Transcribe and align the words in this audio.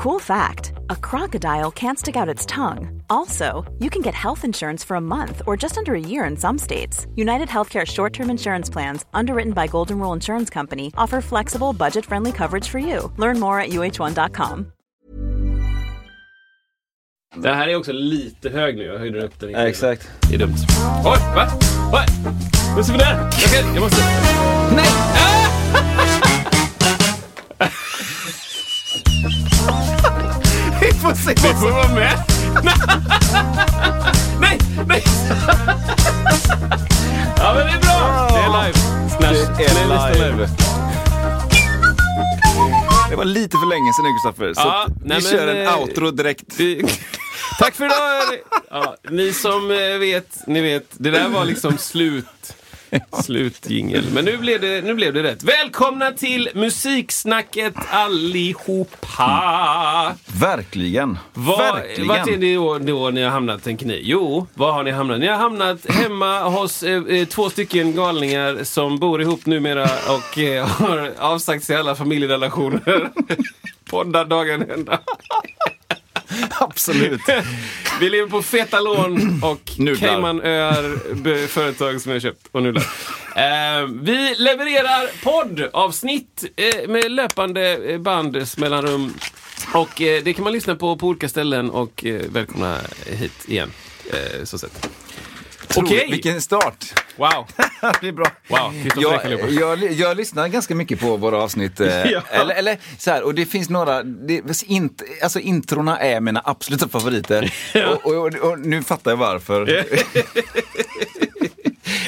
Cool 0.00 0.18
fact 0.18 0.72
a 0.88 0.96
crocodile 0.96 1.70
can't 1.70 1.98
stick 1.98 2.16
out 2.16 2.34
its 2.34 2.46
tongue. 2.46 3.02
Also, 3.10 3.70
you 3.80 3.90
can 3.90 4.00
get 4.00 4.14
health 4.14 4.46
insurance 4.46 4.86
for 4.86 4.96
a 4.96 5.00
month 5.00 5.42
or 5.46 5.58
just 5.58 5.76
under 5.76 5.94
a 5.94 6.00
year 6.00 6.24
in 6.30 6.38
some 6.38 6.58
states. 6.58 7.06
United 7.16 7.48
Healthcare 7.48 7.86
short 7.86 8.14
term 8.14 8.30
insurance 8.30 8.70
plans, 8.72 9.04
underwritten 9.12 9.52
by 9.52 9.66
Golden 9.66 9.98
Rule 9.98 10.14
Insurance 10.14 10.54
Company, 10.54 10.90
offer 10.96 11.20
flexible, 11.20 11.74
budget 11.74 12.06
friendly 12.06 12.32
coverage 12.32 12.66
for 12.66 12.78
you. 12.78 13.12
Learn 13.18 13.38
more 13.38 13.60
at 13.60 13.70
uh1.com. 13.70 14.72
Den 17.34 17.54
här 17.54 17.68
är 17.68 17.76
också 17.76 17.92
lite 17.92 18.48
hög 18.48 18.76
nu. 18.76 18.84
Jag 18.84 18.98
höjde 18.98 19.24
upp 19.24 19.40
den. 19.40 19.50
Ja, 19.50 19.58
exakt. 19.58 20.10
Det 20.28 20.34
är 20.34 20.38
dumt. 20.38 20.56
Oj, 21.04 21.18
va? 21.34 21.46
Va? 21.92 22.04
Vad 22.76 22.86
ser 22.86 22.92
vi 22.92 22.98
där? 22.98 23.30
Jag, 23.42 23.62
kan, 23.62 23.74
jag 23.74 23.82
måste... 23.82 24.04
Nej! 24.76 24.88
Vi 25.72 25.78
ah! 25.78 25.96
får 31.36 31.42
se 31.42 31.48
Vi 31.48 31.54
får 31.60 31.70
vara 31.70 31.88
med. 31.88 32.22
nej, 34.40 34.58
nej! 34.88 35.04
ja, 37.36 37.54
men 37.54 37.66
det 37.66 37.72
är 37.72 37.80
bra. 37.80 38.28
Det 38.32 38.38
är 38.38 38.64
live. 38.64 38.78
Snash. 39.18 39.56
Det 39.58 39.64
är 39.64 40.18
live. 40.28 40.48
Det 43.10 43.16
var 43.16 43.24
lite 43.24 43.56
för 43.58 43.66
länge 43.66 43.92
sedan 43.92 44.04
Kristoffer, 44.14 44.54
så 44.54 44.60
Ja, 44.60 44.86
nej, 44.88 44.96
vi 45.04 45.08
men, 45.08 45.20
kör 45.32 45.48
en 45.48 45.66
eh, 45.66 45.78
outro 45.80 46.10
direkt. 46.10 46.44
Vi- 46.56 46.84
Tack 47.58 47.74
för 47.74 47.84
idag! 47.84 48.38
Ja, 48.70 48.96
ni 49.10 49.32
som 49.32 49.70
eh, 49.70 49.98
vet, 49.98 50.36
ni 50.46 50.60
vet. 50.60 50.86
Det 50.92 51.10
där 51.10 51.28
var 51.28 51.44
liksom 51.44 51.78
slut. 51.78 52.26
Slutjingel. 53.22 54.04
Men 54.14 54.24
nu 54.24 54.36
blev, 54.36 54.60
det, 54.60 54.84
nu 54.84 54.94
blev 54.94 55.12
det 55.12 55.22
rätt. 55.22 55.42
Välkomna 55.42 56.12
till 56.12 56.48
Musiksnacket 56.54 57.74
allihopa! 57.90 60.14
Verkligen. 60.40 61.18
Var, 61.34 61.58
Verkligen. 61.58 62.08
vart 62.08 62.28
är 62.28 62.36
det 62.36 62.54
då, 62.54 62.78
då 62.78 63.10
ni 63.10 63.22
har 63.22 63.30
hamnat, 63.30 63.64
tänker 63.64 63.86
ni? 63.86 64.00
Jo, 64.04 64.46
var 64.54 64.72
har 64.72 64.82
ni 64.82 64.90
hamnat? 64.90 65.20
Ni 65.20 65.26
har 65.26 65.36
hamnat 65.36 65.90
hemma 65.90 66.42
hos 66.42 66.82
eh, 66.82 67.02
eh, 67.08 67.26
två 67.28 67.50
stycken 67.50 67.94
galningar 67.96 68.64
som 68.64 68.98
bor 68.98 69.22
ihop 69.22 69.46
numera 69.46 69.84
och 69.84 70.38
eh, 70.38 70.66
har 70.66 71.12
avsagt 71.18 71.64
sig 71.64 71.76
alla 71.76 71.94
familjerelationer. 71.94 73.10
Poddar 73.90 74.24
dagen 74.24 74.70
ända. 74.70 74.98
Absolut. 76.60 77.20
Vi 78.00 78.10
lever 78.10 78.28
på 78.28 78.42
feta 78.42 78.80
lån 78.80 79.40
och 79.44 79.70
Nudlar. 79.78 80.08
Caymanöar, 80.08 81.46
företag 81.46 82.00
som 82.00 82.12
jag 82.12 82.22
köpt 82.22 82.46
och 82.52 82.62
nudlar. 82.62 82.84
Eh, 83.36 83.86
vi 84.02 84.34
levererar 84.38 85.10
poddavsnitt 85.22 86.44
eh, 86.56 86.88
med 86.88 87.10
löpande 87.10 87.76
eh, 87.92 87.98
band 87.98 88.46
mellanrum. 88.56 89.14
Och 89.74 90.02
eh, 90.02 90.22
det 90.24 90.32
kan 90.32 90.44
man 90.44 90.52
lyssna 90.52 90.74
på 90.76 90.96
på 90.96 91.06
olika 91.06 91.28
ställen 91.28 91.70
och 91.70 92.04
eh, 92.04 92.22
välkomna 92.30 92.78
hit 93.06 93.44
igen. 93.48 93.70
Eh, 94.12 94.44
så 94.44 94.58
sett. 94.58 94.90
Okej! 95.76 96.08
Vilken 96.10 96.40
start. 96.42 96.84
Wow! 97.16 97.46
det 98.00 98.08
är 98.08 98.12
bra. 98.12 98.26
Wow, 98.48 98.74
jag, 98.96 99.50
jag, 99.52 99.92
jag 99.92 100.16
lyssnar 100.16 100.48
ganska 100.48 100.74
mycket 100.74 101.00
på 101.00 101.16
våra 101.16 101.42
avsnitt. 101.42 101.80
eh, 101.80 101.86
Ja. 102.10 102.22
eller, 102.30 102.54
eller 102.54 102.78
så 102.98 103.10
här, 103.10 103.22
och 103.22 103.34
det 103.34 103.46
finns 103.46 103.70
några, 103.70 104.02
det, 104.02 104.62
int, 104.66 105.02
alltså 105.22 105.40
introna 105.40 105.98
är 105.98 106.20
mina 106.20 106.42
absoluta 106.44 106.88
favoriter. 106.88 107.54
och, 108.04 108.06
och, 108.06 108.26
och, 108.26 108.34
och 108.50 108.58
nu 108.58 108.82
fattar 108.82 109.10
jag 109.10 109.16
varför. 109.16 109.84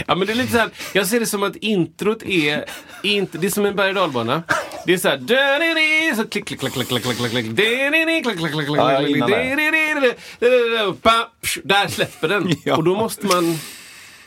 Ja 0.06 0.14
men 0.14 0.26
det 0.26 0.32
är 0.32 0.34
lite 0.34 0.52
såhär, 0.52 0.70
jag 0.92 1.06
ser 1.06 1.20
det 1.20 1.26
som 1.26 1.42
att 1.42 1.56
introt 1.56 2.22
är, 2.22 2.64
inte, 3.02 3.38
det 3.38 3.46
är 3.46 3.50
som 3.50 3.66
en 3.66 3.76
berg 3.76 3.88
och 3.88 3.94
dalbana. 3.94 4.42
Det 4.86 4.92
är 4.92 4.98
såhär, 4.98 5.16
dö-ni-ni, 5.16 6.16
så 6.16 6.28
klick, 6.28 6.44
klick, 6.46 6.60
klick, 6.60 6.72
klick, 6.72 6.88
klick, 6.88 7.02
klick, 7.02 7.16
klick, 7.16 7.30
klick, 7.30 7.56
klick, 7.56 7.56
Där 11.64 11.88
släpper 11.88 12.28
den. 12.28 12.56
Och 12.76 12.84
då 12.84 12.94
måste 12.94 13.26
man, 13.26 13.58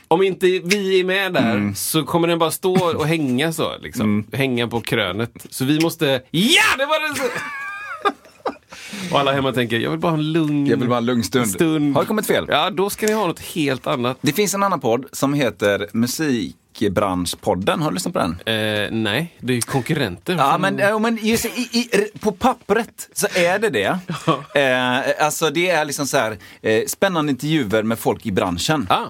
om 0.08 0.22
inte 0.22 0.46
vi 0.46 1.00
är 1.00 1.04
med 1.04 1.32
där 1.32 1.72
så 1.74 2.02
kommer 2.02 2.28
den 2.28 2.38
bara 2.38 2.50
stå 2.50 2.96
och 2.96 3.06
hänga 3.06 3.52
så. 3.52 3.78
Liksom. 3.78 4.26
Hänga 4.32 4.68
på 4.68 4.80
krönet. 4.80 5.46
Så 5.50 5.64
vi 5.64 5.80
måste, 5.80 6.22
ja 6.30 6.62
det 6.78 6.86
var 6.86 7.14
det! 7.14 7.30
Och 9.16 9.20
alla 9.20 9.32
hemma 9.32 9.52
tänker, 9.52 9.78
jag 9.78 9.90
vill 9.90 10.00
bara 10.00 10.12
ha 10.12 10.18
en 10.18 10.32
lugn 10.32 10.66
Jag 10.66 10.76
vill 10.76 10.88
bara 10.88 10.98
en 10.98 11.06
lugn 11.06 11.22
stund. 11.22 11.48
stund. 11.48 11.94
Har 11.94 12.02
det 12.02 12.06
kommit 12.06 12.26
fel? 12.26 12.46
Ja, 12.48 12.70
då 12.70 12.90
ska 12.90 13.06
ni 13.06 13.12
ha 13.12 13.26
något 13.26 13.40
helt 13.40 13.86
annat. 13.86 14.18
Det 14.20 14.32
finns 14.32 14.54
en 14.54 14.62
annan 14.62 14.80
podd 14.80 15.06
som 15.12 15.34
heter 15.34 15.88
Musikbranschpodden. 16.80 17.82
Har 17.82 17.90
du 17.90 17.94
lyssnat 17.94 18.12
på 18.14 18.18
den? 18.20 18.30
Eh, 18.46 18.90
nej, 18.90 19.36
det 19.40 19.52
är 19.52 19.54
ju 19.54 19.60
konkurrenter. 19.60 20.34
Ja, 20.38 20.58
men, 20.58 20.78
ja, 20.78 20.98
men 20.98 21.18
i, 21.18 21.32
i, 21.72 21.88
på 22.20 22.32
pappret 22.32 23.08
så 23.12 23.26
är 23.34 23.58
det 23.58 23.70
det. 23.70 23.98
Eh, 24.54 25.24
alltså 25.26 25.50
det 25.50 25.70
är 25.70 25.84
liksom 25.84 26.06
så 26.06 26.16
här, 26.16 26.38
eh, 26.62 26.82
spännande 26.86 27.30
intervjuer 27.30 27.82
med 27.82 27.98
folk 27.98 28.26
i 28.26 28.32
branschen. 28.32 28.86
Ah. 28.90 29.02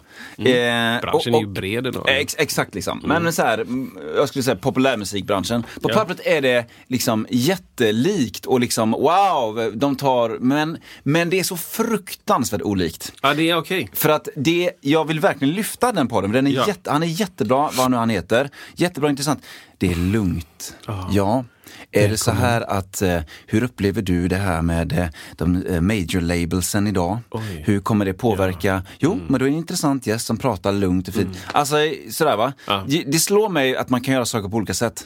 Eh, 0.42 1.00
Branschen 1.00 1.34
är 1.34 1.40
ju 1.40 1.46
bred 1.46 1.86
ändå. 1.86 2.04
Ex, 2.06 2.34
exakt 2.38 2.74
liksom. 2.74 3.00
Men 3.04 3.32
så 3.32 3.42
här, 3.42 3.58
mm, 3.58 3.98
jag 4.16 4.28
skulle 4.28 4.42
säga 4.42 4.56
populärmusikbranschen. 4.56 5.62
På 5.82 5.90
Ja. 5.90 5.94
pappret 5.94 6.20
är 6.26 6.40
det 6.40 6.64
liksom 6.88 7.26
jättelikt 7.30 8.46
och 8.46 8.60
liksom 8.60 8.90
wow, 8.90 9.72
de 9.74 9.96
tar, 9.96 10.28
men, 10.40 10.78
men 11.02 11.30
det 11.30 11.38
är 11.38 11.44
så 11.44 11.56
fruktansvärt 11.56 12.62
olikt. 12.62 13.12
Ja, 13.22 13.34
det 13.34 13.50
är 13.50 13.56
okej. 13.56 13.90
För 13.92 14.08
att 14.08 14.28
det, 14.36 14.70
jag 14.80 15.04
vill 15.04 15.20
verkligen 15.20 15.54
lyfta 15.54 15.92
den 15.92 16.08
podden, 16.08 16.32
den 16.32 16.46
är 16.46 16.50
Ja. 16.50 16.64
jätte, 16.66 16.90
han 16.90 17.02
är 17.02 17.06
jättebra, 17.06 17.55
vad 17.56 17.90
nu 17.90 17.96
han 17.96 18.10
heter. 18.10 18.50
Jättebra 18.74 19.10
intressant. 19.10 19.42
Det 19.78 19.90
är 19.90 19.94
lugnt. 19.96 20.76
Ja. 21.10 21.44
Är 21.90 22.08
det 22.08 22.16
så 22.16 22.30
här 22.30 22.60
att, 22.60 23.02
eh, 23.02 23.20
hur 23.46 23.62
upplever 23.62 24.02
du 24.02 24.28
det 24.28 24.36
här 24.36 24.62
med 24.62 24.92
eh, 24.98 25.06
de 25.36 25.66
eh, 25.66 25.80
major 25.80 26.20
labelsen 26.20 26.86
idag? 26.86 27.18
Oj. 27.30 27.62
Hur 27.66 27.80
kommer 27.80 28.04
det 28.04 28.14
påverka? 28.14 28.82
Jo, 28.98 29.20
men 29.28 29.38
då 29.38 29.44
är 29.46 29.50
det 29.50 29.54
en 29.54 29.58
intressant 29.58 30.06
gäst 30.06 30.26
som 30.26 30.36
pratar 30.36 30.72
lugnt 30.72 31.08
och 31.08 31.14
fint. 31.14 31.38
Alltså 31.52 31.76
sådär 32.10 32.36
va? 32.36 32.52
Ja. 32.66 32.84
Det, 33.06 33.18
slår 33.18 33.48
mig 33.48 33.76
att 33.76 33.88
man 33.88 34.00
kan 34.00 34.14
göra 34.14 34.24
saker 34.26 34.48
på 34.48 34.56
olika 34.56 34.74
sätt. 34.74 35.04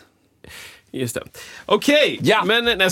Just 0.93 1.15
det. 1.15 1.23
Okej, 1.67 2.19
Ja. 2.23 2.45
men 2.45 2.65
nej, 2.65 2.91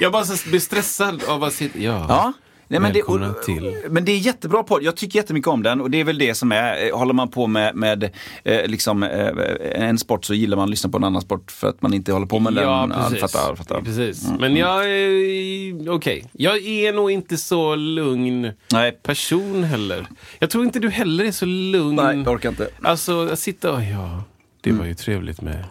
jag, 0.00 0.12
bara 0.12 0.24
blir 0.46 0.60
stressad 0.60 1.22
av 1.24 1.44
att 1.44 1.52
sitta... 1.54 1.78
Ja. 1.78 2.06
Ja. 2.08 2.32
Nej, 2.70 2.80
men, 2.80 2.92
det, 2.92 3.02
och, 3.02 3.42
till. 3.42 3.76
men 3.90 4.04
det 4.04 4.12
är 4.12 4.18
jättebra 4.18 4.62
podd. 4.62 4.82
Jag 4.82 4.96
tycker 4.96 5.18
jättemycket 5.18 5.48
om 5.48 5.62
den 5.62 5.80
och 5.80 5.90
det 5.90 6.00
är 6.00 6.04
väl 6.04 6.18
det 6.18 6.34
som 6.34 6.52
är, 6.52 6.86
eh, 6.86 6.98
håller 6.98 7.14
man 7.14 7.28
på 7.28 7.46
med, 7.46 7.74
med 7.74 8.04
eh, 8.44 8.66
liksom, 8.66 9.02
eh, 9.02 9.28
en 9.74 9.98
sport 9.98 10.24
så 10.24 10.34
gillar 10.34 10.56
man 10.56 10.64
att 10.64 10.70
lyssna 10.70 10.90
på 10.90 10.96
en 10.96 11.04
annan 11.04 11.22
sport 11.22 11.50
för 11.50 11.68
att 11.68 11.82
man 11.82 11.94
inte 11.94 12.12
håller 12.12 12.26
på 12.26 12.38
med 12.38 12.54
den. 12.54 12.64
Ja, 12.64 12.88
Ja, 12.90 13.08
precis. 13.10 13.20
fattar, 13.20 13.54
fattar. 13.54 13.80
precis. 13.80 14.28
Men 14.38 14.56
jag 14.56 14.90
är... 14.90 15.90
Okej. 15.90 16.24
Jag 16.32 16.56
är 16.66 16.92
nog 16.92 17.10
inte 17.10 17.36
så 17.36 17.74
lugn 17.74 18.50
Nej. 18.72 18.92
person 18.92 19.64
heller. 19.64 20.06
Jag 20.38 20.50
tror 20.50 20.64
inte 20.64 20.78
du 20.78 20.90
heller 20.90 21.24
är 21.24 21.32
så 21.32 21.46
lugn. 21.46 21.96
Nej, 21.96 22.18
jag 22.18 22.28
orkar 22.28 22.48
inte. 22.48 22.68
Alltså, 22.82 23.28
att 23.28 23.38
sitta 23.38 23.72
och... 23.72 23.82
Ja, 23.82 24.24
det 24.60 24.72
var 24.72 24.84
ju 24.84 24.94
trevligt 24.94 25.40
med 25.40 25.64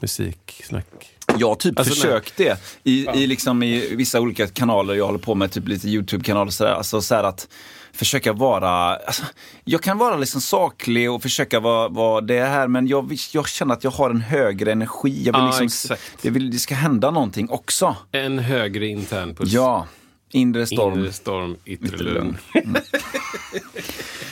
musiksnack. 0.00 1.13
Jag 1.38 1.58
typ 1.58 1.78
Alltså, 1.78 1.94
försökt 1.94 2.36
det 2.36 2.58
i, 2.84 3.06
i, 3.14 3.26
liksom, 3.26 3.62
i 3.62 3.94
vissa 3.96 4.20
olika 4.20 4.46
kanaler 4.46 4.94
jag 4.94 5.06
håller 5.06 5.18
på 5.18 5.34
med, 5.34 5.52
typ 5.52 5.68
lite 5.68 5.88
YouTube-kanaler 5.88 6.46
och 6.46 6.52
sådär. 6.52 6.72
Alltså 6.72 7.00
så 7.00 7.14
att 7.14 7.48
försöka 7.92 8.32
vara, 8.32 8.96
alltså, 8.96 9.22
jag 9.64 9.82
kan 9.82 9.98
vara 9.98 10.16
liksom 10.16 10.40
saklig 10.40 11.10
och 11.10 11.22
försöka 11.22 11.60
vara, 11.60 11.88
vara 11.88 12.20
det 12.20 12.40
här 12.44 12.68
men 12.68 12.86
jag, 12.86 13.16
jag 13.32 13.48
känner 13.48 13.74
att 13.74 13.84
jag 13.84 13.90
har 13.90 14.10
en 14.10 14.20
högre 14.20 14.72
energi. 14.72 15.22
Jag 15.24 15.32
vill 15.32 15.42
Ja, 15.42 15.46
liksom, 15.46 15.66
exakt. 15.66 16.02
jag 16.24 16.32
vill, 16.32 16.50
det 16.50 16.58
ska 16.58 16.74
hända 16.74 17.10
någonting 17.10 17.50
också. 17.50 17.96
En 18.12 18.38
högre 18.38 18.86
intern 18.86 19.34
puls. 19.34 19.52
Ja, 19.52 19.86
inre 20.32 20.66
storm. 20.66 20.98
Inre 20.98 21.12
storm, 21.12 21.56
yttre 21.64 21.96
lugn. 21.96 22.36
lugn. 22.54 22.76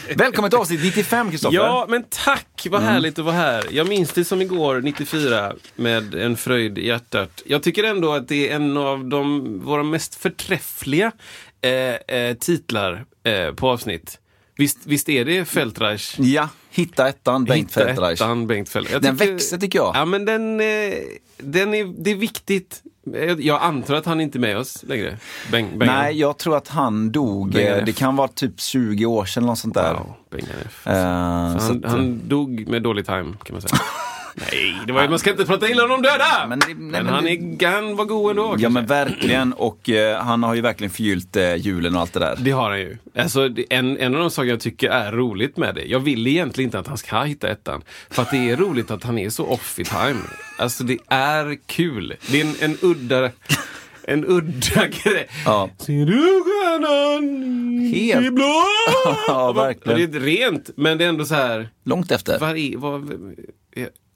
Välkommen 0.09 0.51
till 0.51 0.59
avsnitt 0.59 0.81
95 0.83 1.31
Kristoffer. 1.31 1.57
Ja, 1.57 1.87
men 1.89 2.05
tack! 2.11 2.67
Vad 2.71 2.83
härligt 2.83 3.19
att 3.19 3.25
vara 3.25 3.35
här. 3.35 3.65
Jag 3.71 3.89
minns 3.89 4.13
det 4.13 4.25
som 4.25 4.43
igår, 4.43 4.81
94, 4.81 5.53
med 5.77 6.15
en 6.15 6.37
fröjd 6.37 6.79
i 6.79 6.87
hjärtat. 6.87 7.43
Jag 7.47 7.63
tycker 7.63 7.85
ändå 7.85 8.13
att 8.13 8.29
det 8.29 8.49
är 8.51 8.57
en 8.57 8.77
av 8.77 9.05
de, 9.05 9.59
våra 9.65 9.83
mest 9.83 10.15
förträffliga 10.15 11.13
eh, 11.61 12.17
eh, 12.17 12.35
titlar 12.37 13.05
eh, 13.25 13.55
på 13.55 13.69
avsnitt. 13.71 14.19
Visst, 14.57 14.79
visst 14.85 15.09
är 15.09 15.25
det 15.25 15.45
Feldreich? 15.45 16.15
Ja, 16.19 16.49
hitta 16.71 17.09
ettan, 17.09 17.45
Bengt 17.45 17.71
Hitta 17.71 17.85
Feldreich. 17.87 18.21
ettan, 18.21 18.47
Bengt 18.47 18.69
Feldreich. 18.69 18.93
Jag 18.95 19.03
Den 19.03 19.19
tycker- 19.19 19.33
växer, 19.33 19.59
tycker 19.59 19.79
jag. 19.79 19.97
Ja, 19.97 20.05
men 20.05 20.25
den, 20.25 20.61
eh, 20.61 20.95
den 21.39 21.75
är, 21.75 22.03
det 22.05 22.11
är 22.11 22.15
viktigt. 22.15 22.83
Jag, 23.05 23.41
jag 23.41 23.63
antar 23.63 23.95
att 23.95 24.07
han 24.07 24.21
inte 24.21 24.39
är 24.39 24.41
med 24.41 24.59
oss 24.59 24.83
längre. 24.83 25.19
Beng, 25.51 25.79
Bengan. 25.79 25.97
Nej, 25.97 26.19
jag 26.19 26.39
tror 26.39 26.57
att 26.57 26.69
han 26.69 27.13
dog, 27.13 27.53
Bengan 27.53 27.79
eh, 27.79 27.85
det 27.85 27.93
kan 27.93 28.17
vara 28.17 28.29
typ 28.29 28.61
20 28.61 29.07
år 29.07 29.25
sedan 29.25 29.47
något 29.47 29.59
sånt 29.59 29.75
där. 29.75 29.95
Wow, 29.95 30.15
Bengan 30.31 30.57
F. 30.67 30.87
Eh, 30.87 30.93
så 31.59 31.73
han, 31.73 31.85
han 31.87 32.29
dog 32.29 32.69
med 32.69 32.83
dålig 32.83 33.07
time 33.07 33.35
kan 33.43 33.55
man 33.55 33.63
säga. 33.63 33.73
Nej, 34.35 34.77
det 34.87 34.93
var, 34.93 35.09
man 35.09 35.19
ska 35.19 35.31
inte 35.31 35.45
prata 35.45 35.69
illa 35.69 35.83
om 35.85 35.89
de 35.91 36.03
döda! 36.03 36.47
Men 36.49 36.59
det- 36.59 36.67
nej, 36.67 37.03
men 37.03 37.07
han, 37.07 37.27
är, 37.29 37.67
han 37.67 37.97
var 37.97 38.05
god 38.05 38.31
ändå. 38.31 38.43
Ja 38.43 38.49
kanske. 38.51 38.69
men 38.69 38.87
verkligen 38.87 39.53
och 39.53 39.91
eh, 39.91 40.23
han 40.23 40.43
har 40.43 40.55
ju 40.55 40.61
verkligen 40.61 40.91
förgyllt 40.91 41.37
eh, 41.37 41.55
julen 41.57 41.95
och 41.95 42.01
allt 42.01 42.13
det 42.13 42.21
där. 42.21 42.37
Det 42.41 42.51
har 42.51 42.71
han 42.71 42.81
ju. 42.81 42.97
Alltså, 43.19 43.51
en, 43.71 43.99
en 43.99 44.15
av 44.15 44.21
de 44.21 44.31
saker 44.31 44.49
jag 44.51 44.61
tycker 44.61 44.91
är 44.91 45.13
roligt 45.13 45.57
med 45.57 45.75
det. 45.75 45.85
Jag 45.85 46.01
vill 46.01 46.27
egentligen 46.27 46.69
inte 46.69 46.79
att 46.79 46.87
han 46.87 46.99
ska 46.99 47.23
hitta 47.23 47.49
ettan. 47.49 47.83
För 48.11 48.23
att 48.23 48.31
det 48.31 48.51
är 48.51 48.57
roligt 48.57 48.91
att 48.91 49.05
han 49.05 49.19
är 49.19 49.31
så 49.31 49.47
off 49.47 49.79
i 49.79 49.85
time. 49.85 50.21
Alltså 50.59 50.85
det 50.85 50.99
är 51.09 51.57
kul. 51.67 52.15
Det 52.31 52.41
är 52.41 52.45
en, 52.45 52.55
en 52.71 52.79
udda... 52.83 53.31
En 54.05 54.25
udda 54.27 54.87
grej. 55.03 55.29
Ja. 55.45 55.71
Ser 55.79 56.07
du 56.07 56.43
stjärnan 56.45 57.93
Helt. 57.95 58.27
i 58.27 58.31
blå? 58.31 58.63
Ja, 59.29 59.53
verkligen. 59.53 60.03
Och 60.03 60.09
det 60.11 60.19
är 60.19 60.21
rent, 60.21 60.71
men 60.77 60.99
det 60.99 61.05
är 61.05 61.09
ändå 61.09 61.25
så 61.25 61.35
här. 61.35 61.69
Långt 61.85 62.11
efter. 62.11 62.39
Var 62.39 62.55
är, 62.55 62.77
vad, 62.77 63.11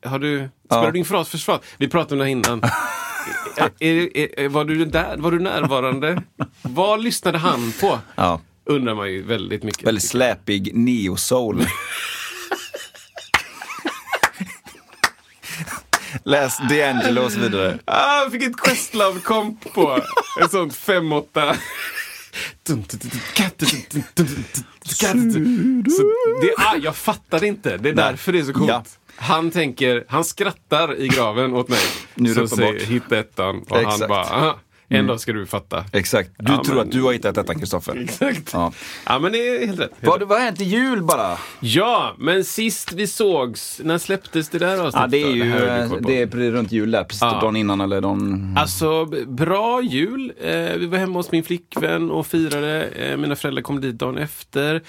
har 0.06 0.18
du, 0.18 0.48
Ja. 0.68 0.76
spelar 0.76 0.92
du 0.92 0.98
in 0.98 1.04
fras 1.04 1.28
för 1.28 1.38
fras? 1.38 1.60
Vi 1.78 1.88
pratade 1.88 2.14
om 2.14 2.18
det 2.18 2.24
här 2.24 2.30
innan. 2.30 2.62
är, 3.78 4.16
är, 4.16 4.40
är, 4.40 4.48
var, 4.48 4.64
du 4.64 4.84
där, 4.84 5.16
var 5.16 5.30
du 5.30 5.38
närvarande? 5.38 6.22
Vad 6.62 7.02
lyssnade 7.02 7.38
han 7.38 7.72
på? 7.80 7.98
Ja. 8.14 8.40
Undrar 8.64 8.94
man 8.94 9.12
ju 9.12 9.22
väldigt 9.22 9.62
mycket. 9.62 9.86
Väldigt 9.86 10.04
släpig 10.04 10.74
neo-soul. 10.74 11.66
Läs 16.24 16.60
D'Angelo 16.60 17.24
och 17.24 17.32
så 17.32 17.40
vidare. 17.40 17.78
Ah, 17.84 18.22
jag 18.22 18.32
fick 18.32 18.42
ett 18.42 18.56
Questlove-komp 18.56 19.72
på. 19.74 20.00
En 20.40 20.48
sån 20.48 20.70
5-8. 20.70 21.56
Så 22.66 22.74
det, 26.40 26.54
ah, 26.56 26.76
jag 26.82 26.96
fattar 26.96 27.44
inte. 27.44 27.76
Det 27.76 27.88
är 27.88 27.94
därför 27.94 28.32
det 28.32 28.38
är 28.38 28.44
så 28.44 28.52
coolt. 28.52 28.68
Ja. 28.68 28.84
Han 29.16 29.50
tänker, 29.50 30.04
han 30.08 30.24
skrattar 30.24 31.00
i 31.00 31.08
graven 31.08 31.54
åt 31.54 31.68
mig. 31.68 31.78
Nu 32.14 32.30
är 32.30 32.34
det 32.34 32.48
så 32.48 32.56
säger 32.56 32.68
uppenbart. 32.74 32.88
hitta 32.88 33.18
ettan. 33.18 33.62
Och 33.68 33.76
han 33.76 33.86
Exakt. 33.86 34.08
bara, 34.08 34.20
aha, 34.24 34.56
en 34.88 35.06
dag 35.06 35.20
ska 35.20 35.32
du 35.32 35.46
fatta. 35.46 35.84
Exakt. 35.92 36.30
Du 36.38 36.52
Ja, 36.52 36.62
tror 36.64 36.74
men- 36.76 36.84
att 36.86 36.92
du 36.92 37.02
har 37.02 37.12
hittat 37.12 37.34
detta, 37.34 37.54
Kristoffer. 37.54 37.96
Exakt. 38.04 38.50
Ja. 38.52 38.72
Ja, 39.06 39.18
men 39.18 39.32
det 39.32 39.38
är 39.38 39.66
helt 39.66 39.80
rätt. 39.80 39.90
Helt 39.90 40.06
Vad, 40.06 40.22
vad 40.22 40.38
har 40.38 40.44
hänt 40.44 40.60
i 40.60 40.64
jul 40.64 41.02
bara? 41.02 41.38
Ja, 41.60 42.14
men 42.18 42.44
sist 42.44 42.92
vi 42.92 43.06
sågs, 43.06 43.80
när 43.84 43.98
släpptes 43.98 44.48
det 44.48 44.58
där 44.58 44.72
avsnittet? 44.78 45.00
Ja, 45.00 45.06
det 45.06 45.22
är 45.22 45.30
ju 45.30 45.88
på. 45.88 45.98
det 45.98 46.22
är 46.22 46.50
runt 46.50 46.72
jul 46.72 46.90
där, 46.90 47.04
precis 47.04 47.22
Ja. 47.22 47.40
dagen 47.40 47.56
innan 47.56 47.80
eller 47.80 48.00
dagen... 48.00 48.54
Alltså, 48.58 49.04
bra 49.26 49.82
jul. 49.82 50.32
Eh, 50.40 50.50
vi 50.76 50.86
var 50.86 50.98
hemma 50.98 51.18
hos 51.18 51.32
min 51.32 51.44
flickvän 51.44 52.10
och 52.10 52.26
firade. 52.26 52.82
Eh, 52.84 53.16
mina 53.16 53.36
föräldrar 53.36 53.62
kom 53.62 53.80
dit 53.80 53.94
dagen 53.98 54.18
efter. 54.18 54.82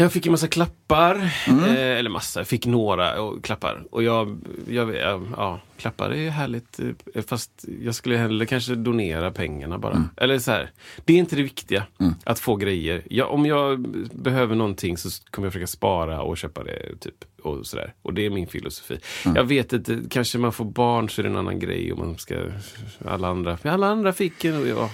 Jag 0.00 0.12
fick 0.12 0.26
en 0.26 0.32
massa 0.32 0.48
klappar. 0.48 1.16
Eh, 1.46 1.74
eller 1.98 2.10
massa, 2.10 2.40
jag 2.40 2.46
fick 2.46 2.66
några 2.66 3.20
och, 3.22 3.44
klappar. 3.44 3.84
Och 3.90 4.02
jag, 4.02 4.38
jag, 4.68 4.96
jag, 4.96 5.26
ja, 5.36 5.60
klappar 5.76 6.10
är 6.10 6.30
härligt. 6.30 6.80
eh, 7.14 7.22
Fast 7.26 7.64
jag 7.84 7.94
skulle 7.94 8.16
hellre 8.16 8.46
kanske 8.46 8.74
donera 8.74 9.30
pengarna 9.30 9.78
bara. 9.78 10.08
Eller 10.16 10.38
så 10.38 10.50
här, 10.50 10.70
det 11.04 11.12
är 11.12 11.18
inte 11.18 11.36
det 11.36 11.42
viktiga. 11.42 11.84
Att 12.24 12.38
få 12.38 12.56
grejer. 12.56 13.02
Jag, 13.10 13.30
om 13.32 13.46
jag 13.46 13.80
behöver 14.12 14.54
någonting 14.54 14.96
så 14.96 15.08
kommer 15.30 15.46
jag 15.46 15.52
försöka 15.52 15.66
spara 15.66 16.22
och 16.22 16.38
köpa 16.38 16.64
det. 16.64 16.96
Typ, 17.00 17.24
och, 17.42 17.66
sådär. 17.66 17.94
och 18.02 18.14
det 18.14 18.26
är 18.26 18.30
min 18.30 18.46
filosofi. 18.46 18.98
Jag 19.34 19.44
vet 19.44 19.72
inte, 19.72 20.00
kanske 20.10 20.38
man 20.38 20.52
får 20.52 20.64
barn 20.64 21.08
så 21.08 21.20
är 21.20 21.22
det 21.22 21.28
en 21.28 21.36
annan 21.36 21.58
grej. 21.58 21.92
Och 21.92 21.98
man 21.98 22.18
ska, 22.18 22.36
alla 23.04 23.28
andra, 23.28 23.58
alla 23.62 23.86
andra 23.86 24.12
fick 24.12 24.44
en. 24.44 24.60
Och 24.60 24.68
ja, 24.68 24.90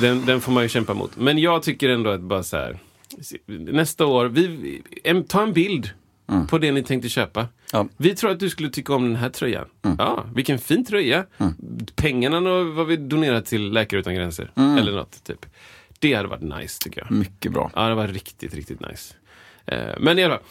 den, 0.00 0.26
den 0.26 0.40
får 0.40 0.52
man 0.52 0.62
ju 0.62 0.68
kämpa 0.68 0.94
mot. 0.94 1.16
Men 1.16 1.38
jag 1.38 1.62
tycker 1.62 1.88
ändå 1.88 2.10
att 2.10 2.20
bara 2.20 2.42
så 2.42 2.56
här. 2.56 2.78
Nästa 3.46 4.06
år, 4.06 4.26
vi, 4.26 4.82
en, 5.04 5.24
ta 5.24 5.42
en 5.42 5.52
bild 5.52 5.90
på 6.48 6.58
det 6.58 6.72
ni 6.72 6.82
tänkte 6.82 7.08
köpa. 7.08 7.48
Ja. 7.72 7.88
Vi 7.96 8.14
tror 8.14 8.30
att 8.30 8.40
du 8.40 8.50
skulle 8.50 8.70
tycka 8.70 8.94
om 8.94 9.02
den 9.04 9.16
här 9.16 9.28
tröjan. 9.28 9.66
Ja, 9.98 10.24
vilken 10.34 10.58
fin 10.58 10.84
tröja. 10.84 11.26
Pengarna 11.96 12.40
då 12.40 12.64
var 12.64 12.84
vi 12.84 12.96
donerat 12.96 13.46
till 13.46 13.72
Läkare 13.72 14.00
Utan 14.00 14.14
Gränser. 14.14 14.52
Eller 14.56 14.92
något, 14.92 15.24
typ. 15.24 15.46
Det 15.98 16.14
hade 16.14 16.28
varit 16.28 16.42
nice 16.42 16.78
tycker 16.82 17.00
jag. 17.00 17.10
Mycket 17.10 17.52
bra. 17.52 17.70
Ja, 17.74 17.88
det 17.88 17.94
var 17.94 18.08
riktigt, 18.08 18.54
riktigt 18.54 18.80
nice. 18.80 19.14
Eh, 19.66 19.94
men 20.00 20.18
i 20.18 20.24
alla 20.24 20.34
fall. 20.34 20.44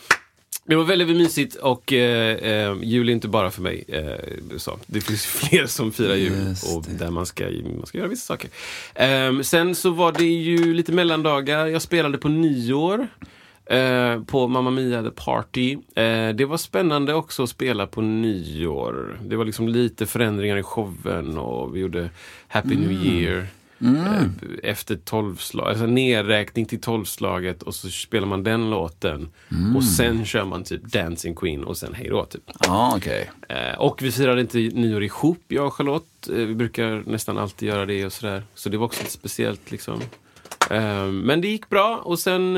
Det 0.65 0.75
var 0.75 0.83
väldigt 0.83 1.17
mysigt 1.17 1.55
och 1.55 1.93
eh, 1.93 2.35
eh, 2.35 2.77
jul 2.81 3.09
är 3.09 3.13
inte 3.13 3.27
bara 3.27 3.51
för 3.51 3.61
mig. 3.61 3.83
Eh, 3.87 4.57
så. 4.57 4.79
Det 4.85 5.01
finns 5.01 5.25
fler 5.25 5.65
som 5.65 5.91
firar 5.91 6.15
jul 6.15 6.55
och 6.75 6.85
där 6.99 7.11
man 7.11 7.25
ska, 7.25 7.49
man 7.77 7.85
ska 7.85 7.97
göra 7.97 8.07
vissa 8.07 8.25
saker. 8.25 8.49
Eh, 8.95 9.41
sen 9.41 9.75
så 9.75 9.89
var 9.89 10.11
det 10.11 10.25
ju 10.25 10.73
lite 10.73 10.91
mellandagar. 10.91 11.67
Jag 11.67 11.81
spelade 11.81 12.17
på 12.17 12.27
nyår. 12.27 13.07
Eh, 13.65 14.23
på 14.23 14.47
Mamma 14.47 14.69
Mia 14.71 15.03
The 15.03 15.09
Party. 15.09 15.77
Eh, 15.95 16.29
det 16.29 16.45
var 16.45 16.57
spännande 16.57 17.13
också 17.13 17.43
att 17.43 17.49
spela 17.49 17.87
på 17.87 18.01
nyår. 18.01 19.19
Det 19.25 19.35
var 19.35 19.45
liksom 19.45 19.67
lite 19.67 20.05
förändringar 20.05 20.57
i 20.57 20.63
showen 20.63 21.37
och 21.37 21.75
vi 21.75 21.79
gjorde 21.79 22.09
Happy 22.47 22.75
New 22.75 22.91
Year. 23.05 23.47
Eh, 23.83 24.23
efter 24.63 24.95
tolvslag, 24.95 25.67
alltså 25.67 25.85
nedräkning 25.85 26.65
till 26.65 26.81
tolvslaget 26.81 27.63
och 27.63 27.75
så 27.75 27.89
spelar 27.89 28.27
man 28.27 28.43
den 28.43 28.69
låten. 28.69 29.29
Och 29.75 29.83
sen 29.83 30.25
kör 30.25 30.45
man 30.45 30.63
typ 30.63 30.83
Dancing 30.83 31.35
Queen 31.35 31.63
och 31.63 31.77
sen 31.77 31.93
hej 31.93 32.07
då. 32.09 32.25
Typ. 32.25 32.41
Ja, 32.59 32.93
okej. 32.97 33.29
Eh, 33.49 33.79
och 33.79 34.01
vi 34.01 34.11
firade 34.11 34.41
inte 34.41 34.57
nyår 34.57 35.03
ihop, 35.03 35.43
jag 35.47 35.67
och 35.67 35.73
Charlotte. 35.73 36.29
Eh, 36.29 36.35
vi 36.35 36.55
brukar 36.55 37.03
nästan 37.05 37.37
alltid 37.37 37.69
göra 37.69 37.85
det 37.85 38.05
och 38.05 38.13
sådär. 38.13 38.43
Så 38.55 38.69
det 38.69 38.77
var 38.77 38.85
också 38.85 38.99
lite 38.99 39.13
speciellt 39.13 39.71
liksom. 39.71 39.99
Men 41.11 41.41
det 41.41 41.47
gick 41.47 41.69
bra 41.69 42.01
och 42.03 42.19
sen, 42.19 42.57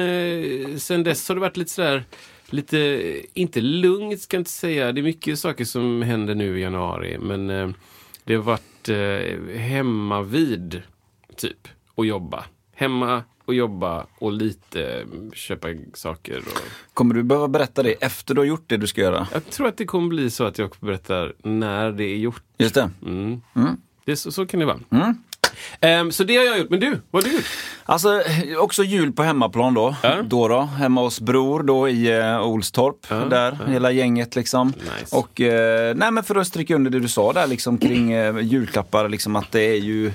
sen 0.79 1.03
dess 1.03 1.27
har 1.27 1.35
det 1.35 1.41
varit 1.41 1.57
lite 1.57 1.71
sådär 1.71 2.03
Lite, 2.49 3.01
inte 3.33 3.61
lugnt 3.61 4.21
ska 4.21 4.37
jag 4.37 4.41
inte 4.41 4.51
säga. 4.51 4.91
Det 4.91 5.01
är 5.01 5.03
mycket 5.03 5.39
saker 5.39 5.65
som 5.65 6.01
händer 6.01 6.35
nu 6.35 6.59
i 6.59 6.61
januari. 6.61 7.17
Men 7.19 7.73
det 8.23 8.35
har 8.35 8.41
varit 8.41 8.89
eh, 8.89 9.59
hemma 9.59 10.21
vid 10.21 10.81
typ 11.43 11.67
och 11.95 12.05
jobba. 12.05 12.45
Hemma 12.75 13.23
och 13.45 13.53
jobba 13.53 14.05
och 14.19 14.33
lite 14.33 14.83
eh, 14.83 15.31
köpa 15.33 15.67
saker. 15.93 16.37
Och... 16.37 16.59
Kommer 16.93 17.15
du 17.15 17.23
behöva 17.23 17.47
berätta 17.47 17.83
det 17.83 17.93
efter 17.93 18.33
du 18.33 18.41
har 18.41 18.45
gjort 18.45 18.63
det 18.67 18.77
du 18.77 18.87
ska 18.87 19.01
göra? 19.01 19.27
Jag 19.33 19.49
tror 19.49 19.67
att 19.67 19.77
det 19.77 19.85
kommer 19.85 20.07
bli 20.07 20.29
så 20.29 20.43
att 20.43 20.57
jag 20.57 20.75
berättar 20.79 21.33
när 21.43 21.91
det 21.91 22.03
är 22.03 22.17
gjort. 22.17 22.43
Just 22.57 22.75
det. 22.75 22.89
Mm. 23.05 23.41
Det 24.05 24.11
är 24.11 24.15
så, 24.15 24.31
så 24.31 24.45
kan 24.45 24.59
det 24.59 24.65
vara. 24.65 24.79
Ehm, 25.79 26.11
så 26.11 26.23
det 26.23 26.37
har 26.37 26.43
jag 26.43 26.59
gjort. 26.59 26.69
Men 26.69 26.79
du, 26.79 26.99
vad 27.11 27.23
har 27.23 27.29
du 27.29 27.35
gjort? 27.35 27.45
Alltså, 27.85 28.21
också 28.57 28.83
jul 28.83 29.11
på 29.11 29.23
hemmaplan 29.23 29.73
då. 29.73 29.95
Ja. 30.03 30.21
Då 30.23 30.47
då, 30.47 30.61
hemma 30.61 31.01
hos 31.01 31.21
bror 31.21 31.63
då 31.63 31.89
i 31.89 32.19
eh, 32.19 32.41
Olstorp. 32.41 33.05
Ja, 33.09 33.15
där, 33.15 33.57
hela 33.67 33.91
gänget 33.91 34.35
liksom. 34.35 34.67
Nice. 34.67 35.15
Och 35.15 35.41
eh, 35.41 35.95
nej 35.95 36.11
men 36.11 36.23
för 36.23 36.35
att 36.35 36.47
stryka 36.47 36.75
under 36.75 36.91
det 36.91 36.99
du 36.99 37.07
sa 37.07 37.33
där 37.33 37.47
liksom 37.47 37.77
kring 37.77 38.11
eh, 38.11 38.39
julklappar, 38.39 39.09
liksom 39.09 39.35
att 39.35 39.51
det 39.51 39.61
är 39.61 39.79
ju 39.79 40.11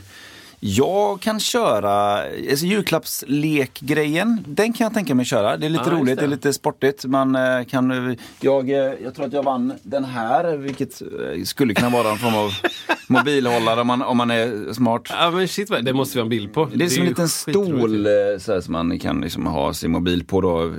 jag 0.60 1.20
kan 1.20 1.40
köra, 1.40 2.22
alltså 2.50 2.66
julklappslekgrejen, 2.66 4.44
den 4.46 4.72
kan 4.72 4.84
jag 4.84 4.94
tänka 4.94 5.14
mig 5.14 5.24
köra. 5.24 5.56
Det 5.56 5.66
är 5.66 5.70
lite 5.70 5.82
just 5.82 5.92
roligt, 5.92 6.18
det. 6.18 6.24
är 6.24 6.28
lite 6.28 6.52
sportigt. 6.52 7.04
Man 7.04 7.34
eh, 7.34 7.64
kan, 7.64 8.10
eh, 8.10 8.16
jag, 8.40 8.70
eh, 8.70 8.76
jag 8.76 9.14
tror 9.14 9.26
att 9.26 9.32
jag 9.32 9.42
vann 9.42 9.72
den 9.82 10.04
här, 10.04 10.56
vilket 10.56 11.02
skulle 11.44 11.74
kunna 11.74 11.90
vara 11.90 12.10
en 12.10 12.18
form 12.18 12.34
av 12.34 12.50
mobilhållare 13.06 13.80
om 13.80 13.86
man, 13.86 14.02
om 14.02 14.16
man 14.16 14.30
är 14.30 14.72
smart. 14.72 15.02
Ja 15.10 15.30
men 15.30 15.48
shit, 15.48 15.68
det 15.82 15.92
måste 15.92 16.18
vi 16.18 16.20
ha 16.20 16.24
en 16.24 16.30
bild 16.30 16.52
på. 16.52 16.68
Det 16.74 16.84
är 16.84 16.88
som 16.88 17.02
en 17.02 17.08
liten 17.08 17.28
stol 17.28 18.06
så 18.40 18.52
här, 18.52 18.60
som 18.60 18.72
man 18.72 18.98
kan 18.98 19.20
liksom 19.20 19.46
ha 19.46 19.74
sin 19.74 19.90
mobil 19.90 20.24
på 20.24 20.40
då, 20.40 20.74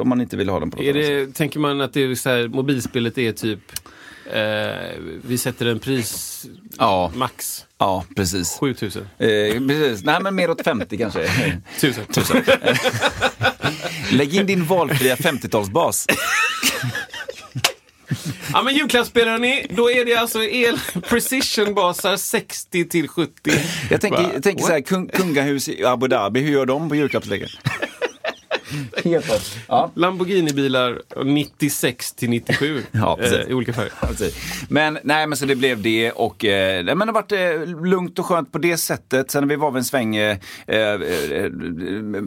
om 0.00 0.08
man 0.08 0.20
inte 0.20 0.36
vill 0.36 0.48
ha 0.48 0.60
den 0.60 0.70
på 0.70 0.82
Är 0.82 0.94
det, 0.94 1.34
tänker 1.34 1.60
man 1.60 1.80
att 1.80 1.92
det 1.92 2.02
är 2.02 2.14
så 2.14 2.28
här, 2.28 2.48
mobilspelet 2.48 3.18
är 3.18 3.32
typ 3.32 3.60
eh, 4.32 4.92
vi 5.24 5.38
sätter 5.38 5.66
en 5.66 5.78
pris 5.78 6.42
Ja. 6.78 7.12
max 7.14 7.64
Ja, 7.78 8.04
precis. 8.16 8.56
7000. 8.60 9.02
Eh, 9.18 9.28
precis. 9.68 10.04
Nej, 10.04 10.20
men 10.22 10.34
mer 10.34 10.50
åt 10.50 10.62
50 10.64 10.98
kanske. 10.98 11.20
1000. 11.76 12.04
Lägg 14.10 14.34
in 14.34 14.46
din 14.46 14.64
valfria 14.64 15.16
50-talsbas. 15.16 16.06
Ja 18.52 18.62
men 18.62 18.74
julklappsspelare 18.74 19.38
ni, 19.38 19.66
då 19.70 19.90
är 19.90 20.04
det 20.04 20.14
alltså 20.16 20.42
el 20.44 20.78
precision-basar 21.08 22.16
60 22.16 22.88
till 22.88 23.08
70. 23.08 23.32
Jag 23.90 24.00
tänker, 24.00 24.30
jag 24.34 24.42
tänker 24.42 24.64
så 24.64 24.72
här, 24.72 24.80
kung, 24.80 25.08
kungahus 25.08 25.68
i 25.68 25.84
Abu 25.84 26.08
Dhabi, 26.08 26.40
hur 26.40 26.50
gör 26.52 26.66
de 26.66 26.88
på 26.88 26.94
julklappsleken? 26.96 27.48
Helt 29.04 29.30
rätt. 29.30 29.58
Ja. 29.68 29.90
Lamborghini-bilar 29.94 31.02
96 31.24 32.12
till 32.12 32.30
97 32.30 32.82
Ja, 32.92 33.18
eh, 33.20 33.32
i 33.32 33.54
olika 33.54 33.72
färger. 33.72 34.32
Men 34.72 34.98
nej, 35.02 35.26
men 35.26 35.38
så 35.38 35.46
det 35.46 35.56
blev 35.56 35.82
det 35.82 36.12
och 36.12 36.44
eh, 36.44 36.84
men 36.84 36.98
det 36.98 37.04
har 37.04 37.12
varit 37.12 37.32
eh, 37.32 37.84
lugnt 37.84 38.18
och 38.18 38.26
skönt 38.26 38.52
på 38.52 38.58
det 38.58 38.76
sättet. 38.76 39.30
Sen 39.30 39.42
när 39.42 39.48
vi 39.48 39.56
var 39.56 39.70
vid 39.70 39.78
en 39.78 39.84
sväng 39.84 40.16
eh, 40.16 40.38
eh, 40.66 40.98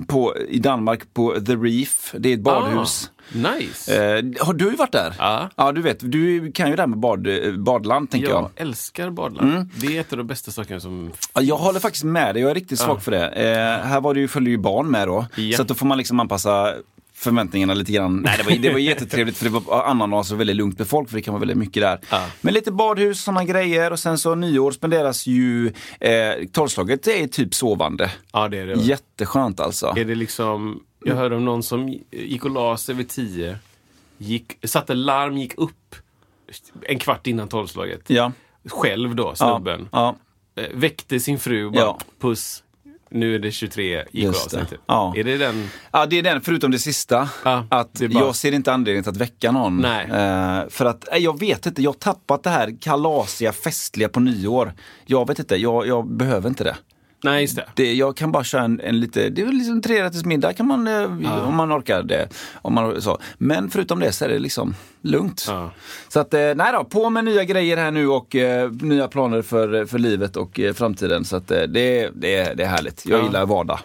på, 0.08 0.36
i 0.48 0.60
Danmark 0.60 1.14
på 1.14 1.40
The 1.46 1.56
Reef, 1.56 2.16
det 2.18 2.30
är 2.30 2.34
ett 2.34 2.40
badhus. 2.40 3.12
Ah, 3.16 3.19
nice. 3.32 4.16
Eh, 4.18 4.24
har 4.46 4.54
du 4.54 4.70
varit 4.70 4.92
där? 4.92 5.16
Ja. 5.18 5.50
Ja, 5.56 5.72
du 5.72 5.82
vet, 5.82 6.12
du 6.12 6.52
kan 6.52 6.70
ju 6.70 6.76
det 6.76 6.82
här 6.82 6.88
med 6.88 7.00
bad, 7.00 7.28
eh, 7.28 7.52
badland 7.54 8.12
tänker 8.12 8.30
jag. 8.30 8.42
jag 8.44 8.52
älskar 8.68 9.10
badland. 9.10 9.52
Mm. 9.52 9.70
Det 9.76 9.98
är 9.98 10.02
ett 10.02 10.12
av 10.12 10.18
de 10.18 10.28
bästa 10.28 10.52
sakerna 10.52 10.80
som... 10.80 11.12
Ja, 11.34 11.42
jag 11.42 11.58
håller 11.58 11.80
faktiskt 11.80 12.04
med 12.06 12.36
dig, 12.36 12.42
jag 12.42 12.52
är 12.52 12.56
riktigt 12.56 12.80
svag 12.80 13.04
för 13.04 13.12
det. 13.12 13.28
Eh, 13.28 13.88
här 13.88 14.02
var 14.02 14.14
det 14.14 14.20
ju, 14.20 14.28
följde 14.28 14.52
ju 14.52 14.58
barn 14.58 14.88
med 14.92 15.08
då, 15.08 15.26
Ja. 15.36 15.58
så 15.58 15.64
då 15.64 15.74
får 15.74 15.86
man 15.86 15.98
liksom 15.98 16.20
anpassa 16.20 16.74
förväntningarna 17.14 17.74
lite 17.74 17.92
grann. 17.92 18.18
Nej, 18.26 18.36
det 18.38 18.44
var, 18.44 18.58
det 18.62 18.72
var 18.72 18.80
jättetrevligt 18.80 19.38
för 19.38 19.46
det 19.46 19.52
var 19.52 19.84
ananas 19.84 20.32
och 20.32 20.40
väldigt 20.40 20.56
lugnt 20.56 20.80
med 20.80 20.88
folk 20.88 21.10
för 21.10 21.16
det 21.16 21.22
kan 21.22 21.34
vara 21.34 21.40
väldigt 21.40 21.58
mycket 21.58 21.82
där. 21.84 22.00
Ja. 22.10 22.26
Men 22.42 22.54
lite 22.54 22.72
badhus, 22.72 23.24
sådana 23.24 23.44
grejer 23.44 23.92
och 23.92 24.00
sen 24.00 24.18
så 24.18 24.36
nyår 24.36 24.72
spenderas 24.72 25.28
ju, 25.28 25.68
eh, 26.00 26.12
tolvslaget 26.52 27.08
är 27.08 27.28
typ 27.28 27.54
sovande. 27.54 28.12
Ja, 28.34 28.48
det 28.48 28.58
är 28.58 28.66
det. 28.68 28.74
Jätteskönt 28.82 29.60
alltså. 29.60 29.94
Är 29.98 30.06
det 30.06 30.16
liksom... 30.16 30.80
Jag 31.04 31.16
hörde 31.16 31.36
om 31.36 31.46
någon 31.46 31.64
som 31.64 32.00
gick 32.12 32.46
och 32.46 32.52
la 32.52 32.78
sig 32.78 32.96
vid 32.96 33.10
10, 33.10 33.58
gick, 34.18 34.58
satte 34.64 34.94
larm, 34.94 35.38
gick 35.38 35.58
upp 35.58 35.96
en 36.82 37.00
kvart 37.00 37.28
innan 37.28 37.48
tolvslaget. 37.48 38.02
Ja. 38.10 38.32
Själv 38.66 39.16
då, 39.16 39.34
Ja. 39.40 39.56
snubben. 39.56 39.88
ja. 39.92 40.16
eh, 40.56 40.64
väckte 40.74 41.20
sin 41.20 41.40
fru 41.40 41.70
bara 41.70 41.82
Ja. 41.82 42.00
puss. 42.20 42.64
Nu 43.12 43.36
är 43.36 43.40
det 43.40 43.52
23, 43.52 44.04
gick 44.12 44.24
Just 44.24 44.46
av 44.46 44.50
sig. 44.50 44.66
Typ. 44.66 44.80
Ja. 44.86 45.14
Är 45.18 45.24
det 45.24 45.38
den? 45.38 45.68
Ja, 45.92 46.06
det 46.06 46.20
är 46.20 46.24
den, 46.24 46.42
förutom 46.42 46.72
det 46.72 46.80
sista. 46.80 47.30
Ja, 47.44 47.66
att 47.70 47.94
det 47.94 48.08
bara- 48.10 48.24
Jag 48.26 48.36
ser 48.36 48.52
inte 48.52 48.74
anledning 48.74 49.04
till 49.04 49.10
att 49.10 49.18
väcka 49.18 49.52
någon. 49.52 49.86
Eh, 49.86 50.68
för 50.70 50.86
att, 50.86 51.06
nej, 51.12 51.22
jag 51.24 51.40
vet 51.40 51.66
inte, 51.66 51.82
jag 51.82 51.90
har 51.90 51.94
tappat 52.00 52.44
det 52.44 52.50
här 52.50 52.78
kalasiga, 52.82 53.52
festliga 53.54 54.10
på 54.10 54.20
nyår. 54.20 54.74
Jag 55.06 55.28
vet 55.28 55.40
inte, 55.40 55.56
jag, 55.56 55.88
jag 55.88 56.08
behöver 56.08 56.50
inte 56.50 56.64
det. 56.64 56.76
Nej, 57.24 57.42
just 57.42 57.56
det. 57.56 57.66
det. 57.76 57.94
Jag 57.94 58.18
kan 58.18 58.32
bara 58.32 58.44
köra 58.44 58.62
en, 58.64 58.80
en 58.80 59.00
lite, 59.00 59.30
det 59.30 59.42
är 59.42 59.46
liksom 59.46 59.82
trerätters 59.82 60.26
middag 60.26 60.54
kan 60.54 60.68
man, 60.68 60.88
eh, 60.88 61.48
om 61.48 61.56
man 61.56 61.74
orkar 61.80 62.04
det. 62.04 62.30
Om 62.62 62.74
man, 62.74 63.02
så. 63.02 63.18
Men 63.38 63.70
förutom 63.70 64.00
det 64.00 64.12
så 64.12 64.26
är 64.26 64.30
det 64.30 64.40
liksom 64.40 64.76
lugnt. 65.02 65.46
Ja. 65.48 65.72
Så 66.08 66.20
att, 66.20 66.34
eh, 66.34 66.40
nej 66.56 66.74
då, 66.74 66.84
på 66.84 67.10
med 67.10 67.26
nya 67.26 67.44
grejer 67.44 67.78
här 67.78 67.92
nu 67.92 68.08
och 68.08 68.36
eh, 68.36 68.72
nya 68.72 69.08
planer 69.08 69.42
för, 69.42 69.86
för 69.86 70.00
livet 70.00 70.38
och 70.38 70.60
eh, 70.60 70.74
framtiden. 70.74 71.26
Så 71.26 71.36
att 71.36 71.52
eh, 71.52 71.62
det, 71.62 72.10
det, 72.16 72.54
det 72.58 72.64
är 72.64 72.68
härligt. 72.68 73.06
Jag 73.06 73.20
Ja. 73.20 73.24
gillar 73.26 73.46
vardag. 73.46 73.80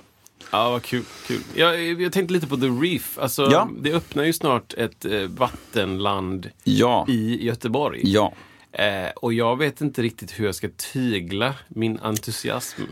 Ja, 0.50 0.70
vad 0.70 0.82
kul. 0.82 1.02
kul. 1.26 1.40
Jag, 1.54 1.82
jag 2.02 2.12
tänkte 2.12 2.34
lite 2.34 2.46
på 2.46 2.56
The 2.56 2.66
Reef. 2.66 3.18
Alltså, 3.18 3.48
Ja. 3.50 3.68
Det 3.80 3.92
öppnar 3.92 4.24
ju 4.24 4.32
snart 4.32 4.74
ett 4.74 5.06
vattenland 5.28 6.50
Ja. 6.64 7.06
i 7.08 7.46
Göteborg. 7.46 8.00
Ja. 8.04 8.32
Eh, 8.72 9.10
och 9.16 9.32
jag 9.32 9.58
vet 9.58 9.80
inte 9.80 10.02
riktigt 10.02 10.40
hur 10.40 10.44
jag 10.46 10.54
ska 10.54 10.68
tygla 10.92 11.54
min 11.68 11.98
entusiasm 12.02 12.82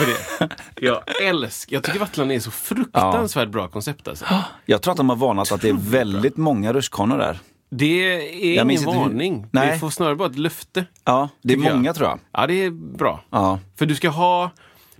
för 0.00 0.06
det. 0.06 0.48
Jag 0.86 1.22
älskar, 1.22 1.74
jag 1.76 1.82
tycker 1.82 1.98
Vattenland 1.98 2.32
är 2.32 2.40
så 2.40 2.50
fruktansvärt 2.50 3.48
bra 3.48 3.68
koncept 3.68 4.08
alltså. 4.08 4.24
Jag 4.66 4.82
tror 4.82 4.92
att 4.92 4.96
de 4.96 5.08
har 5.08 5.16
varnat 5.16 5.52
att 5.52 5.60
det 5.60 5.68
är 5.68 5.90
väldigt 5.90 6.36
många 6.36 6.72
rutschkanor 6.72 7.18
där. 7.18 7.38
Det 7.70 7.84
är 7.84 8.56
Jag 8.56 8.72
ingen 8.72 8.84
varning. 8.84 9.46
Nej. 9.50 9.72
Vi 9.72 9.78
får 9.78 9.90
snarare 9.90 10.16
bara 10.16 10.28
ett 10.28 10.38
löfte. 10.38 10.84
Ja, 11.04 11.28
det 11.42 11.52
är 11.52 11.56
Tycker 11.56 11.68
jag. 11.68 11.76
många 11.76 11.94
tror 11.94 12.08
jag. 12.08 12.18
Ja, 12.32 12.46
det 12.46 12.64
är 12.64 12.70
bra. 12.70 13.20
Ja. 13.30 13.58
För 13.78 13.86
du 13.86 13.94
ska 13.94 14.08
ha 14.08 14.50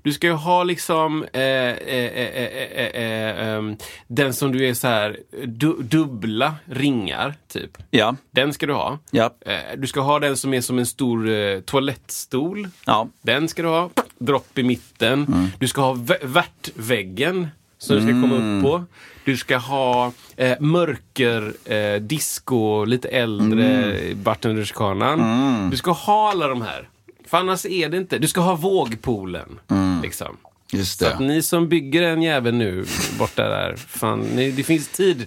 du 0.03 0.13
ska 0.13 0.27
ju 0.27 0.33
ha 0.33 0.65
liksom 0.65 1.25
eh, 1.33 1.43
eh, 1.43 1.75
eh, 1.87 2.27
eh, 2.27 2.45
eh, 2.75 2.87
eh, 2.87 3.49
ehm, 3.49 3.77
den 4.07 4.35
som 4.35 4.53
du 4.53 4.69
är 4.69 4.75
så 4.75 4.89
här 4.89 5.17
du, 5.47 5.77
dubbla 5.83 6.55
ringar, 6.65 7.35
typ. 7.49 7.79
Ja. 7.91 8.17
Den 8.31 8.53
ska 8.53 8.67
du 8.67 8.73
ha. 8.73 8.99
Ja. 9.11 9.35
Eh, 9.47 9.59
du 9.79 9.87
ska 9.87 10.01
ha 10.01 10.19
den 10.19 10.37
som 10.37 10.55
är 10.55 10.61
som 10.61 10.79
en 10.79 10.87
stor 10.87 11.29
eh, 11.29 11.61
toalettstol. 11.61 12.69
Ja. 12.85 13.09
Den 13.23 13.49
ska 13.49 13.63
du 13.63 13.69
ha. 13.69 13.91
Dropp 14.21 14.59
i 14.59 14.63
mitten. 14.63 15.51
Du 15.59 15.69
ska 15.69 15.81
ha 15.81 15.95
vä- 15.95 16.27
värtväggen 16.27 17.49
som 17.79 17.97
du 17.97 18.03
ska 18.03 18.11
komma 18.11 18.35
upp 18.35 18.65
på. 18.65 18.85
Du 19.25 19.37
ska 19.37 19.57
ha 19.57 20.13
eh, 20.37 20.61
mörker, 20.61 21.53
eh, 21.65 22.01
disco, 22.01 22.85
lite 22.85 23.09
äldre 23.09 23.67
mm. 23.85 24.23
Bartenrutschkanan. 24.23 25.71
Du 25.71 25.77
ska 25.77 25.91
ha 25.91 26.31
alla 26.31 26.47
de 26.49 26.63
här. 26.63 26.89
För 27.27 27.39
annars 27.39 27.67
är 27.67 27.89
det 27.89 27.97
inte. 27.97 28.19
Du 28.19 28.29
ska 28.29 28.41
ha 28.41 28.55
vågpoolen. 28.55 29.61
Liksom. 30.03 30.37
Just 30.73 30.99
Så 30.99 31.05
det. 31.05 31.15
att 31.15 31.21
ni 31.21 31.43
som 31.43 31.69
bygger 31.69 32.03
en 32.03 32.23
jävel 32.23 32.55
nu 32.55 32.85
borta 33.19 33.49
där, 33.49 33.77
fan, 33.77 34.21
ni, 34.21 34.51
det 34.51 34.63
finns 34.63 34.89
tid. 34.89 35.27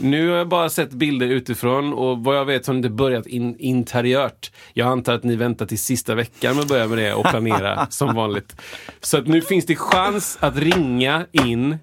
Nu 0.00 0.28
har 0.28 0.36
jag 0.36 0.48
bara 0.48 0.70
sett 0.70 0.90
bilder 0.90 1.26
utifrån 1.26 1.92
och 1.92 2.18
vad 2.24 2.36
jag 2.36 2.44
vet 2.44 2.66
har 2.66 2.74
ni 2.74 2.78
inte 2.78 2.90
börjat 2.90 3.26
in, 3.26 3.56
interiört. 3.58 4.50
Jag 4.72 4.88
antar 4.88 5.14
att 5.14 5.24
ni 5.24 5.36
väntar 5.36 5.66
till 5.66 5.78
sista 5.78 6.14
veckan 6.14 6.54
med 6.54 6.62
att 6.62 6.68
börja 6.68 6.86
med 6.88 6.98
det 6.98 7.14
och 7.14 7.24
planera 7.26 7.86
som 7.90 8.14
vanligt. 8.14 8.56
Så 9.00 9.18
att 9.18 9.26
nu 9.26 9.40
finns 9.42 9.66
det 9.66 9.76
chans 9.76 10.38
att 10.40 10.56
ringa 10.56 11.26
in 11.32 11.78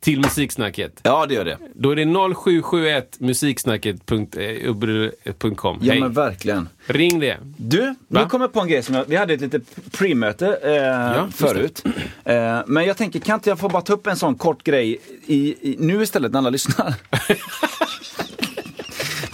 till 0.00 0.20
Musiksnacket. 0.20 1.00
Ja, 1.02 1.26
det 1.26 1.34
gör 1.34 1.44
det. 1.44 1.58
Då 1.74 1.90
är 1.90 1.96
det 1.96 2.04
0771 2.34 3.16
musiksnacket.com. 3.20 5.78
Ja, 5.80 5.92
Hej. 5.92 6.00
men 6.00 6.12
verkligen. 6.12 6.68
Ring 6.86 7.20
det. 7.20 7.36
Du, 7.56 7.80
nu 7.82 7.94
Va? 8.08 8.28
kommer 8.28 8.44
jag 8.44 8.52
på 8.52 8.60
en 8.60 8.68
grej 8.68 8.82
som 8.82 8.94
jag, 8.94 9.04
vi 9.04 9.16
hade 9.16 9.34
ett 9.34 9.40
litet 9.40 9.62
pre-möte 9.92 10.58
eh, 10.62 11.24
just 11.24 11.38
förut. 11.38 11.82
Eh, 12.24 12.60
men 12.66 12.86
jag 12.86 12.96
tänker, 12.96 13.20
kan 13.20 13.34
inte 13.34 13.50
jag 13.50 13.58
få 13.58 13.68
bara 13.68 13.82
ta 13.82 13.92
upp 13.92 14.06
en 14.06 14.16
sån 14.16 14.34
kort 14.34 14.62
grej 14.64 14.98
i, 15.26 15.70
i, 15.70 15.76
nu 15.78 16.02
istället 16.02 16.32
när 16.32 16.38
alla 16.38 16.50
lyssnar? 16.50 16.94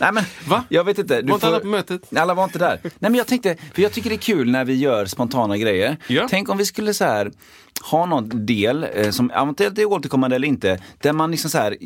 Nej 0.04 0.12
men, 0.12 0.24
Va? 0.48 0.64
jag 0.68 0.84
vet 0.84 0.98
inte. 0.98 1.22
Du 1.22 1.28
Var 1.28 1.34
inte 1.34 1.46
alla 1.46 1.60
på 1.60 1.66
mötet? 1.66 2.16
Alla 2.16 2.34
var 2.34 2.44
inte 2.44 2.58
där. 2.58 2.78
Nej 2.82 2.90
men 2.98 3.14
jag 3.14 3.26
tänkte, 3.26 3.56
för 3.74 3.82
jag 3.82 3.92
tycker 3.92 4.10
det 4.10 4.16
är 4.16 4.18
kul 4.18 4.50
när 4.50 4.64
vi 4.64 4.74
gör 4.74 5.06
spontana 5.06 5.58
grejer. 5.58 5.96
Ja. 6.06 6.26
Tänk 6.30 6.48
om 6.48 6.58
vi 6.58 6.64
skulle 6.64 6.94
så 6.94 7.04
här 7.04 7.32
ha 7.90 8.06
någon 8.06 8.46
del 8.46 8.86
eh, 8.94 9.10
som 9.10 9.30
eventuellt 9.30 9.78
är 9.78 9.84
återkommande 9.84 10.36
eller 10.36 10.48
inte, 10.48 10.78
där 10.98 11.12
man 11.12 11.30
liksom 11.30 11.50
så 11.50 11.58
här, 11.58 11.76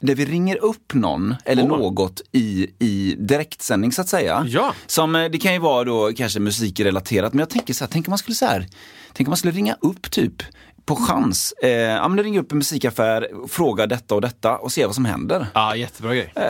där 0.00 0.14
vi 0.14 0.24
ringer 0.24 0.64
upp 0.64 0.94
någon 0.94 1.34
eller 1.44 1.62
Åh. 1.62 1.68
något 1.68 2.22
i, 2.32 2.70
i 2.78 3.16
direktsändning 3.18 3.92
så 3.92 4.00
att 4.00 4.08
säga. 4.08 4.46
Ja. 4.48 4.74
Som, 4.86 5.16
eh, 5.16 5.24
det 5.30 5.38
kan 5.38 5.52
ju 5.52 5.58
vara 5.58 5.84
då 5.84 6.12
kanske 6.16 6.40
musikrelaterat, 6.40 7.32
men 7.32 7.38
jag 7.38 7.50
tänker 7.50 7.74
så 7.74 7.84
här, 7.84 7.90
tänk 7.92 8.08
om 8.08 8.10
man 8.10 8.18
skulle 8.18 8.34
så 8.34 8.46
här, 8.46 8.66
tänk 9.12 9.28
om 9.28 9.30
man 9.30 9.36
skulle 9.36 9.52
ringa 9.52 9.76
upp 9.80 10.10
typ 10.10 10.42
på 10.86 10.96
chans, 10.96 11.54
eh, 11.62 11.68
ja 11.70 12.08
men 12.08 12.24
ringa 12.24 12.40
upp 12.40 12.52
en 12.52 12.58
musikaffär, 12.58 13.28
fråga 13.48 13.86
detta 13.86 14.14
och 14.14 14.20
detta 14.20 14.56
och 14.56 14.72
se 14.72 14.86
vad 14.86 14.94
som 14.94 15.04
händer. 15.04 15.46
Ja, 15.54 15.76
jättebra 15.76 16.14
grej. 16.14 16.32
Eh, 16.36 16.42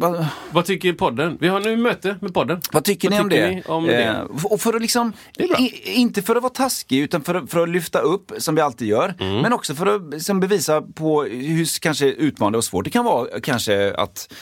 vad, 0.00 0.26
Vad 0.50 0.64
tycker 0.64 0.92
podden? 0.92 1.36
Vi 1.40 1.48
har 1.48 1.60
nu 1.60 1.76
möte 1.76 2.16
med 2.20 2.34
podden. 2.34 2.60
vad 2.72 2.84
tycker 2.84 3.10
ni 3.10 3.20
om 3.20 3.28
det? 3.28 3.50
ni 3.50 3.62
om 3.66 3.84
det? 3.86 4.04
Eh, 4.04 4.20
och 4.44 4.60
för 4.60 4.74
att 4.74 4.82
liksom, 4.82 5.12
i, 5.58 5.92
inte 5.92 6.22
för 6.22 6.36
att 6.36 6.42
vara 6.42 6.52
taskig 6.52 6.98
utan 6.98 7.22
för, 7.22 7.34
att- 7.34 7.50
för 7.50 7.62
att 7.62 7.68
lyfta 7.68 7.98
upp 7.98 8.32
som 8.38 8.54
vi 8.54 8.60
alltid 8.60 8.88
gör. 8.88 9.14
Mm. 9.20 9.42
Men 9.42 9.52
också 9.52 9.74
för 9.74 9.86
att 9.86 10.10
liksom, 10.14 10.40
bevisa 10.40 10.82
på 10.82 11.22
hur 11.22 11.80
kanske 11.80 12.06
utmanande 12.06 12.58
och 12.58 12.64
svårt 12.64 12.84
det 12.84 12.90
kan 12.90 13.04
vara 13.04 13.40
kanske 13.42 13.94
att 13.94 14.32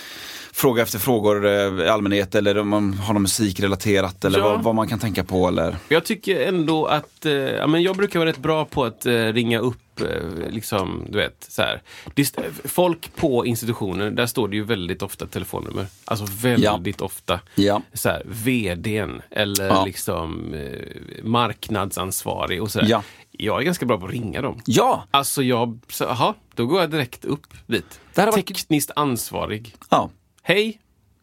fråga 0.56 0.82
efter 0.82 0.98
frågor 0.98 1.46
eh, 1.46 1.84
i 1.86 1.88
allmänhet 1.88 2.34
eller 2.34 2.58
om 2.58 2.68
man 2.68 2.94
har 2.94 3.14
något 3.14 3.22
musikrelaterat 3.22 4.24
eller 4.24 4.38
Ja. 4.38 4.48
vad, 4.48 4.62
vad 4.62 4.74
man 4.74 4.88
kan 4.88 4.98
tänka 4.98 5.24
på 5.24 5.48
eller 5.48 5.76
Jag 5.88 6.04
tycker 6.04 6.40
ändå 6.48 6.86
att, 6.86 7.26
eh, 7.26 7.32
ja, 7.32 7.66
men 7.66 7.82
jag 7.82 7.96
brukar 7.96 8.18
vara 8.18 8.28
rätt 8.28 8.38
bra 8.38 8.64
på 8.64 8.84
att 8.84 9.06
eh, 9.06 9.12
ringa 9.12 9.58
upp, 9.58 10.00
eh, 10.00 10.50
liksom, 10.50 11.06
du 11.08 11.18
vet, 11.18 11.46
så 11.48 11.62
här. 11.62 11.82
Folk 12.64 13.16
på 13.16 13.46
institutioner, 13.46 14.10
där 14.10 14.26
står 14.26 14.48
det 14.48 14.56
ju 14.56 14.64
väldigt 14.64 15.02
ofta 15.02 15.26
telefonnummer. 15.26 15.86
Alltså 16.04 16.26
väldigt 16.42 17.00
ofta. 17.00 17.40
Ja. 17.54 17.82
Så 17.92 18.08
här, 18.08 18.22
VDn 18.26 19.22
eller 19.30 19.66
Ja. 19.68 19.84
liksom 19.84 20.54
eh, 20.54 21.24
marknadsansvarig 21.24 22.62
och 22.62 22.70
sådär. 22.70 22.86
Ja. 22.88 23.02
Jag 23.30 23.60
är 23.60 23.64
ganska 23.64 23.86
bra 23.86 23.98
på 23.98 24.06
att 24.06 24.12
ringa 24.12 24.40
dem. 24.42 24.60
Ja, 24.66 25.04
Alltså 25.10 25.42
jag, 25.42 25.78
så, 25.88 26.04
aha, 26.04 26.34
då 26.54 26.66
går 26.66 26.80
jag 26.80 26.90
direkt 26.90 27.24
upp 27.24 27.46
dit. 27.66 28.00
Hade 28.16 28.30
varit- 28.30 28.46
Tekniskt 28.46 28.90
ansvarig. 28.96 29.74
ja. 29.90 30.10
Hej! 30.48 30.80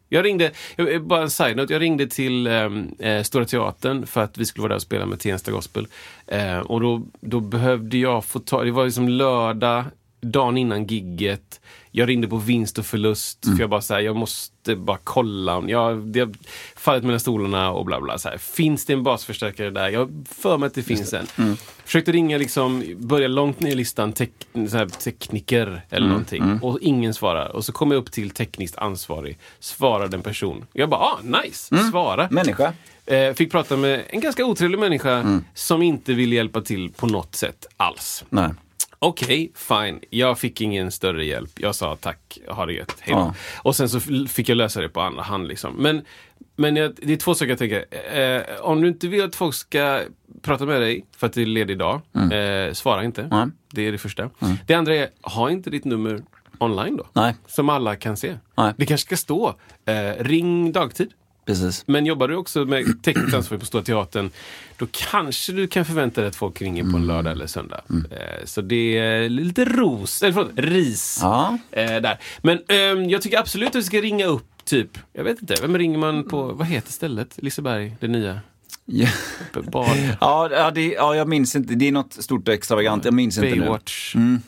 Jag 0.08 0.24
ringde, 0.24 0.52
jag, 0.76 0.94
eh, 0.94 1.00
bara 1.00 1.22
en 1.22 1.30
side-note, 1.30 1.72
jag 1.72 1.82
ringde 1.82 2.06
till 2.06 2.46
ehm, 2.46 2.94
eh, 2.98 3.22
Stora 3.22 3.44
Teatern 3.44 4.06
för 4.06 4.20
att 4.20 4.38
vi 4.38 4.44
skulle 4.44 4.62
vara 4.62 4.68
där 4.68 4.76
och 4.76 4.82
spela 4.82 5.06
med 5.06 5.20
Tensta 5.20 5.50
Gospel. 5.50 5.86
Eh, 6.26 6.58
och 6.58 6.80
då, 6.80 7.02
då 7.20 7.40
behövde 7.40 7.98
jag 7.98 8.24
få 8.24 8.38
ta, 8.38 8.64
det 8.64 8.70
var 8.70 8.84
liksom 8.84 9.08
lördag, 9.08 9.84
dagen 10.24 10.56
innan 10.56 10.86
gigget. 10.86 11.60
Jag 11.90 12.08
ringde 12.08 12.28
på 12.28 12.36
vinst 12.36 12.78
och 12.78 12.86
förlust, 12.86 13.38
för 13.44 13.60
jag 13.60 13.70
bara 13.70 13.80
så 13.80 13.94
här, 13.94 14.00
jag 14.00 14.16
måste 14.16 14.76
bara 14.76 14.98
kolla. 15.04 15.64
Jag, 15.66 15.98
det 15.98 16.20
har 16.20 16.32
fallit 16.76 17.04
mellan 17.04 17.20
stolarna 17.20 17.70
och 17.70 17.84
bla 17.84 18.00
bla. 18.00 18.18
Så 18.18 18.28
här. 18.28 18.38
Finns 18.38 18.86
det 18.86 18.92
en 18.92 19.02
basförstärkare 19.02 19.70
där? 19.70 19.88
Jag 19.88 20.24
för 20.30 20.58
mig 20.58 20.66
att 20.66 20.74
det 20.74 20.82
finns 20.82 21.12
en. 21.12 21.26
Försökte 21.84 22.12
ringa, 22.12 22.38
liksom, 22.38 22.84
börja 22.96 23.28
långt 23.28 23.60
ner 23.60 23.70
i 23.70 23.74
listan, 23.74 24.12
tek, 24.12 24.30
här, 24.54 24.86
tekniker 24.86 25.82
eller 25.90 26.06
någonting. 26.08 26.42
Och 26.62 26.78
ingen 26.80 27.14
svarar. 27.14 27.48
Och 27.56 27.64
så 27.64 27.72
kom 27.72 27.90
jag 27.90 27.98
upp 27.98 28.12
till 28.12 28.30
tekniskt 28.30 28.76
ansvarig. 28.78 29.38
Svarade 29.60 30.16
en 30.16 30.22
person. 30.22 30.64
Jag 30.72 30.88
bara, 30.88 31.00
ah, 31.00 31.18
nice, 31.22 31.76
svara. 31.90 32.28
Människa. 32.30 32.72
Eh, 33.06 33.32
fick 33.34 33.50
prata 33.50 33.76
med 33.76 34.02
en 34.10 34.20
ganska 34.20 34.44
otrevlig 34.44 34.78
människa 34.78 35.40
som 35.54 35.82
inte 35.82 36.14
ville 36.14 36.34
hjälpa 36.34 36.60
till 36.60 36.92
på 36.92 37.06
något 37.06 37.34
sätt 37.34 37.66
alls. 37.76 38.24
Nej. 38.30 38.50
Okej, 39.04 39.52
fine. 39.54 40.00
Jag 40.10 40.38
fick 40.38 40.60
ingen 40.60 40.90
större 40.90 41.24
hjälp. 41.24 41.50
Jag 41.60 41.74
sa 41.74 41.96
tack, 41.96 42.38
ha 42.48 42.66
det 42.66 42.72
gött, 42.72 42.96
hej. 43.00 43.14
Ja. 43.14 43.34
Och 43.56 43.76
sen 43.76 43.88
så 43.88 44.00
fick 44.28 44.48
jag 44.48 44.56
lösa 44.56 44.80
det 44.80 44.88
på 44.88 45.00
andra 45.00 45.22
hand. 45.22 45.48
Liksom. 45.48 45.74
Men, 45.74 46.02
men 46.56 46.76
jag, 46.76 46.94
det 47.02 47.12
är 47.12 47.16
två 47.16 47.34
saker 47.34 47.48
jag 47.48 47.58
tänker. 47.58 47.84
Eh, 48.18 48.42
om 48.60 48.80
du 48.80 48.88
inte 48.88 49.08
vill 49.08 49.24
att 49.24 49.34
folk 49.34 49.54
ska 49.54 50.00
prata 50.42 50.66
med 50.66 50.80
dig 50.80 51.04
för 51.16 51.26
att 51.26 51.32
det 51.32 51.42
är 51.42 51.46
ledig 51.46 51.78
dag, 51.78 52.00
eh, 52.32 52.72
svara 52.72 53.04
inte. 53.04 53.28
Nej. 53.30 53.46
Det 53.72 53.88
är 53.88 53.92
det 53.92 53.98
första. 53.98 54.30
Det 54.66 54.74
andra 54.74 54.94
är, 54.94 55.08
ha 55.22 55.50
inte 55.50 55.70
ditt 55.70 55.84
nummer 55.84 56.22
online 56.58 56.96
då. 56.96 57.06
Nej. 57.12 57.34
Som 57.46 57.68
alla 57.68 57.96
kan 57.96 58.16
se. 58.16 58.36
Nej. 58.56 58.72
Det 58.76 58.86
kanske 58.86 59.06
ska 59.06 59.16
stå, 59.16 59.54
eh, 59.84 60.24
ring 60.24 60.72
dagtid. 60.72 61.12
Precis. 61.46 61.84
Men 61.86 62.06
jobbar 62.06 62.28
du 62.28 62.36
också 62.36 62.64
med 62.64 63.02
tekniskt 63.02 63.34
ansvar 63.34 63.58
på 63.58 63.66
Stora 63.66 63.82
Teatern, 63.82 64.30
då 64.76 64.86
kanske 64.90 65.52
du 65.52 65.66
kan 65.66 65.84
förvänta 65.84 66.20
dig 66.20 66.28
att 66.28 66.36
folk 66.36 66.62
ringer 66.62 66.82
på 66.82 66.88
Mm. 66.88 67.00
en 67.00 67.06
lördag 67.06 67.32
eller 67.32 67.46
söndag. 67.46 67.80
Eh, 67.90 68.44
så 68.44 68.60
det 68.60 68.98
är 68.98 69.28
lite 69.28 69.64
ros, 69.64 70.22
eller 70.22 70.32
förlåt, 70.32 70.50
ris. 70.56 71.18
Ja. 71.22 71.58
Eh, 71.70 71.86
där. 71.86 72.18
Men 72.42 72.58
ehm, 72.68 73.08
jag 73.10 73.22
tycker 73.22 73.38
absolut 73.38 73.66
att 73.66 73.72
du 73.72 73.82
ska 73.82 74.00
ringa 74.00 74.26
upp, 74.26 74.46
typ, 74.64 74.98
jag 75.12 75.24
vet 75.24 75.40
inte, 75.40 75.54
vem 75.62 75.78
ringer 75.78 75.98
man 75.98 76.28
på, 76.28 76.42
vad 76.52 76.66
heter 76.66 76.92
stället? 76.92 77.34
Liseberg, 77.42 77.96
det 78.00 78.08
nya? 78.08 78.40
Ja. 78.86 79.08
Ja, 80.20 80.70
det, 80.74 80.92
ja, 80.92 81.16
jag 81.16 81.28
minns 81.28 81.56
inte. 81.56 81.74
Det 81.74 81.88
är 81.88 81.92
något 81.92 82.12
stort 82.12 82.48
och 82.48 82.54
extravagant. 82.54 83.04
Jag 83.04 83.14
minns 83.14 83.38
inte 83.38 83.50
nu. 83.50 83.60
Baywatch. 83.60 84.14
Mm. 84.14 84.40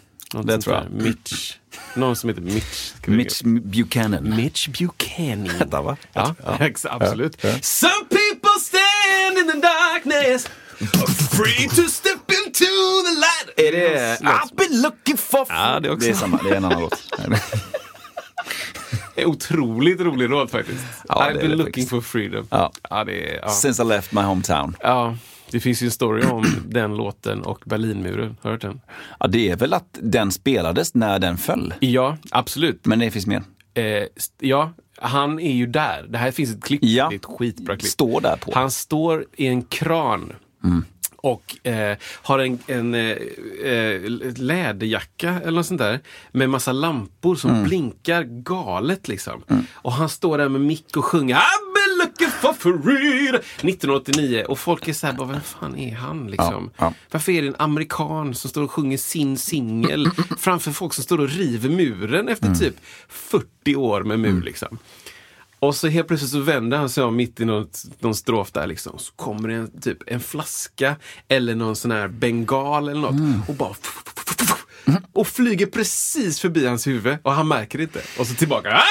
Det 0.44 0.58
tror 0.58 0.76
jag. 0.76 1.02
Mitch. 1.04 1.52
Någon 1.94 2.16
som 2.16 2.28
heter 2.28 2.42
Mitch. 2.42 2.92
Mitch 3.06 3.42
Buchanan. 3.42 4.36
Mitch 4.36 4.68
Buchanan. 4.68 5.50
Hette 5.58 5.76
va? 5.80 5.96
Ja, 6.12 6.34
ex- 6.60 6.84
absolut. 6.86 7.40
Some 7.62 8.04
people 8.08 8.60
stand 8.60 9.38
in 9.38 9.46
the 9.46 9.66
darkness 9.68 10.48
Free 11.36 11.68
to 11.68 11.82
step 11.88 12.30
into 12.46 12.64
the 13.04 13.14
light. 13.14 13.48
Är 13.56 13.72
det 13.72 14.18
I've 14.20 14.54
been 14.56 14.82
looking 14.82 15.16
for... 15.16 15.46
Ja, 15.48 15.80
det 15.80 15.88
är 15.88 15.92
också. 15.92 16.06
Det 16.06 16.12
är 16.12 16.16
samma, 16.16 16.42
det 16.42 16.50
är 16.50 16.54
en 16.54 16.64
annan 16.64 16.80
låt. 16.80 17.02
En 19.18 19.26
otroligt 19.26 20.00
rolig 20.00 20.30
låt 20.30 20.50
faktiskt. 20.50 20.84
Ja, 21.08 21.14
I've 21.14 21.24
det 21.24 21.30
är 21.30 21.34
been 21.38 21.50
det 21.50 21.56
looking 21.56 21.66
faktiskt. 21.72 21.90
for 21.90 22.00
freedom. 22.00 22.46
Ja. 22.50 22.72
Ja, 22.90 23.04
det 23.04 23.34
är, 23.34 23.40
ja. 23.42 23.48
Since 23.48 23.82
I 23.82 23.86
left 23.86 24.12
my 24.12 24.20
hometown. 24.20 24.76
ja, 24.82 25.16
det 25.50 25.60
finns 25.60 25.82
ju 25.82 25.84
en 25.84 25.90
story 25.90 26.22
om 26.26 26.44
den 26.68 26.96
låten 26.96 27.42
och 27.42 27.62
Berlinmuren. 27.64 28.36
Har 28.40 28.50
du 28.50 28.54
hört 28.54 28.62
den? 28.62 28.80
Ja, 29.20 29.26
det 29.26 29.50
är 29.50 29.56
väl 29.56 29.74
att 29.74 29.98
den 30.02 30.32
spelades 30.32 30.94
när 30.94 31.18
den 31.18 31.36
föll. 31.36 31.74
Ja, 31.80 32.16
absolut. 32.30 32.86
Men 32.86 32.98
det 32.98 33.10
finns 33.10 33.26
mer. 33.26 33.42
Eh, 33.74 34.04
ja, 34.40 34.72
han 34.98 35.40
är 35.40 35.52
ju 35.52 35.66
där. 35.66 36.06
Det 36.08 36.18
här 36.18 36.30
finns 36.30 36.50
ett 36.50 36.64
klipp. 36.64 36.80
Ja. 36.82 37.08
Det 37.08 37.14
är 37.14 37.18
ett 37.18 37.24
skitbra 37.24 37.76
klipp. 37.76 37.90
Står 37.90 38.20
där 38.20 38.36
på. 38.36 38.52
Han 38.54 38.70
står 38.70 39.24
i 39.36 39.46
en 39.46 39.62
kran. 39.62 40.32
Och 41.16 41.66
eh, 41.66 41.96
har 42.22 42.38
en, 42.38 42.58
en 42.66 42.94
eh, 42.94 43.16
eh, 43.64 44.00
läderjacka 44.36 45.40
eller 45.42 45.56
något 45.56 45.66
sånt 45.66 45.78
där. 45.78 46.00
Med 46.32 46.50
massa 46.50 46.72
lampor 46.72 47.34
som 47.34 47.64
blinkar 47.64 48.22
galet 48.22 49.08
liksom. 49.08 49.42
Och 49.72 49.92
han 49.92 50.08
står 50.08 50.38
där 50.38 50.48
med 50.48 50.60
mick 50.60 50.96
och 50.96 51.04
sjunger 51.04 51.34
for 52.54 52.82
freedom 52.82 53.40
1989 53.40 54.44
och 54.48 54.58
folk 54.58 54.88
är 54.88 54.92
såhär, 54.92 55.14
bara, 55.14 55.28
vem 55.28 55.40
fan 55.40 55.78
är 55.78 55.94
han 55.94 56.26
liksom? 56.26 56.70
Ja, 56.76 56.84
ja. 56.84 56.94
Varför 57.10 57.32
är 57.32 57.42
det 57.42 57.48
en 57.48 57.56
amerikan 57.58 58.34
som 58.34 58.50
står 58.50 58.62
och 58.62 58.70
sjunger 58.70 58.98
sin 58.98 59.38
singel 59.38 60.10
framför 60.38 60.72
folk 60.72 60.94
som 60.94 61.04
står 61.04 61.20
och 61.20 61.28
river 61.28 61.68
muren 61.68 62.28
efter 62.28 62.54
typ 62.54 62.76
40 63.08 63.76
år 63.76 64.02
med 64.02 64.20
mur 64.20 64.42
liksom? 64.42 64.78
Och 65.58 65.76
så 65.76 65.88
helt 65.88 66.08
plötsligt 66.08 66.32
så 66.32 66.40
vänder 66.40 66.78
han 66.78 66.88
sig 66.88 67.04
om 67.04 67.16
mitt 67.16 67.40
i 67.40 67.44
något, 67.44 67.84
någon 67.98 68.14
strof 68.14 68.52
där 68.52 68.66
liksom. 68.66 68.98
Så 68.98 69.12
kommer 69.12 69.48
det 69.48 69.54
en, 69.54 69.80
typ 69.80 69.98
en 70.06 70.20
flaska 70.20 70.96
eller 71.28 71.54
någon 71.54 71.76
sån 71.76 71.90
här 71.90 72.08
bengal 72.08 72.88
eller 72.88 73.00
något 73.00 73.48
och 73.48 73.54
bara 73.54 73.74
och 75.12 75.26
flyger 75.26 75.66
precis 75.66 76.40
förbi 76.40 76.66
hans 76.66 76.86
huvud 76.86 77.16
och 77.22 77.32
han 77.32 77.48
märker 77.48 77.78
det 77.78 77.84
inte. 77.84 78.02
Och 78.18 78.26
så 78.26 78.34
tillbaka. 78.34 78.68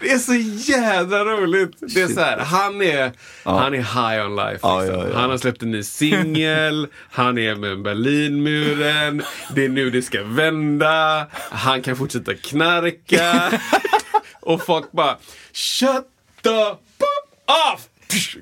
Det 0.00 0.10
är 0.12 0.18
så 0.18 0.34
jädra 0.72 1.24
roligt. 1.24 1.70
Det 1.94 2.02
är 2.02 2.08
så 2.08 2.20
här, 2.20 2.38
han 2.38 2.82
är, 2.82 3.12
han 3.44 3.74
är 3.74 3.78
high 3.78 4.26
on 4.26 4.36
life. 4.36 4.58
Ja, 4.62 4.80
Liksom. 4.80 5.00
ja, 5.00 5.08
ja. 5.08 5.18
Han 5.18 5.30
har 5.30 5.38
släppt 5.38 5.62
en 5.62 5.70
ny 5.70 5.82
singel, 5.82 6.88
han 7.10 7.38
är 7.38 7.54
med 7.54 7.82
Berlinmuren, 7.82 9.22
det 9.54 9.64
är 9.64 9.68
nu 9.68 9.90
det 9.90 10.02
ska 10.02 10.22
vända, 10.22 11.26
han 11.50 11.82
kan 11.82 11.96
fortsätta 11.96 12.34
knarka. 12.34 13.60
Och 14.40 14.62
folk 14.64 14.92
bara 14.92 15.16
Shut 15.52 16.06
the 16.42 16.50
off! 16.50 17.88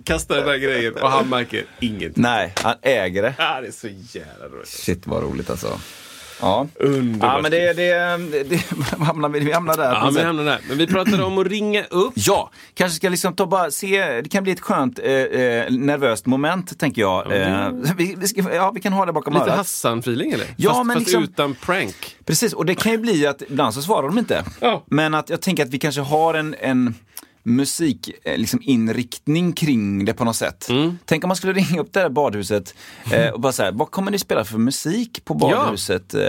Kastar 0.04 0.37
den 0.37 0.46
där 0.46 0.56
grejen 0.56 0.94
och 0.94 1.11
han 1.11 1.28
märker 1.28 1.64
ingenting. 1.80 2.23
Nej, 2.23 2.52
han 2.56 2.75
äger 2.82 3.23
det. 3.23 3.34
Ah, 3.38 3.61
det 3.61 3.66
är 3.66 3.73
så 3.73 3.88
jävla 3.88 4.49
roligt. 4.56 4.68
Shit 4.68 5.06
vad 5.06 5.23
roligt 5.23 5.50
alltså. 5.50 5.80
Ja, 6.40 6.66
Underbart. 6.80 7.32
ja 7.32 7.42
men 7.42 7.50
det, 7.50 7.72
det, 7.72 8.44
det, 8.44 8.62
vi 8.98 9.04
hamnar, 9.04 9.28
vi 9.28 9.52
hamnar 9.52 9.76
där. 9.76 9.92
Ja, 9.92 10.12
sätt. 10.14 10.24
hamnar 10.24 10.44
där. 10.44 10.60
men 10.68 10.78
vi 10.78 10.86
pratade 10.86 11.22
om 11.22 11.38
att 11.38 11.46
ringa 11.46 11.84
upp. 11.84 12.12
Ja, 12.16 12.50
kanske 12.74 12.96
ska 12.96 13.08
liksom 13.08 13.36
ta 13.36 13.46
bara 13.46 13.70
se, 13.70 14.20
det 14.20 14.28
kan 14.28 14.42
bli 14.42 14.52
ett 14.52 14.60
skönt 14.60 14.98
eh, 14.98 15.12
eh, 15.12 15.70
nervöst 15.70 16.26
moment 16.26 16.78
tänker 16.78 17.02
jag. 17.02 17.32
Eh, 17.32 17.68
vi, 17.96 18.14
vi, 18.18 18.28
ska, 18.28 18.54
ja, 18.54 18.70
vi 18.74 18.80
kan 18.80 18.92
ha 18.92 19.06
det 19.06 19.12
bakom 19.12 19.34
Lite 19.34 19.44
örat. 19.44 19.56
Hassan-feeling 19.56 20.32
eller? 20.32 20.46
Ja, 20.56 20.70
fast, 20.70 20.86
men 20.86 20.94
fast 20.96 21.06
liksom- 21.06 21.22
utan 21.24 21.54
prank. 21.54 22.16
Precis, 22.24 22.52
och 22.52 22.66
det 22.66 22.74
kan 22.74 22.92
ju 22.92 22.98
bli 22.98 23.26
att 23.26 23.42
ibland 23.42 23.74
så 23.74 23.82
svarar 23.82 24.08
de 24.08 24.18
inte. 24.18 24.44
Ja. 24.60 24.84
Men 24.86 25.14
att 25.14 25.30
jag 25.30 25.40
tänker 25.40 25.62
att 25.62 25.70
vi 25.70 25.78
kanske 25.78 26.00
har 26.00 26.34
en, 26.34 26.54
en 26.60 26.94
musik, 27.46 28.10
eh, 28.24 28.38
liksom 28.38 28.60
inriktning 28.62 29.52
kring 29.52 30.04
det 30.04 30.14
på 30.14 30.24
något 30.24 30.36
sätt. 30.36 30.68
Mm. 30.70 30.98
Tänk 31.04 31.24
om 31.24 31.28
man 31.28 31.36
skulle 31.36 31.52
ringa 31.60 31.80
upp 31.80 31.92
det 31.92 32.00
här 32.00 32.08
badhuset 32.08 32.74
eh, 33.12 33.28
och 33.28 33.40
bara 33.40 33.52
säga, 33.52 33.70
vad 33.70 33.90
kommer 33.90 34.10
ni 34.10 34.18
spela 34.18 34.44
för 34.44 34.58
musik 34.58 35.24
på 35.24 35.34
badhuset? 35.34 36.14
Eh, 36.14 36.20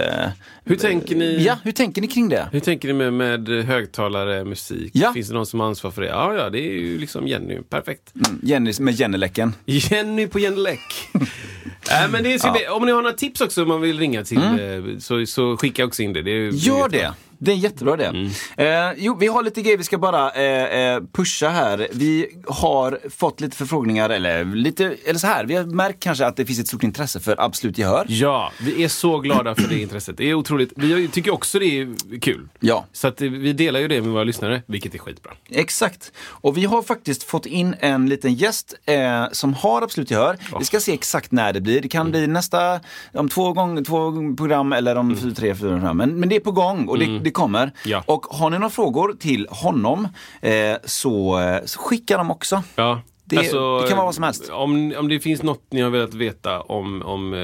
Hur 0.64 0.76
tänker 0.76 1.16
ni? 1.16 1.44
Ja, 1.44 1.58
hur 1.64 1.72
tänker 1.72 2.02
ni 2.02 2.08
kring 2.08 2.30
det? 2.30 2.50
Hur 2.52 2.60
tänker 2.60 2.88
ni 2.88 2.94
med, 2.94 3.14
med 3.14 3.66
högtalare, 3.66 4.46
musik? 4.46 4.92
Ja. 4.94 5.14
Finns 5.14 5.28
det 5.28 5.34
någon 5.34 5.46
som 5.46 5.60
har 5.60 5.68
ansvar 5.68 5.92
för 5.92 6.02
det? 6.02 6.08
Ja, 6.08 6.34
ja, 6.34 6.50
det 6.50 6.60
är 6.60 6.74
ju 6.74 6.98
liksom 7.00 7.28
Jenny. 7.28 7.62
Perfekt. 7.70 8.14
Jenny 8.44 8.74
med 8.80 8.94
Jenny-läcken. 8.94 9.54
Jenny 9.66 10.28
på 10.28 10.40
Jenny 10.40 10.58
Läck. 10.58 11.10
äh, 11.14 12.12
men 12.12 12.24
det 12.24 12.40
ska 12.40 12.52
bli, 12.52 12.68
om 12.68 12.86
ni 12.86 12.92
har 12.92 13.02
några 13.02 13.16
tips 13.16 13.42
också 13.42 13.62
om 13.62 13.68
man 13.68 13.82
vill 13.82 14.00
ringa 14.00 14.24
till 14.24 14.38
eh, 14.38 14.98
så, 15.00 15.26
så 15.26 15.58
skicka 15.58 15.86
också 15.86 16.04
in 16.04 16.14
det. 16.14 16.22
det 16.22 16.32
är, 16.32 16.36
Mm. 16.46 16.56
Gör 16.58 16.90
det! 16.90 17.14
Det 17.40 17.52
är 17.52 17.56
jättebra 17.56 17.96
det. 17.96 18.06
Mm. 18.06 18.30
Eh, 18.58 18.94
jo, 18.98 19.18
vi 19.20 19.28
har 19.28 19.44
lite 19.44 19.62
grejer 19.62 19.78
vi 19.78 19.84
ska 19.84 19.98
bara 19.98 20.32
eh, 20.32 20.80
eh, 20.80 21.02
pusha 21.14 21.50
här. 21.50 21.88
Vi 21.92 22.28
har 22.48 23.00
fått 23.10 23.42
lite 23.42 23.58
förfrågningar, 23.58 24.10
eller 24.10 24.46
lite, 24.46 24.96
eller 25.06 25.20
så 25.20 25.28
här, 25.28 25.46
vi 25.46 25.56
har 25.56 25.64
märkt 25.64 26.04
kanske 26.04 26.26
att 26.26 26.36
det 26.38 26.46
finns 26.46 26.60
ett 26.60 26.68
stort 26.68 26.84
intresse 26.84 27.20
för 27.20 27.36
Absolut 27.40 27.78
Gehör. 27.78 28.06
Ja, 28.10 28.52
vi 28.62 28.84
är 28.84 28.88
så 28.88 29.20
glada 29.20 29.56
för 29.56 29.68
det 29.68 29.82
intresset. 29.82 30.18
Det 30.18 30.30
är 30.30 30.34
otroligt. 30.34 30.74
Vi 30.76 31.08
tycker 31.08 31.34
också 31.34 31.60
det 31.60 31.66
är 31.66 32.20
kul. 32.20 32.48
Ja. 32.60 32.86
Så 32.92 33.08
att 33.08 33.22
eh, 33.22 33.30
vi 33.30 33.54
delar 33.54 33.80
ju 33.80 33.88
det 33.88 34.02
med 34.02 34.12
våra 34.12 34.24
lyssnare, 34.24 34.62
vilket 34.66 34.96
är 34.96 35.00
skitbra. 35.00 35.32
Exakt. 35.50 36.12
Och 36.28 36.58
vi 36.58 36.66
har 36.66 36.82
faktiskt 36.82 37.24
fått 37.24 37.46
in 37.46 37.76
en 37.80 38.10
liten 38.10 38.34
gäst 38.34 38.74
eh, 38.86 39.26
som 39.32 39.54
har 39.54 39.82
Absolut 39.82 40.12
Gehör. 40.12 40.38
Vi 40.60 40.66
ska 40.66 40.80
se 40.80 40.94
exakt 40.94 41.32
när 41.32 41.54
det 41.54 41.62
blir. 41.62 41.82
Det 41.82 41.88
kan 41.88 42.12
bli 42.12 42.28
nästa, 42.28 42.80
om 43.14 43.30
två, 43.30 43.54
gång, 43.54 43.84
två 43.84 44.12
program 44.38 44.74
eller 44.74 44.96
om 44.96 45.18
fyra, 45.18 45.36
tre, 45.36 45.56
fyra 45.56 45.70
program. 45.70 45.98
Men, 45.98 46.20
men 46.20 46.30
det 46.30 46.36
är 46.36 46.40
på 46.40 46.52
gång 46.52 46.88
och 46.88 47.00
det, 47.00 47.06
det 47.26 47.32
kommer. 47.32 47.72
Ja. 47.86 48.04
Och 48.08 48.26
har 48.26 48.50
ni 48.50 48.58
några 48.60 48.70
frågor 48.70 49.16
till 49.20 49.48
honom 49.50 50.08
eh, 50.42 50.52
så, 50.86 51.40
eh, 51.40 51.66
så 51.66 51.80
skicka 51.80 52.18
dem 52.18 52.32
också. 52.32 52.64
Ja. 52.76 53.02
Det- 53.28 53.36
det 53.82 53.88
kan 53.88 53.98
vara 53.98 54.06
vad 54.06 54.16
som 54.16 54.24
helst. 54.24 54.50
Om, 54.50 54.94
om 54.98 55.08
det 55.08 55.20
finns 55.20 55.44
något 55.44 55.64
ni 55.72 55.82
har 55.82 55.90
velat 55.90 56.14
veta 56.14 56.62
om, 56.62 57.02
om 57.02 57.34
eh, 57.34 57.40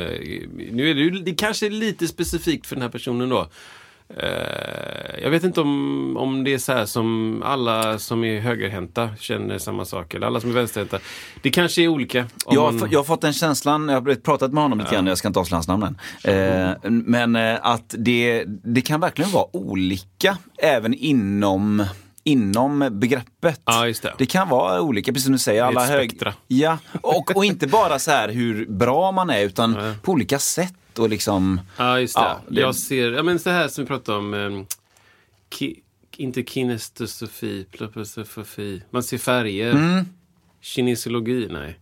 nu 0.71 0.89
är 0.89 0.95
det 0.95 1.01
ju 1.01 1.09
det 1.09 1.31
kanske 1.35 1.65
är 1.65 1.69
lite 1.69 2.07
specifikt 2.07 2.67
för 2.67 2.75
den 2.75 2.81
här 2.81 2.89
personen 2.89 3.29
då. 3.29 3.47
Eh, 4.17 5.23
jag 5.23 5.29
vet 5.29 5.43
inte 5.43 5.61
om, 5.61 6.17
om 6.17 6.43
det 6.43 6.53
är 6.53 6.57
så 6.57 6.73
här 6.73 6.85
som 6.85 7.41
alla 7.45 7.99
som 7.99 8.23
är 8.23 8.39
högerhänta 8.39 9.09
känner 9.19 9.57
samma 9.57 9.85
sak, 9.85 10.13
eller 10.13 10.27
alla 10.27 10.39
som 10.41 10.49
är 10.49 10.53
vänsterhänta. 10.53 10.99
Det 11.41 11.49
kanske 11.49 11.81
är 11.81 11.87
olika. 11.87 12.25
Jag 12.49 12.61
har, 12.61 12.71
man- 12.71 12.89
jag 12.91 12.99
har 12.99 13.03
fått 13.03 13.21
den 13.21 13.33
känslan, 13.33 13.89
jag 13.89 14.01
har 14.01 14.15
pratat 14.15 14.53
med 14.53 14.63
honom 14.63 14.79
lite 14.79 14.95
grann, 14.95 15.07
jag 15.07 15.17
ska 15.17 15.27
inte 15.27 15.39
avslöja 15.39 15.57
hans 15.57 15.67
namn 15.67 15.83
än. 15.83 15.97
Eh, 16.23 16.75
men 16.91 17.35
eh, 17.35 17.59
att 17.61 17.95
det, 17.97 18.43
det 18.47 18.81
kan 18.81 18.99
verkligen 18.99 19.31
vara 19.31 19.45
olika 19.55 20.37
även 20.57 20.93
inom 20.93 21.83
Inom 22.23 22.89
begreppet. 22.91 23.61
Ja, 23.65 23.85
det. 23.85 24.13
det 24.17 24.25
kan 24.25 24.49
vara 24.49 24.81
olika, 24.81 25.11
precis 25.11 25.23
som 25.23 25.33
du 25.33 25.39
säger. 25.39 25.63
Alla 25.63 25.85
hög... 25.85 26.19
Ja, 26.47 26.77
och, 27.01 27.35
och 27.35 27.45
inte 27.45 27.67
bara 27.67 27.99
så 27.99 28.11
här 28.11 28.29
hur 28.29 28.65
bra 28.65 29.11
man 29.11 29.29
är, 29.29 29.41
utan 29.45 29.77
på 30.01 30.11
olika 30.11 30.39
sätt. 30.39 30.73
Och 30.99 31.09
liksom, 31.09 31.61
Ja, 31.77 31.99
just 31.99 32.15
det. 32.15 32.21
Ja, 32.21 32.41
det- 32.49 32.61
Jag 32.61 32.75
ser, 32.75 33.11
ja 33.11 33.23
men 33.23 33.39
så 33.39 33.49
här 33.49 33.67
som 33.67 33.83
vi 33.83 33.87
pratade 33.87 34.17
om, 34.17 34.33
um, 34.33 34.65
ki, 35.53 35.79
inte 36.17 36.43
kinestesofi, 36.43 37.65
pleposofi. 37.71 38.81
Man 38.89 39.03
ser 39.03 39.17
färger. 39.17 39.71
Mm. 39.71 40.05
Kinesiologi, 40.61 41.47
nej. 41.51 41.79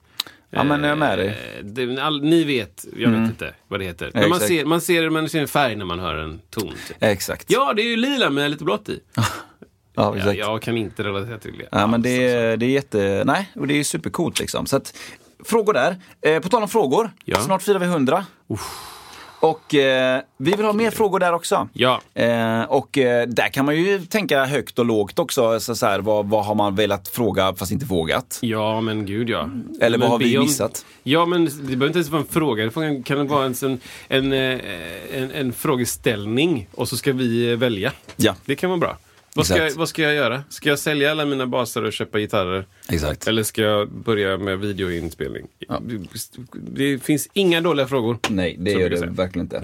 Ja, 0.49 0.63
men 0.63 0.83
jag 0.83 0.91
är 0.91 0.95
med 0.95 1.17
dig. 1.19 1.27
Eh, 1.27 1.65
det, 1.65 1.99
all, 2.03 2.21
ni 2.21 2.43
vet, 2.43 2.85
jag 2.97 3.09
vet 3.09 3.29
inte 3.29 3.53
vad 3.67 3.79
det 3.79 3.85
heter. 3.85 4.11
Men 4.13 4.29
man 4.29 4.37
exakt. 4.37 4.47
ser, 4.47 4.65
man, 4.65 4.81
ser, 4.81 5.09
man 5.09 5.29
ser 5.29 5.41
en 5.41 5.47
färg 5.47 5.75
när 5.75 5.85
man 5.85 5.99
hör 5.99 6.15
en 6.15 6.41
ton. 6.49 6.73
Typ. 6.87 6.97
exakt. 6.99 7.45
Ja, 7.51 7.73
det 7.73 7.81
är 7.81 7.85
ju 7.89 7.95
lila 7.95 8.29
med 8.29 8.51
lite 8.51 8.63
blått 8.63 8.89
i. 8.89 8.99
Ja, 9.95 10.03
Ja, 10.03 10.17
exakt. 10.17 10.37
jag 10.39 10.61
kan 10.61 10.77
inte 10.77 11.03
relatera 11.03 11.37
till 11.37 11.57
det. 11.57 11.67
Ja, 11.71 11.87
men 11.87 12.01
det, 12.01 12.09
alltså. 12.09 12.37
är- 12.37 12.57
det 12.57 12.65
är 12.65 12.69
jätte, 12.69 13.23
nej, 13.25 13.51
och 13.55 13.67
det 13.67 13.73
är 13.79 13.83
supercoolt 13.83 14.39
liksom. 14.39 14.65
Så 14.65 14.75
att, 14.77 14.97
frågor 15.45 15.73
där. 15.73 15.95
Eh, 16.21 16.39
på 16.39 16.49
tal 16.49 16.61
om 16.63 16.69
frågor, 16.69 17.11
Ja. 17.25 17.39
snart 17.41 17.61
firar 17.61 17.79
vi 17.79 17.85
100. 17.85 18.25
Och 19.41 19.75
eh, 19.75 20.21
vi 20.37 20.51
vill 20.51 20.65
ha 20.65 20.73
mer 20.73 20.91
frågor 20.91 21.19
där 21.19 21.33
också. 21.33 21.67
Ja. 21.73 22.01
Eh, 22.13 22.61
och 22.63 22.97
eh, 22.97 23.27
där 23.27 23.47
kan 23.49 23.65
man 23.65 23.75
ju 23.75 23.99
tänka 24.05 24.45
högt 24.45 24.79
och 24.79 24.85
lågt 24.85 25.19
också. 25.19 25.59
Så, 25.59 25.75
så 25.75 25.85
här, 25.85 25.99
vad, 25.99 26.29
vad 26.29 26.45
har 26.45 26.55
man 26.55 26.75
velat 26.75 27.07
fråga 27.07 27.53
fast 27.55 27.71
inte 27.71 27.85
vågat? 27.85 28.39
Ja, 28.41 28.81
men 28.81 29.05
gud 29.05 29.29
ja. 29.29 29.49
Eller 29.81 29.97
men 29.97 30.09
vad 30.09 30.09
har 30.09 30.19
vi 30.19 30.37
om- 30.37 30.43
missat? 30.43 30.85
Ja, 31.03 31.25
men 31.25 31.45
det 31.45 31.51
behöver 31.61 31.87
inte 31.87 31.97
ens 31.99 32.09
vara 32.09 32.21
en 32.21 32.27
fråga. 32.27 32.65
Det 32.75 33.03
kan 33.03 33.27
vara 33.27 33.45
en, 33.45 33.55
en, 33.61 33.79
en, 34.07 34.33
eh, 34.33 34.59
en, 35.13 35.31
en 35.31 35.53
frågeställning 35.53 36.67
och 36.75 36.89
så 36.89 36.97
ska 36.97 37.13
vi 37.13 37.51
eh, 37.51 37.57
välja. 37.57 37.91
Ja. 38.15 38.35
Det 38.45 38.55
kan 38.55 38.69
vara 38.69 38.79
bra. 38.79 38.97
Vad 39.35 39.45
ska, 39.45 39.57
jag, 39.57 39.71
vad 39.71 39.89
ska 39.89 40.01
jag 40.01 40.13
göra? 40.13 40.43
Ska 40.49 40.69
jag 40.69 40.79
sälja 40.79 41.11
alla 41.11 41.25
mina 41.25 41.47
baser 41.47 41.83
och 41.83 41.93
köpa 41.93 42.19
gitarrer? 42.19 42.65
Exakt. 42.89 43.27
Eller 43.27 43.43
ska 43.43 43.61
jag 43.61 43.91
börja 43.91 44.37
med 44.37 44.59
videoinspelning? 44.59 45.47
Ja. 45.59 45.81
Det, 46.53 46.99
finns 47.03 47.29
inga 47.33 47.61
dåliga 47.61 47.87
frågor. 47.87 48.17
Nej, 48.29 48.55
det 48.59 48.71
gör 48.71 48.89
det 48.89 48.97
säga. 48.97 49.11
verkligen 49.11 49.45
inte. 49.45 49.57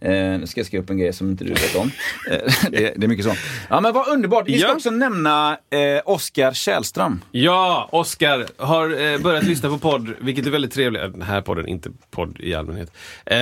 Eh, 0.00 0.12
nu 0.12 0.46
ska 0.46 0.60
jag 0.60 0.66
skriva 0.66 0.82
upp 0.84 0.90
en 0.90 0.98
grej 0.98 1.12
som 1.12 1.30
inte 1.30 1.44
du 1.44 1.50
vet 1.50 1.76
om. 1.76 1.90
Eh, 2.30 2.38
det, 2.70 2.92
det 2.96 3.04
är 3.04 3.08
mycket 3.08 3.24
så. 3.24 3.32
Ja 3.70 3.80
men 3.80 3.92
vad 3.94 4.08
underbart. 4.08 4.48
Vi 4.48 4.58
ska 4.58 4.68
Ja. 4.68 4.74
också 4.74 4.90
nämna 4.90 5.52
eh, 5.70 6.00
Oskar 6.04 6.52
Källström. 6.52 7.20
Ja, 7.30 7.88
Oskar 7.92 8.46
har 8.56 9.12
eh, 9.12 9.18
börjat 9.20 9.44
lyssna 9.44 9.68
på 9.68 9.78
podd, 9.78 10.08
vilket 10.20 10.46
är 10.46 10.50
väldigt 10.50 10.72
trevligt. 10.72 11.02
Eh, 11.02 11.08
Den 11.08 11.22
här 11.22 11.40
podden, 11.40 11.66
inte 11.68 11.90
podd 12.10 12.36
i 12.40 12.54
allmänhet. 12.54 12.92
Eh, 13.26 13.36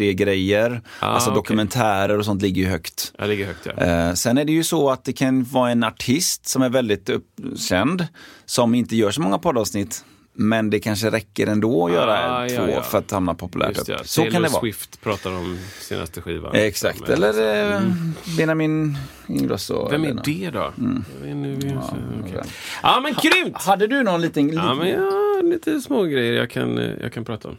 P3-grejer, 0.00 0.82
Ah, 1.00 1.06
alltså 1.06 1.30
okej. 1.30 1.36
dokumentärer 1.38 2.18
och 2.18 2.24
sånt 2.24 2.42
ligger 2.42 2.62
ju 2.62 2.68
högt. 2.68 3.12
Jag 3.18 3.28
ligger 3.28 3.46
högt 3.46 3.66
ja. 3.76 3.84
Eh, 3.84 4.14
sen 4.14 4.38
är 4.38 4.44
det 4.44 4.52
ju 4.52 4.64
så 4.64 4.90
att 4.90 5.04
det 5.04 5.12
kan 5.12 5.44
vara 5.44 5.70
en 5.70 5.84
artist 5.84 6.46
som 6.48 6.62
är 6.62 6.68
väldigt 6.68 7.08
uppkänd, 7.08 8.06
som 8.46 8.74
inte 8.74 8.96
gör 8.96 9.10
så 9.10 9.20
många 9.20 9.38
poddavsnitt. 9.38 10.04
Men 10.42 10.70
det 10.70 10.80
kanske 10.80 11.10
räcker 11.10 11.46
ändå 11.46 11.86
att 11.86 11.92
göra 11.92 12.36
Ah, 12.42 12.48
två 12.48 12.54
ja, 12.54 12.68
ja. 12.68 12.82
för 12.82 12.98
att 12.98 13.10
hamna 13.10 13.34
populärt 13.34 13.68
Just 13.68 13.80
upp. 13.80 13.88
ja. 13.88 14.04
Så 14.04 14.20
Taylor 14.20 14.32
kan 14.32 14.42
det 14.42 14.48
vara. 14.48 14.60
Swift 14.60 15.00
pratar 15.00 15.30
om 15.30 15.58
senaste 15.80 16.20
skivan. 16.22 16.54
Eh, 16.54 16.62
Exakt, 16.62 17.08
eller 17.08 17.72
eh, 17.74 17.80
Benjamin 18.36 18.98
Ingrosso. 19.26 19.88
Vem 19.90 20.04
är 20.04 20.20
det 20.24 20.50
då? 20.50 20.72
Mm. 20.78 21.04
Ja 22.82 23.00
men 23.00 23.14
grymt! 23.22 23.56
Hade 23.62 23.86
du 23.86 24.02
någon 24.02 24.20
liten... 24.20 24.46
liten... 24.46 24.64
Ja 24.64 24.74
men 24.74 25.00
har 25.00 25.42
lite 25.42 25.80
små 25.80 26.02
grejer 26.02 26.32
jag 26.32 26.50
kan, 26.50 26.78
eh, 26.78 26.90
jag 27.00 27.12
kan 27.12 27.24
prata 27.24 27.48
om. 27.48 27.56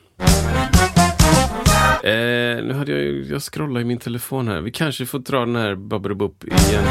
Eh, 2.04 2.64
nu 2.64 2.74
hade 2.78 2.92
jag 2.92 3.02
ju, 3.02 3.26
jag 3.32 3.42
scrollar 3.42 3.82
i 3.82 3.84
min 3.84 3.98
telefon 3.98 4.48
här. 4.48 4.62
Vi 4.62 4.72
kanske 4.72 5.06
får 5.06 5.20
dra 5.20 5.40
den 5.40 5.56
här 5.56 5.76
Babberubup 5.76 6.44
igen. 6.44 6.84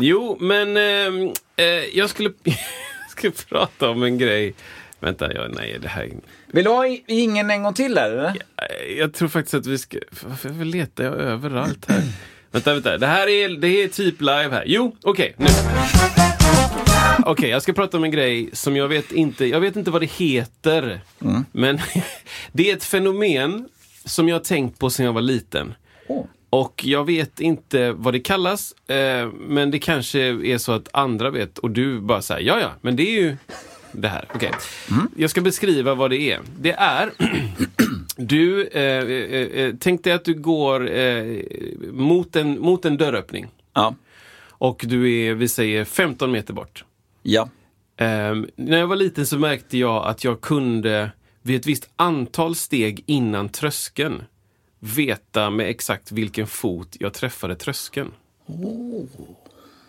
Jo, 0.00 0.36
men 0.40 0.76
ehm, 0.76 1.32
eh, 1.56 1.64
jag 1.94 2.10
skulle, 2.10 2.30
jag 3.24 3.36
skulle 3.36 3.58
prata 3.60 3.90
om 3.90 4.02
en 4.02 4.18
grej. 4.18 4.54
Vänta, 5.00 5.34
jag, 5.34 5.54
nej 5.54 5.78
det 5.82 5.88
här... 5.88 6.10
Vill 6.46 6.64
du 6.64 6.70
ha 6.70 6.86
ingen 7.06 7.50
en 7.50 7.62
gång 7.62 7.74
till 7.74 7.94
där, 7.94 8.10
eller? 8.10 8.28
Eh, 8.28 8.98
Jag 8.98 9.14
tror 9.14 9.28
faktiskt 9.28 9.54
att 9.54 9.66
vi 9.66 9.78
ska... 9.78 9.98
Varför 10.26 10.64
letar 10.64 11.04
jag 11.04 11.14
överallt 11.14 11.84
här? 11.88 12.02
vänta, 12.50 12.72
vänta. 12.74 12.98
Det 12.98 13.06
här 13.06 13.28
är, 13.28 13.48
det 13.48 13.68
är 13.82 13.88
typ 13.88 14.20
live 14.20 14.48
här. 14.50 14.64
Jo, 14.66 14.96
okej. 15.02 15.34
nu. 15.36 15.46
Okej, 17.24 17.50
jag 17.50 17.62
ska 17.62 17.72
prata 17.72 17.96
om 17.96 18.04
en 18.04 18.10
grej 18.10 18.50
som 18.52 18.76
jag 18.76 18.88
vet 18.88 19.12
inte, 19.12 19.44
jag 19.46 19.60
vet 19.60 19.76
inte 19.76 19.90
vad 19.90 20.02
det 20.02 20.10
heter. 20.10 21.00
Men 21.52 21.78
det 22.52 22.70
är 22.70 22.76
ett 22.76 22.84
fenomen 22.84 23.68
som 24.04 24.28
jag 24.28 24.34
har 24.34 24.40
tänkt 24.44 24.78
på 24.78 24.90
sedan 24.90 25.06
jag 25.06 25.12
var 25.12 25.20
liten. 25.22 25.74
Och 26.50 26.84
jag 26.84 27.04
vet 27.04 27.40
inte 27.40 27.92
vad 27.92 28.14
det 28.14 28.20
kallas, 28.20 28.72
eh, 28.72 29.28
men 29.32 29.70
det 29.70 29.78
kanske 29.78 30.20
är 30.20 30.58
så 30.58 30.72
att 30.72 30.88
andra 30.92 31.30
vet 31.30 31.58
och 31.58 31.70
du 31.70 32.00
bara 32.00 32.22
säger 32.22 32.46
ja 32.46 32.60
ja, 32.60 32.70
men 32.80 32.96
det 32.96 33.02
är 33.02 33.22
ju 33.22 33.36
det 33.92 34.08
här. 34.08 34.24
Okej. 34.34 34.52
Jag 35.16 35.30
ska 35.30 35.40
beskriva 35.40 35.94
vad 35.94 36.10
det 36.10 36.32
är. 36.32 36.40
Det 36.58 36.72
är 36.72 37.10
Du, 38.16 38.66
eh, 38.66 38.82
eh, 38.82 39.64
eh, 39.64 39.74
tänk 39.80 40.04
dig 40.04 40.12
att 40.12 40.24
du 40.24 40.34
går 40.34 40.90
eh, 40.90 41.42
mot, 41.92 42.36
en, 42.36 42.60
mot 42.60 42.84
en 42.84 42.96
dörröppning. 42.96 43.46
Ja. 43.74 43.94
Och 44.48 44.84
du 44.86 45.14
är, 45.14 45.34
vi 45.34 45.48
säger 45.48 45.84
15 45.84 46.30
meter 46.30 46.54
bort. 46.54 46.84
Ja. 47.22 47.48
Ehm, 47.96 48.48
när 48.56 48.78
jag 48.78 48.86
var 48.86 48.96
liten 48.96 49.26
så 49.26 49.38
märkte 49.38 49.78
jag 49.78 50.06
att 50.06 50.24
jag 50.24 50.40
kunde 50.40 51.10
vid 51.42 51.60
ett 51.60 51.66
visst 51.66 51.90
antal 51.96 52.54
steg 52.54 53.02
innan 53.06 53.48
tröskeln 53.48 54.22
veta 54.80 55.50
med 55.50 55.70
exakt 55.70 56.12
vilken 56.12 56.46
fot 56.46 56.96
jag 57.00 57.14
träffade 57.14 57.56
tröskeln. 57.56 58.12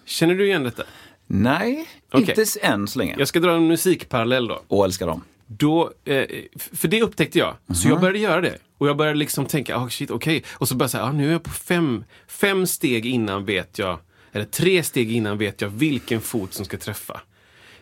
Känner 0.06 0.36
du 0.36 0.46
igen 0.46 0.64
detta? 0.64 0.84
Nej, 1.28 1.88
Okej. 2.12 2.36
inte 2.38 2.60
än 2.62 2.88
så 2.88 3.00
länge. 3.00 3.16
Jag 3.18 3.28
ska 3.28 3.40
dra 3.40 3.56
en 3.56 3.68
musikparallell 3.68 4.48
då. 4.48 4.62
Och 4.68 4.86
älskar 4.86 5.08
dem. 5.08 5.24
Då, 5.48 5.92
eh, 6.06 6.26
för 6.56 6.88
det 6.88 7.02
upptäckte 7.02 7.40
jag. 7.40 7.56
Så 7.76 7.88
jag 7.88 8.00
började 8.00 8.20
göra 8.20 8.42
det. 8.42 8.58
Och 8.78 8.88
jag 8.88 8.98
började 8.98 9.20
liksom 9.20 9.46
tänka, 9.46 9.78
oh, 9.78 9.88
shit, 9.88 10.12
okej. 10.12 10.44
Och 10.52 10.68
så 10.68 10.76
började 10.76 10.84
jag 10.84 10.92
säga, 10.92 11.04
ah, 11.04 11.12
nu 11.12 11.28
är 11.28 11.32
jag 11.32 11.44
på 11.44 11.50
fem, 11.50 12.04
fem 12.28 12.68
steg 12.68 13.06
innan 13.06 13.46
vet 13.46 13.80
jag, 13.80 14.00
eller 14.32 14.46
tre 14.46 14.84
steg 14.84 15.12
innan 15.12 15.38
vet 15.38 15.62
jag 15.62 15.70
vilken 15.70 16.22
fot 16.22 16.54
som 16.54 16.66
ska 16.66 16.78
träffa. 16.78 17.22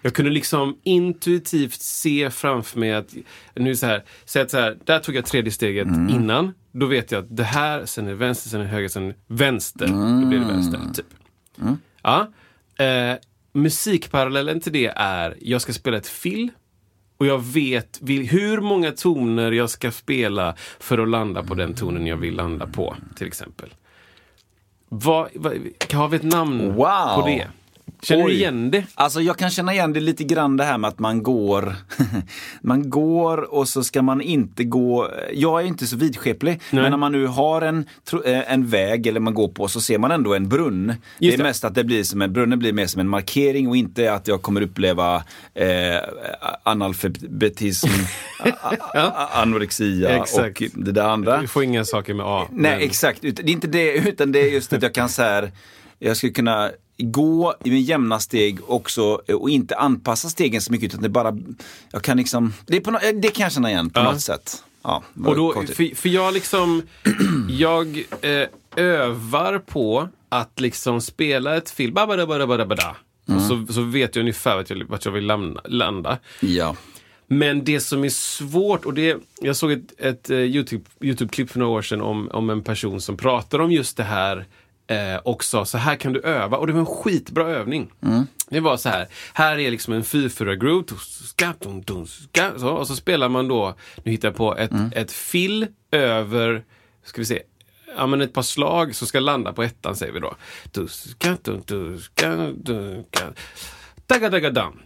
Jag 0.02 0.14
kunde 0.14 0.32
liksom 0.32 0.78
intuitivt 0.84 1.82
se 1.82 2.30
framför 2.30 2.80
mig 2.80 2.94
att, 2.94 3.14
nu 3.56 3.76
så 3.76 3.86
här, 3.86 4.04
säg 4.26 4.42
att 4.42 4.52
så 4.52 4.58
här, 4.58 4.78
där 4.86 5.00
tog 5.00 5.16
jag 5.16 5.26
tredje 5.26 5.52
steget 5.52 5.88
innan. 5.88 6.54
Då 6.72 6.86
vet 6.86 7.12
jag 7.12 7.20
att 7.24 7.38
det 7.38 7.44
här, 7.44 7.86
sen 7.86 8.06
är 8.06 8.10
det 8.10 8.16
vänster, 8.16 8.50
sen 8.50 8.60
är 8.62 8.64
det 8.64 8.70
höger, 8.70 8.88
sen 8.88 9.04
är 9.04 9.08
det 9.08 9.16
vänster. 9.28 9.88
Då 10.22 10.28
blir 10.28 10.40
det 10.40 10.46
vänster, 10.46 10.80
typ. 10.94 11.06
Ja. 12.04 12.28
Eh, 12.86 13.16
musikparallellen 13.54 14.62
till 14.62 14.74
det 14.74 14.88
är, 14.96 15.38
jag 15.42 15.62
ska 15.62 15.74
spela 15.74 15.98
ett 15.98 16.08
fill 16.08 16.50
och 17.18 17.26
jag 17.26 17.44
vet 17.44 18.00
vil- 18.02 18.28
hur 18.28 18.62
många 18.62 18.92
toner 18.92 19.52
jag 19.52 19.70
ska 19.70 19.92
spela 19.92 20.56
för 20.80 20.98
att 20.98 21.10
landa 21.10 21.44
på 21.44 21.54
den 21.56 21.74
tonen 21.74 22.08
jag 22.08 22.18
vill 22.18 22.36
landa 22.36 22.68
på, 22.68 22.96
till 23.16 23.28
exempel. 23.28 23.70
Vad, 24.90 25.30
vad, 25.36 25.54
har 25.94 26.08
vi 26.08 26.16
ett 26.18 26.24
namn 26.24 26.74
Wow. 26.74 27.16
på 27.22 27.24
det? 27.28 27.48
Känner 28.02 28.24
du 28.24 28.30
Oj. 28.30 28.36
igen 28.36 28.72
det? 28.72 28.84
Alltså 28.96 29.22
jag 29.22 29.38
kan 29.38 29.50
känna 29.50 29.74
igen 29.74 29.94
det 29.94 30.00
lite 30.00 30.24
grann 30.24 30.58
det 30.58 30.64
här 30.64 30.78
med 30.78 30.88
att 30.88 31.00
man 31.00 31.24
går, 31.24 31.76
man 32.62 32.90
går 32.90 33.54
och 33.54 33.68
så 33.70 33.84
ska 33.84 34.02
man 34.02 34.22
inte 34.22 34.64
gå, 34.64 35.10
jag 35.34 35.62
är 35.62 35.66
inte 35.66 35.88
så 35.88 35.96
vidskeplig, 35.98 36.52
Nej. 36.72 36.82
men 36.82 36.92
när 36.92 36.98
man 36.98 37.12
nu 37.12 37.26
har 37.28 37.62
en, 37.62 37.86
eh, 38.26 38.54
en 38.54 38.68
väg 38.68 39.08
eller 39.08 39.20
man 39.20 39.34
går 39.34 39.48
på 39.48 39.68
så 39.68 39.82
ser 39.82 39.98
man 39.98 40.12
ändå 40.12 40.34
en 40.34 40.50
brunn. 40.50 40.88
det 40.88 41.26
Just 41.26 41.34
är 41.34 41.38
det. 41.38 41.44
mest 41.44 41.64
att 41.64 41.76
det 41.76 41.84
blir 41.84 42.04
som 42.04 42.22
en, 42.22 42.34
brunnen 42.34 42.60
blir 42.60 42.74
mer 42.74 42.88
som 42.88 43.00
en 43.02 43.08
markering 43.10 43.68
och 43.68 43.78
inte 43.78 44.14
att 44.14 44.28
jag 44.28 44.42
kommer 44.42 44.62
uppleva 44.62 45.16
eh, 45.54 45.98
analfabetism, 46.64 47.88
a- 48.40 48.76
a- 48.94 49.30
anorexia 49.34 50.10
Exakt. 50.10 50.62
och 50.62 50.68
det 50.84 50.92
där 50.92 51.04
andra. 51.04 51.42
Du 51.42 51.48
får 51.48 51.64
inga 51.64 51.86
saker 51.86 52.14
med 52.14 52.26
A. 52.26 52.48
Nej, 52.52 52.72
men- 52.72 52.82
exakt. 52.82 53.22
Det 53.22 53.40
är 53.40 53.50
inte 53.50 53.68
det, 53.68 53.94
utan 53.94 54.32
det 54.32 54.40
är 54.42 54.52
just 54.52 54.74
att 54.74 54.84
jag 54.84 54.94
kan 54.94 55.10
så 55.10 55.22
här, 55.22 55.52
jag 56.00 56.18
skulle 56.18 56.32
kunna 56.34 56.72
gå 57.00 57.56
i 57.64 57.70
min 57.70 57.82
jämna 57.84 58.20
steg 58.20 58.60
också 58.68 59.22
eh, 59.28 59.36
och 59.36 59.50
inte 59.50 59.76
anpassa 59.76 60.30
stegen 60.30 60.62
så 60.62 60.72
mycket 60.72 60.90
utan 60.94 61.02
det 61.02 61.10
bara, 61.10 61.38
jag 61.92 62.04
kan 62.04 62.18
liksom, 62.18 62.54
det, 62.68 62.78
är 62.78 62.82
på 62.82 62.92
no, 62.92 62.98
det 63.22 63.30
kan 63.30 63.44
jag 63.44 63.52
känna 63.52 63.72
igen 63.72 63.90
på 63.90 64.00
Ja. 64.00 64.12
något 64.12 64.22
sätt. 64.22 64.64
Ja, 64.84 65.04
Och 65.26 65.36
då, 65.36 65.54
för, 65.54 65.96
för 65.96 66.10
jag 66.10 66.34
liksom, 66.34 66.82
jag 67.50 67.98
eh, 68.22 68.48
övar 68.76 69.60
på 69.60 70.10
att 70.30 70.60
liksom 70.60 71.02
spela 71.02 71.58
ett 71.58 71.70
film, 71.70 71.94
bara 71.94 72.16
och 73.36 73.42
så, 73.42 73.74
så 73.74 73.82
vet 73.82 74.16
jag 74.16 74.22
ungefär 74.22 74.56
vart 74.56 74.70
jag, 74.70 74.84
vart 74.90 75.06
jag 75.06 75.12
vill 75.12 75.26
landa, 75.26 75.62
landa. 75.66 76.18
ja. 76.40 76.76
Men 77.32 77.64
det 77.64 77.80
som 77.80 78.04
är 78.04 78.10
svårt, 78.10 78.86
och 78.86 78.94
det, 78.94 79.18
jag 79.42 79.56
såg 79.56 79.72
ett, 79.72 80.00
ett 80.00 80.30
eh, 80.30 80.36
YouTube- 80.36 80.86
YouTube-klipp 81.02 81.50
för 81.52 81.60
några 81.60 81.72
år 81.72 81.82
sedan 81.82 82.02
om, 82.02 82.30
om 82.32 82.50
en 82.50 82.64
person 82.64 83.02
som 83.02 83.18
pratar 83.18 83.60
om 83.60 83.72
just 83.72 83.98
det 83.98 84.04
här 84.04 84.46
eh, 84.90 85.16
och 85.16 85.44
sa 85.44 85.66
så 85.66 85.78
här 85.78 85.96
kan 85.96 86.14
du 86.14 86.22
öva. 86.22 86.58
Och 86.58 86.68
det 86.68 86.74
var 86.74 86.80
en 86.80 86.86
skitbra 86.86 87.48
övning. 87.48 87.92
Det 88.50 88.60
var 88.60 88.78
så 88.78 88.90
här, 88.90 89.08
här 89.34 89.60
är 89.60 89.72
liksom 89.72 89.94
en 89.94 90.04
4-4 90.04 90.56
groove, 90.56 92.60
så, 92.60 92.70
och 92.70 92.88
så 92.88 92.96
spelar 92.96 93.30
man 93.30 93.48
då, 93.48 93.76
nu 94.04 94.12
hittar 94.12 94.28
jag 94.28 94.36
på, 94.36 94.58
ett, 94.58 94.72
ett 94.92 95.12
fill 95.12 95.68
över, 95.92 96.64
ska 97.04 97.22
vi 97.22 97.26
se, 97.26 97.42
ja 97.98 98.08
men 98.08 98.22
ett 98.22 98.34
par 98.34 98.42
slag 98.42 98.96
som 98.96 99.08
ska 99.08 99.20
landa 99.20 99.54
på 99.54 99.64
ettan 99.64 99.96
säger 99.96 100.14
vi 100.14 100.20
då. 100.20 100.36
Tuska, 100.72 101.38
duska, 101.66 102.36
daga, 104.08 104.30
daga, 104.30 104.50
dam. 104.52 104.80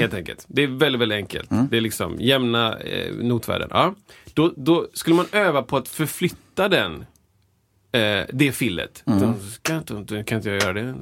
Helt 0.00 0.14
enkelt. 0.14 0.44
Det 0.48 0.62
är 0.62 0.66
väldigt, 0.66 1.00
väldigt 1.00 1.16
enkelt. 1.16 1.50
Det 1.70 1.76
är 1.76 1.80
liksom 1.80 2.16
jämna 2.20 2.78
eh, 2.78 3.14
notvärden. 3.14 3.68
Ja. 3.72 3.94
Då, 4.34 4.52
då 4.56 4.86
skulle 4.94 5.16
man 5.16 5.26
öva 5.32 5.62
på 5.62 5.76
att 5.76 5.88
förflytta 5.88 6.68
den 6.68 7.04
eh, 7.92 8.26
det 8.32 8.52
fillet. 8.52 9.02
Kan 10.24 10.36
inte 10.38 10.50
jag 10.50 10.62
göra 10.62 10.72
det? 10.72 10.94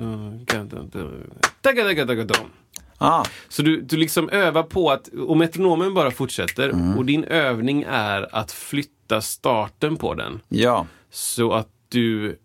Ah, 3.01 3.25
Så 3.49 3.63
du, 3.63 3.81
du 3.81 3.97
liksom 3.97 4.29
övar 4.31 4.63
på 4.63 4.91
att, 4.91 5.09
och 5.09 5.37
metronomen 5.37 5.95
bara 5.95 6.11
fortsätter 6.11 6.97
och 6.99 7.05
din 7.05 7.25
övning 7.25 7.85
är 7.89 8.37
att 8.37 8.53
flytta 8.53 9.21
starten 9.21 9.97
på 9.97 10.15
den. 10.15 10.41
ja. 10.49 10.87
så 11.11 11.53
att 11.53 11.69
du 11.89 12.39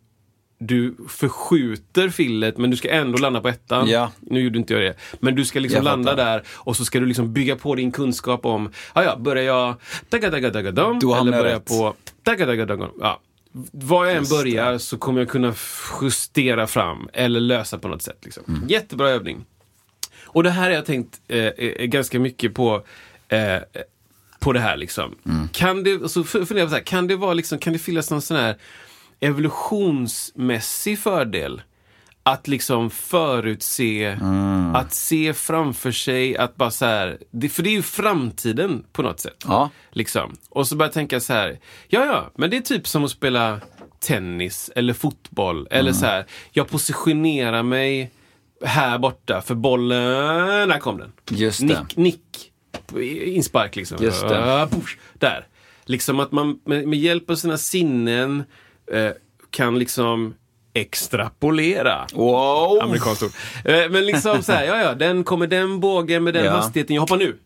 du 0.59 0.95
förskjuter 1.09 2.09
fillet 2.09 2.57
men 2.57 2.69
du 2.71 2.77
ska 2.77 2.89
ändå 2.89 3.17
landa 3.17 3.41
på 3.41 3.47
ettan. 3.49 3.87
Ja. 3.89 4.11
Nu 4.21 4.41
gjorde 4.41 4.57
inte 4.59 4.73
jag 4.73 4.81
det. 4.83 4.95
Men 5.19 5.35
du 5.35 5.45
ska 5.45 5.59
liksom 5.59 5.77
Jag 5.77 5.83
landa 5.83 6.11
fattar. 6.11 6.25
där 6.25 6.43
och 6.49 6.75
så 6.77 6.85
ska 6.85 6.99
du 6.99 7.05
liksom 7.05 7.33
bygga 7.33 7.55
på 7.55 7.75
din 7.75 7.91
kunskap 7.91 8.45
om, 8.45 8.71
ja 8.95 9.03
ja, 9.03 9.17
börjar 9.17 9.43
jag 9.43 9.75
daga 10.09 10.29
daga 10.29 10.49
daga 10.49 10.71
eller 11.21 11.31
jag 11.31 11.43
börjar 11.43 11.55
rätt. 11.55 11.65
på 11.65 11.93
daga 12.23 12.45
daga 12.45 12.65
daga 12.65 12.87
ja. 12.99 13.19
Var 13.71 14.05
jag 14.05 14.15
än 14.15 14.23
börjar 14.29 14.77
så 14.77 14.97
kommer 14.97 15.21
jag 15.21 15.29
kunna 15.29 15.53
justera 16.01 16.67
fram 16.67 17.09
eller 17.13 17.39
lösa 17.39 17.77
på 17.77 17.87
något 17.87 18.01
sätt. 18.01 18.17
Liksom. 18.21 18.43
Mm. 18.47 18.67
Jättebra 18.67 19.09
övning. 19.09 19.45
Och 20.23 20.43
det 20.43 20.49
här 20.49 20.63
har 20.63 20.69
jag 20.69 20.85
tänkt 20.85 21.21
eh, 21.27 21.37
eh, 21.37 21.85
ganska 21.85 22.19
mycket 22.19 22.53
på 22.53 22.83
eh, 23.27 23.57
på 24.39 24.53
det 24.53 24.59
här 24.59 24.77
liksom. 24.77 25.15
Mm. 25.25 25.47
Kan 25.47 25.83
det, 25.83 26.09
så 26.09 26.23
funderar 26.23 26.57
jag 26.57 26.67
på 26.67 26.69
så 26.69 26.75
här, 26.75 26.83
kan 26.83 27.07
det 27.07 27.15
vara 27.15 27.33
liksom, 27.33 27.59
kan 27.59 27.73
det 27.73 27.79
finnas 27.79 28.11
någon 28.11 28.21
sån 28.21 28.37
här 28.37 28.57
evolutionsmässig 29.19 30.99
fördel? 30.99 31.61
Att 32.25 32.47
liksom 32.47 32.89
förutse, 32.89 34.05
Mm. 34.21 34.75
att 34.75 34.93
se 34.93 35.33
framför 35.33 35.91
sig, 35.91 36.37
att 36.37 36.55
bara 36.55 36.71
så 36.71 36.85
här, 36.85 37.17
det, 37.31 37.49
för 37.49 37.63
det 37.63 37.69
är 37.69 37.71
ju 37.71 37.81
framtiden 37.81 38.85
på 38.91 39.01
något 39.01 39.19
sätt. 39.19 39.43
Ja. 39.47 39.69
Liksom. 39.91 40.35
Och 40.49 40.67
så 40.67 40.75
börjar 40.75 40.87
jag 40.87 40.93
tänka 40.93 41.19
så 41.19 41.33
här, 41.33 41.59
ja 41.87 42.05
ja, 42.05 42.31
men 42.35 42.49
det 42.49 42.57
är 42.57 42.61
typ 42.61 42.87
som 42.87 43.03
att 43.05 43.11
spela 43.11 43.59
tennis 43.99 44.69
eller 44.75 44.93
fotboll. 44.93 45.67
Eller 45.71 45.89
Mm. 45.89 45.93
så 45.93 46.05
här, 46.05 46.25
jag 46.51 46.69
positionerar 46.69 47.63
mig 47.63 48.11
här 48.65 48.97
borta 48.97 49.41
för 49.41 49.55
bollen, 49.55 50.69
där 50.69 50.79
kom 50.79 50.97
den. 50.97 51.11
Just 51.29 51.67
det. 51.67 51.79
Nick, 51.95 51.97
nick, 51.97 52.51
inspark 53.25 53.75
liksom. 53.75 53.97
Just 54.01 54.21
det. 54.27 54.67
Där. 55.19 55.47
Liksom 55.85 56.19
att 56.19 56.31
man 56.31 56.59
med, 56.65 56.87
med 56.87 56.99
hjälp 56.99 57.29
av 57.29 57.35
sina 57.35 57.57
sinnen 57.57 58.43
eh, 58.91 59.11
kan 59.49 59.79
liksom 59.79 60.33
extrapolera. 60.73 62.07
Wow! 62.13 62.79
Amerikanskt 62.83 63.23
ord. 63.23 63.31
Eh, 63.65 63.89
Men 63.89 64.05
liksom 64.05 64.43
så 64.43 64.51
här, 64.51 64.65
ja 64.65 64.77
ja, 64.83 64.93
den 64.93 65.23
kommer 65.23 65.47
den 65.47 65.79
bågen 65.79 66.23
med 66.23 66.33
den 66.33 66.45
Ja. 66.45 66.51
hastigheten, 66.51 66.95
jag 66.95 67.01
hoppar 67.01 67.17
nu. 67.17 67.37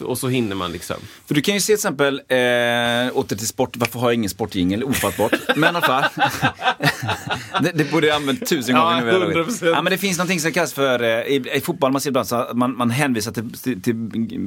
Och 0.00 0.18
så 0.18 0.28
hinner 0.28 0.56
man 0.56 0.72
liksom. 0.72 0.96
För 1.26 1.34
du 1.34 1.40
kan 1.40 1.54
ju 1.54 1.60
se 1.60 1.66
till 1.66 1.74
exempel, 1.74 2.14
eh, 2.28 3.16
åter 3.16 3.36
till 3.36 3.46
sport, 3.48 3.76
varför 3.76 3.98
har 3.98 4.06
jag 4.08 4.14
ingen 4.14 4.30
sportjingel? 4.30 4.84
Ofattbart. 4.84 5.32
Men 5.56 5.64
i 5.64 5.66
alla 5.66 5.80
fall. 5.80 6.04
det, 7.62 7.72
det 7.74 7.92
borde 7.92 8.06
jag 8.06 8.16
använt 8.16 8.46
tusen 8.46 8.76
Ja, 8.76 8.82
gånger 8.84 9.04
nu. 9.04 9.12
hela 9.12 9.26
tiden. 9.26 9.44
100%. 9.44 9.66
Ja, 9.74 9.82
men 9.82 9.90
det 9.90 9.98
finns 9.98 10.18
någonting 10.18 10.40
som 10.40 10.52
kallas 10.52 10.72
för, 10.72 11.02
eh, 11.02 11.08
i, 11.08 11.50
i 11.54 11.60
fotboll, 11.60 11.92
man 11.92 12.00
ser 12.00 12.10
ibland 12.10 12.26
så 12.28 12.36
att 12.36 12.56
man, 12.56 12.76
man 12.76 12.90
hänvisar 12.90 13.32
till, 13.32 13.52
till, 13.52 13.82
till 13.82 13.94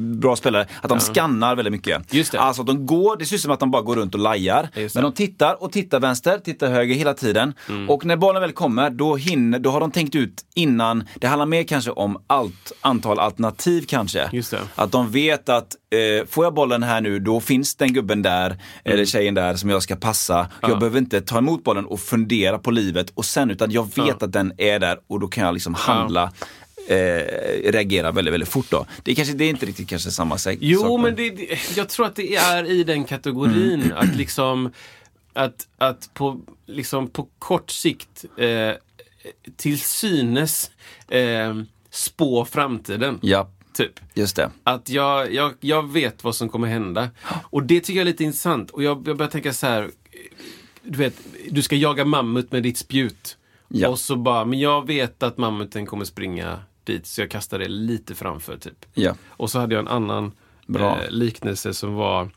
bra 0.01 0.36
spelare, 0.36 0.67
att 0.81 0.89
de 0.89 0.99
skannar 0.99 1.55
väldigt 1.55 1.71
mycket. 1.71 2.13
Just 2.13 2.31
det. 2.31 2.39
Alltså 2.39 2.62
att 2.62 2.67
de 2.67 2.86
går, 2.86 3.17
det 3.17 3.25
ser 3.25 3.36
ut 3.36 3.41
som 3.41 3.51
att 3.51 3.60
de 3.60 3.71
bara 3.71 3.81
går 3.81 3.95
runt 3.95 4.13
och 4.13 4.21
lajar. 4.21 4.69
Men 4.93 5.03
de 5.03 5.12
tittar 5.13 5.63
och 5.63 5.71
tittar 5.71 5.99
vänster, 5.99 6.38
tittar 6.38 6.69
höger 6.71 6.95
hela 6.95 7.13
tiden. 7.13 7.53
Mm. 7.69 7.89
Och 7.89 8.05
när 8.05 8.15
bollen 8.15 8.41
väl 8.41 8.51
kommer, 8.51 8.89
då, 8.89 9.15
hinner, 9.15 9.60
då 9.60 9.69
har 9.69 9.79
de 9.79 9.91
tänkt 9.91 10.15
ut 10.15 10.45
innan, 10.53 11.03
det 11.15 11.27
handlar 11.27 11.45
mer 11.45 11.63
kanske 11.63 11.91
om 11.91 12.23
allt, 12.27 12.71
antal 12.81 13.19
alternativ 13.19 13.86
kanske. 13.88 14.29
Att 14.75 14.91
de 14.91 15.12
vet 15.12 15.35
att 15.50 15.76
eh, 15.89 16.26
får 16.28 16.43
jag 16.45 16.54
bollen 16.54 16.84
här 16.84 17.02
nu, 17.02 17.19
då 17.19 17.39
finns 17.41 17.76
den 17.76 17.93
gubben 17.93 18.21
där, 18.21 18.58
eller 18.84 19.06
tjejen 19.06 19.34
där 19.34 19.56
som 19.56 19.69
jag 19.69 19.84
ska 19.84 19.95
passa. 19.95 20.38
Mm. 20.39 20.50
Ja. 20.62 20.69
Jag 20.69 20.80
behöver 20.80 20.98
inte 21.00 21.21
ta 21.21 21.38
emot 21.38 21.63
bollen 21.63 21.86
och 21.86 22.00
fundera 22.00 22.60
på 22.60 22.71
livet 22.71 23.10
och 23.13 23.26
sen, 23.26 23.52
utan 23.52 23.71
jag 23.71 23.84
vet 23.84 23.98
Ja. 23.98 24.15
att 24.21 24.32
den 24.34 24.54
är 24.58 24.80
där 24.80 25.00
och 25.08 25.19
då 25.19 25.28
kan 25.28 25.45
jag 25.45 25.54
liksom 25.54 25.74
handla. 25.74 26.32
Eh, 26.88 27.71
reagera 27.71 28.12
väldigt, 28.12 28.34
väldigt 28.34 28.50
fort 28.50 28.65
då. 28.69 28.86
Det 29.04 29.12
är, 29.12 29.15
kanske, 29.15 29.34
det 29.34 29.45
är 29.45 29.50
inte 29.50 29.65
riktigt 29.65 29.89
kanske 29.89 30.12
samma 30.12 30.38
sak. 30.38 30.56
Jo, 30.60 30.80
sak, 30.82 31.02
men 31.02 31.15
det, 31.15 31.30
det- 31.30 31.78
jag 31.78 31.89
tror 31.89 32.06
att 32.06 32.15
det 32.15 32.36
är 32.36 32.65
i 32.71 32.84
den 32.84 33.04
kategorin. 33.04 33.82
Mm. 33.84 33.98
Att 33.98 34.15
liksom, 34.15 34.71
att, 35.34 35.67
att 35.78 36.10
på, 36.13 36.39
liksom 36.65 37.08
på 37.10 37.28
kort 37.39 37.69
sikt 37.71 38.26
eh, 38.38 38.71
till 39.58 39.80
synes 39.80 40.71
eh, 41.10 41.56
spå 41.89 42.45
framtiden. 42.45 43.19
Ja, 43.21 43.50
Typ. 43.76 43.92
just 44.14 44.36
det. 44.36 44.52
Att 44.64 44.90
jag, 44.90 45.34
jag, 45.34 45.54
jag 45.60 45.92
vet 45.92 46.24
vad 46.24 46.36
som 46.36 46.50
kommer 46.50 46.68
hända. 46.68 47.10
Och 47.50 47.64
det 47.64 47.80
tycker 47.80 47.94
jag 48.00 48.02
är 48.02 48.06
lite 48.12 48.24
intressant. 48.24 48.72
Och 48.72 48.84
jag, 48.84 49.08
jag 49.08 49.18
börjar 49.18 49.32
tänka 49.32 49.54
så 49.54 49.68
här. 49.68 49.90
Du 50.84 50.98
vet, 50.98 51.14
du 51.50 51.62
ska 51.62 51.76
jaga 51.76 52.06
mammut 52.06 52.52
med 52.52 52.64
ditt 52.64 52.78
spjut. 52.78 53.38
Ja. 53.68 53.90
Och 53.90 54.00
så 54.00 54.16
bara, 54.16 54.46
men 54.46 54.60
jag 54.60 54.88
vet 54.88 55.24
att 55.24 55.38
mammuten 55.38 55.86
kommer 55.86 56.06
springa 56.06 56.60
dit. 56.84 57.08
Så 57.08 57.22
jag 57.22 57.32
kastar 57.32 57.60
det 57.60 57.68
lite 57.68 58.16
framför 58.16 58.58
typ. 58.58 58.86
Ja. 58.94 59.16
Och 59.28 59.50
så 59.52 59.60
hade 59.60 59.76
jag 59.76 59.80
en 59.82 59.88
annan 59.88 60.32
Bra. 60.68 61.04
eh, 61.04 61.10
liknelse 61.10 61.74
som 61.74 61.94
var 61.94 62.30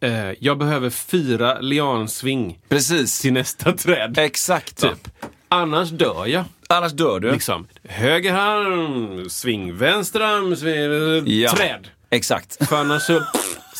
eh, 0.00 0.30
Jag 0.40 0.58
behöver 0.58 0.90
fyra 0.90 1.60
liansving 1.60 2.58
Precis. 2.68 3.20
till 3.20 3.32
nästa 3.32 3.72
träd. 3.72 4.18
Exakt. 4.18 4.76
Typ. 4.80 5.08
Annars 5.48 5.90
dör 5.90 6.26
jag. 6.26 6.44
Annars 6.70 6.92
dör 6.92 7.20
du. 7.20 7.30
Liksom. 7.32 7.66
Höger 7.84 8.34
arm, 8.34 9.28
sving, 9.30 9.76
vänster 9.76 10.20
arm, 10.20 10.56
sving, 10.56 11.40
Ja. 11.40 11.50
träd. 11.52 11.88
Exakt. 12.10 12.68
För 12.68 12.76
annars 12.76 13.02
så, 13.02 13.22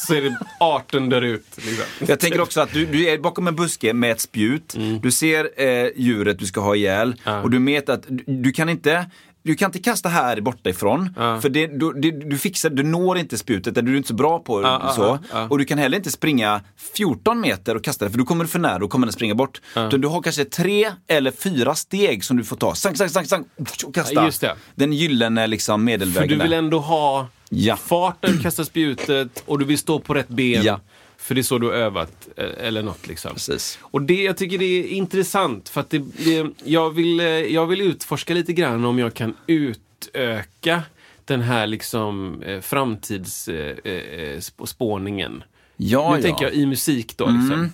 det 0.09 0.37
arten 0.61 1.09
där 1.09 1.23
ut. 1.23 1.47
Liksom. 1.57 1.85
Jag 2.09 2.21
tänker 2.21 2.41
också 2.41 2.61
att 2.61 2.73
du, 2.73 2.87
du 2.87 3.09
är 3.09 3.19
bakom 3.19 3.49
en 3.49 3.57
buske 3.57 3.93
med 3.93 4.13
ett 4.13 4.21
spjut. 4.21 4.75
Du 5.03 5.11
ser 5.11 5.63
eh, 5.63 5.89
djuret 5.97 6.39
du 6.39 6.47
ska 6.47 6.61
ha 6.61 6.77
ihjäl 6.77 7.09
Mm. 7.09 7.19
Ja. 7.25 7.43
och 7.43 7.51
du 7.51 7.65
vet 7.65 7.89
att 7.89 8.03
du, 8.09 8.25
du 8.27 8.53
kan 8.53 8.69
inte 8.69 9.11
du 9.49 9.55
kan 9.55 9.69
inte 9.69 9.79
kasta 9.79 10.09
här 10.09 10.41
borta 10.41 10.71
ifrån. 10.71 11.15
Ja. 11.17 11.41
För 11.41 11.49
det, 11.49 11.67
du, 11.67 11.93
det, 11.93 12.11
du 12.11 12.39
fixar, 12.39 12.71
du 12.71 12.83
når 12.83 13.19
inte 13.19 13.39
spjutet, 13.39 13.77
eller 13.77 13.87
du 13.87 13.93
är 13.93 13.97
inte 13.97 14.09
så 14.09 14.15
bra 14.15 14.39
på 14.39 14.63
ja, 14.63 14.93
så. 14.97 15.19
Och 15.51 15.59
du 15.59 15.65
kan 15.65 15.79
heller 15.79 15.97
inte 15.97 16.11
springa 16.11 16.61
14 16.97 17.41
meter 17.41 17.75
och 17.75 17.85
kasta 17.85 18.05
det, 18.05 18.11
för 18.11 18.19
då 18.19 18.25
kommer 18.25 18.45
du 18.45 18.49
för 18.49 18.59
nära, 18.59 18.79
då 18.79 18.89
kommer 18.89 19.07
den 19.07 19.13
springa 19.13 19.35
bort. 19.35 19.61
Utan 19.77 20.01
du 20.01 20.09
har 20.09 20.23
kanske 20.23 20.45
tre 20.45 20.91
eller 21.07 21.31
fyra 21.31 21.75
steg 21.75 22.25
som 22.25 22.37
du 22.37 22.45
får 22.45 22.57
ta. 22.57 22.75
Sang, 22.75 22.97
sang, 22.97 23.09
sang, 23.09 23.25
sang, 23.25 23.45
och 23.87 23.95
kasta. 23.95 24.57
Den 24.75 24.93
gyllene 24.93 25.47
liksom 25.47 25.81
För 25.81 25.85
medelvägen 25.85 26.39
du 26.39 26.45
vill 26.45 26.53
ändå 26.53 26.79
ha 26.79 27.29
Ja. 27.51 27.77
farten, 27.77 28.39
kasta 28.43 28.65
spjutet 28.65 29.43
och 29.47 29.59
du 29.59 29.65
vill 29.65 29.79
stå 29.79 29.99
på 29.99 30.15
rätt 30.15 30.29
ben. 30.29 30.63
Ja. 30.63 30.81
För 31.29 31.35
det 31.35 31.41
är 31.41 31.43
så 31.43 31.59
du 31.59 31.67
har 31.67 31.75
övat, 31.75 32.29
eh, 32.37 32.51
eller 32.59 32.83
något 32.83 33.07
liksom. 33.07 33.33
Precis. 33.33 33.79
Och 33.83 34.03
det, 34.03 34.23
jag 34.23 34.37
tycker 34.37 34.59
det 34.59 34.65
är 34.65 34.85
intressant 34.85 35.69
för 35.69 35.81
att 35.81 35.91
det, 35.91 35.99
det, 35.99 36.47
jag, 36.65 36.91
vill, 36.91 37.21
eh, 37.21 37.27
jag 37.27 37.67
vill 37.67 37.81
utforska 37.81 38.35
lite 38.35 38.53
grann 38.53 38.85
om 38.85 38.99
jag 38.99 39.15
kan 39.15 39.35
utöka 39.47 40.83
den 41.25 41.41
här 41.41 41.67
liksom 41.67 42.43
eh, 42.43 42.61
framtidsspåningen. 42.61 45.45
Ja, 45.77 46.11
nu 46.11 46.17
ja. 46.17 46.23
tänker 46.23 46.45
jag 46.45 46.55
i 46.55 46.67
musik 46.67 47.17
då. 47.17 47.27
Liksom. 47.27 47.73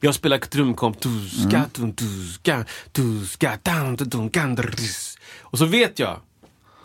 Jag 0.00 0.14
spelar 0.14 0.38
trumkomp. 0.38 1.00
drrs. 4.54 5.16
Och 5.40 5.58
så 5.58 5.64
vet 5.64 5.98
jag, 5.98 6.20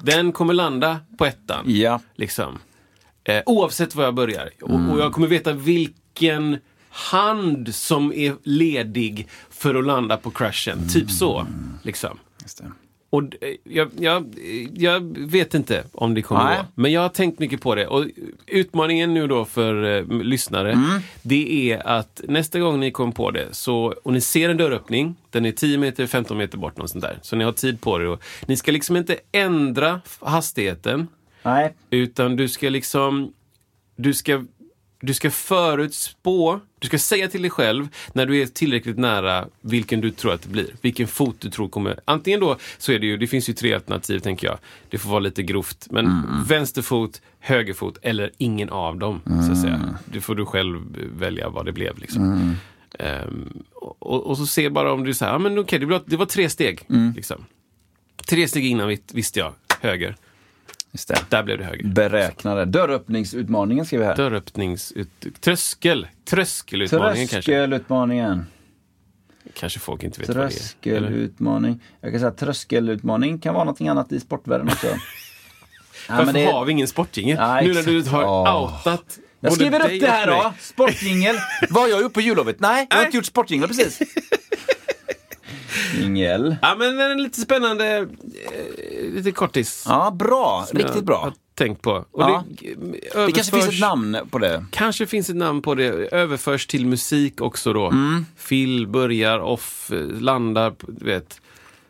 den 0.01 0.31
kommer 0.31 0.53
landa 0.53 0.99
på 1.17 1.25
ettan. 1.25 1.63
Ja. 1.67 2.01
Liksom. 2.15 2.59
Eh, 3.25 3.41
oavsett 3.45 3.95
var 3.95 4.03
jag 4.03 4.13
börjar. 4.15 4.49
Och, 4.61 4.91
och 4.93 4.99
jag 4.99 5.13
kommer 5.13 5.27
veta 5.27 5.53
vilken 5.53 6.57
hand 6.89 7.75
som 7.75 8.13
är 8.13 8.35
ledig 8.43 9.27
för 9.49 9.75
att 9.75 9.85
landa 9.85 10.17
på 10.17 10.31
crashen. 10.31 10.89
Typ 10.93 11.11
så. 11.11 11.47
Liksom. 11.83 12.19
Just 12.41 12.57
det. 12.57 12.71
Och 13.09 13.23
eh, 13.23 13.29
jag, 13.63 13.89
jag, 13.99 14.35
jag 14.73 15.17
vet 15.17 15.53
inte 15.53 15.83
om 15.93 16.13
det 16.13 16.21
kommer 16.21 16.43
Nej. 16.43 16.57
gå. 16.57 16.65
Men 16.81 16.91
jag 16.91 17.01
har 17.01 17.09
tänkt 17.09 17.39
mycket 17.39 17.61
på 17.61 17.75
det. 17.75 17.87
Och 17.87 18.05
utmaningen 18.47 19.13
nu 19.13 19.27
då 19.27 19.45
för 19.45 19.83
eh, 19.97 20.07
lyssnare, 20.23 20.71
Mm. 20.71 20.99
det 21.21 21.71
är 21.71 21.87
att 21.87 22.21
nästa 22.27 22.59
gång 22.59 22.79
ni 22.79 22.91
kommer 22.91 23.11
på 23.11 23.31
det, 23.31 23.47
så, 23.51 23.93
och 24.03 24.13
ni 24.13 24.21
ser 24.21 24.49
en 24.49 24.57
dörröppning, 24.57 25.15
den 25.29 25.45
är 25.45 25.51
10 25.51 25.77
meter, 25.77 26.07
15 26.07 26.37
meter 26.37 26.57
bort, 26.57 26.77
något 26.77 26.89
sånt 26.89 27.01
där. 27.03 27.19
Så 27.21 27.35
ni 27.35 27.43
har 27.43 27.51
tid 27.51 27.81
på 27.81 27.97
det. 27.97 28.07
Och 28.09 28.23
ni 28.45 28.57
ska 28.57 28.71
liksom 28.71 28.95
inte 28.97 29.17
ändra 29.31 30.01
hastigheten, 30.19 31.07
Nej. 31.45 31.73
utan 31.89 32.35
du 32.35 32.47
ska 32.47 32.69
liksom, 32.69 33.33
du 33.95 34.13
ska, 34.13 34.43
du 35.01 35.13
ska 35.13 35.31
förutspå, 35.31 36.59
du 36.79 36.87
ska 36.87 36.97
säga 36.99 37.27
till 37.27 37.41
dig 37.41 37.51
själv 37.51 37.87
när 38.13 38.25
du 38.25 38.41
är 38.41 38.45
tillräckligt 38.45 38.97
nära 38.97 39.45
vilken 39.61 40.01
du 40.01 40.11
tror 40.11 40.33
att 40.33 40.41
det 40.41 40.49
blir. 40.49 40.67
Vilken 40.81 41.07
fot 41.07 41.35
du 41.39 41.49
tror 41.49 41.69
kommer, 41.69 41.99
antingen 42.05 42.39
då 42.39 42.57
så 42.77 42.91
är 42.91 42.99
det 42.99 43.05
ju, 43.05 43.17
det 43.17 43.27
finns 43.27 43.49
ju 43.49 43.53
tre 43.53 43.73
alternativ 43.73 44.19
tänker 44.19 44.47
jag. 44.47 44.57
Det 44.89 44.97
får 44.97 45.09
vara 45.09 45.19
lite 45.19 45.43
grovt, 45.43 45.87
men 45.91 46.05
vänsterfot, 46.47 47.21
högerfot 47.39 47.97
eller 48.01 48.31
ingen 48.37 48.69
av 48.69 48.97
dem. 48.97 49.21
Så 49.45 49.51
att 49.51 49.61
säga. 49.61 49.97
Det 50.05 50.21
får 50.21 50.35
du 50.35 50.45
själv 50.45 50.79
välja 51.17 51.49
vad 51.49 51.65
det 51.65 51.71
blev 51.71 51.97
liksom. 51.99 52.55
Ehm, 52.99 53.63
och, 53.99 54.23
och 54.27 54.37
så 54.37 54.45
se 54.45 54.69
bara 54.69 54.93
om 54.93 55.03
du 55.03 55.13
säger, 55.13 55.31
ja 55.31 55.39
men 55.39 55.59
okej, 55.59 55.79
det, 55.79 55.85
var, 55.85 56.01
det 56.05 56.17
var 56.17 56.25
tre 56.25 56.49
steg. 56.49 56.79
Liksom. 57.15 57.45
Tre 58.27 58.47
steg 58.47 58.65
innan 58.65 58.87
vis- 58.89 59.13
visste 59.13 59.39
jag, 59.39 59.53
höger. 59.81 60.15
Just 60.95 61.07
det. 61.07 61.25
Där 61.29 61.43
blev 61.43 61.57
det 61.57 61.63
höger. 61.63 61.87
Beräknade. 61.87 62.65
Dörröppningsutmaningen 62.65 63.85
skriver 63.85 64.03
vi 64.03 64.07
här. 64.09 64.15
Dörröppnings... 64.15 64.91
Ut, 64.91 65.09
tröskel. 65.41 66.07
Tröskelutmaningen 66.29 67.27
kanske. 67.27 67.51
Tröskelutmaningen. 67.51 68.45
Kanske 69.53 69.79
folk 69.79 70.03
inte 70.03 70.19
vet 70.19 70.27
vad 70.29 70.37
det 70.37 70.41
är. 70.41 70.45
Eller? 70.45 70.51
Tröskelutmaning. 70.51 71.81
Jag 72.01 72.11
kan 72.11 72.19
säga 72.19 72.29
att 72.29 72.37
tröskelutmaning 72.37 73.39
kan 73.39 73.53
vara 73.53 73.63
någonting 73.63 73.87
annat 73.87 74.11
i 74.11 74.19
sportvärlden 74.19 74.67
också. 74.67 74.87
Ja, 76.07 76.13
Varför 76.15 76.25
men 76.25 76.33
det- 76.33 76.51
har 76.51 76.65
vi 76.65 76.71
ingen 76.71 76.87
sportjingel? 76.87 77.37
Ja, 77.39 77.61
nu 77.61 77.73
när 77.73 77.83
du 77.83 78.01
har 78.03 78.23
Åh. 78.23 78.63
outat 78.63 79.19
Jag 79.39 79.51
Både 79.51 79.55
skriver 79.55 79.79
dig 79.79 79.95
upp 79.95 80.01
det 80.01 80.11
här 80.11 80.29
och 80.29 80.43
då. 80.43 80.53
Sportjingel. 80.59 81.35
Vad 81.69 81.83
har 81.83 81.89
jag 81.89 82.01
gjort 82.01 82.13
på 82.13 82.21
jullovet? 82.21 82.59
Nej, 82.59 82.87
jag 82.89 82.95
har 82.95 83.01
Nej. 83.01 83.05
inte 83.07 83.17
gjort 83.17 83.25
sportjingel 83.25 83.67
precis. 83.67 83.99
Jingel. 85.99 86.55
Ja, 86.61 86.75
men 86.79 86.99
en 86.99 87.23
lite 87.23 87.41
spännande, 87.41 87.97
eh, 87.97 88.05
lite 89.13 89.31
kortis. 89.31 89.85
Ja, 89.87 90.11
bra. 90.11 90.65
Riktigt 90.71 91.03
bra. 91.03 91.33
tänkt 91.55 91.81
på. 91.81 91.91
Och 92.11 92.21
Ja. 92.23 92.43
det, 92.61 92.75
Det 93.25 93.31
kanske 93.31 93.51
finns 93.51 93.67
ett 93.67 93.79
namn 93.79 94.17
på 94.31 94.39
det. 94.39 94.65
Kanske 94.71 95.05
finns 95.05 95.29
ett 95.29 95.35
namn 95.35 95.61
på 95.61 95.75
det. 95.75 95.85
Överförs 96.13 96.67
till 96.67 96.85
musik 96.85 97.41
också 97.41 97.73
då. 97.73 97.85
Mm. 97.87 98.25
Fill 98.37 98.87
börjar, 98.87 99.39
off, 99.39 99.91
eh, 99.91 99.99
landar, 100.21 100.73
du 100.87 101.05
vet. 101.05 101.41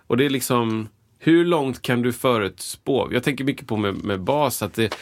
Och 0.07 0.17
det 0.17 0.25
är 0.25 0.29
liksom, 0.29 0.87
hur 1.19 1.45
långt 1.45 1.81
kan 1.81 2.01
du 2.01 2.13
förutspå? 2.13 3.09
Jag 3.11 3.23
tänker 3.23 3.43
mycket 3.43 3.67
på 3.67 3.77
med, 3.77 3.95
med 4.03 4.21
bas, 4.21 4.61
att 4.61 4.73
det, 4.73 4.95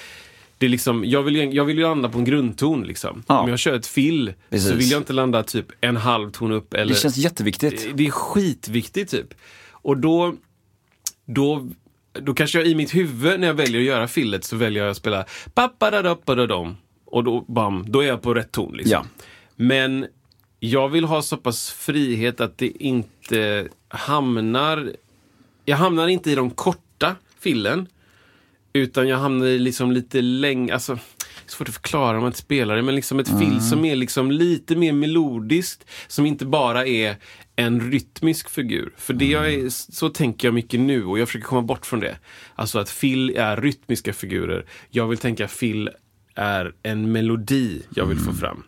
det 0.64 0.68
är 0.68 0.70
liksom, 0.70 1.06
jag 1.06 1.24
vill, 1.24 1.36
ju- 1.36 1.52
jag 1.52 1.66
vill 1.66 1.78
ju 1.78 1.84
landa 1.84 2.10
på 2.10 2.18
en 2.18 2.24
grundton 2.26 2.84
liksom. 2.84 3.24
Ja. 3.28 3.40
Om 3.40 3.50
jag 3.50 3.60
kör 3.60 3.74
ett 3.76 3.88
fill 3.88 4.34
Precis. 4.50 4.70
så 4.70 4.76
vill 4.76 4.92
jag 4.92 5.00
inte 5.02 5.14
landa 5.14 5.44
typ 5.44 5.66
en 5.82 5.98
halv 5.98 6.32
ton 6.32 6.52
upp 6.52 6.74
eller 6.74 6.94
Det 6.94 7.00
känns 7.00 7.18
jätteviktigt. 7.18 7.90
det 7.98 8.08
är 8.08 8.12
skitviktigt 8.12 9.12
typ. 9.12 9.34
Och 9.72 9.98
då, 9.98 10.36
då, 11.26 11.70
då 12.14 12.34
kanske 12.34 12.58
jag 12.60 12.68
i 12.68 12.76
mitt 12.76 12.96
huvud 12.96 13.40
när 13.40 13.48
jag 13.48 13.54
väljer 13.54 13.80
att 13.82 13.86
göra 13.88 14.08
fillet 14.08 14.44
så 14.44 14.56
väljer 14.56 14.84
jag 14.84 14.92
att 14.92 14.98
spela 14.98 15.26
pappadadappadadom. 15.54 16.78
Och 17.06 17.24
då, 17.24 17.42
bam, 17.48 17.86
då 17.88 18.02
är 18.02 18.08
jag 18.08 18.22
på 18.22 18.34
rätt 18.34 18.52
ton. 18.52 18.74
Liksom. 18.78 18.92
Ja. 18.92 19.06
Men 19.56 20.06
jag 20.60 20.90
vill 20.90 21.04
ha 21.04 21.22
så 21.22 21.38
pass 21.38 21.72
frihet 21.72 22.42
att 22.42 22.58
det 22.58 22.84
inte 22.84 23.68
hamnar... 23.88 24.92
Jag 25.66 25.78
hamnar 25.78 26.08
inte 26.08 26.32
i 26.32 26.36
de 26.36 26.50
korta 26.50 27.16
fillen. 27.40 27.88
Utan 28.74 29.08
jag 29.08 29.18
hamnar 29.18 29.46
i 29.46 29.60
liksom 29.60 29.92
lite 29.92 30.22
längre... 30.22 30.74
Alltså, 30.74 30.94
är 31.46 31.52
svårt 31.52 31.70
att 31.70 31.76
förklara 31.76 32.18
om 32.18 32.24
man 32.24 32.30
inte 32.30 32.40
spelar 32.40 32.76
det, 32.76 32.82
men 32.82 32.96
liksom 32.96 33.20
ett 33.20 33.40
fill 33.40 33.62
som 33.62 33.86
är 33.86 33.96
liksom 33.96 34.32
lite 34.32 34.76
mer 34.76 34.94
melodiskt. 34.94 35.86
Som 36.08 36.26
inte 36.26 36.46
bara 36.46 36.88
är 36.88 37.16
en 37.56 37.92
rytmisk 37.92 38.50
figur. 38.50 38.94
För 38.98 39.14
det 39.14 39.26
jag 39.26 39.54
är, 39.54 39.70
så 39.70 40.10
tänker 40.10 40.48
jag 40.48 40.56
mycket 40.56 40.80
nu 40.80 41.06
och 41.06 41.20
jag 41.20 41.28
försöker 41.28 41.46
komma 41.46 41.62
bort 41.62 41.86
från 41.86 42.00
det. 42.00 42.18
Alltså 42.56 42.80
att 42.80 42.90
fill 42.90 43.30
är 43.38 43.58
rytmiska 43.58 44.14
figurer. 44.14 44.66
Jag 44.90 45.08
vill 45.08 45.18
tänka 45.18 45.48
fill 45.48 45.90
är 46.36 46.74
en 46.84 47.12
melodi 47.12 47.82
jag 47.96 48.06
vill 48.06 48.20
få 48.20 48.34
fram. 48.34 48.64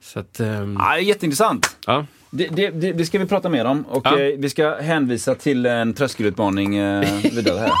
Så 0.00 0.20
att, 0.20 0.40
ehm, 0.40 0.76
Ja, 0.78 0.98
jätteintressant. 0.98 1.76
ja. 1.86 2.06
Det, 2.30 2.46
det, 2.48 2.70
det, 2.70 2.92
det 2.92 3.06
ska 3.06 3.18
vi 3.18 3.26
prata 3.26 3.48
mer 3.48 3.64
om 3.64 3.82
och 3.82 4.06
Ja. 4.06 4.18
eh, 4.18 4.38
vi 4.38 4.50
ska 4.50 4.76
hänvisa 4.80 5.34
till 5.34 5.66
en 5.66 5.94
tröskelutmaning 5.94 6.76
eh, 6.76 7.22
vidare 7.32 7.58
här. 7.58 7.72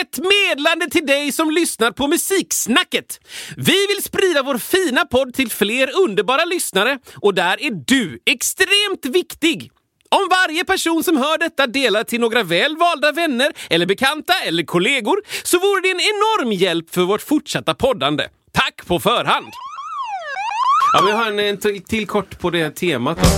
Ett 0.00 0.18
medlande 0.52 0.90
till 0.90 1.06
dig 1.06 1.32
som 1.32 1.50
lyssnar 1.50 1.90
på 1.90 2.06
Musiksnacket. 2.08 3.20
Vi 3.56 3.86
vill 3.86 4.02
sprida 4.02 4.42
vår 4.42 4.58
fina 4.58 5.04
podd 5.04 5.34
till 5.34 5.50
fler 5.50 5.90
underbara 5.96 6.44
lyssnare 6.44 6.98
och 7.14 7.34
där 7.34 7.62
är 7.62 7.70
du 7.70 8.18
extremt 8.26 9.16
viktig. 9.16 9.70
Om 10.08 10.28
varje 10.30 10.64
person 10.64 11.04
som 11.04 11.16
hör 11.16 11.38
detta 11.38 11.66
delar 11.66 12.04
till 12.04 12.20
några 12.20 12.42
väl 12.42 12.76
valda 12.76 13.12
vänner 13.12 13.52
eller 13.70 13.86
bekanta 13.86 14.34
eller 14.44 14.62
kollegor 14.62 15.16
så 15.42 15.58
vore 15.58 15.80
det 15.80 15.90
en 15.90 16.00
enorm 16.00 16.52
hjälp 16.52 16.94
för 16.94 17.02
vårt 17.02 17.22
fortsatta 17.22 17.74
poddande. 17.74 18.28
Tack 18.52 18.86
på 18.86 19.00
förhand! 19.00 19.46
Ja, 20.92 21.08
jag 21.08 21.16
har 21.16 21.26
en, 21.26 21.38
en 21.38 21.82
till, 21.82 22.06
kort 22.06 22.38
på 22.38 22.50
det 22.50 22.70
temat. 22.70 23.18
Då. 23.22 23.28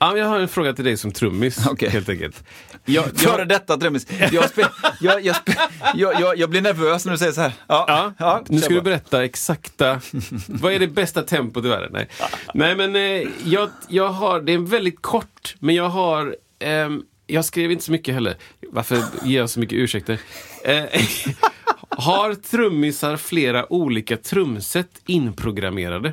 Ja, 0.00 0.16
jag 0.16 0.26
har 0.26 0.38
en 0.38 0.48
fråga 0.48 0.72
till 0.72 0.84
dig 0.84 0.96
som 0.96 1.12
trummis, 1.12 1.66
Okej. 1.66 1.88
helt 1.90 2.08
enkelt. 2.08 2.44
Jag, 2.84 3.04
jag, 3.06 3.16
Före 3.16 3.44
detta 3.44 3.76
trummis. 3.76 4.06
Jag, 4.32 4.50
spe, 4.50 4.68
jag, 5.00 5.24
jag, 5.24 5.36
spe, 5.36 5.52
jag, 5.94 6.38
jag, 6.38 6.50
blir 6.50 6.60
nervös 6.60 7.04
när 7.04 7.12
du 7.12 7.18
säger 7.18 7.32
så 7.32 7.40
här. 7.40 7.52
Ja, 7.66 8.12
Ja, 8.18 8.42
nu 8.48 8.58
kör 8.58 8.64
ska 8.64 8.74
du 8.74 8.80
berätta 8.80 9.24
exakta... 9.24 10.00
vad 10.48 10.72
är 10.72 10.78
det 10.78 10.86
bästa 10.86 11.22
tempot 11.22 11.64
i 11.64 11.68
världen? 11.68 11.90
Nej, 11.92 12.08
Nej 12.54 12.76
men 12.76 12.96
eh, 12.96 13.28
jag, 13.44 13.68
jag 13.88 14.08
har... 14.08 14.40
Det 14.40 14.52
är 14.52 14.58
väldigt 14.58 15.02
kort, 15.02 15.56
men 15.58 15.74
jag 15.74 15.88
har... 15.88 16.36
ehm, 16.58 17.02
jag 17.26 17.44
skrev 17.44 17.72
inte 17.72 17.84
så 17.84 17.92
mycket 17.92 18.14
heller. 18.14 18.36
Varför 18.72 19.02
ger 19.24 19.38
jag 19.38 19.50
så 19.50 19.60
mycket 19.60 19.76
ursäkter? 19.76 20.18
Eh, 20.64 20.84
har 21.88 22.34
trummisar 22.34 23.16
flera 23.16 23.72
olika 23.72 24.16
trumset 24.16 24.88
inprogrammerade? 25.06 26.08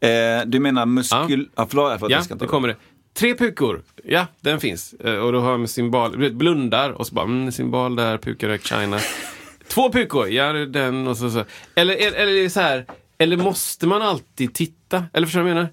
Eh, 0.00 0.46
du 0.46 0.60
menar 0.60 0.86
muskul... 0.86 1.48
Ja, 1.54 1.66
förlåt, 1.70 1.92
förlåt, 1.92 2.10
Ja, 2.10 2.16
jag 2.16 2.24
inte 2.24 2.34
det 2.34 2.46
kommer 2.46 2.68
det. 2.68 2.76
Tre 3.14 3.34
pukor. 3.34 3.82
Ja, 4.04 4.26
den 4.40 4.60
finns. 4.60 4.92
Eh, 4.94 5.14
Och 5.16 5.32
då 5.32 5.40
har 5.40 6.08
du 6.10 6.18
vet, 6.18 6.32
blundar 6.32 6.90
och 6.90 7.06
så 7.06 7.14
bara, 7.14 7.24
mm, 7.24 7.52
cymbal 7.52 7.96
där, 7.96 8.18
pukarök, 8.18 8.66
china. 8.66 8.98
Två 9.68 9.92
pukor, 9.92 10.28
ja 10.28 10.52
den 10.52 11.06
och 11.06 11.16
så. 11.16 11.30
så. 11.30 11.44
Eller, 11.74 11.96
eller, 11.96 12.18
eller 12.18 12.48
så 12.48 12.60
här, 12.60 12.86
eller 13.18 13.36
måste 13.36 13.86
man 13.86 14.02
alltid 14.02 14.54
titta? 14.54 15.04
Eller 15.12 15.26
förstår 15.26 15.40
du 15.40 15.44
vad 15.44 15.50
jag 15.50 15.56
menar? 15.56 15.70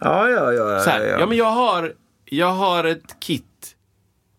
Ja, 0.00 0.28
ja, 0.30 0.52
ja. 0.52 0.80
Så 0.80 0.90
här, 0.90 1.04
ja. 1.04 1.26
men 1.26 1.36
jag 1.38 1.50
har, 1.50 1.94
jag 2.24 2.50
har 2.52 2.84
ett 2.84 3.16
kit. 3.20 3.76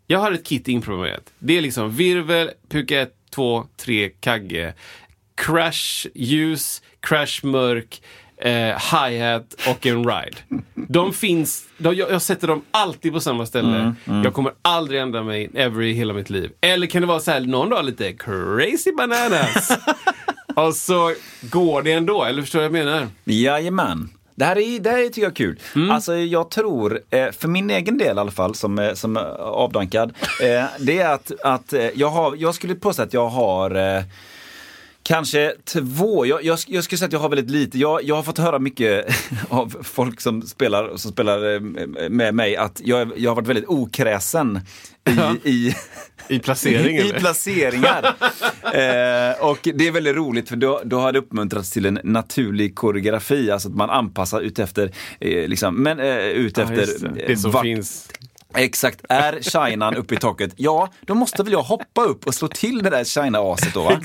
Jag 0.08 0.20
har 0.20 0.32
ett 0.32 0.46
kit 0.46 0.68
inprogrammerat. 0.68 1.34
Det 1.40 1.58
är 1.58 1.62
liksom 1.62 1.92
virvel, 1.92 2.52
puka 2.70 3.02
1, 3.02 3.14
2, 3.30 3.68
3, 3.78 4.10
kagge, 4.10 4.74
crash 5.36 6.08
ljus, 6.14 6.82
crash 7.00 7.46
mörk, 7.46 8.02
eh, 8.42 8.52
hi-hat 8.96 9.56
och 9.70 9.86
en 9.86 10.04
ride. 10.04 10.38
De 10.74 11.14
finns, 11.14 11.66
de, 11.78 11.96
jag, 11.96 12.12
jag 12.12 12.22
sätter 12.22 12.48
dem 12.48 12.62
alltid 12.72 13.14
på 13.14 13.20
samma 13.20 13.46
ställe. 13.46 13.94
Jag 14.06 14.34
kommer 14.34 14.54
aldrig 14.62 15.02
ändra 15.02 15.24
mig 15.24 15.50
ever 15.54 15.82
i 15.82 15.94
hela 15.94 16.14
mitt 16.14 16.30
liv. 16.30 16.52
Eller 16.62 16.88
kan 16.88 17.02
det 17.02 17.08
vara 17.08 17.20
så 17.20 17.32
här 17.32 17.40
någon 17.40 17.70
dag 17.70 17.86
lite 17.86 18.14
crazy 18.14 18.92
bananas. 18.98 19.78
och 20.56 20.76
så 20.76 21.14
går 21.42 21.82
det 21.82 21.92
ändå, 21.92 22.24
eller 22.24 22.42
förstår 22.42 22.60
du 22.60 22.68
vad 22.68 22.80
jag 22.80 22.86
menar? 22.86 23.08
Jajamän. 23.24 24.10
Det 24.36 24.46
här, 24.46 24.58
är, 24.58 24.80
det 24.80 24.90
här 24.90 24.98
är, 24.98 25.08
tycker 25.08 25.22
jag 25.22 25.32
är 25.32 25.36
kul. 25.36 25.60
Mm. 25.76 25.92
Alltså 25.92 26.16
jag 26.18 26.52
tror, 26.52 27.00
eh, 27.10 27.32
för 27.32 27.48
min 27.48 27.70
egen 27.70 27.98
del 27.98 28.18
i 28.18 28.20
alla 28.20 28.32
fall, 28.32 28.56
som, 28.56 28.80
eh, 28.80 28.94
som 28.94 29.18
eh, 29.18 29.24
avdankad, 29.40 30.14
det 30.80 31.00
är 31.00 31.14
att, 31.14 31.32
att 31.44 31.74
jag, 31.96 32.10
har, 32.10 32.36
jag 32.36 32.56
skulle 32.56 32.76
påstå 32.76 33.04
att 33.04 33.14
jag 33.14 33.28
har 33.28 34.04
Kanske 35.12 35.54
två. 35.66 36.26
Jag, 36.26 36.44
jag, 36.44 36.60
jag 36.68 36.84
skulle 36.84 36.98
säga 36.98 37.06
att 37.08 37.14
jag 37.14 37.20
har 37.20 37.30
väldigt 37.30 37.50
lite. 37.50 37.80
Jag, 37.80 38.04
jag 38.04 38.16
har 38.16 38.24
fått 38.24 38.38
höra 38.38 38.60
mycket 38.60 39.06
av 39.50 39.76
folk 39.84 40.22
som 40.22 40.42
spelar, 40.42 40.98
som 40.98 41.12
spelar 41.12 41.54
eh, 41.54 41.60
med 42.10 42.36
mig 42.36 42.56
att 42.56 42.82
jag, 42.84 43.12
jag 43.18 43.32
har 43.32 43.36
varit 43.36 43.48
väldigt 43.48 43.66
okräsen 43.68 44.60
i, 45.10 45.12
Ja. 45.18 45.36
i, 45.44 45.74
I 46.30 46.40
placering 46.40 46.96
i 46.98 47.00
eller? 47.00 47.20
placeringar. 47.20 48.04
eh, 48.64 49.50
och 49.50 49.60
det 49.76 49.88
är 49.88 49.92
väldigt 49.92 50.16
roligt 50.16 50.50
för 50.50 50.56
då, 50.56 50.82
då 50.86 51.00
har 51.00 51.12
det 51.12 51.20
uppmuntrats 51.20 51.72
till 51.72 51.86
en 51.86 52.00
naturlig 52.04 52.76
koreografi, 52.76 53.52
alltså 53.52 53.70
att 53.70 53.76
man 53.76 53.90
anpassar 53.90 54.42
ut 54.42 54.60
efter, 54.60 54.92
eh, 55.20 55.48
liksom, 55.48 55.84
men 55.84 56.00
eh, 56.00 56.18
ut 56.18 56.58
Ja, 56.58 56.64
efter 56.64 56.76
just 56.76 57.02
det. 57.02 57.10
det 57.28 57.38
som 57.38 57.52
vart- 57.52 57.64
finns. 57.64 58.10
Exakt, 58.56 59.02
är 59.10 59.42
shinan 59.42 59.96
uppe 59.96 60.16
i 60.16 60.18
taket, 60.18 60.54
ja 60.56 60.90
då 61.02 61.16
måste 61.16 61.44
väl 61.44 61.54
jag 61.54 61.64
hoppa 61.64 62.02
upp 62.04 62.28
och 62.28 62.36
slå 62.36 62.48
till 62.48 62.84
det 62.84 62.90
där 62.90 63.04
shina-aset 63.04 63.74
då 63.74 63.84
va? 63.84 64.02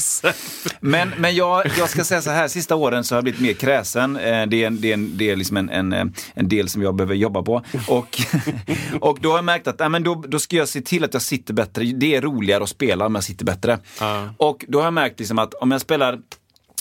Men, 0.80 1.12
men 1.18 1.34
jag, 1.34 1.66
jag 1.78 1.90
ska 1.90 2.04
säga 2.04 2.22
så 2.22 2.30
här, 2.30 2.48
sista 2.48 2.74
åren 2.74 3.04
så 3.04 3.14
har 3.14 3.16
jag 3.16 3.24
blivit 3.24 3.40
mer 3.40 3.52
kräsen. 3.52 4.16
Eh, 4.16 4.46
Det 4.46 4.62
är, 4.62 4.66
en, 4.66 4.80
det 4.80 4.90
är, 4.90 4.94
en, 4.94 5.16
det 5.16 5.30
är 5.30 5.36
liksom 5.36 5.56
en, 5.56 5.70
en, 5.70 5.92
eh, 5.92 6.04
en 6.34 6.48
del 6.48 6.68
som 6.68 6.82
jag 6.82 6.94
behöver 6.94 7.14
jobba 7.14 7.42
på. 7.42 7.62
Och, 7.88 8.18
och 9.00 9.18
då 9.20 9.30
har 9.30 9.38
jag 9.38 9.44
märkt 9.44 9.66
att 9.66 9.78
nej, 9.78 9.88
men 9.88 10.02
då, 10.02 10.14
då 10.28 10.38
ska 10.38 10.56
jag 10.56 10.68
se 10.68 10.80
till 10.80 11.04
att 11.04 11.12
jag 11.14 11.22
sitter 11.22 11.54
bättre. 11.54 11.84
Det 11.84 12.14
är 12.14 12.20
roligare 12.22 12.62
att 12.62 12.68
spela 12.68 13.06
om 13.06 13.14
jag 13.14 13.24
sitter 13.24 13.44
bättre. 13.44 13.78
Ja. 14.00 14.28
Och 14.36 14.64
då 14.68 14.78
har 14.78 14.84
jag 14.84 14.94
märkt 14.94 15.18
liksom 15.18 15.38
att 15.38 15.54
om 15.54 15.70
jag 15.70 15.80
spelar 15.80 16.18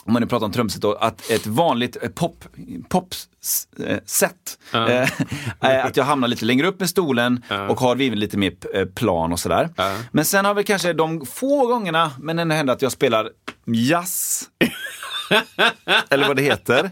om 0.07 0.13
man 0.13 0.21
nu 0.21 0.27
pratar 0.27 0.45
om 0.45 0.51
trumset 0.51 0.81
då, 0.81 0.93
att 0.93 1.29
ett 1.31 1.47
vanligt 1.47 1.97
eh, 2.01 2.09
pop, 2.09 2.43
pop 2.89 3.13
s- 3.43 3.67
eh, 3.85 3.97
Ja. 4.71 4.89
eh, 4.89 5.09
är 5.59 5.79
att 5.83 5.97
jag 5.97 6.03
hamnar 6.03 6.27
lite 6.27 6.45
längre 6.45 6.67
upp 6.67 6.79
med 6.79 6.89
stolen 6.89 7.43
Ja. 7.49 7.67
och 7.69 7.79
har 7.79 7.95
viven 7.95 8.19
lite 8.19 8.37
mer 8.37 8.85
plan 8.85 9.31
och 9.31 9.39
sådär. 9.39 9.69
Ja. 9.75 9.97
Men 10.11 10.25
sen 10.25 10.45
har 10.45 10.53
vi 10.53 10.63
kanske 10.63 10.93
de 10.93 11.25
få 11.25 11.67
gångerna, 11.67 12.11
men 12.19 12.39
ändå 12.39 12.55
händer 12.55 12.73
att 12.73 12.81
jag 12.81 12.91
spelar 12.91 13.29
jazz. 13.65 14.43
Eller 16.09 16.27
vad 16.27 16.35
det 16.35 16.41
heter. 16.41 16.91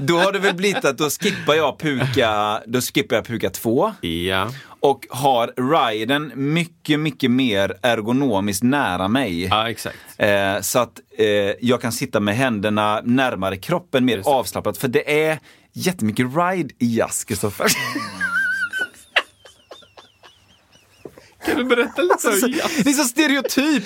Då 0.00 0.18
har 0.18 0.32
det 0.32 0.38
väl 0.38 0.54
blivit 0.54 0.84
att 0.84 0.98
då 0.98 1.10
skippar 1.10 1.54
jag 1.54 1.78
puka, 1.78 2.60
då 2.66 2.80
skippar 2.80 3.16
jag 3.16 3.26
puka 3.26 3.50
två 3.50 3.92
Ja. 4.00 4.50
och 4.80 5.06
har 5.10 5.52
riden 5.90 6.32
mycket, 6.34 7.00
mycket 7.00 7.30
mer 7.30 7.74
ergonomiskt 7.82 8.62
nära 8.62 9.08
mig. 9.08 9.44
ja, 9.44 9.70
exakt. 9.70 9.96
Eh, 10.18 10.60
så 10.60 10.78
att 10.78 11.00
eh, 11.18 11.26
jag 11.60 11.80
kan 11.80 11.92
sitta 11.92 12.20
med 12.20 12.36
händerna 12.36 13.00
närmare 13.04 13.56
kroppen, 13.56 14.04
mer 14.04 14.22
avslappnat. 14.24 14.78
För 14.78 14.88
det 14.88 15.22
är 15.28 15.38
jättemycket 15.72 16.26
ride 16.36 16.74
i 16.78 16.96
jazz, 16.96 17.24
Kristoffer. 17.24 17.66
Kan 21.46 21.56
du 21.58 21.64
berätta 21.64 22.02
lite 22.02 22.28
om 22.28 22.50
jazz? 22.52 22.76
Det 22.84 22.90
är 22.90 22.94
så 22.94 23.04
stereotyp! 23.04 23.84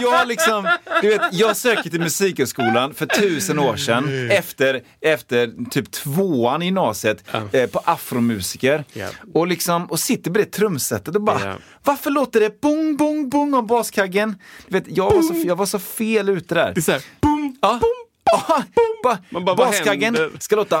Jag, 0.00 0.28
liksom, 0.28 0.68
du 1.02 1.08
vet, 1.08 1.20
jag 1.32 1.56
sökte 1.56 1.90
till 1.90 2.00
Musikhögskolan 2.00 2.94
för 2.94 3.06
tusen 3.06 3.58
år 3.58 3.76
sedan 3.76 4.30
efter, 4.30 4.82
efter 5.00 5.70
typ 5.70 5.90
tvåan 5.90 6.62
i 6.62 6.64
gymnasiet 6.64 7.24
eh, 7.52 7.66
på 7.66 7.80
afromusiker. 7.84 8.84
Ja. 8.92 9.08
Och, 9.34 9.46
liksom, 9.46 9.84
och 9.86 10.00
sitter 10.00 10.30
på 10.30 10.38
det 10.38 10.44
trumsetet 10.44 11.14
och 11.14 11.22
bara, 11.22 11.40
Ja. 11.44 11.54
varför 11.84 12.10
låter 12.10 12.40
det 12.40 12.60
bong, 12.60 12.96
bong, 12.96 13.28
bong 13.28 13.54
av 13.54 13.66
baskaggen? 13.66 14.36
Du 14.68 14.78
vet, 14.78 14.96
jag, 14.96 15.14
var 15.14 15.22
så, 15.22 15.34
jag 15.46 15.56
var 15.56 15.66
så 15.66 15.78
fel 15.78 16.28
ute 16.28 16.54
där. 16.54 16.72
Det 16.74 16.80
är 16.80 16.82
så 16.82 16.92
här, 16.92 17.02
boom, 17.20 17.56
Ja. 17.62 17.80
Ja, 18.30 18.62
ba, 19.02 19.16
Man 19.30 19.44
bara, 19.44 19.56
baskaggen 19.56 20.16
ska 20.38 20.56
låta... 20.56 20.80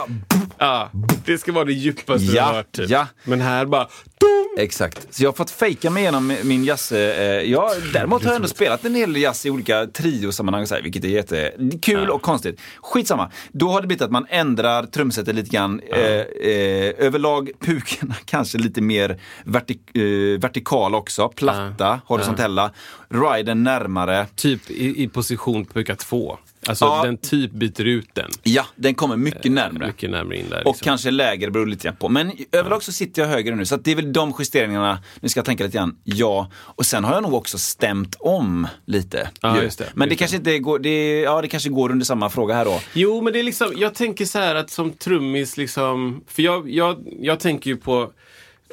Ja, 0.58 0.90
det 1.24 1.38
ska 1.38 1.52
vara 1.52 1.64
det 1.64 1.72
djupaste 1.72 2.24
Ja, 2.26 2.32
du 2.32 2.40
har 2.40 2.52
hört. 2.54 2.72
Typ. 2.72 2.90
ja. 2.90 3.06
Men 3.24 3.40
här 3.40 3.66
bara... 3.66 3.84
Dum! 4.20 4.64
Exakt. 4.64 5.14
Så 5.14 5.22
jag 5.22 5.28
har 5.28 5.34
fått 5.34 5.50
fejka 5.50 5.90
mig 5.90 6.02
igenom 6.02 6.36
min 6.44 6.64
jazz. 6.64 6.92
Eh, 6.92 7.42
jag, 7.50 7.70
däremot 7.92 8.22
har 8.22 8.30
jag 8.30 8.36
ändå 8.36 8.48
spelat 8.48 8.84
en 8.84 8.94
hel 8.94 9.12
del 9.12 9.22
jazz 9.22 9.46
i 9.46 9.50
olika 9.50 9.86
triosammanhang, 9.86 10.66
så 10.66 10.74
här, 10.74 10.82
vilket 10.82 11.04
är 11.04 11.08
jättekul 11.08 12.04
Ja. 12.08 12.12
och 12.12 12.22
konstigt. 12.22 12.60
Skitsamma. 12.82 13.30
Då 13.52 13.68
har 13.68 13.80
det 13.80 13.86
blivit 13.86 14.02
att 14.02 14.10
man 14.10 14.26
ändrar 14.28 14.82
trumsetet 14.86 15.34
lite 15.34 15.50
grann. 15.50 15.80
Eh, 15.92 15.98
eh, 16.00 16.94
överlag 16.98 17.50
pukorna 17.60 18.14
kanske 18.24 18.58
lite 18.58 18.80
mer 18.80 19.20
vertik, 19.44 19.96
eh, 19.96 20.40
vertikala 20.40 20.96
också. 20.98 21.28
Platta, 21.28 22.00
horisontella. 22.06 22.70
Riden 23.08 23.62
närmare. 23.64 24.26
Typ 24.36 24.70
i, 24.70 25.02
i 25.02 25.08
position 25.08 25.64
på 25.64 25.72
puka 25.74 25.94
två. 25.96 26.38
Alltså 26.66 26.84
Ja. 26.84 27.02
den 27.04 27.16
typ 27.16 27.50
byter 27.52 27.84
ut 27.84 28.08
den. 28.14 28.30
Ja, 28.42 28.66
den 28.76 28.94
kommer 28.94 29.16
mycket 29.16 29.52
närmare. 29.52 29.86
Mycket 29.86 30.10
närmare 30.10 30.36
in 30.36 30.46
där. 30.50 30.58
Och 30.66 30.74
liksom. 30.74 30.84
kanske 30.84 31.10
lägre 31.10 31.50
beror 31.50 31.66
lite 31.66 31.84
grann 31.84 31.96
på. 31.96 32.08
Men 32.08 32.32
överlag 32.52 32.82
så 32.82 32.92
sitter 32.92 33.22
jag 33.22 33.28
högre 33.28 33.54
nu. 33.54 33.64
Så 33.66 33.74
att 33.74 33.84
det 33.84 33.90
är 33.90 33.96
väl 33.96 34.12
de 34.12 34.34
justeringarna, 34.38 34.98
nu 35.20 35.28
ska 35.28 35.38
jag 35.38 35.44
tänka 35.44 35.64
lite 35.64 35.76
grann, 35.78 35.96
ja. 36.04 36.50
Och 36.54 36.86
sen 36.86 37.04
har 37.04 37.14
jag 37.14 37.22
nog 37.22 37.34
också 37.34 37.58
stämt 37.58 38.16
om 38.18 38.66
lite. 38.86 39.30
Ja, 39.40 39.56
ju. 39.56 39.62
just 39.62 39.78
det, 39.78 39.88
Men 39.94 40.08
det 40.08 40.12
just 40.12 40.18
kanske 40.18 40.36
inte 40.36 40.58
går, 40.58 40.78
det, 40.78 41.20
ja 41.20 41.42
det 41.42 41.48
kanske 41.48 41.68
går 41.68 41.90
under 41.90 42.04
samma 42.04 42.30
fråga 42.30 42.54
här 42.54 42.64
då. 42.64 42.80
Jo, 42.92 43.22
men 43.22 43.32
det 43.32 43.38
är 43.38 43.42
liksom, 43.42 43.72
jag 43.76 43.94
tänker 43.94 44.24
så 44.24 44.38
här 44.38 44.54
att 44.54 44.70
som 44.70 44.90
trummis 44.92 45.56
liksom, 45.56 46.24
för 46.26 46.42
jag, 46.42 46.70
jag, 46.70 46.96
jag 47.20 47.40
tänker 47.40 47.70
ju 47.70 47.76
på, 47.76 48.12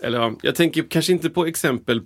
eller 0.04 0.20
ja, 0.20 0.34
jag 0.42 0.56
tänker 0.56 0.86
kanske 0.90 1.12
inte 1.12 1.30
på 1.30 1.46
exempel, 1.46 2.02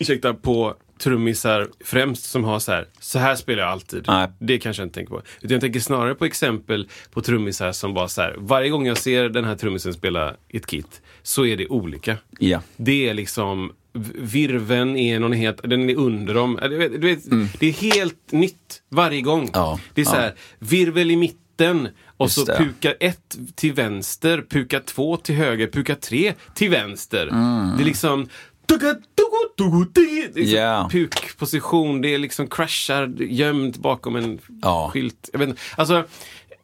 ursäkta, 0.00 0.34
på 0.34 0.74
trummisar 0.98 1.68
främst 1.84 2.24
som 2.24 2.44
har 2.44 2.58
så 2.58 2.72
här, 2.72 2.86
så 3.00 3.18
här 3.18 3.36
spelar 3.36 3.62
jag 3.62 3.72
alltid. 3.72 4.04
Nej. 4.06 4.28
Det 4.38 4.58
kanske 4.58 4.82
jag 4.82 4.86
inte 4.86 4.94
tänker 4.94 5.14
på. 5.14 5.22
Utan 5.40 5.50
jag 5.50 5.60
tänker 5.60 5.80
snarare 5.80 6.14
på 6.14 6.24
exempel 6.24 6.88
på 7.10 7.20
trummisar 7.20 7.72
som 7.72 7.94
bara 7.94 8.08
så 8.08 8.20
här, 8.22 8.34
varje 8.38 8.68
gång 8.68 8.86
jag 8.86 8.96
ser 8.98 9.28
den 9.28 9.44
här 9.44 9.56
trummisen 9.56 9.94
spela 9.94 10.34
ett 10.48 10.66
kit 10.66 11.02
så 11.22 11.46
är 11.46 11.56
det 11.56 11.68
olika. 11.68 12.16
Ja. 12.38 12.62
Det 12.76 13.08
är 13.08 13.14
liksom 13.14 13.72
Virven 14.18 14.96
är 14.96 15.18
någon 15.20 15.32
helt, 15.32 15.62
den 15.62 15.90
är 15.90 15.96
under 15.96 16.34
dem. 16.34 16.58
Du 16.62 16.76
vet, 16.76 16.92
du 16.92 16.98
vet, 16.98 17.30
Det 17.60 17.66
är 17.66 17.72
helt 17.72 18.32
nytt 18.32 18.82
varje 18.88 19.20
gång. 19.20 19.40
Mm. 19.40 19.50
Ja, 19.54 19.80
Det 19.94 20.00
är 20.00 20.04
så 20.04 20.16
ja. 20.16 20.20
här, 20.20 20.34
virvel 20.58 21.10
i 21.10 21.16
mitten 21.16 21.88
och 22.16 22.26
Just 22.26 22.34
så 22.34 22.44
det. 22.44 22.56
puka 22.56 22.92
ett 22.92 23.38
till 23.54 23.72
vänster, 23.72 24.44
puka 24.50 24.80
två 24.80 25.16
till 25.16 25.34
höger, 25.34 25.66
puka 25.66 25.94
tre 25.94 26.34
till 26.54 26.70
vänster. 26.70 27.24
Liksom 27.24 27.74
det 27.76 27.82
är 27.82 27.86
liksom 27.86 28.28
Ja. 30.36 30.88
Pukposition, 30.92 32.00
det 32.00 32.14
är 32.14 32.18
liksom 32.18 32.46
crashar 32.46 33.12
gömd 33.18 33.80
bakom 33.80 34.16
en 34.16 34.38
Ja. 34.62 34.90
skylt. 34.92 35.28
Jag 35.32 35.38
vet 35.38 35.48
inte. 35.48 35.60
Alltså, 35.76 36.04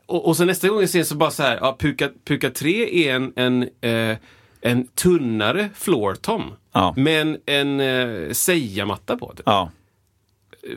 och, 0.07 0.26
och 0.28 0.36
så 0.36 0.44
nästa 0.44 0.68
gång 0.68 0.80
jag 0.80 0.90
ser 0.90 1.05
så 1.05 1.14
bara 1.14 1.30
så 1.30 1.42
här, 1.42 1.59
ja, 1.61 1.76
puka, 1.80 2.09
puka 2.24 2.51
3 2.51 3.09
är 3.09 3.14
en, 3.16 3.32
en, 3.36 3.62
eh, 3.80 4.16
en 4.61 4.86
tunnare 4.86 5.68
floor 5.74 6.14
tom. 6.14 6.42
Ja. 6.72 6.94
Men 6.96 7.38
en 7.46 7.80
eh, 7.80 8.32
sejamatta 8.32 9.16
på. 9.16 9.32
Typ. 9.36 9.42
Ja. 9.46 9.70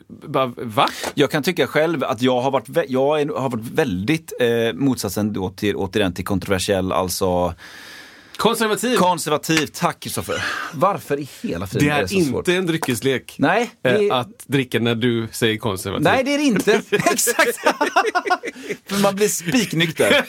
Bara, 0.07 0.45
va? 0.57 0.87
Jag 1.13 1.31
kan 1.31 1.43
tycka 1.43 1.67
själv 1.67 2.03
att 2.03 2.21
jag 2.21 2.41
har 2.41 2.51
varit, 2.51 2.67
jag 2.89 3.25
har 3.25 3.49
varit 3.49 3.71
väldigt 3.71 4.33
eh, 4.39 4.73
motsatsen 4.73 5.33
då 5.33 5.49
till, 5.49 5.75
återigen 5.75 6.13
till 6.13 6.25
kontroversiell, 6.25 6.91
alltså 6.91 7.53
Konservativ. 8.43 8.97
konservativ. 8.97 9.67
Tack 9.67 9.99
Kristoffer. 9.99 10.43
Varför 10.73 11.19
i 11.19 11.29
hela 11.41 11.67
friden 11.67 11.87
det 11.87 11.93
är 11.93 12.07
så 12.07 12.15
inte 12.15 12.29
svårt? 12.29 12.47
en 12.47 12.65
dryckeslek. 12.65 13.35
Nej, 13.39 13.71
det 13.81 13.89
eh, 13.89 13.95
är- 13.95 14.11
Att 14.11 14.47
dricka 14.47 14.79
när 14.79 14.95
du 14.95 15.27
säger 15.31 15.57
konservativ. 15.57 16.03
Nej, 16.03 16.23
det 16.23 16.33
är 16.33 16.37
det 16.37 16.43
inte. 16.43 16.71
Exakt. 16.91 17.57
För 18.85 19.01
man 19.01 19.15
blir 19.15 19.27
spiknykter. 19.27 20.25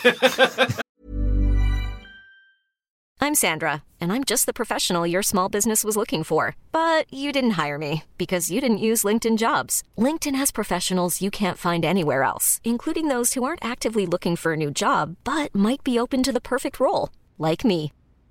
I'm 3.20 3.34
Sandra, 3.34 3.70
and 4.00 4.12
I'm 4.12 4.24
just 4.30 4.46
the 4.46 4.52
professional 4.52 5.10
your 5.10 5.22
small 5.22 5.50
business 5.50 5.84
was 5.84 5.96
looking 5.96 6.24
for. 6.24 6.54
But 6.72 7.12
you 7.12 7.32
didn't 7.32 7.64
hire 7.66 7.78
me 7.78 8.02
because 8.18 8.54
you 8.54 8.60
didn't 8.60 8.90
use 8.92 9.08
LinkedIn 9.08 9.38
jobs. 9.38 9.82
LinkedIn 9.98 10.38
has 10.38 10.52
professionals 10.52 11.22
you 11.22 11.30
can't 11.30 11.58
find 11.58 11.84
anywhere 11.84 12.22
else, 12.22 12.60
including 12.64 13.08
those 13.08 13.34
who 13.34 13.42
aren't 13.44 13.72
actively 13.72 14.06
looking 14.06 14.36
for 14.36 14.52
a 14.52 14.56
new 14.56 14.70
job 14.70 15.16
but 15.24 15.54
might 15.54 15.82
be 15.84 15.98
open 16.00 16.22
to 16.22 16.32
the 16.32 16.40
perfect 16.40 16.78
role, 16.78 17.08
like 17.38 17.64
me. 17.64 17.90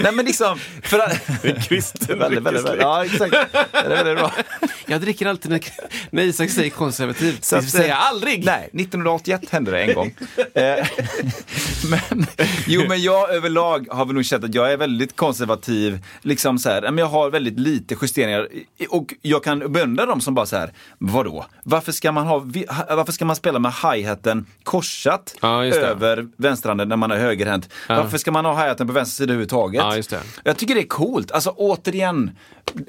Nej 0.00 0.12
men 0.12 0.24
liksom, 0.24 0.58
för 0.82 0.98
att... 0.98 1.20
Kristen 1.68 2.18
väldigt, 2.18 2.42
väldigt, 2.42 2.64
väldigt, 2.64 2.82
ja 2.82 3.04
exakt. 3.04 3.30
Det 3.72 3.78
är 3.78 3.88
väldigt 3.88 4.16
bra. 4.16 4.32
Jag 4.86 5.00
dricker 5.00 5.26
alltid 5.26 5.50
när, 5.50 5.60
när 6.10 6.22
Isak 6.22 6.50
säger 6.50 6.70
konservativ. 6.70 7.38
Så 7.40 7.56
det 7.56 7.62
säger 7.62 7.84
eh, 7.84 7.90
jag 7.90 7.98
aldrig. 7.98 8.44
Nej, 8.44 8.70
1981 8.72 9.50
hände 9.50 9.70
det 9.70 9.82
en 9.82 9.94
gång. 9.94 10.14
Eh, 10.54 10.86
men, 11.90 12.26
jo, 12.66 12.82
men 12.88 13.02
jag 13.02 13.30
överlag 13.34 13.86
har 13.90 14.04
väl 14.04 14.14
nog 14.14 14.24
känt 14.24 14.44
att 14.44 14.54
jag 14.54 14.72
är 14.72 14.76
väldigt 14.76 15.16
konservativ. 15.16 15.98
Liksom 16.22 16.58
så 16.58 16.68
här, 16.68 16.82
men 16.82 16.98
jag 16.98 17.06
har 17.06 17.30
väldigt 17.30 17.58
lite 17.58 17.96
justeringar. 18.02 18.48
Och 18.88 19.14
jag 19.22 19.44
kan 19.44 19.72
beundra 19.72 20.06
dem 20.06 20.20
som 20.20 20.34
bara 20.34 20.46
så 20.46 20.56
här, 20.56 20.72
vadå? 20.98 21.46
Varför 21.62 21.92
ska 21.92 22.12
man, 22.12 22.26
ha, 22.26 22.38
varför 22.88 23.12
ska 23.12 23.24
man 23.24 23.36
spela 23.36 23.58
med 23.58 23.72
hi-haten 23.72 24.46
korsat 24.62 25.34
Ja, 25.40 25.60
det. 25.60 25.76
över 25.76 26.28
vänsterhanden 26.36 26.88
när 26.88 26.96
man 26.96 27.10
är 27.10 27.16
högerhänt? 27.16 27.68
Varför 27.88 28.18
ska 28.18 28.30
man 28.32 28.44
ha 28.44 28.54
hi-haten 28.72 28.86
på 28.86 28.92
vänster 28.92 29.16
sida 29.16 29.32
överhuvudtaget? 29.32 29.78
Ja, 29.78 29.96
just 29.96 30.10
det. 30.10 30.20
Jag 30.44 30.56
tycker 30.56 30.74
det 30.74 30.80
är 30.80 30.86
coolt. 30.86 31.32
Alltså 31.32 31.50
återigen, 31.50 32.30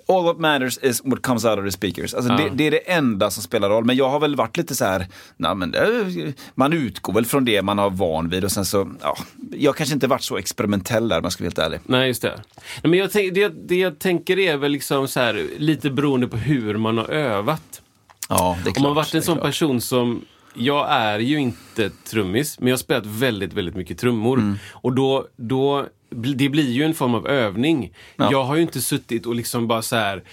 all 0.08 0.24
what 0.24 0.40
matters 0.40 0.78
is 0.78 1.02
what 1.06 1.22
comes 1.22 1.46
out 1.46 1.60
of 1.60 1.66
the 1.66 1.72
speakers. 1.72 2.14
Alltså, 2.14 2.36
det, 2.36 2.50
det 2.54 2.68
är 2.68 2.72
det 2.72 2.92
enda 2.92 3.32
som 3.32 3.44
spelar 3.44 3.70
roll. 3.70 3.86
Men 3.86 3.96
jag 3.96 4.10
har 4.10 4.20
väl 4.20 4.36
varit 4.36 4.58
lite 4.58 4.76
så 4.76 4.86
här, 4.86 5.08
nej, 5.38 5.56
men 5.56 5.76
man 6.56 6.74
utgår 6.74 7.14
väl 7.14 7.26
från 7.26 7.46
det 7.46 7.62
man 7.62 7.78
har 7.78 7.90
van 7.90 8.30
vid 8.30 8.44
och 8.44 8.52
sen 8.52 8.66
så, 8.66 8.92
ja, 9.02 9.18
jag 9.52 9.76
kanske 9.76 9.94
inte 9.94 10.08
varit 10.08 10.24
så 10.24 10.38
experimentell 10.38 11.08
där 11.08 11.18
om 11.18 11.24
jag 11.24 11.32
ska 11.32 11.44
vara 11.44 11.48
helt 11.48 11.60
ärlig. 11.60 11.80
Nej, 11.86 12.08
just 12.08 12.22
det. 12.22 12.42
Nej, 12.56 12.90
men 12.90 13.00
jag 13.00 13.12
tänk, 13.12 13.34
det, 13.34 13.68
det 13.68 13.76
jag 13.76 14.00
tänker 14.00 14.40
är 14.40 14.58
väl 14.58 14.72
liksom 14.72 15.08
så 15.08 15.20
här, 15.20 15.46
lite 15.58 15.90
beroende 15.90 16.28
på 16.28 16.38
hur 16.38 16.78
man 16.78 16.98
har 16.98 17.10
övat. 17.10 17.82
Ja, 18.30 18.58
det 18.64 18.70
är 18.70 18.74
klart. 18.74 18.78
Om 18.78 18.84
man 18.84 18.96
varit 18.96 19.14
en 19.14 19.22
sån 19.22 19.36
klart. 19.36 19.46
person 19.46 19.82
som 19.82 20.26
jag 20.54 20.91
är 20.91 21.20
ju 21.20 21.38
inte 21.38 21.89
trummis, 21.89 22.60
men 22.60 22.68
jag 22.68 22.74
har 22.74 22.80
spelat 22.80 23.06
väldigt, 23.06 23.54
väldigt 23.54 23.76
mycket 23.76 23.97
trummor. 23.97 24.38
Mm. 24.38 24.58
Och 24.72 24.93
då, 24.93 25.28
då, 25.36 25.86
det 26.10 26.49
blir 26.49 26.72
ju 26.72 26.84
en 26.84 26.93
form 26.93 27.16
av 27.16 27.28
övning. 27.28 27.93
Ja. 28.16 28.28
Jag 28.32 28.43
har 28.43 28.56
ju 28.56 28.62
inte 28.62 28.82
suttit 28.82 29.26
och 29.26 29.36
liksom 29.36 29.68
bara 29.68 29.82
så 29.82 29.95
här 29.95 30.24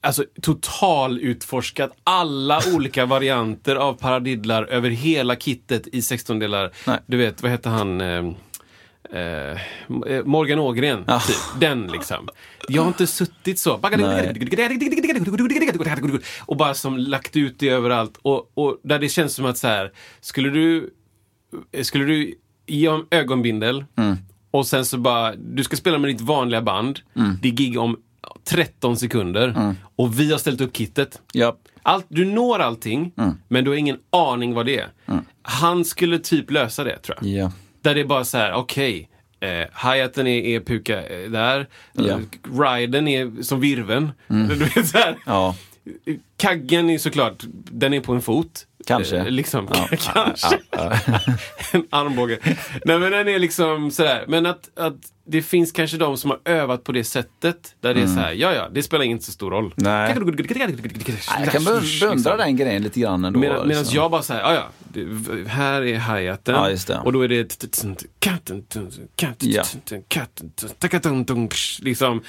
Alltså 0.00 0.24
totalutforskat 0.42 1.90
alla 2.04 2.60
olika 2.74 3.06
varianter 3.06 3.76
av 3.76 3.94
paradidlar 3.94 4.64
över 4.64 4.90
hela 4.90 5.36
kittet 5.36 5.86
i 5.86 6.02
16 6.02 6.38
delar. 6.38 6.70
Nej. 6.86 6.98
Du 7.06 7.16
vet, 7.16 7.42
vad 7.42 7.50
heter 7.50 7.70
han? 7.70 8.00
Eh, 8.00 8.24
eh, 9.20 10.24
Morgan 10.24 10.58
Ågren, 10.58 11.04
Ja. 11.06 11.20
typ. 11.20 11.36
Den 11.60 11.86
liksom. 11.86 12.28
Jag 12.68 12.82
har 12.82 12.88
inte 12.88 13.06
suttit 13.06 13.58
så. 13.58 13.78
Och 16.40 16.56
bara 16.56 16.74
som 16.74 16.98
lagt 16.98 17.36
ut 17.36 17.58
det 17.58 17.68
överallt. 17.68 18.18
Och, 18.22 18.52
och 18.54 18.80
där 18.82 18.98
det 18.98 19.08
känns 19.08 19.34
som 19.34 19.44
att 19.46 19.58
så 19.58 19.68
här, 19.68 19.92
skulle 20.20 20.50
du, 20.50 20.90
skulle 21.82 22.04
du 22.04 22.34
ge 22.66 22.88
om 22.88 23.06
ögonbindel 23.10 23.84
Och 24.50 24.66
sen 24.66 24.84
så 24.84 24.98
bara, 24.98 25.34
du 25.36 25.64
ska 25.64 25.76
spela 25.76 25.98
med 25.98 26.10
ditt 26.10 26.20
vanliga 26.20 26.62
band. 26.62 27.00
Det 27.42 27.48
är 27.48 27.52
gig 27.52 27.78
om 27.78 27.96
13 28.44 28.96
sekunder. 28.96 29.74
Och 29.96 30.20
vi 30.20 30.30
har 30.32 30.38
ställt 30.38 30.60
upp 30.60 30.76
kittet. 30.76 31.20
Ja. 31.32 31.56
Allt, 31.82 32.06
du 32.08 32.24
når 32.24 32.58
allting, 32.58 33.12
men 33.48 33.64
du 33.64 33.70
har 33.70 33.76
ingen 33.76 33.98
aning 34.10 34.54
vad 34.54 34.66
det 34.66 34.78
är. 34.78 34.88
Han 35.42 35.84
skulle 35.84 36.18
typ 36.18 36.50
lösa 36.50 36.84
det, 36.84 36.98
tror 36.98 37.18
jag. 37.20 37.28
Ja. 37.30 37.52
Där 37.82 37.94
det 37.94 38.00
är 38.00 38.04
bara 38.04 38.24
så 38.24 38.38
här, 38.38 38.52
okej. 38.52 39.08
Eh, 39.44 39.66
hi-haten 39.90 40.26
är, 40.26 40.40
är 40.44 40.60
puka 40.60 41.06
eh, 41.06 41.30
där. 41.30 41.66
Ja. 41.92 42.18
Riden 42.42 43.08
är 43.08 43.42
som 43.42 43.60
virven. 43.60 44.12
Du 44.28 44.54
vet, 44.54 44.88
så 44.88 44.98
här. 44.98 45.16
Ja. 45.26 45.56
Kaggen 46.36 46.90
är 46.90 46.98
såklart, 46.98 47.42
den 47.70 47.94
är 47.94 48.00
på 48.00 48.12
en 48.12 48.22
fot. 48.22 48.66
Kanske. 48.86 49.16
Eh, 49.16 49.30
liksom, 49.30 49.68
Ja. 49.74 49.88
kanske. 50.14 50.58
en 51.72 51.86
armbåge. 51.90 52.38
Nej 52.84 52.98
men 52.98 53.12
den 53.12 53.28
är 53.28 53.38
liksom 53.38 53.90
sådär. 53.90 54.24
Men 54.28 54.46
att, 54.46 54.78
att 54.78 54.94
det 55.26 55.42
finns 55.42 55.72
kanske 55.72 55.96
de 55.96 56.16
som 56.16 56.30
har 56.30 56.40
övat 56.44 56.84
på 56.84 56.92
det 56.92 57.04
sättet. 57.04 57.74
Där 57.80 57.94
det 57.94 58.00
är 58.00 58.06
så 58.06 58.12
här, 58.12 58.32
ja 58.32 58.52
ja, 58.52 58.68
det 58.72 58.82
spelar 58.82 59.04
inte 59.04 59.24
så 59.24 59.32
stor 59.32 59.50
roll. 59.50 59.64
Mm. 59.64 59.74
Nej. 59.76 60.02
Jag 60.02 61.52
kan 61.52 61.64
be- 61.64 61.80
beundra 62.00 62.36
den 62.36 62.56
grejen 62.56 62.82
lite 62.82 63.00
grann 63.00 63.24
ändå. 63.24 63.40
Medan 63.40 63.68
liksom. 63.68 63.94
jag 63.94 64.10
bara 64.10 64.22
säger, 64.22 64.40
ja 64.40 64.54
ja, 64.54 64.68
här 65.46 65.82
är 65.82 66.16
hi-haten. 66.16 66.54
Ja, 66.54 66.70
just 66.70 66.88
det. 66.88 66.98
Och 67.04 67.12
då 67.12 67.20
är 67.20 67.28
det 67.28 67.66
liksom. 71.82 72.20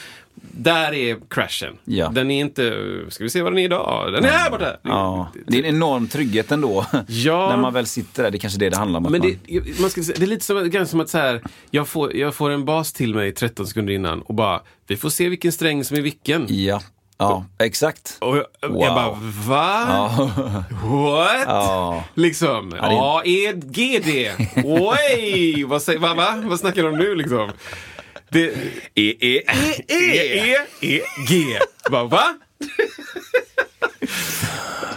Där 0.52 0.94
är 0.94 1.18
crashen. 1.30 1.78
Ja. 1.86 2.10
Den 2.10 2.32
är 2.32 2.42
inte, 2.42 2.90
ska 3.10 3.24
vi 3.24 3.30
se 3.30 3.42
vad 3.42 3.52
den 3.52 3.60
är 3.60 3.64
idag? 3.64 4.14
Den 4.14 4.26
är 4.26 4.30
här 4.30 4.50
borta! 4.50 4.78
Ja, 4.82 5.32
det 5.48 5.58
är 5.58 5.64
en 5.64 5.76
enorm 5.76 6.08
trygghet 6.08 6.52
ändå. 6.52 6.86
Ja. 7.08 7.50
När 7.50 7.58
man 7.58 7.74
väl 7.74 7.86
sitter 7.86 8.24
där, 8.24 8.32
det 8.32 8.38
är 8.38 8.40
kanske 8.40 8.60
det 8.60 8.70
det 8.70 8.78
handlar 8.78 9.00
om. 9.00 9.12
Men 9.12 9.22
det, 9.22 9.38
man 9.82 9.90
ska, 9.90 10.02
det 10.02 10.22
är 10.22 10.28
lite 10.28 10.46
som, 10.46 10.86
som 10.88 11.00
att 11.00 11.10
så 11.10 11.18
här, 11.18 11.42
jag, 11.72 11.88
får, 11.88 12.16
jag 12.16 12.36
får 12.36 12.50
en 12.50 12.66
bas 12.66 12.85
till 12.94 13.16
mig 13.16 13.32
13 13.34 13.68
sekunder 13.68 13.94
innan 13.94 14.22
och 14.22 14.34
bara, 14.34 14.62
vi 14.88 14.98
får 14.98 15.10
se 15.10 15.30
vilken 15.30 15.52
sträng 15.52 15.84
som 15.84 15.98
är 15.98 16.02
vilken. 16.02 16.46
Ja, 16.50 16.82
ja 17.18 17.46
exakt. 17.60 18.18
Och 18.22 18.38
jag, 18.38 18.46
Wow. 18.70 18.82
jag 18.84 18.94
bara, 18.96 19.12
va? 19.48 19.86
Ja. 19.90 20.64
What? 20.84 21.44
Ja. 21.48 22.04
Liksom, 22.14 22.70
det- 22.70 22.80
A, 22.82 23.22
E, 23.26 23.54
G, 23.56 24.02
D. 24.06 24.32
Oj! 24.64 25.64
Vad, 25.64 25.82
säger, 25.82 26.00
va, 26.00 26.14
va? 26.14 26.42
Vad 26.46 26.60
snackar 26.60 26.84
de 26.84 26.98
nu 26.98 27.16
liksom? 27.16 27.52
Det, 28.30 28.46
E, 28.96 29.14
e, 29.20 29.42
E, 29.48 29.84
E, 29.88 30.56
E, 30.82 31.02
G. 31.30 31.44
Bara, 31.92 32.04
va? 32.04 32.24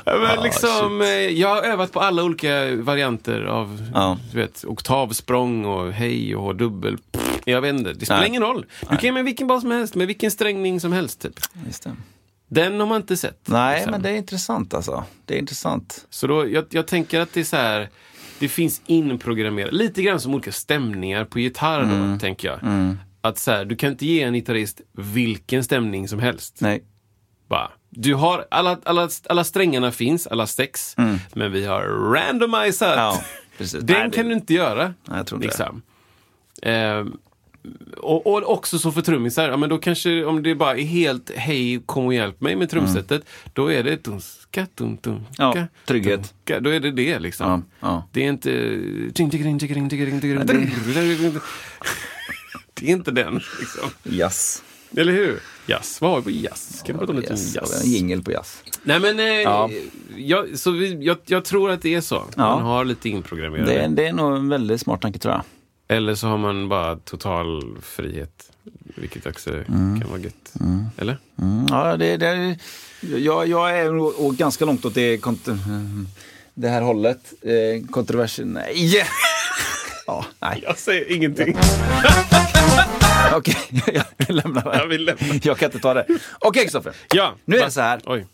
Men 0.04 0.42
liksom, 0.42 1.00
eh, 1.02 1.08
jag 1.08 1.48
har 1.48 1.62
övat 1.62 1.92
på 1.92 2.00
alla 2.00 2.22
olika 2.24 2.74
varianter 2.76 3.42
av 3.44 3.90
Ja. 3.94 4.18
du 4.32 4.38
vet, 4.38 4.64
oktavsprång 4.64 5.64
och 5.64 5.92
hej 5.92 6.36
och 6.36 6.56
dubbel. 6.56 6.96
Pff, 7.12 7.27
Jag 7.52 7.60
vet 7.60 7.74
inte, 7.74 7.92
det 7.92 8.04
spelar 8.04 8.20
Nej. 8.20 8.28
ingen 8.28 8.42
roll. 8.42 8.66
Du 8.80 8.86
kan 8.96 9.00
ju 9.08 9.12
med 9.12 9.24
vilken 9.24 9.46
bas 9.46 9.60
som 9.62 9.70
helst, 9.70 9.94
med 9.94 10.06
vilken 10.06 10.30
strängning 10.30 10.80
som 10.80 10.92
helst. 10.92 11.20
Typ. 11.22 11.40
Just 11.66 11.82
det. 11.82 11.96
Den 12.48 12.80
har 12.80 12.86
man 12.86 12.96
inte 13.00 13.16
sett. 13.16 13.48
Nej, 13.48 13.74
liksom. 13.76 13.90
men 13.90 14.02
det 14.02 14.10
är 14.10 14.14
intressant 14.16 14.74
alltså. 14.74 15.04
Det 15.24 15.34
är 15.34 15.38
intressant. 15.38 16.06
Så 16.10 16.26
då, 16.26 16.48
jag, 16.48 16.64
jag 16.70 16.86
tänker 16.86 17.20
att 17.20 17.32
det 17.32 17.40
är 17.40 17.44
så 17.44 17.56
här, 17.56 17.88
det 18.38 18.48
finns 18.48 18.82
inprogrammerat, 18.86 19.72
lite 19.72 20.02
grann 20.02 20.20
som 20.20 20.34
olika 20.34 20.52
stämningar 20.52 21.24
på 21.24 21.38
gitarr 21.38 21.80
då, 21.82 21.86
Mm. 21.94 22.18
tänker 22.18 22.48
jag. 22.48 22.60
Att 23.20 23.38
så 23.38 23.50
här, 23.50 23.64
du 23.64 23.76
kan 23.76 23.90
inte 23.92 24.06
ge 24.06 24.22
en 24.22 24.34
gitarrist 24.34 24.80
vilken 24.92 25.64
stämning 25.64 26.08
som 26.08 26.18
helst. 26.18 26.56
Nej. 26.60 26.84
Bara, 27.48 27.70
du 27.90 28.14
har, 28.14 28.46
alla, 28.50 28.78
alla, 28.84 29.08
alla 29.28 29.44
strängarna 29.44 29.92
finns, 29.92 30.26
alla 30.26 30.46
sex, 30.46 30.94
men 31.34 31.52
vi 31.52 31.66
har 31.66 31.82
randomiserat. 32.14 32.98
Mm. 32.98 33.14
Ja. 33.58 33.66
Den 33.80 33.96
Nej, 33.96 34.08
det- 34.10 34.16
kan 34.16 34.28
du 34.28 34.34
inte 34.34 34.54
göra. 34.54 34.82
Nej, 35.04 35.16
jag 35.18 35.26
tror 35.26 35.36
inte 35.38 35.46
liksom. 35.46 35.82
Ehm, 36.62 37.16
och, 37.96 38.26
och 38.26 38.52
också 38.52 38.78
så 38.78 38.92
för 38.92 39.02
trummisar, 39.02 39.48
ja, 39.48 39.56
men 39.56 39.68
då 39.68 39.78
kanske 39.78 40.24
om 40.24 40.42
det 40.42 40.54
bara 40.54 40.76
är 40.76 40.84
helt 40.84 41.30
hej, 41.36 41.82
kom 41.86 42.06
och 42.06 42.14
hjälp 42.14 42.40
mig 42.40 42.56
med 42.56 42.70
trumsetet, 42.70 43.22
då 43.52 43.72
är 43.72 43.82
det 43.82 44.04
dunska, 44.04 44.66
dun, 44.74 44.98
dun, 45.02 45.26
Ja, 45.38 45.66
trygghet. 45.86 46.34
dunka. 46.46 46.60
Då 46.60 46.70
är 46.70 46.80
det 46.80 46.90
det 46.90 47.18
liksom. 47.18 47.64
Ja, 47.80 47.88
ja. 47.88 48.08
Det 48.12 48.24
är 48.24 48.28
inte... 48.28 48.50
Det 52.74 52.86
är 52.86 52.92
inte 52.92 53.10
den, 53.10 53.34
liksom. 53.34 53.90
Jazz. 54.02 54.62
Eller 54.96 55.12
hur? 55.12 55.38
Jazz. 55.66 56.00
Vad 56.00 56.10
har 56.10 56.18
vi 56.18 56.22
på 56.22 56.30
jazz? 56.30 56.82
Kan 56.86 56.92
du 56.94 56.98
prata 56.98 57.12
om 57.12 57.18
lite 57.18 57.32
om 57.32 57.38
Jazz. 57.54 57.84
En 57.84 57.90
jingel 57.90 58.22
på 58.22 58.32
jazz. 58.32 58.62
Nej 58.82 59.00
men, 59.00 59.18
eh, 59.18 59.24
Ja. 59.26 59.70
jag, 60.16 60.58
så 60.58 60.70
vi, 60.70 61.04
jag, 61.04 61.16
jag 61.26 61.44
tror 61.44 61.70
att 61.70 61.82
det 61.82 61.94
är 61.94 62.00
så. 62.00 62.24
Man 62.36 62.62
har 62.62 62.84
lite 62.84 63.08
inprogrammerade. 63.08 63.72
Det 63.72 63.80
är, 63.80 63.88
det 63.88 64.06
är 64.06 64.12
nog 64.12 64.36
en 64.36 64.48
väldigt 64.48 64.80
smart 64.80 65.00
tanke 65.02 65.18
tror 65.18 65.34
jag. 65.34 65.42
Eller 65.88 66.14
så 66.14 66.26
har 66.26 66.38
man 66.38 66.68
bara 66.68 66.96
total 66.96 67.78
frihet. 67.82 68.52
Vilket 68.96 69.26
också 69.26 69.50
kan 69.66 70.04
vara 70.08 70.20
gött. 70.20 70.52
Eller? 70.96 71.18
Mm, 71.38 71.66
ja, 71.70 71.96
det, 71.96 72.16
det, 72.16 72.58
jag, 73.00 73.48
jag 73.48 73.78
är 73.78 74.20
och 74.20 74.36
ganska 74.36 74.64
långt 74.64 74.84
åt 74.84 74.94
det, 74.94 75.20
det 76.54 76.68
här 76.68 76.82
hållet. 76.82 77.32
Eh, 77.42 77.86
kontroversen, 77.90 78.48
nej! 78.48 79.02
ja, 80.06 80.24
nej. 80.40 80.60
Jag 80.62 80.78
säger 80.78 81.12
ingenting. 81.12 81.56
Okej, 83.34 83.56
jag 84.18 84.36
lämnar 84.36 84.72
det. 84.72 84.78
Jag 84.78 84.86
vill 84.86 85.04
lämna. 85.04 85.40
Jag 85.42 85.58
kan 85.58 85.66
inte 85.66 85.78
ta 85.78 85.94
det. 85.94 86.06
Okej, 86.38 86.62
Kristoffer. 86.62 86.92
Ja. 87.14 87.34
Nu 87.44 87.58
är 87.58 87.64
det 87.64 87.70
så 87.70 87.80
här. 87.80 88.00
Oj. 88.06 88.26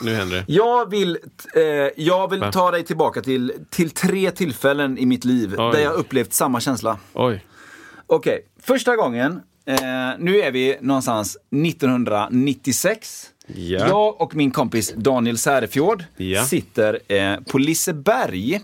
Nu 0.00 0.14
händer 0.14 0.36
det. 0.36 0.44
Jag 0.52 0.90
vill, 0.90 1.18
eh, 1.56 1.62
jag 1.96 2.30
vill 2.30 2.40
Va? 2.40 2.52
ta 2.52 2.70
dig 2.70 2.84
tillbaka 2.84 3.22
till, 3.22 3.52
till 3.70 3.90
tre 3.90 4.30
tillfällen 4.30 4.98
i 4.98 5.06
mitt 5.06 5.24
liv 5.24 5.54
Oj. 5.58 5.72
där 5.72 5.80
jag 5.80 5.94
upplevt 5.94 6.32
samma 6.32 6.60
känsla. 6.60 6.98
Oj. 7.12 7.44
Okej, 8.06 8.46
första 8.62 8.96
gången. 8.96 9.40
Eh, 9.66 9.76
nu 10.18 10.40
är 10.40 10.50
vi 10.50 10.76
någonstans 10.80 11.36
1996. 12.24 13.30
Ja. 13.46 13.88
Jag 13.88 14.20
och 14.20 14.34
min 14.34 14.50
kompis 14.50 14.94
Daniel 14.96 15.38
Särefjord 15.38 16.04
Ja. 16.16 16.44
sitter 16.44 16.98
eh, 17.12 17.40
på 17.40 17.58
Liseberg 17.58 18.54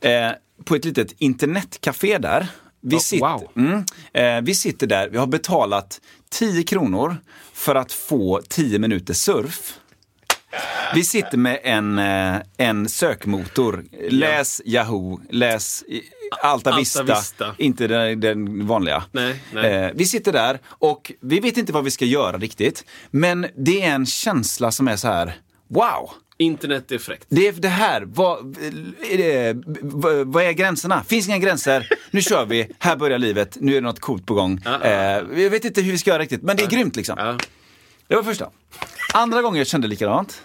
eh, 0.00 0.30
på 0.64 0.74
ett 0.74 0.84
litet 0.84 1.14
internetcafé 1.18 2.18
där. 2.18 2.46
Vi, 2.80 2.96
Oh, 2.96 3.00
sitter, 3.00 3.26
wow. 3.26 3.48
mm, 3.56 3.84
eh, 4.12 4.44
vi 4.44 4.54
sitter 4.54 4.86
där, 4.86 5.08
vi 5.08 5.18
har 5.18 5.26
betalat 5.26 6.00
10 6.30 6.62
kronor 6.62 7.16
för 7.52 7.74
att 7.74 7.92
få 7.92 8.40
10 8.48 8.78
minuter 8.78 9.14
surf. 9.14 9.78
Vi 10.94 11.04
sitter 11.04 11.38
med 11.38 11.58
en, 11.62 11.98
eh, 11.98 12.36
en 12.56 12.88
sökmotor. 12.88 13.84
Läs 14.10 14.62
Yahoo, 14.64 15.20
läs 15.30 15.84
Alta, 16.42 16.48
Alta 16.70 16.78
Vista. 16.78 17.02
Vista. 17.02 17.54
Inte 17.58 17.86
den, 17.86 18.20
den 18.20 18.66
vanliga. 18.66 19.04
Nej, 19.12 19.42
nej. 19.52 19.74
Eh, 19.74 19.90
vi 19.94 20.04
sitter 20.06 20.32
där 20.32 20.58
och 20.68 21.12
vi 21.20 21.40
vet 21.40 21.56
inte 21.56 21.72
vad 21.72 21.84
vi 21.84 21.90
ska 21.90 22.04
göra 22.04 22.38
riktigt. 22.38 22.84
Men 23.10 23.46
det 23.56 23.82
är 23.82 23.90
en 23.94 24.06
känsla 24.06 24.72
som 24.72 24.88
är 24.88 24.96
så 24.96 25.08
här, 25.08 25.36
wow! 25.68 26.10
Internet 26.38 26.92
är 26.92 26.98
fräckt. 26.98 27.26
Det 27.28 27.48
är 27.48 27.52
det 27.52 27.68
här, 27.68 28.02
vad, 28.06 28.56
är 29.10 29.18
det, 29.18 29.62
vad, 29.82 30.26
vad 30.32 30.44
är 30.44 30.52
gränserna? 30.52 31.04
Finns 31.04 31.28
inga 31.28 31.38
gränser, 31.38 31.88
nu 32.10 32.22
kör 32.22 32.46
vi, 32.46 32.68
här 32.78 32.96
börjar 32.96 33.18
livet, 33.18 33.56
nu 33.60 33.72
är 33.72 33.74
det 33.74 33.86
något 33.86 34.00
coolt 34.00 34.26
på 34.26 34.34
gång. 34.34 34.60
Ja, 34.64 34.82
Eh, 34.82 34.92
ja. 34.92 35.22
jag 35.42 35.50
vet 35.50 35.64
inte 35.64 35.82
hur 35.82 35.92
vi 35.92 35.98
ska 35.98 36.10
göra 36.10 36.22
riktigt, 36.22 36.42
men 36.42 36.56
det 36.56 36.62
är 36.62 36.66
grymt 36.70 36.96
liksom. 36.96 37.38
Det 38.08 38.16
var 38.16 38.22
första. 38.22 38.50
Andra 39.14 39.42
gången 39.42 39.58
jag 39.58 39.66
kände 39.66 39.88
likadant. 39.88 40.42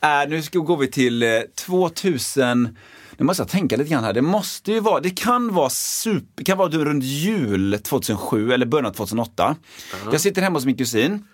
Är, 0.00 0.26
nu 0.28 0.42
ska, 0.42 0.58
går 0.58 0.76
vi 0.76 0.86
till 0.90 1.22
eh, 1.22 1.28
2000, 1.66 2.76
nu 3.16 3.24
måste 3.24 3.40
jag 3.42 3.48
tänka 3.50 3.76
lite 3.76 3.90
grann 3.90 4.04
här. 4.04 4.12
Det 4.12 4.22
måste 4.22 4.72
ju 4.72 4.80
vara, 4.80 5.00
det 5.00 5.10
kan 5.10 5.54
vara 5.54 5.70
super, 5.70 6.28
det 6.34 6.44
kan 6.44 6.58
vara 6.58 6.68
runt 6.68 7.04
jul 7.04 7.78
2007 7.82 8.52
eller 8.52 8.66
början 8.66 8.86
av 8.86 8.90
2008. 8.92 9.56
Jag 10.12 10.20
sitter 10.20 10.42
hemma 10.42 10.56
hos 10.58 10.64
min 10.66 10.76
kusin 10.76 11.24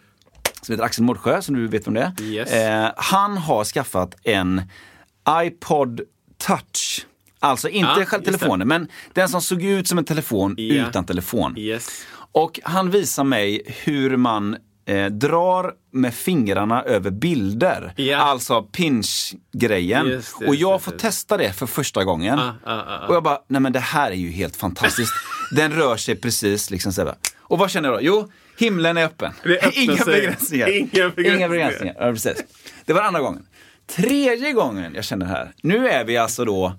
som 0.63 0.73
heter 0.73 0.85
Axel 0.85 1.05
Mårdsjö, 1.05 1.43
som 1.43 1.55
du 1.55 1.67
vet 1.69 1.87
vem 1.87 1.95
det. 1.95 2.13
Yes. 2.21 2.51
Eh, 2.53 2.91
han 2.97 3.37
har 3.37 3.65
skaffat 3.65 4.15
en 4.23 4.63
iPod 5.45 6.01
touch. 6.39 7.07
Alltså 7.41 7.69
inte 7.69 7.89
Ja, 7.89 7.95
själva 7.95 8.03
just 8.17 8.25
det. 8.25 8.39
telefonen, 8.39 8.69
men 8.69 8.89
den 9.13 9.29
som 9.29 9.43
såg 9.43 9.63
ut 9.63 9.89
som 9.89 9.99
en 9.99 10.05
telefon 10.05 10.55
Ja. 10.59 10.89
utan 10.89 11.07
telefon. 11.07 11.59
Yes. 11.59 11.89
Och 12.33 12.61
han 12.63 12.91
visar 12.91 13.25
mig 13.25 13.63
hur 13.85 14.17
man 14.17 14.57
eh, 14.87 15.07
drar 15.07 15.73
med 15.93 16.15
fingrarna 16.15 16.83
över 16.83 17.11
bilder. 17.11 17.93
Ja. 17.97 18.17
Alltså 18.17 18.63
pinch-grejen. 18.63 20.07
Just 20.07 20.35
och 20.37 20.55
jag 20.55 20.73
just 20.75 20.85
får 20.85 20.93
det. 20.93 20.99
testa 20.99 21.37
det 21.37 21.53
för 21.53 21.67
första 21.67 22.05
gången. 22.05 22.39
Ah, 22.39 22.53
ah, 22.65 22.75
ah, 22.75 22.99
ah. 23.03 23.07
Och 23.07 23.15
jag 23.15 23.23
bara, 23.23 23.39
nej 23.49 23.61
men 23.61 23.73
det 23.73 23.81
här 23.81 24.11
är 24.11 24.15
ju 24.17 24.31
helt 24.31 24.57
fantastiskt. 24.57 25.13
Den 25.51 25.73
rör 25.73 25.97
sig 25.97 26.17
precis 26.17 26.71
liksom 26.71 26.93
sådär. 26.93 27.15
Och 27.39 27.59
vad 27.59 27.71
känner 27.71 27.89
jag 27.89 27.99
då? 27.99 28.03
Jo, 28.03 28.29
himlen 28.59 28.97
är 28.97 29.05
öppen. 29.05 29.33
Öppnar 29.45 29.79
Inga 29.79 30.05
begränsningar. 30.05 30.69
Inga 30.69 30.89
begränsningar. 30.91 31.37
Inga 31.37 31.49
begränsningar. 31.49 31.97
Ja, 31.99 32.13
precis. 32.13 32.45
Det 32.85 32.93
var 32.93 33.03
andra 33.03 33.21
gången. 33.21 33.47
Tredje 33.87 34.53
gången 34.53 34.95
jag 34.95 35.05
känner 35.05 35.27
det 35.27 35.33
här. 35.33 35.53
Nu 35.63 35.89
är 35.89 36.05
vi 36.05 36.17
alltså 36.17 36.45
då 36.45 36.73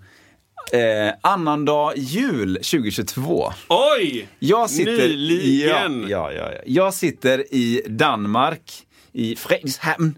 eh, 0.72 1.14
annandag 1.22 1.94
jul 1.96 2.56
2022. 2.56 3.54
Oj! 3.70 4.28
Jag 4.40 4.70
sitter, 4.70 4.92
Nyligen. 4.92 6.06
Ja, 6.10 6.32
ja, 6.32 6.32
ja, 6.32 6.52
ja. 6.52 6.62
Jag 6.66 6.94
sitter 6.94 7.54
i 7.54 7.82
Danmark, 7.88 8.72
i 9.12 9.36
Fredrikshamn. 9.36 10.16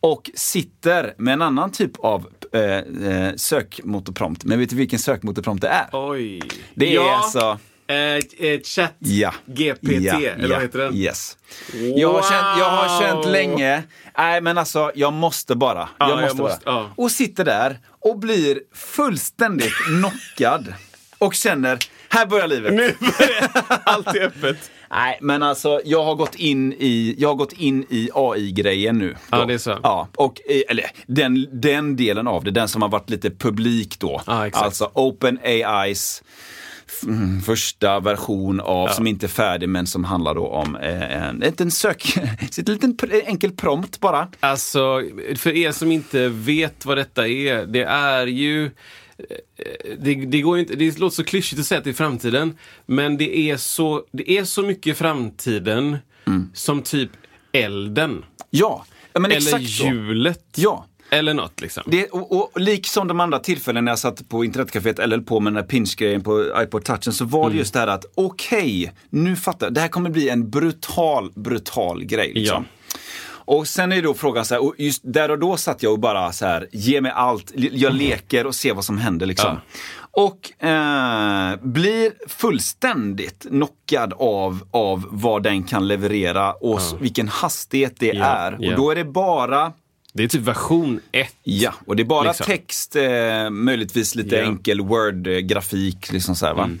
Och 0.00 0.30
sitter 0.34 1.14
med 1.18 1.32
en 1.32 1.42
annan 1.42 1.72
typ 1.72 1.98
av 1.98 2.28
eh, 2.52 2.62
eh, 2.62 3.34
sökmotorprompt. 3.36 4.44
Men 4.44 4.58
vet 4.58 4.70
du 4.70 4.76
vilken 4.76 4.98
sökmotorprompt 4.98 5.62
det 5.62 5.68
är? 5.68 5.88
Oj. 5.92 6.40
Det 6.74 6.90
är 6.90 6.94
ja. 6.94 7.16
alltså... 7.16 7.58
Eh, 7.88 7.96
eh, 7.96 8.60
chatt 8.64 8.94
Ja. 8.98 9.34
GPT, 9.46 9.88
ja, 9.90 10.14
eller 10.20 10.48
ja, 10.48 10.54
vad 10.54 10.62
heter 10.62 10.78
den? 10.78 10.94
Yes. 10.94 11.36
Jag, 11.96 12.12
har 12.12 12.22
känt, 12.22 12.58
jag 12.58 12.70
har 12.70 13.00
känt 13.00 13.24
Wow. 13.24 13.32
länge, 13.32 13.82
nej 14.18 14.40
men 14.40 14.58
alltså 14.58 14.92
jag 14.94 15.12
måste 15.12 15.54
bara. 15.54 15.88
Ja, 15.98 16.08
jag 16.08 16.18
jag 16.22 16.36
måste 16.36 16.62
bara. 16.64 16.80
måste-. 16.82 17.02
Och 17.02 17.10
sitter 17.10 17.44
där 17.44 17.78
och 18.00 18.18
blir 18.18 18.60
fullständigt 18.74 19.72
knockad. 19.86 20.74
Och 21.18 21.34
känner, 21.34 21.78
här 22.08 22.26
börjar 22.26 22.46
livet. 22.48 22.72
Nu 22.74 22.94
börjar 23.00 23.50
allt 23.84 24.06
är 24.14 24.22
öppet. 24.26 24.56
Nej, 24.90 25.18
men 25.20 25.42
alltså 25.42 25.80
jag 25.84 26.04
har 26.04 26.14
gått 26.14 26.34
in 26.34 26.72
i, 26.72 27.14
jag 27.18 27.28
har 27.28 27.34
gått 27.34 27.52
in 27.52 27.86
i 27.90 28.10
AI-grejen 28.14 28.98
nu. 28.98 29.16
Ja, 29.30 29.38
då. 29.38 29.44
det 29.44 29.54
är 29.54 29.58
så. 29.58 29.78
Ja, 29.82 30.08
och, 30.16 30.40
eh, 30.50 30.60
eller 30.68 30.84
den, 31.06 31.46
den 31.60 31.96
delen 31.96 32.26
av 32.28 32.44
det, 32.44 32.50
den 32.50 32.68
som 32.68 32.82
har 32.82 32.88
varit 32.88 33.10
lite 33.10 33.30
publik 33.30 33.98
då. 33.98 34.16
Exakt. 34.20 34.56
Alltså 34.56 34.90
Open 34.94 35.38
AIs 35.44 36.22
första 37.44 38.00
version 38.00 38.60
av, 38.60 38.88
som 38.88 39.06
inte 39.06 39.26
är 39.26 39.28
färdig 39.28 39.68
men 39.68 39.86
som 39.86 40.04
handlar 40.04 40.34
då 40.34 40.46
om 40.46 40.76
eh, 40.76 41.28
en 41.28 41.36
liten 41.38 41.70
sök, 41.70 42.16
en 42.56 42.64
liten 42.66 42.96
enkel 43.24 43.52
prompt 43.52 44.00
bara. 44.00 44.28
Alltså, 44.40 45.02
för 45.36 45.56
er 45.56 45.72
som 45.72 45.92
inte 45.92 46.28
vet 46.28 46.86
vad 46.86 46.96
detta 46.96 47.28
är, 47.28 47.66
det 47.66 47.84
är 47.84 48.26
ju 48.26 48.64
eh, 48.64 48.70
det, 49.98 50.14
det, 50.14 50.40
går 50.40 50.58
inte, 50.58 50.76
det 50.76 50.98
låter 50.98 51.16
så 51.16 51.24
klyschigt 51.24 51.60
att 51.60 51.66
säga 51.66 51.78
att 51.78 51.84
det 51.84 51.90
är 51.90 51.94
framtiden, 51.94 52.56
men 52.86 53.16
det 53.16 53.38
är 53.38 53.56
så, 53.56 54.04
det 54.12 54.30
är 54.30 54.44
så 54.44 54.62
mycket 54.62 54.98
framtiden 54.98 55.98
Mm. 56.28 56.50
som 56.54 56.82
typ 56.82 57.10
elden. 57.52 58.24
Ja, 58.50 58.84
ja 59.12 59.20
men 59.20 59.30
eller 59.30 59.40
exakt 59.40 59.64
hjulet. 59.64 60.44
Ja. 60.56 60.86
Eller 61.10 61.34
något 61.34 61.60
liksom. 61.60 61.82
Det, 61.86 62.06
och, 62.08 62.32
och 62.54 62.60
lik 62.60 62.86
som 62.86 63.08
de 63.08 63.20
andra 63.20 63.38
tillfällen 63.38 63.84
när 63.84 63.92
jag 63.92 63.98
satt 63.98 64.28
på 64.28 64.44
internetcaféet 64.44 64.98
eller 64.98 65.18
på 65.18 65.40
med 65.40 65.52
den 65.52 65.62
här 65.62 65.68
pinch-grejen 65.68 66.22
på 66.22 66.62
iPod 66.62 66.84
touchen 66.84 67.12
så 67.12 67.24
var 67.24 67.40
det 67.42 67.46
Mm. 67.46 67.58
just 67.58 67.72
det 67.72 67.80
här 67.80 67.86
att 67.86 68.04
okej, 68.14 68.92
nu 69.10 69.36
fattar 69.36 69.66
jag. 69.66 69.74
Det 69.74 69.80
här 69.80 69.88
kommer 69.88 70.10
bli 70.10 70.28
en 70.28 70.50
brutal, 70.50 71.32
brutal 71.34 72.04
grej. 72.04 72.32
Liksom. 72.34 72.64
Och 73.30 73.66
sen 73.68 73.92
är 73.92 74.02
då 74.02 74.14
frågan 74.14 74.44
så 74.44 74.54
här, 74.54 74.62
och 74.64 74.74
just 74.78 75.00
där 75.04 75.30
och 75.30 75.38
då 75.38 75.56
satt 75.56 75.82
jag 75.82 75.92
och 75.92 75.98
bara 75.98 76.32
så 76.32 76.46
här, 76.46 76.68
ge 76.72 77.00
mig 77.00 77.12
allt, 77.14 77.52
jag 77.54 77.92
leker 77.94 78.46
och 78.46 78.54
ser 78.54 78.74
vad 78.74 78.84
som 78.84 78.98
händer 78.98 79.26
liksom. 79.26 79.56
Och 80.10 80.64
eh, 80.66 81.56
blir 81.62 82.12
fullständigt 82.28 83.46
knockad 83.48 84.12
av, 84.18 84.60
av 84.70 85.04
vad 85.10 85.42
den 85.42 85.62
kan 85.62 85.88
leverera 85.88 86.52
och 86.52 86.78
s- 86.78 86.94
vilken 87.00 87.28
hastighet 87.28 87.94
det 87.98 88.06
Ja, 88.12 88.24
är. 88.24 88.56
ja. 88.60 88.70
Och 88.70 88.76
då 88.76 88.90
är 88.90 88.94
det 88.94 89.04
bara 89.04 89.72
Det 90.18 90.24
är 90.24 90.28
typ 90.28 90.42
version 90.42 91.00
1. 91.12 91.34
Ja, 91.42 91.74
och 91.86 91.96
det 91.96 92.02
är 92.02 92.04
bara 92.04 92.28
Liksom. 92.28 92.46
text, 92.46 92.96
eh, 92.96 93.50
möjligtvis 93.50 94.14
lite 94.14 94.36
Ja. 94.36 94.42
enkel 94.42 94.80
Word-grafik. 94.80 96.12
Liksom 96.12 96.34
så 96.36 96.46
här, 96.46 96.54
va? 96.54 96.64
Mm. 96.64 96.80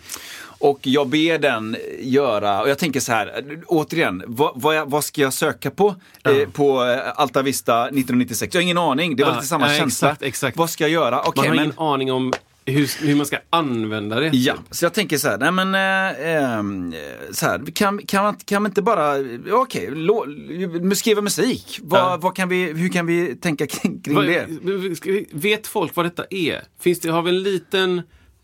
Och 0.60 0.78
jag 0.82 1.08
ber 1.08 1.38
den 1.38 1.76
göra, 2.00 2.62
och 2.62 2.68
jag 2.68 2.78
tänker 2.78 3.00
så 3.00 3.12
här, 3.12 3.42
återigen, 3.66 4.22
vad, 4.26 4.52
vad, 4.54 4.90
vad 4.90 5.04
ska 5.04 5.20
jag 5.20 5.32
söka 5.32 5.70
på? 5.70 5.94
Eh, 6.24 6.48
på 6.52 6.84
eh, 6.84 6.98
Alta 7.16 7.42
Vista 7.42 7.82
1996? 7.84 8.54
Jag 8.54 8.60
har 8.60 8.62
ingen 8.64 8.78
aning, 8.78 9.16
det 9.16 9.22
var 9.24 9.30
Ja, 9.30 9.34
lite 9.36 9.46
samma 9.46 9.72
ja, 9.72 9.78
känsla. 9.78 10.08
exakt, 10.08 10.22
exakt. 10.22 10.56
Vad 10.56 10.70
ska 10.70 10.84
jag 10.84 10.90
göra? 10.90 11.20
Okej, 11.22 11.32
Man 11.36 11.46
har 11.48 11.54
men... 11.56 11.64
ingen 11.64 11.78
aning 11.78 12.12
om 12.12 12.32
hur, 12.70 13.06
hur 13.06 13.14
man 13.14 13.26
ska 13.26 13.38
använda 13.50 14.20
det. 14.20 14.28
Ja, 14.28 14.54
så 14.70 14.84
jag 14.84 14.94
tänker 14.94 15.18
så 15.18 15.28
här, 15.28 15.38
nej 15.38 15.52
men 15.52 15.74
eh, 15.74 16.32
ehm, 16.58 16.94
så 17.30 17.46
här, 17.46 17.66
kan, 17.74 17.98
kan, 18.06 18.22
man, 18.24 18.36
kan 18.36 18.62
man 18.62 18.70
inte 18.70 18.82
bara, 18.82 19.14
okej, 19.52 19.90
okay, 19.92 20.94
skriva 20.94 21.20
musik. 21.22 21.78
Vad, 21.82 22.00
Ja. 22.00 22.16
vad 22.20 22.36
kan 22.36 22.48
vi, 22.48 22.72
hur 22.72 22.88
kan 22.88 23.06
vi 23.06 23.36
tänka 23.36 23.66
kring, 23.66 24.02
kring 24.02 24.14
Vad- 24.14 24.26
det? 24.26 24.46
vi- 24.62 25.26
Vet 25.32 25.66
folk 25.66 25.96
vad 25.96 26.06
detta 26.06 26.24
är? 26.30 26.62
Finns 26.80 27.00
det, 27.00 27.08
har 27.10 27.22
vi 27.22 27.30
en 27.30 27.42
liten 27.42 28.02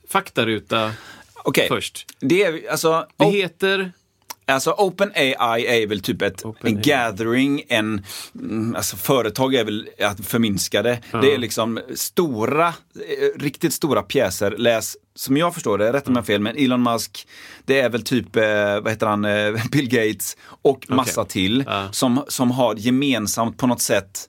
faktaruta 0.09 0.93
Okej, 1.45 1.69
först? 1.69 2.07
det 2.21 2.43
är 2.43 2.71
alltså... 2.71 3.07
Det 3.17 3.25
heter... 3.27 3.93
Alltså 4.47 4.71
OpenAI 4.71 5.67
är 5.67 5.87
väl 5.87 6.01
typ 6.01 6.23
ett, 6.23 6.45
Open 6.45 6.77
AI. 6.77 6.83
gathering, 6.83 7.63
en, 7.69 8.05
mm, 8.35 8.75
alltså 8.77 8.97
företag 8.97 9.55
är 9.55 9.65
väl 9.65 9.89
att 10.01 10.27
förminska 10.27 10.83
det. 10.83 11.01
Det 11.13 11.35
är 11.35 11.39
liksom 11.39 11.81
stora, 11.95 12.67
eh, 12.69 13.41
riktigt 13.41 13.73
stora 13.73 14.03
pjäser. 14.03 14.55
Läs, 14.59 14.97
som 15.15 15.37
jag 15.37 15.55
förstår 15.55 15.79
det, 15.79 15.93
rätta 15.93 15.95
mig 15.95 16.07
om 16.11 16.15
jag 16.15 16.23
har 16.23 16.27
fel, 16.27 16.41
men 16.41 16.57
Elon 16.57 16.83
Musk, 16.83 17.29
det 17.65 17.81
är 17.81 17.89
väl 17.89 18.03
typ, 18.03 18.37
eh, 18.37 18.43
vad 18.81 18.89
heter 18.91 19.07
han, 19.07 19.25
eh, 19.25 19.55
Bill 19.73 19.89
Gates 19.89 20.37
och 20.47 20.87
massa 20.89 21.25
till 21.25 21.65
Ja. 21.67 21.89
som, 21.93 22.25
som 22.29 22.51
har 22.51 22.75
gemensamt 22.77 23.59
på 23.59 23.67
något 23.67 23.83
sätt 23.83 24.29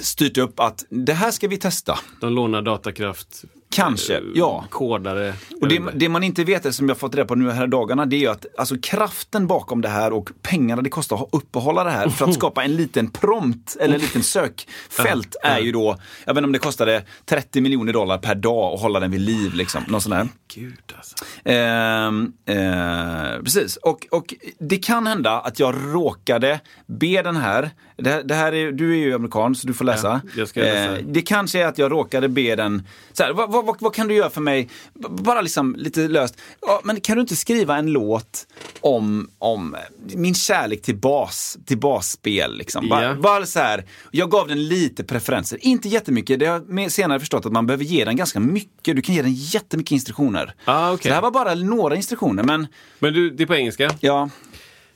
styrt 0.00 0.38
upp 0.38 0.60
att 0.60 0.84
det 0.90 1.12
här 1.12 1.30
ska 1.30 1.48
vi 1.48 1.56
testa. 1.56 1.98
De 2.20 2.32
lånar 2.32 2.62
datakraft. 2.62 3.44
Kanske, 3.74 4.16
eh, 4.16 4.22
ja. 4.34 4.64
Kodare. 4.70 5.34
Och 5.60 5.68
det, 5.68 5.82
det 5.94 6.08
man 6.08 6.22
inte 6.22 6.44
vet, 6.44 6.66
är, 6.66 6.70
som 6.70 6.88
jag 6.88 6.98
fått 6.98 7.14
reda 7.14 7.26
på 7.26 7.34
nu 7.34 7.50
här 7.50 7.66
dagarna, 7.66 8.06
det 8.06 8.16
är 8.16 8.20
ju 8.20 8.26
att 8.26 8.46
alltså, 8.58 8.76
kraften 8.82 9.46
bakom 9.46 9.80
det 9.80 9.88
här 9.88 10.12
och 10.12 10.30
pengarna 10.42 10.82
det 10.82 10.90
kostar 10.90 11.16
att 11.16 11.28
uppehålla 11.32 11.84
det 11.84 11.90
här 11.90 12.08
för 12.08 12.24
att 12.24 12.34
skapa 12.40 12.64
en 12.64 12.76
liten 12.76 13.10
prompt 13.10 13.76
eller 13.80 13.94
en 13.94 14.00
liten 14.00 14.22
sökfält 14.22 15.36
är 15.42 15.58
ju 15.58 15.72
då, 15.72 15.96
jag 16.24 16.34
vet 16.34 16.38
inte 16.38 16.46
om 16.46 16.52
det 16.52 16.58
kostade 16.58 17.02
30 17.24 17.60
miljoner 17.60 17.92
dollar 17.92 18.18
per 18.18 18.34
dag 18.34 18.74
att 18.74 18.80
hålla 18.80 19.00
den 19.00 19.10
vid 19.10 19.20
liv. 19.20 19.54
Liksom, 19.54 19.84
någon 19.88 20.00
sån 20.00 20.10
där. 20.10 20.28
Gud 20.54 20.94
alltså. 20.96 21.16
Ehm, 21.44 22.32
eh, 22.46 23.42
precis, 23.42 23.76
och, 23.76 24.06
och 24.10 24.34
det 24.58 24.78
kan 24.78 25.06
hända 25.06 25.40
att 25.40 25.58
jag 25.58 25.74
råkade 25.78 26.60
be 26.86 27.22
den 27.22 27.36
här, 27.36 27.70
det, 28.00 28.22
det 28.22 28.34
här 28.34 28.52
är, 28.54 28.72
du 28.72 28.92
är 28.92 28.96
ju 28.96 29.14
amerikan 29.14 29.54
så 29.54 29.66
du 29.66 29.74
får 29.74 29.84
läsa. 29.84 30.20
Ja, 30.24 30.30
jag 30.36 30.48
ska 30.48 30.60
läsa. 30.60 30.98
Eh, 30.98 31.04
det 31.04 31.22
kanske 31.22 31.62
är 31.62 31.66
att 31.66 31.78
jag 31.78 31.92
råkade 31.92 32.28
be 32.28 32.56
den, 32.56 32.82
så 33.12 33.22
här, 33.22 33.32
vad, 33.32 33.50
vad, 33.52 33.76
vad, 33.80 33.94
kan 33.94 34.08
du 34.08 34.14
göra 34.14 34.30
för 34.30 34.40
mig? 34.40 34.68
Bara 35.10 35.40
liksom 35.40 35.74
lite 35.78 36.08
löst. 36.08 36.36
Ja, 36.60 36.80
men 36.84 37.00
kan 37.00 37.16
du 37.16 37.20
inte 37.20 37.36
skriva 37.36 37.76
en 37.76 37.86
låt 37.86 38.46
om, 38.80 39.30
om 39.38 39.76
min 40.14 40.34
kärlek 40.34 40.82
till 40.82 40.96
bas, 40.96 41.58
till 41.66 41.78
basspel? 41.78 42.56
Liksom? 42.56 42.88
Bara, 42.88 43.04
Ja. 43.04 43.14
bara 43.14 43.46
så 43.46 43.58
här, 43.58 43.84
jag 44.10 44.30
gav 44.30 44.48
den 44.48 44.68
lite 44.68 45.04
preferenser, 45.04 45.58
inte 45.60 45.88
jättemycket. 45.88 46.40
Det 46.40 46.46
har 46.46 46.64
jag 46.80 46.92
senare 46.92 47.20
förstått 47.20 47.46
att 47.46 47.52
man 47.52 47.66
behöver 47.66 47.84
ge 47.84 48.04
den 48.04 48.16
ganska 48.16 48.40
mycket. 48.40 48.96
Du 48.96 49.02
kan 49.02 49.14
ge 49.14 49.22
den 49.22 49.34
jättemycket 49.34 49.92
instruktioner. 49.92 50.54
Ah, 50.64 50.92
okej. 50.92 51.02
Så 51.02 51.08
det 51.08 51.14
här 51.14 51.22
var 51.22 51.30
bara 51.30 51.54
några 51.54 51.96
instruktioner, 51.96 52.42
men 52.42 52.66
Men 52.98 53.12
du, 53.12 53.30
det 53.30 53.42
är 53.42 53.46
på 53.46 53.54
engelska. 53.54 53.90
ja, 54.00 54.30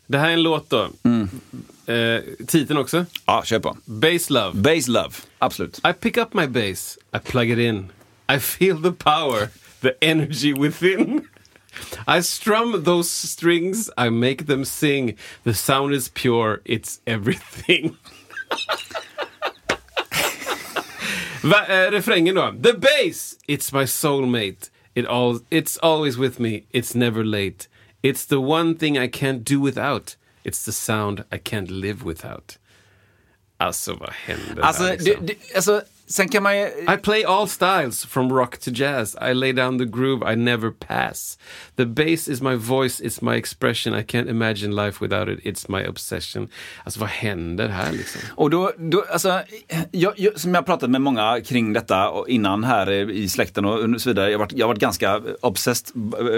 Det 0.06 0.18
här 0.18 0.28
är 0.28 0.32
en 0.32 0.42
låt 0.42 0.70
då. 0.70 0.88
Mm. 1.02 1.28
Eh, 1.86 2.20
titeln 2.46 2.78
också. 2.78 3.06
ja 3.26 3.42
kör 3.44 3.58
på. 3.58 3.76
Bass 3.84 4.30
Love. 4.30 4.52
Base 4.54 4.90
Love, 4.90 5.10
absolut. 5.38 5.78
I 5.78 5.92
pick 5.92 6.16
up 6.16 6.34
my 6.34 6.46
bass, 6.46 6.98
I 7.14 7.18
plug 7.18 7.50
it 7.50 7.58
in. 7.58 7.92
I 8.36 8.38
feel 8.38 8.82
the 8.82 8.92
power, 8.92 9.48
the 9.80 9.92
energy 10.00 10.52
within. 10.54 11.28
I 12.06 12.22
strum 12.22 12.84
those 12.84 13.10
strings, 13.10 13.90
I 13.98 14.10
make 14.10 14.46
them 14.46 14.64
sing. 14.64 15.16
The 15.44 15.54
sound 15.54 15.94
is 15.94 16.08
pure, 16.08 16.60
it's 16.64 17.00
everything. 17.06 17.96
Va, 21.42 21.66
eh, 21.68 21.90
refrängen 21.90 22.34
då. 22.34 22.54
The 22.62 22.72
bass, 22.72 23.36
it's 23.46 23.72
my 23.72 23.86
soulmate. 23.86 24.70
It 24.94 25.06
all, 25.06 25.40
it's 25.50 25.78
always 25.82 26.16
with 26.16 26.38
me, 26.38 26.62
it's 26.72 26.94
never 26.94 27.24
late. 27.24 27.68
It's 28.02 28.26
the 28.26 28.40
one 28.40 28.74
thing 28.74 28.96
I 28.98 29.08
can't 29.08 29.44
do 29.44 29.60
without. 29.60 30.16
It's 30.44 30.64
the 30.64 30.72
sound 30.72 31.20
I 31.32 31.36
can't 31.38 31.70
live 31.70 32.04
without. 32.08 32.58
Alltså 33.56 33.94
vad 33.94 34.10
händer 34.12 34.62
Alltså, 34.62 34.82
här 34.82 34.92
liksom? 34.92 35.26
det, 35.26 35.34
det, 35.34 35.56
alltså, 35.56 35.82
sen 36.06 36.28
kan 36.28 36.42
man 36.42 36.58
ju... 36.58 36.66
I 36.66 36.96
play 37.02 37.24
all 37.24 37.48
styles 37.48 38.04
from 38.06 38.32
rock 38.32 38.58
to 38.58 38.70
jazz. 38.70 39.16
I 39.30 39.34
lay 39.34 39.52
down 39.52 39.78
the 39.78 39.84
groove, 39.84 40.32
I 40.32 40.36
never 40.36 40.70
pass. 40.70 41.38
The 41.76 41.84
bass 41.86 42.28
is 42.28 42.40
my 42.42 42.54
voice, 42.56 43.00
it's 43.00 43.24
my 43.30 43.36
expression. 43.36 43.94
I 43.94 44.02
can't 44.02 44.28
imagine 44.30 44.74
life 44.86 45.04
without 45.04 45.28
it, 45.28 45.40
it's 45.44 45.70
my 45.70 45.88
obsession. 45.88 46.48
Alltså 46.84 47.00
vad 47.00 47.08
händer 47.08 47.68
här 47.68 47.92
liksom? 47.92 48.20
Och 48.36 48.50
då, 48.50 48.72
då 48.78 49.04
alltså, 49.12 49.42
jag, 49.90 50.12
jag, 50.18 50.40
som 50.40 50.54
jag 50.54 50.66
pratat 50.66 50.90
med 50.90 51.00
många 51.00 51.40
kring 51.40 51.72
detta 51.72 52.10
och 52.10 52.28
innan 52.28 52.64
här 52.64 53.10
i 53.10 53.28
släkten 53.28 53.64
och 53.64 54.00
så 54.00 54.08
vidare. 54.10 54.30
Jag 54.30 54.38
har 54.38 54.44
varit, 54.44 54.52
jag 54.52 54.66
har 54.66 54.68
varit 54.74 54.80
ganska 54.80 55.22
obsessed, 55.40 55.94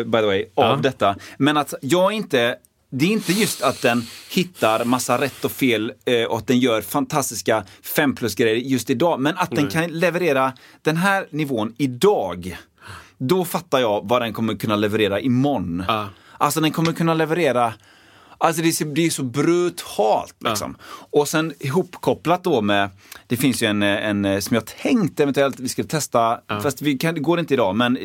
by 0.07 0.19
the 0.19 0.27
way, 0.27 0.45
av 0.55 0.65
Ja. 0.77 0.77
detta. 0.83 1.17
Men 1.39 1.57
att 1.57 1.75
jag 1.81 2.13
inte 2.13 2.57
det 2.99 3.05
är 3.05 3.11
inte 3.11 3.33
just 3.33 3.63
att 3.63 3.83
den 3.83 4.03
hittar 4.31 4.85
massa 4.85 5.21
rätt 5.21 5.45
och 5.45 5.53
fel 5.53 5.93
eh, 6.05 6.25
och 6.25 6.39
att 6.39 6.47
den 6.47 6.59
gör 6.59 6.81
fantastiska 6.81 7.65
fem 7.83 8.15
plus-grejer 8.15 8.57
just 8.57 8.91
idag. 8.91 9.21
Men 9.21 9.37
att 9.37 9.51
den 9.51 9.69
kan 9.69 9.91
leverera 9.91 10.53
den 10.83 10.97
här 10.97 11.27
nivån 11.31 11.75
idag. 11.79 12.57
Då 13.19 13.45
fattar 13.45 13.79
jag 13.79 14.09
vad 14.09 14.23
den 14.23 14.33
kommer 14.33 14.55
kunna 14.55 14.77
leverera 14.77 15.21
imorgon. 15.21 15.85
Ja. 15.89 16.09
Alltså 16.39 16.61
den 16.61 16.73
kommer 16.73 16.93
kunna 16.93 17.15
leverera 17.15 17.75
Alltså 18.39 18.63
det 18.63 18.69
är, 18.69 18.73
så, 18.73 18.85
det 18.85 19.07
är 19.07 19.11
så 19.11 19.23
brutalt 19.23 20.35
liksom. 20.45 20.77
Och 21.11 21.29
sen 21.29 21.53
ihopkopplat 21.61 22.45
då 22.45 22.61
med, 22.63 22.91
det 23.27 23.37
finns 23.37 23.63
ju 23.63 23.67
en, 23.67 23.83
en 23.83 24.25
eh, 24.25 24.39
som 24.39 24.55
jag 24.55 24.67
tänkt 24.67 25.21
eventuellt 25.21 25.61
vi 25.61 25.69
skulle 25.69 25.89
testa, 25.89 26.39
fast 26.63 26.83
vi 26.83 26.99
kan, 26.99 27.15
det 27.15 27.21
går 27.21 27.41
inte 27.41 27.55
idag, 27.55 27.77
men 27.77 27.97
eh, 27.97 28.03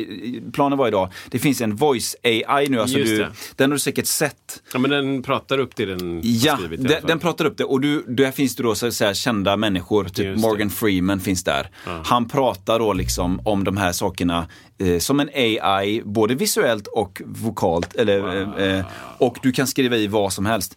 planen 0.52 0.78
var 0.78 0.88
idag. 0.88 1.12
Det 1.30 1.38
finns 1.38 1.60
en 1.60 1.76
voice 1.76 2.16
AI 2.22 2.68
nu, 2.68 2.80
alltså 2.80 2.98
Just 2.98 3.10
du, 3.10 3.18
det. 3.18 3.32
den 3.56 3.70
har 3.70 3.74
du 3.74 3.80
säkert 3.80 4.06
sett. 4.06 4.62
Ja 4.72 4.78
men 4.78 4.90
den 4.90 5.22
pratar 5.22 5.58
upp 5.58 5.76
det 5.76 5.86
den 5.86 6.20
Ja, 6.24 6.56
skrivit 6.56 6.88
den, 6.88 7.06
den 7.06 7.18
pratar 7.18 7.44
upp 7.44 7.56
det 7.56 7.64
och 7.64 7.80
du, 7.80 8.04
där 8.08 8.30
finns 8.30 8.56
det 8.56 8.62
då 8.62 8.74
så 8.74 8.86
att 8.86 8.94
säga, 8.94 9.14
kända 9.14 9.56
människor, 9.56 10.04
typ 10.04 10.18
Just 10.24 10.42
det. 10.42 10.48
Morgan 10.48 10.70
Freeman 10.70 11.20
finns 11.20 11.44
där. 11.44 11.70
Han 12.04 12.28
pratar 12.28 12.78
då 12.78 12.92
liksom 12.92 13.40
om 13.44 13.64
de 13.64 13.76
här 13.76 13.92
sakerna 13.92 14.46
eh, 14.78 14.98
som 14.98 15.20
en 15.20 15.28
AI, 15.34 16.02
både 16.04 16.34
visuellt 16.34 16.86
och 16.86 17.22
vokalt. 17.24 17.94
Eller, 17.94 18.42
eh, 18.58 18.78
eh, 18.78 18.84
och 19.18 19.38
du 19.42 19.52
kan 19.52 19.66
skriva 19.66 19.96
i 19.96 20.06
vad 20.06 20.21
som 20.30 20.46
helst. 20.46 20.76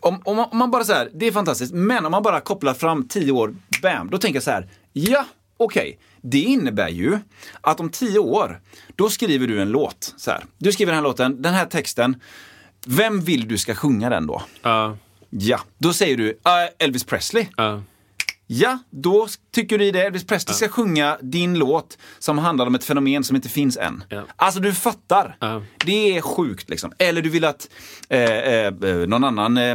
Om, 0.00 0.20
om, 0.24 0.36
man, 0.36 0.48
om 0.52 0.58
man 0.58 0.70
bara 0.70 0.84
så 0.84 0.92
här, 0.92 1.10
det 1.14 1.26
är 1.26 1.32
fantastiskt, 1.32 1.72
men 1.74 2.04
om 2.06 2.10
man 2.12 2.22
bara 2.22 2.40
kopplar 2.40 2.74
fram 2.74 3.08
tio 3.08 3.32
år, 3.32 3.54
bam, 3.82 4.10
då 4.10 4.18
tänker 4.18 4.36
jag 4.36 4.42
så 4.42 4.50
här, 4.50 4.68
ja, 4.92 5.26
okej. 5.56 5.98
Det 6.20 6.40
innebär 6.40 6.88
ju 6.88 7.18
att 7.60 7.80
om 7.80 7.88
tio 7.90 8.18
år, 8.18 8.60
då 8.96 9.10
skriver 9.10 9.46
du 9.46 9.62
en 9.62 9.68
låt. 9.70 10.14
Så 10.16 10.30
här. 10.30 10.44
Du 10.58 10.72
skriver 10.72 10.92
den 10.92 10.96
här 10.96 11.02
låten, 11.08 11.42
den 11.42 11.54
här 11.54 11.66
texten. 11.66 12.20
Vem 12.86 13.20
vill 13.20 13.48
du 13.48 13.58
ska 13.58 13.74
sjunga 13.74 14.10
den 14.10 14.26
då? 14.26 14.42
Ja, 14.62 14.96
Ja, 15.34 15.60
då 15.78 15.92
säger 15.92 16.16
du 16.16 16.38
"Ah, 16.42 16.66
Elvis 16.78 17.04
Presley. 17.04 17.46
ja. 17.56 17.82
Ja, 18.46 18.78
då 18.90 19.28
tycker 19.54 19.78
du 19.78 19.90
det. 19.90 20.02
Elvis 20.02 20.26
Presley 20.26 20.54
ska 20.54 20.68
sjunga 20.68 21.18
din 21.22 21.58
låt 21.58 21.98
som 22.18 22.38
handlar 22.38 22.66
om 22.66 22.74
ett 22.74 22.84
fenomen 22.84 23.24
som 23.24 23.36
inte 23.36 23.48
finns 23.48 23.76
än. 23.76 24.04
Ja. 24.08 24.22
Alltså 24.36 24.60
du 24.60 24.74
fattar. 24.74 25.36
Ja. 25.40 25.62
Det 25.84 26.16
är 26.16 26.20
sjukt 26.20 26.70
liksom. 26.70 26.92
Eller 26.98 27.22
du 27.22 27.28
vill 27.28 27.44
att 27.44 27.68
eh, 28.08 28.20
eh, 28.20 28.66
eh, 28.66 28.96
någon 28.96 29.24
annan 29.24 29.56
eh, 29.56 29.74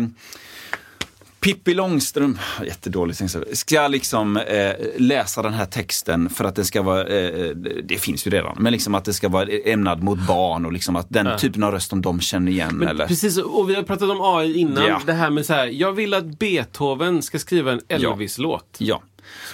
Pippi 1.48 1.74
Långstrump, 1.74 2.40
jättedåligt, 2.66 3.20
tänkte 3.20 3.44
jag, 3.48 3.58
ska 3.58 3.88
liksom 3.88 4.38
eh, 4.38 4.72
läsa 4.98 5.42
den 5.42 5.54
här 5.54 5.66
texten 5.66 6.30
för 6.30 6.46
att 6.46 6.56
det 6.56 6.66
ska 6.66 6.82
vara, 6.82 7.08
eh, 7.08 7.50
det 7.84 7.98
finns 7.98 8.28
ju 8.28 8.32
redan, 8.32 8.56
men 8.60 8.74
liksom 8.74 8.96
att 8.96 9.06
det 9.06 9.14
ska 9.14 9.30
vara 9.30 9.48
ämnad 9.66 10.04
mot 10.04 10.20
barn 10.28 10.66
och 10.66 10.74
liksom 10.74 10.96
att 10.96 11.06
den 11.10 11.38
typen 11.38 11.64
av 11.64 11.72
röst 11.72 11.90
som 11.90 12.02
de 12.02 12.20
känner 12.20 12.52
igen. 12.52 12.78
Men 12.78 12.88
eller? 12.88 13.08
precis, 13.08 13.38
och 13.38 13.70
vi 13.70 13.76
har 13.76 13.84
pratat 13.84 14.10
om 14.10 14.22
AI 14.22 14.58
innan. 14.58 14.88
Ja. 14.88 15.02
Det 15.06 15.14
här 15.14 15.30
med 15.30 15.46
så 15.46 15.54
här, 15.54 15.68
jag 15.68 15.92
vill 15.92 16.14
att 16.14 16.40
Beethoven 16.40 17.22
ska 17.22 17.40
skriva 17.40 17.72
en 17.72 17.82
Elvis-låt. 17.88 18.76
Ja. 18.78 19.02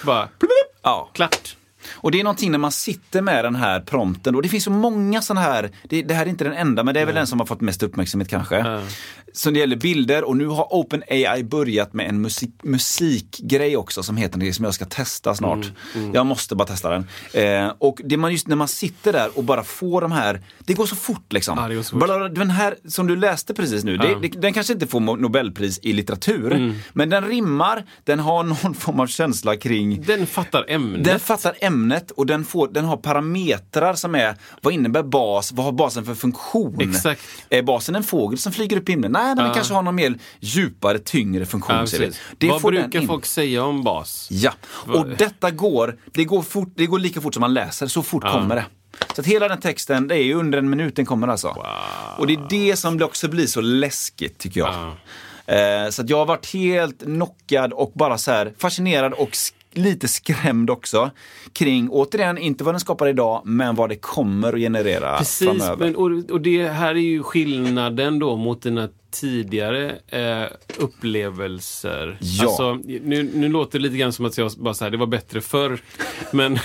Så 0.00 0.06
bara, 0.06 0.28
ja. 0.82 1.10
klart. 1.12 1.56
Och 1.92 2.10
det 2.10 2.20
är 2.20 2.24
någonting 2.24 2.50
när 2.50 2.58
man 2.58 2.72
sitter 2.72 3.22
med 3.22 3.44
den 3.44 3.54
här 3.54 3.80
prompten 3.80 4.34
och 4.34 4.42
det 4.42 4.48
finns 4.48 4.64
så 4.64 4.70
många 4.70 5.22
sådana 5.22 5.40
här, 5.46 5.70
det, 5.88 6.02
det 6.02 6.14
här 6.14 6.26
är 6.26 6.30
inte 6.30 6.44
den 6.44 6.52
enda 6.52 6.84
men 6.84 6.94
det 6.94 7.00
är 7.00 7.06
väl 7.06 7.14
den 7.14 7.26
som 7.26 7.38
har 7.40 7.46
fått 7.46 7.60
mest 7.60 7.82
uppmärksamhet 7.82 8.28
kanske. 8.28 8.80
Som 9.32 9.54
det 9.54 9.60
gäller 9.60 9.76
bilder 9.76 10.24
och 10.24 10.36
nu 10.36 10.46
har 10.46 10.74
OpenAI 10.74 11.42
börjat 11.44 11.92
med 11.92 12.08
en 12.08 12.20
musik, 12.20 12.50
musikgrej 12.62 13.76
också 13.76 14.02
som 14.02 14.16
heter 14.16 14.38
det 14.38 14.52
som 14.52 14.64
jag 14.64 14.74
ska 14.74 14.84
testa 14.84 15.34
snart. 15.34 15.66
Jag 16.14 16.26
måste 16.26 16.54
bara 16.56 16.68
testa 16.68 16.90
den. 16.90 17.06
Eh, 17.32 17.72
och 17.78 18.00
det 18.04 18.16
man 18.16 18.32
just 18.32 18.48
när 18.48 18.56
man 18.56 18.68
sitter 18.68 19.12
där 19.12 19.38
och 19.38 19.44
bara 19.44 19.64
får 19.64 20.00
de 20.00 20.12
här, 20.12 20.40
det 20.58 20.74
går 20.74 20.86
så 20.86 20.96
fort 20.96 21.32
liksom. 21.32 21.72
Ja, 21.72 21.82
så 21.82 21.90
fort. 21.90 22.00
Bara 22.08 22.28
Den 22.28 22.50
här 22.50 22.76
som 22.88 23.06
du 23.06 23.16
läste 23.16 23.54
precis 23.54 23.84
nu, 23.84 23.96
det, 23.96 24.18
det, 24.22 24.28
den 24.28 24.52
kanske 24.52 24.72
inte 24.72 24.86
får 24.86 25.00
Nobelpris 25.00 25.78
i 25.82 25.92
litteratur, 25.92 26.74
men 26.92 27.10
den 27.10 27.24
rimmar, 27.28 27.84
den 28.04 28.18
har 28.18 28.42
någon 28.62 28.74
form 28.74 29.00
av 29.00 29.06
känsla 29.06 29.56
kring 29.56 30.02
Den 30.02 30.26
fattar 30.26 30.64
ämnet. 30.68 31.04
den 31.04 31.20
fattar 31.20 31.54
ämnet 31.60 31.73
och 32.10 32.26
den, 32.26 32.44
får, 32.44 32.68
den 32.68 32.84
har 32.84 32.96
parametrar 32.96 33.94
som 33.94 34.14
är, 34.14 34.36
vad 34.62 34.74
innebär 34.74 35.02
bas, 35.02 35.52
vad 35.52 35.64
har 35.64 35.72
basen 35.72 36.04
för 36.04 36.14
funktion? 36.14 36.80
Exakt. 36.80 37.22
Är 37.50 37.62
basen 37.62 37.94
en 37.96 38.02
fågel 38.04 38.38
som 38.38 38.52
flyger 38.52 38.76
upp 38.76 38.88
i 38.88 38.92
himlen? 38.92 39.12
Nej, 39.12 39.34
den 39.36 39.46
Ja. 39.46 39.54
kanske 39.54 39.74
har 39.74 39.82
någon 39.82 39.94
mer 39.94 40.18
djupare, 40.40 40.98
tyngre 40.98 41.46
funktion. 41.46 41.76
ja, 41.76 41.82
precis. 41.82 42.20
Vad 42.40 42.62
brukar 42.62 43.00
folk 43.06 43.26
säga 43.26 43.64
om 43.64 43.82
bas? 43.84 44.28
Ja, 44.30 44.52
och 44.86 45.08
detta 45.08 45.50
går, 45.50 45.96
det 46.12 46.24
går, 46.24 46.42
fort, 46.42 46.72
det 46.74 46.86
går 46.86 46.98
lika 46.98 47.20
fort 47.20 47.34
som 47.34 47.40
man 47.40 47.54
läser, 47.54 47.86
så 47.86 48.02
fort 48.02 48.22
kommer 48.22 48.54
det. 48.56 48.64
Så 49.14 49.20
att 49.20 49.26
hela 49.26 49.48
den 49.48 49.60
texten, 49.60 50.08
det 50.08 50.14
är 50.14 50.22
ju 50.22 50.34
under 50.34 50.58
en 50.58 50.70
minut 50.70 50.96
den 50.96 51.06
kommer 51.06 51.28
alltså. 51.28 51.56
Och 52.18 52.26
det 52.26 52.32
är 52.34 52.46
det 52.50 52.76
som 52.76 53.02
också 53.02 53.28
blir 53.28 53.46
så 53.46 53.60
läskigt 53.60 54.38
tycker 54.38 54.60
jag. 54.60 54.74
Eh, 55.46 55.90
så 55.90 56.02
att 56.02 56.10
jag 56.10 56.16
har 56.18 56.26
varit 56.26 56.46
helt 56.52 57.02
knockad 57.02 57.72
och 57.72 57.92
bara 57.94 58.18
så 58.18 58.30
här 58.30 58.52
fascinerad 58.58 59.12
och 59.12 59.36
lite 59.74 60.08
skrämd 60.08 60.70
också. 60.70 61.10
Kring, 61.52 61.88
återigen, 61.90 62.38
inte 62.38 62.64
vad 62.64 62.74
den 62.74 62.80
skapar 62.80 63.08
idag, 63.08 63.42
men 63.44 63.74
vad 63.74 63.88
det 63.88 63.96
kommer 63.96 64.52
att 64.52 64.58
generera 64.58 65.18
Precis, 65.18 65.48
framöver. 65.48 65.76
men, 65.76 65.96
och, 65.96 66.30
och 66.30 66.40
det 66.40 66.68
här 66.68 66.94
är 66.94 66.98
ju 66.98 67.22
skillnaden 67.22 68.18
då 68.18 68.36
mot 68.36 68.62
dina 68.62 68.88
tidigare 69.10 69.98
eh, 70.08 70.48
upplevelser. 70.78 72.18
Ja. 72.20 72.44
Alltså, 72.44 72.74
nu, 72.84 73.30
nu 73.34 73.48
låter 73.48 73.78
det 73.78 73.82
lite 73.82 73.96
grann 73.96 74.12
som 74.12 74.24
att 74.24 74.38
jag 74.38 74.52
bara 74.58 74.74
säger 74.74 74.90
det 74.90 74.96
var 74.96 75.06
bättre 75.06 75.40
förr. 75.40 75.78
Men 76.32 76.58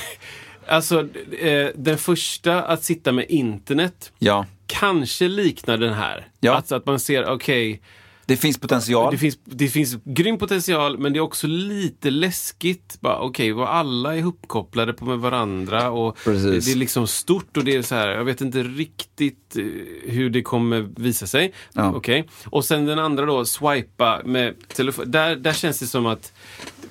alltså, 0.68 1.00
eh, 1.40 1.68
den 1.76 1.98
första 1.98 2.62
att 2.62 2.84
sitta 2.84 3.12
med 3.12 3.26
internet 3.30 4.12
Ja, 4.20 4.46
kanske 4.68 5.28
liknar 5.28 5.78
den 5.78 5.94
här. 5.94 6.28
Ja. 6.40 6.54
Alltså 6.54 6.76
att 6.76 6.86
man 6.86 7.00
ser, 7.00 7.30
okej, 7.30 7.82
det 8.30 8.38
finns 8.38 8.58
potential. 8.58 9.12
det, 9.12 9.18
finns, 9.18 9.40
det 9.46 9.68
finns 9.68 9.98
grym 10.04 10.38
potential 10.38 10.98
men 10.98 11.14
det 11.14 11.20
är 11.20 11.22
också 11.22 11.48
lite 11.48 12.10
läskigt. 12.10 12.98
Bara, 13.02 13.20
Okej, 13.20 13.52
vad 13.52 13.68
alla 13.68 14.16
är 14.16 14.26
uppkopplade 14.26 14.94
på 14.94 15.06
med 15.06 15.20
varandra 15.20 15.90
och 15.90 16.18
Precis. 16.24 16.66
det 16.66 16.72
är 16.72 16.76
liksom 16.76 17.08
stort 17.08 17.58
och 17.58 17.64
det 17.64 17.76
är 17.76 17.82
så 17.82 17.96
här, 17.96 18.08
jag 18.10 18.24
vet 18.24 18.42
inte 18.42 18.64
riktigt 18.64 19.56
eh, 19.58 19.64
hur 20.12 20.30
det 20.30 20.42
kommer 20.42 20.90
visa 20.96 21.28
sig. 21.28 21.54
Ja. 21.74 21.94
Okej. 21.96 22.28
Och 22.46 22.66
sen 22.66 22.86
den 22.86 23.00
andra 23.00 23.26
då, 23.26 23.46
swipa 23.46 24.22
med 24.26 24.68
telefon. 24.68 25.12
Där, 25.12 25.36
där 25.36 25.54
känns 25.54 25.80
det 25.80 25.88
som 25.88 26.06
att 26.06 26.34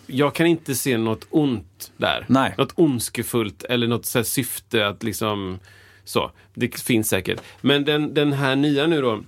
jag 0.06 0.34
kan 0.34 0.46
inte 0.46 0.74
se 0.74 0.98
något 0.98 1.26
ont 1.30 1.92
där. 1.96 2.24
Nej. 2.28 2.54
Något 2.58 2.72
ondskefullt 2.74 3.62
eller 3.64 3.86
något 3.86 4.06
så 4.06 4.24
syfte 4.24 4.86
att 4.86 5.02
liksom 5.02 5.58
så. 6.04 6.30
Det 6.54 6.80
finns 6.80 7.08
säkert. 7.08 7.40
Men 7.60 7.84
den, 7.84 8.14
den 8.14 8.32
här 8.32 8.56
nya 8.56 8.86
nu 8.86 9.00
då. 9.02 9.20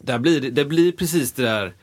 Där 0.00 0.18
blir 0.18 0.40
det, 0.40 0.50
det 0.50 0.64
blir 0.64 0.92
precis 0.92 1.32
det 1.32 1.42
där. 1.42 1.74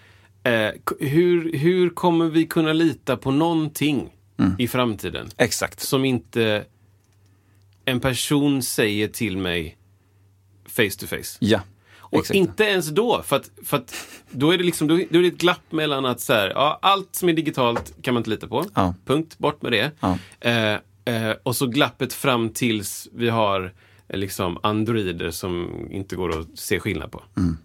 Eh, 0.43 0.72
hur, 0.99 1.53
hur 1.57 1.89
kommer 1.89 2.26
vi 2.26 2.45
kunna 2.45 2.74
lita 2.74 3.18
på 3.18 3.32
någonting 3.32 4.13
Mm. 4.39 4.55
i 4.59 4.68
framtiden? 4.68 5.28
Exakt. 5.38 5.80
Som 5.80 6.05
inte 6.05 6.65
en 7.86 7.99
person 7.99 8.61
säger 8.63 9.07
till 9.07 9.38
mig 9.38 9.78
face 10.65 10.89
to 10.99 11.07
face. 11.07 11.38
Ja. 11.39 11.61
Och 11.99 12.20
Exakt. 12.20 12.36
inte 12.36 12.63
ens 12.63 12.88
då, 12.89 13.22
för 13.24 13.36
att, 13.36 13.51
för 13.63 13.78
att 13.78 13.95
då 14.32 14.51
är 14.51 14.57
det 14.57 14.63
liksom, 14.63 14.88
då, 14.88 14.95
då 15.09 15.18
är 15.20 15.22
det 15.22 15.28
ett 15.28 15.38
glapp 15.38 15.72
mellan 15.72 16.05
att 16.05 16.20
så 16.22 16.34
här, 16.34 16.49
ja, 16.49 16.80
allt 16.82 17.15
som 17.15 17.30
är 17.30 17.34
digitalt 17.34 17.93
kan 18.01 18.13
man 18.13 18.22
inte 18.22 18.30
lita 18.30 18.47
på. 18.47 18.65
Ja. 18.76 18.93
Punkt, 19.05 19.38
bort 19.38 19.61
med 19.61 19.72
det. 19.72 19.91
Ja. 19.99 20.18
Eh, 20.39 20.74
eh, 21.15 21.36
och 21.43 21.55
så 21.55 21.68
glappet 21.68 22.13
fram 22.13 22.49
tills 22.49 23.07
vi 23.13 23.30
har 23.30 23.74
eh, 24.07 24.18
liksom 24.18 24.57
androider 24.63 25.32
som 25.32 25.70
inte 25.91 26.15
går 26.15 26.39
att 26.39 26.47
se 26.59 26.80
skillnad 26.80 27.11
på. 27.11 27.24
Mm. 27.38 27.57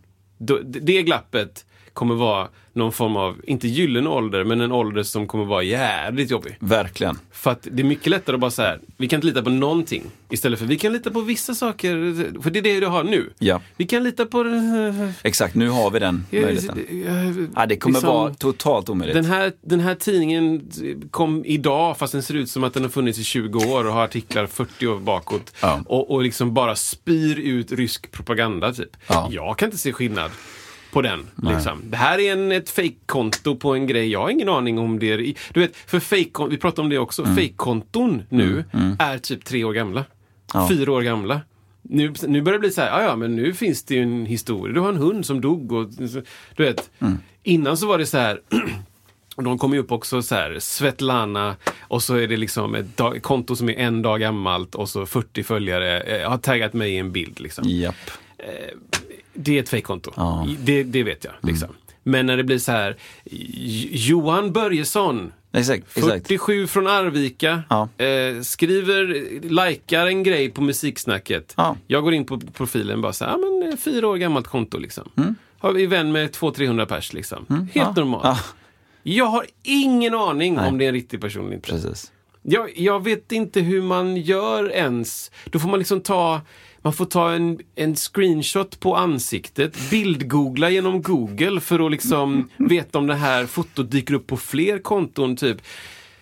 Då, 0.46 0.58
det- 0.58 0.80
det 0.80 1.02
glappet 1.02 1.66
kommer 1.94 2.14
vara 2.14 2.48
någon 2.72 2.92
form 2.92 3.16
av, 3.16 3.36
inte 3.44 3.68
gyllene 3.68 4.08
ålder, 4.08 4.44
men 4.44 4.60
en 4.60 4.72
ålder 4.72 5.02
som 5.02 5.26
kommer 5.26 5.44
vara 5.44 5.62
jävligt 5.62 6.30
jobbig. 6.30 6.56
Verkligen. 6.60 7.18
För 7.32 7.50
att 7.50 7.68
det 7.70 7.82
är 7.82 7.84
mycket 7.84 8.06
lättare 8.06 8.34
att 8.34 8.40
bara 8.40 8.50
säga 8.50 8.78
vi 8.96 9.08
kan 9.08 9.16
inte 9.16 9.26
lita 9.26 9.42
på 9.42 9.50
någonting. 9.50 10.02
Istället 10.30 10.58
för 10.58 10.66
vi 10.66 10.78
kan 10.78 10.92
lita 10.92 11.10
på 11.10 11.20
vissa 11.20 11.54
saker. 11.54 12.42
För 12.42 12.50
det 12.50 12.58
är 12.58 12.62
det 12.62 12.80
du 12.80 12.86
har 12.86 13.04
nu. 13.04 13.30
Ja. 13.38 13.60
Vi 13.76 13.86
kan 13.86 14.04
lita 14.04 14.26
på... 14.26 14.44
Exakt, 15.22 15.54
nu 15.54 15.68
har 15.68 15.90
vi 15.90 15.98
den 15.98 16.26
möjligheten. 16.30 16.78
Ja, 17.56 17.66
det 17.66 17.76
kommer 17.76 17.94
liksom, 17.94 18.14
vara 18.14 18.34
totalt 18.34 18.88
omöjligt. 18.88 19.14
Den 19.14 19.24
här, 19.24 19.52
den 19.60 19.80
här 19.80 19.94
tidningen 19.94 20.70
kom 21.10 21.44
idag 21.44 21.98
fast 21.98 22.12
den 22.12 22.22
ser 22.22 22.34
ut 22.34 22.50
som 22.50 22.64
att 22.64 22.74
den 22.74 22.82
har 22.82 22.90
funnits 22.90 23.18
i 23.18 23.24
20 23.24 23.58
år 23.58 23.86
och 23.86 23.92
har 23.92 24.04
artiklar 24.04 24.46
40 24.46 24.86
år 24.86 24.98
bakåt. 24.98 25.54
Ja. 25.60 25.80
Och, 25.86 26.10
och 26.10 26.22
liksom 26.22 26.54
bara 26.54 26.76
spyr 26.76 27.38
ut 27.38 27.72
rysk 27.72 28.10
propaganda 28.10 28.72
typ. 28.72 28.96
Ja. 29.08 29.28
Jag 29.30 29.58
kan 29.58 29.66
inte 29.66 29.78
se 29.78 29.92
skillnad 29.92 30.30
på 30.92 31.02
den. 31.02 31.26
Liksom. 31.42 31.82
Det 31.84 31.96
här 31.96 32.18
är 32.18 32.32
en, 32.32 32.52
ett 32.52 32.70
fake-konto 32.70 33.56
på 33.56 33.74
en 33.74 33.86
grej. 33.86 34.08
Jag 34.08 34.20
har 34.20 34.30
ingen 34.30 34.48
aning 34.48 34.78
om 34.78 34.98
det 34.98 35.12
är... 35.12 35.34
Du 35.52 35.60
vet, 35.60 35.76
för 35.76 36.00
fake 36.00 36.46
vi 36.50 36.56
pratade 36.56 36.82
om 36.82 36.88
det 36.88 36.98
också. 36.98 37.22
Mm. 37.22 37.36
Fake-konton 37.36 38.22
nu 38.28 38.64
är 38.98 39.18
typ 39.18 39.44
tre 39.44 39.64
år 39.64 39.72
gamla. 39.72 40.04
Ja. 40.54 40.68
Fyra 40.68 40.92
år 40.92 41.02
gamla. 41.02 41.40
Nu, 41.82 42.14
nu 42.26 42.42
börjar 42.42 42.58
det 42.58 42.60
bli 42.60 42.70
så 42.70 42.80
här, 42.80 43.02
ja 43.02 43.16
men 43.16 43.36
nu 43.36 43.54
finns 43.54 43.84
det 43.84 43.94
ju 43.94 44.02
en 44.02 44.26
historia. 44.26 44.74
Du 44.74 44.80
har 44.80 44.88
en 44.88 44.96
hund 44.96 45.26
som 45.26 45.40
dog 45.40 45.72
och 45.72 45.88
du 46.56 46.64
vet. 46.64 46.90
Mm. 46.98 47.18
Innan 47.42 47.76
så 47.76 47.86
var 47.86 47.98
det 47.98 48.06
så 48.06 48.18
här 48.18 48.40
och 49.36 49.42
de 49.42 49.58
kommer 49.58 49.74
ju 49.74 49.82
upp 49.82 49.92
också 49.92 50.22
så 50.22 50.34
här, 50.34 50.58
Svetlana 50.58 51.56
och 51.80 52.02
så 52.02 52.14
är 52.14 52.28
det 52.28 52.36
liksom 52.36 52.74
ett 52.74 52.96
dag, 52.96 53.22
konto 53.22 53.56
som 53.56 53.68
är 53.68 53.74
en 53.74 54.02
dag 54.02 54.20
gammalt 54.20 54.74
och 54.74 54.88
så 54.88 55.06
40 55.06 55.42
följare 55.42 56.00
eh, 56.00 56.30
har 56.30 56.38
taggat 56.38 56.72
mig 56.72 56.92
i 56.92 56.98
en 56.98 57.12
bild. 57.12 57.40
Liksom. 57.40 57.64
Japp. 57.68 58.10
Det 59.34 59.58
är 59.58 59.62
ett 59.62 59.68
fejkkonto. 59.68 60.12
Ja. 60.16 60.42
Mm. 60.42 60.56
Det, 60.64 60.82
det 60.82 61.02
vet 61.02 61.24
jag. 61.24 61.32
Liksom. 61.42 61.68
Men 62.02 62.26
när 62.26 62.36
det 62.36 62.44
blir 62.44 62.58
så 62.58 62.72
här, 62.72 62.96
Johan 63.90 64.52
Börjesson, 64.52 65.32
Exakt. 65.52 65.96
exakt. 65.96 66.26
47 66.28 66.66
från 66.66 66.86
Arvika, 66.86 67.62
Ja. 67.70 67.88
eh, 68.04 68.40
skriver, 68.42 69.04
likar 69.70 70.06
en 70.06 70.22
grej 70.22 70.50
på 70.50 70.60
musiksnacket. 70.62 71.54
Ja. 71.56 71.76
Jag 71.86 72.02
går 72.02 72.14
in 72.14 72.24
på 72.24 72.40
profilen 72.40 73.00
bara 73.00 73.12
så 73.12 73.24
här, 73.24 73.32
ja 73.32 73.38
men 73.38 73.72
eh, 73.72 73.76
fyra 73.76 74.08
år 74.08 74.16
gammalt 74.16 74.46
konto 74.48 74.78
liksom. 74.78 75.08
Mm. 75.16 75.34
Har 75.58 75.72
vi 75.72 75.86
vän 75.86 76.12
med 76.12 76.30
200-300 76.30 76.86
pers 76.86 77.12
liksom. 77.12 77.46
Helt 77.48 77.74
Ja. 77.74 77.92
normalt. 77.96 78.24
Ja, 78.24 78.38
Jag 79.02 79.26
har 79.26 79.46
ingen 79.62 80.14
aning 80.14 80.54
Nej. 80.54 80.68
om 80.68 80.78
det 80.78 80.84
är 80.84 80.88
en 80.88 80.94
riktig 80.94 81.20
person 81.20 81.44
eller 81.46 81.54
inte. 81.54 81.70
precis. 81.70 82.12
Jag, 82.42 82.78
jag 82.78 83.04
vet 83.04 83.32
inte 83.32 83.60
hur 83.60 83.82
man 83.82 84.16
gör 84.16 84.70
ens. 84.72 85.30
Då 85.44 85.58
får 85.58 85.68
man 85.68 85.78
liksom 85.78 86.00
ta 86.00 86.40
man 86.82 86.92
får 86.92 87.04
ta 87.04 87.32
en, 87.32 87.58
en 87.74 87.96
screenshot 87.96 88.80
på 88.80 88.96
ansiktet, 88.96 89.90
bildgoogla 89.90 90.70
genom 90.70 91.02
Google 91.02 91.60
för 91.60 91.86
att 91.86 91.92
liksom 91.92 92.50
veta 92.56 92.98
om 92.98 93.06
det 93.06 93.14
här 93.14 93.46
fotot 93.46 93.90
dyker 93.90 94.14
upp 94.14 94.26
på 94.26 94.36
fler 94.36 94.78
konton. 94.78 95.36
Typ. 95.36 95.62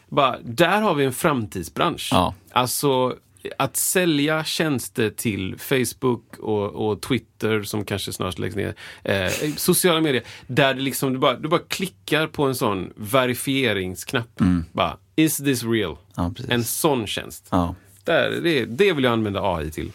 Bara, 0.09 0.39
där 0.43 0.81
har 0.81 0.95
vi 0.95 1.05
en 1.05 1.13
framtidsbransch. 1.13 2.09
Ja. 2.13 2.35
Alltså, 2.53 3.17
att 3.57 3.77
sälja 3.77 4.45
tjänster 4.45 5.11
till 5.11 5.59
Facebook 5.59 6.39
och, 6.39 6.91
och 6.91 7.03
Twitter 7.03 7.63
som 7.63 7.85
kanske 7.85 8.13
snart 8.13 8.39
läggs 8.39 8.57
ner. 8.57 8.75
Eh, 9.05 9.31
sociala 9.57 10.01
medier 10.01 10.23
där 10.47 10.75
det 10.75 10.81
liksom, 10.81 11.13
du, 11.13 11.19
bara, 11.19 11.37
du 11.37 11.49
bara 11.49 11.61
klickar 11.69 12.27
på 12.27 12.45
en 12.45 12.55
sån 12.55 12.93
verifieringsknapp. 12.97 14.41
Bara, 14.73 14.97
is 15.17 15.37
this 15.37 15.65
real? 15.65 15.97
Mm. 16.19 16.35
Ja, 16.39 16.55
en 16.55 16.65
sån 16.65 17.07
tjänst. 17.07 17.49
Ja. 17.51 17.75
Där, 18.05 18.41
det, 18.43 18.65
det 18.65 18.93
vill 18.93 19.05
jag 19.05 19.13
använda 19.13 19.41
AI 19.43 19.71
till. 19.71 19.93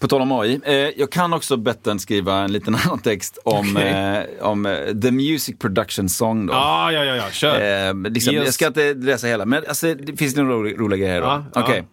På 0.00 0.08
tal 0.08 0.20
om 0.22 0.32
AI, 0.32 0.60
eh, 0.64 0.74
jag 0.74 1.12
kan 1.12 1.32
också 1.32 1.56
bättre 1.56 1.90
än 1.90 1.98
skriva 1.98 2.38
en 2.40 2.52
liten 2.52 2.74
annan 2.84 2.98
text 2.98 3.38
om, 3.44 3.76
Okej. 3.76 3.88
eh, 3.88 4.46
om 4.46 4.66
eh, 4.66 4.72
The 5.02 5.10
Music 5.10 5.58
Production 5.58 6.08
Song. 6.08 6.46
Då. 6.46 6.52
Ah, 6.54 6.92
ja, 6.92 7.04
ja, 7.04 7.16
ja, 7.16 7.30
kör. 7.30 7.88
Eh, 7.88 7.94
liksom, 8.10 8.36
oss- 8.38 8.44
Jag 8.44 8.54
ska 8.54 8.66
inte 8.66 8.94
läsa 8.94 9.26
hela, 9.26 9.44
men 9.46 9.62
alltså, 9.68 9.94
det 9.94 10.16
finns 10.16 10.36
några 10.36 10.50
roliga, 10.52 10.76
roliga 10.76 11.06
grejer. 11.06 11.20
Då. 11.20 11.26
Ja, 11.26 11.44
ja. 11.54 11.62
Okej. 11.62 11.84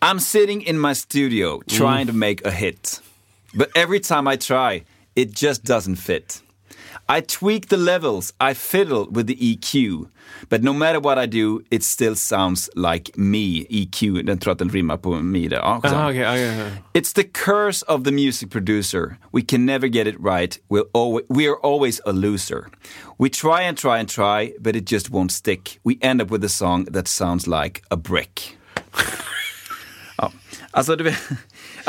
I'm 0.00 0.18
sitting 0.18 0.66
in 0.66 0.80
my 0.80 0.94
studio 0.94 1.62
trying 1.68 2.06
to 2.06 2.12
make 2.12 2.48
a 2.48 2.50
hit. 2.50 3.02
But 3.52 3.68
every 3.76 4.00
time 4.00 4.34
I 4.34 4.36
try, 4.36 4.84
it 5.14 5.42
just 5.42 5.64
doesn't 5.64 5.96
fit. 5.96 6.42
I 7.18 7.20
tweak 7.22 7.68
the 7.68 7.76
levels, 7.76 8.34
I 8.50 8.54
fiddle 8.54 9.06
with 9.10 9.26
the 9.26 9.34
EQ. 9.40 10.04
But 10.48 10.62
no 10.62 10.72
matter 10.72 11.00
what 11.00 11.18
I 11.18 11.26
do, 11.26 11.62
it 11.70 11.82
still 11.82 12.14
sounds 12.14 12.70
like 12.74 13.16
me. 13.16 13.66
EQ, 13.70 14.22
den 14.22 14.38
tror 14.38 14.52
att 14.52 14.58
den 14.58 14.68
rimmar 14.70 14.96
på 14.96 15.10
me 15.10 15.48
där. 15.48 15.58
Aha, 15.58 15.78
okej, 15.78 15.92
ah, 15.94 16.08
okej, 16.08 16.26
okej. 16.26 16.82
It's 16.94 17.14
the 17.14 17.24
curse 17.24 17.82
of 17.88 18.04
the 18.04 18.10
music 18.12 18.50
producer. 18.50 19.16
We 19.32 19.42
can 19.42 19.66
never 19.66 19.88
get 19.88 20.06
it 20.06 20.16
right. 20.18 20.58
We'll 20.68 20.88
always, 20.92 21.24
we 21.28 21.46
are 21.48 21.56
always 21.62 22.00
a 22.06 22.12
loser. 22.12 22.68
We 23.18 23.28
try 23.28 23.62
and 23.62 23.76
try 23.78 23.98
and 23.98 24.08
try, 24.08 24.54
but 24.60 24.76
it 24.76 24.90
just 24.90 25.10
won't 25.10 25.32
stick. 25.32 25.80
We 25.84 25.98
end 26.00 26.22
up 26.22 26.30
with 26.30 26.44
a 26.44 26.48
song 26.48 26.84
that 26.92 27.08
sounds 27.08 27.46
like 27.46 27.82
a 27.90 27.96
brick. 27.96 28.56
ja. 30.18 30.32
Alltså, 30.70 30.96
du 30.96 31.04
vet, 31.04 31.16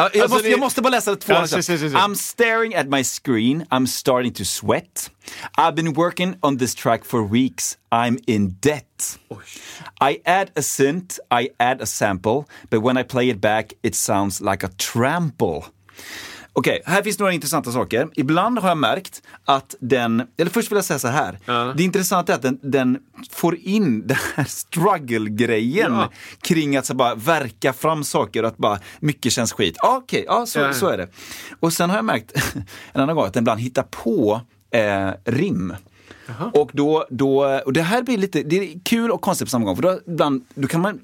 jag, 0.04 0.22
Alltså, 0.22 0.30
måste, 0.36 0.48
det- 0.48 0.52
jag 0.52 0.60
måste 0.60 0.82
bara 0.82 0.90
läsa 0.90 1.16
två. 1.16 1.34
Ja, 1.34 1.48
se, 1.48 1.64
se, 1.64 1.78
se. 1.78 1.86
I'm 1.88 2.16
staring 2.16 2.76
at 2.76 2.88
my 2.90 3.04
screen. 3.04 3.66
I'm 3.72 3.86
starting 3.88 4.34
to 4.34 4.44
sweat. 4.46 5.12
I've 5.58 5.76
been 5.76 5.94
working 5.94 6.36
on 6.42 6.58
this 6.58 6.76
track 6.76 7.06
for 7.06 7.22
weeks. 7.32 7.78
I'm 7.92 8.20
in 8.28 8.56
debt. 8.60 9.20
I 10.02 10.22
add 10.26 10.52
a 10.56 10.62
synth, 10.62 11.20
I 11.42 11.50
add 11.60 11.82
a 11.82 11.86
sample, 11.86 12.46
but 12.70 12.82
when 12.84 12.98
I 12.98 13.04
play 13.04 13.30
it 13.30 13.42
back 13.42 13.74
it 13.84 13.96
sounds 13.96 14.42
like 14.42 14.66
a 14.66 14.70
trample. 14.78 15.64
Okej, 16.60 16.82
här 16.86 17.02
finns 17.04 17.20
några 17.20 17.34
intressanta 17.34 17.72
saker. 17.72 18.08
Ibland 18.16 18.60
har 18.60 18.70
jag 18.70 18.78
märkt 18.78 19.22
att 19.46 19.76
den, 19.80 20.24
eller 20.38 20.52
först 20.52 20.72
vill 20.72 20.76
jag 20.76 20.86
säga 20.86 21.00
så 21.00 21.08
här. 21.08 21.40
Det 21.76 21.84
intressanta 21.84 22.32
är 22.32 22.36
att 22.36 22.42
den, 22.42 22.60
den 22.64 22.98
får 23.32 23.56
in 23.58 24.02
den 24.08 24.18
här 24.36 24.44
struggle-grejen 24.44 25.92
Ja. 25.94 26.10
kring 26.42 26.78
att 26.78 26.86
så 26.86 26.94
bara 26.96 27.16
verka 27.16 27.74
fram 27.74 28.04
saker 28.04 28.44
och 28.44 28.50
att 28.50 28.58
bara 28.58 28.80
mycket 29.00 29.32
känns 29.32 29.54
skit. 29.54 29.76
Ja, 29.82 29.98
Okej, 30.04 30.24
ja, 30.28 30.46
så, 30.46 30.60
Ja. 30.60 30.74
så 30.74 30.88
är 30.88 30.98
det. 30.98 31.08
Och 31.60 31.74
sen 31.74 31.90
har 31.90 31.98
jag 31.98 32.06
märkt 32.06 32.32
en 32.94 33.02
annan 33.02 33.16
gång 33.16 33.26
att 33.26 33.34
den 33.34 33.44
ibland 33.44 33.60
hittar 33.60 33.84
på 33.84 34.42
eh, 34.72 35.12
rim. 35.26 35.74
Och, 36.54 36.70
då, 36.74 37.06
då, 37.10 37.46
och 37.66 37.74
det 37.74 37.82
här 37.82 38.04
blir 38.04 38.18
lite, 38.18 38.44
det 38.44 38.56
är 38.60 38.80
kul 38.86 39.12
och 39.12 39.22
konstigt 39.22 39.46
på 39.48 39.50
samma 39.50 39.66
gång. 39.66 39.76
För 39.76 39.84
då, 39.84 40.00
ibland, 40.08 40.46
då 40.56 40.68
kan 40.68 40.82
man 40.82 41.00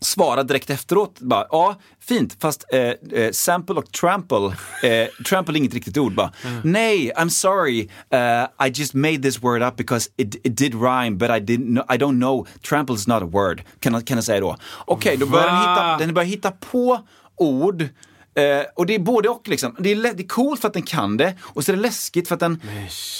svara 0.00 0.42
direkt 0.42 0.70
efteråt. 0.70 1.18
Bara, 1.20 1.46
ja, 1.50 1.80
fint, 2.00 2.36
fast 2.40 2.64
eh, 2.72 2.80
eh, 2.80 3.30
sample 3.32 3.74
och 3.74 3.92
trample, 3.92 4.46
eh, 4.82 5.08
trample 5.28 5.54
är 5.54 5.56
inget 5.56 5.74
riktigt 5.74 5.98
ord. 5.98 6.14
Bara, 6.14 6.32
Nej, 6.64 7.12
I'm 7.16 7.28
sorry, 7.28 7.90
uh, 8.14 8.66
I 8.66 8.70
just 8.74 8.94
made 8.94 9.18
this 9.22 9.42
word 9.42 9.62
up 9.62 9.76
because 9.76 10.10
it, 10.16 10.34
it 10.34 10.56
did 10.58 10.74
rhyme 10.74 11.10
but 11.16 11.30
I, 11.30 11.40
didn't 11.40 11.66
know, 11.66 11.84
I 11.94 11.98
don't 11.98 12.18
know, 12.18 12.46
trample 12.68 12.94
is 12.94 13.06
not 13.08 13.22
a 13.22 13.26
word. 13.32 13.62
Kan, 13.80 13.94
jag- 13.94 14.06
kan 14.06 14.16
jag 14.16 14.24
säga 14.24 14.40
då. 14.40 14.56
Okej, 14.86 15.16
då 15.16 15.26
börjar 15.26 15.46
den 15.46 15.56
hitta, 15.56 15.98
den 15.98 16.14
börjar 16.14 16.26
hitta 16.28 16.50
på 16.50 17.00
ord 17.36 17.88
Eh, 18.34 18.64
och 18.76 18.86
det 18.86 18.94
är 18.94 18.98
både 18.98 19.28
och 19.28 19.48
liksom. 19.48 19.76
Det 19.78 19.92
är, 19.92 19.96
det 20.14 20.22
är 20.22 20.28
coolt 20.28 20.60
för 20.60 20.68
att 20.68 20.74
den 20.74 20.82
kan 20.82 21.16
det 21.16 21.34
och 21.42 21.64
så 21.64 21.72
är 21.72 21.76
det 21.76 21.82
läskigt 21.82 22.28
för 22.28 22.34
att 22.34 22.40
den, 22.40 22.60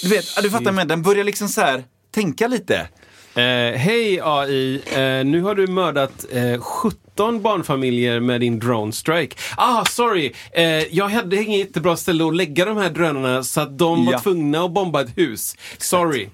du 0.02 0.08
vet, 0.08 0.24
du 0.42 0.50
fattar 0.50 0.72
men 0.72 0.88
den 0.88 1.02
börjar 1.02 1.24
liksom 1.24 1.48
så 1.48 1.60
här 1.60 1.84
tänka 2.14 2.48
lite. 2.48 2.88
Eh, 3.34 3.78
Hej 3.78 4.20
AI, 4.22 4.82
eh, 4.86 5.24
nu 5.24 5.42
har 5.42 5.54
du 5.54 5.66
mördat 5.66 6.26
eh, 6.32 6.60
17 6.60 7.42
barnfamiljer 7.42 8.20
med 8.20 8.40
din 8.40 8.58
drone 8.58 8.92
strike. 8.92 9.36
Ah, 9.56 9.84
sorry! 9.84 10.32
Eh, 10.52 10.64
jag 10.66 11.08
hade 11.08 11.36
inget 11.42 11.58
jättebra 11.58 11.96
ställe 11.96 12.24
att 12.26 12.36
lägga 12.36 12.64
de 12.64 12.76
här 12.76 12.90
drönarna 12.90 13.42
så 13.42 13.60
att 13.60 13.78
de 13.78 14.04
var 14.06 14.12
Ja. 14.12 14.18
tvungna 14.20 14.64
att 14.64 14.72
bomba 14.72 15.00
ett 15.02 15.18
hus. 15.18 15.56
Sorry. 15.78 16.28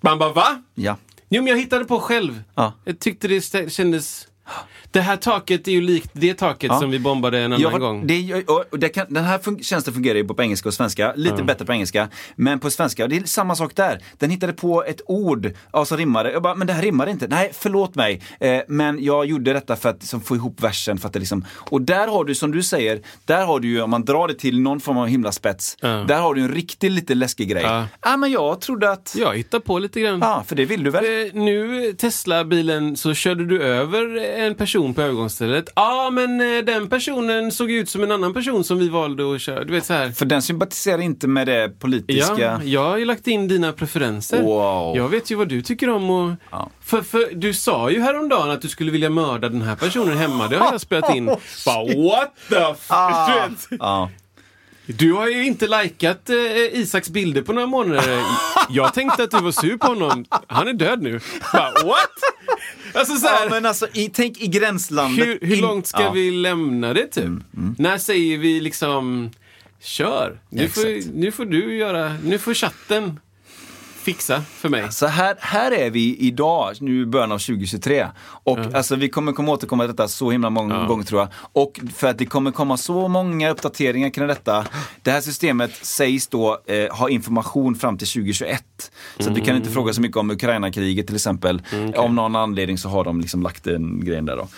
Man 0.00 0.18
bara, 0.18 0.32
va? 0.32 0.62
Ja. 0.74 0.96
Jo, 1.28 1.42
men 1.42 1.46
jag 1.50 1.58
hittade 1.58 1.84
på 1.84 2.00
själv. 2.00 2.42
Ja. 2.54 2.72
Jag 2.84 2.98
tyckte 2.98 3.28
det 3.28 3.38
stä- 3.38 3.68
kändes... 3.68 4.26
Det 4.94 5.00
här 5.00 5.16
taket 5.16 5.68
är 5.68 5.72
ju 5.72 5.80
likt 5.80 6.10
det 6.12 6.34
taket 6.34 6.68
Ja. 6.72 6.80
som 6.80 6.90
vi 6.90 6.98
bombade 6.98 7.38
en 7.38 7.44
annan 7.52 7.60
Ja, 7.60 7.78
gång. 7.78 8.06
Det, 8.06 8.44
och 8.46 8.64
och 8.70 8.78
det 8.78 8.88
kan, 8.88 9.06
den 9.08 9.24
här 9.24 9.38
fun- 9.38 9.62
tjänsten 9.62 9.94
fungerar 9.94 10.16
ju 10.16 10.24
på 10.24 10.42
engelska 10.42 10.68
och 10.68 10.74
svenska, 10.74 11.12
lite 11.16 11.42
bättre 11.42 11.64
på 11.64 11.72
engelska. 11.72 12.08
Men 12.36 12.60
på 12.60 12.70
svenska, 12.70 13.06
det 13.08 13.16
är 13.16 13.22
samma 13.24 13.54
sak 13.54 13.76
där. 13.76 13.98
Den 14.18 14.30
hittade 14.30 14.52
på 14.52 14.84
ett 14.84 15.00
ord 15.06 15.50
ja, 15.72 15.84
som 15.84 15.96
rimmade. 15.96 16.32
Jag 16.32 16.42
bara, 16.42 16.54
men 16.54 16.66
det 16.66 16.72
här 16.72 16.82
rimmar 16.82 17.06
inte. 17.08 17.26
Nej, 17.28 17.50
förlåt 17.54 17.94
mig. 17.94 18.22
Eh, 18.40 18.60
men 18.68 19.04
jag 19.04 19.26
gjorde 19.26 19.52
detta 19.52 19.76
för 19.76 19.88
att 19.88 19.96
liksom, 20.00 20.20
få 20.20 20.36
ihop 20.36 20.62
versen. 20.62 20.98
För 20.98 21.06
att 21.06 21.12
det 21.12 21.18
liksom, 21.18 21.44
och 21.56 21.82
där 21.82 22.08
har 22.08 22.24
du, 22.24 22.34
som 22.34 22.52
du 22.52 22.62
säger, 22.62 23.00
där 23.24 23.44
har 23.46 23.60
du 23.60 23.68
ju, 23.68 23.80
om 23.82 23.90
man 23.90 24.04
drar 24.04 24.28
det 24.28 24.34
till 24.34 24.60
någon 24.60 24.80
form 24.80 24.96
av 24.98 25.06
himlaspets, 25.06 25.76
Ja. 25.80 25.88
där 25.88 26.20
har 26.20 26.34
du 26.34 26.40
en 26.40 26.52
riktigt 26.54 26.92
lite 26.92 27.14
läskig 27.14 27.48
grej. 27.48 27.62
Ja, 27.62 27.86
Ja. 28.02 28.16
men 28.16 28.32
jag 28.32 28.60
trodde 28.60 28.90
att, 28.90 29.14
Jag 29.18 29.36
hittar 29.36 29.60
på 29.60 29.78
lite 29.78 30.00
grann. 30.00 30.18
ja, 30.22 30.44
för 30.46 30.56
det 30.56 30.64
vill 30.64 30.84
du 30.84 30.90
väl? 30.90 31.04
Eh, 31.04 31.32
nu, 31.34 31.92
Tesla-bilen, 31.92 32.96
så 32.96 33.14
körde 33.14 33.44
du 33.46 33.62
över 33.62 34.16
en 34.38 34.54
person 34.54 34.83
på 34.92 35.02
övergångsstället. 35.02 35.72
Ja, 35.76 36.10
men 36.12 36.40
eh, 36.40 36.64
den 36.64 36.88
personen 36.88 37.52
såg 37.52 37.70
ut 37.70 37.88
som 37.88 38.02
en 38.02 38.12
annan 38.12 38.34
person 38.34 38.64
som 38.64 38.78
vi 38.78 38.88
valde 38.88 39.34
att 39.34 39.40
köra. 39.40 39.64
Du 39.64 39.72
vet 39.72 39.84
så 39.84 39.92
här. 39.92 40.10
För 40.10 40.26
den 40.26 40.42
sympatiserar 40.42 41.00
inte 41.00 41.28
med 41.28 41.46
det 41.46 41.80
politiska. 41.80 42.34
Ja, 42.38 42.62
jag 42.62 42.84
har 42.84 42.96
ju 42.96 43.04
lagt 43.04 43.26
in 43.26 43.48
dina 43.48 43.72
preferenser. 43.72 44.42
Wow. 44.42 44.96
Jag 44.96 45.08
vet 45.08 45.30
ju 45.30 45.34
vad 45.34 45.48
du 45.48 45.62
tycker 45.62 45.90
om 45.90 46.10
och... 46.10 46.32
Ja. 46.50 46.70
För, 46.80 47.02
för 47.02 47.34
du 47.34 47.54
sa 47.54 47.90
ju 47.90 48.00
häromdagen 48.00 48.50
att 48.50 48.62
du 48.62 48.68
skulle 48.68 48.90
vilja 48.90 49.10
mörda 49.10 49.48
den 49.48 49.62
här 49.62 49.76
personen 49.76 50.16
hemma. 50.16 50.48
Det 50.48 50.56
har 50.56 50.72
jag 50.72 50.80
spelat 50.80 51.14
in. 51.16 51.26
Bara, 51.66 51.84
what 51.84 52.34
the 52.48 52.56
f... 52.56 52.86
Ah. 53.80 54.08
Du 54.86 55.12
har 55.12 55.28
ju 55.28 55.46
inte 55.46 55.66
likat 55.82 56.30
eh, 56.30 56.36
Isaks 56.80 57.10
bilder 57.10 57.42
på 57.42 57.52
några 57.52 57.66
månader. 57.66 58.22
Jag 58.70 58.94
tänkte 58.94 59.22
att 59.24 59.30
du 59.30 59.40
var 59.40 59.52
sur 59.52 59.76
på 59.76 59.86
honom. 59.86 60.24
Han 60.46 60.68
är 60.68 60.72
död 60.72 61.02
nu. 61.02 61.20
Bara, 61.52 61.72
what? 61.84 62.10
Alltså 62.94 63.16
så 63.16 63.26
här, 63.28 63.44
Ja, 63.44 63.50
men 63.50 63.66
alltså, 63.66 63.86
i, 63.92 64.10
tänk 64.14 64.40
i 64.40 64.46
gränslandet. 64.46 65.26
hur, 65.26 65.38
hur 65.42 65.54
in- 65.56 65.60
långt 65.62 65.86
ska 65.86 65.98
Ja. 65.98 66.02
Mm, 66.08 66.14
vi 66.14 66.30
lämna 66.30 66.92
det 66.94 67.06
typ? 67.06 67.30
När 67.78 67.98
säger 67.98 68.38
vi 68.38 68.60
liksom 68.60 69.30
kör? 69.82 70.38
Nu, 70.50 70.62
Ja, 70.62 70.68
får, 70.68 70.86
exakt. 70.86 71.14
nu 71.14 71.32
får 71.32 71.44
du 71.44 71.76
göra, 71.76 72.16
nu 72.24 72.38
får 72.38 72.54
chatten 72.54 73.20
fixa 74.04 74.42
för 74.42 74.68
mig. 74.68 74.92
Så 74.92 75.06
här, 75.06 75.36
här 75.40 75.72
är 75.72 75.90
vi 75.90 76.16
idag, 76.16 76.74
nu 76.80 77.02
i 77.02 77.06
början 77.06 77.32
av 77.32 77.38
2023. 77.38 78.06
Och 78.24 78.58
alltså, 78.58 78.96
vi 78.96 79.08
kommer 79.08 79.32
komma 79.32 79.52
återkomma 79.52 79.82
till 79.82 79.90
detta 79.90 80.08
så 80.08 80.30
himla 80.30 80.50
många 80.50 80.86
gånger 80.86 81.04
tror 81.04 81.20
jag. 81.20 81.28
Och 81.36 81.80
för 81.96 82.08
att 82.08 82.18
det 82.18 82.26
kommer 82.26 82.50
komma 82.50 82.76
så 82.76 83.08
många 83.08 83.50
uppdateringar 83.50 84.10
kring 84.10 84.26
detta. 84.26 84.66
Det 85.02 85.10
här 85.10 85.20
systemet 85.20 85.74
sägs 85.74 86.26
då 86.26 86.60
eh, 86.66 86.96
ha 86.96 87.08
information 87.08 87.74
fram 87.74 87.98
till 87.98 88.08
2021. 88.08 88.64
Så 89.18 89.30
att 89.30 89.36
vi 89.36 89.40
kan 89.40 89.56
inte 89.56 89.70
fråga 89.70 89.92
så 89.92 90.00
mycket 90.00 90.16
om 90.16 90.30
Ukraina-kriget 90.30 91.06
till 91.06 91.16
exempel. 91.16 91.62
Av 91.96 92.14
någon 92.14 92.36
anledning 92.36 92.78
så 92.78 92.88
har 92.88 93.04
de 93.04 93.20
liksom 93.20 93.42
lagt 93.42 93.64
den 93.64 94.04
grejen 94.04 94.26
där 94.26 94.36
då. 94.36 94.48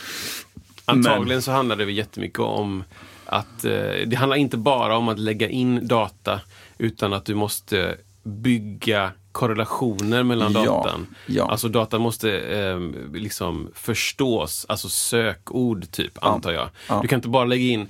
Antagligen 0.85 1.43
så 1.43 1.51
handlar 1.51 1.77
det 1.77 1.85
väl 1.85 1.97
jättemycket 1.97 2.39
om 2.39 2.85
att 3.27 3.65
eh, 3.65 3.73
det 4.07 4.17
handlar 4.17 4.37
inte 4.37 4.57
bara 4.57 4.97
om 4.97 5.09
att 5.09 5.19
lägga 5.19 5.49
in 5.49 5.89
data 5.89 6.41
utan 6.79 7.13
att 7.13 7.25
du 7.25 7.35
måste 7.35 7.97
bygga 8.27 9.13
korrelationer 9.33 10.23
mellan 10.23 10.53
Ja, 10.53 10.65
datan. 10.65 11.07
ja. 11.27 11.51
Alltså 11.51 11.69
data 11.69 11.99
måste 11.99 12.39
eh, 12.41 12.81
liksom 13.15 13.71
förstås, 13.75 14.67
alltså 14.69 14.89
sökord 14.89 15.91
typ, 15.91 16.25
antar 16.25 16.53
jag. 16.53 16.69
ja. 16.89 16.99
Du 17.03 17.09
kan 17.09 17.17
inte 17.19 17.29
bara 17.29 17.45
lägga 17.45 17.65
in 17.65 17.89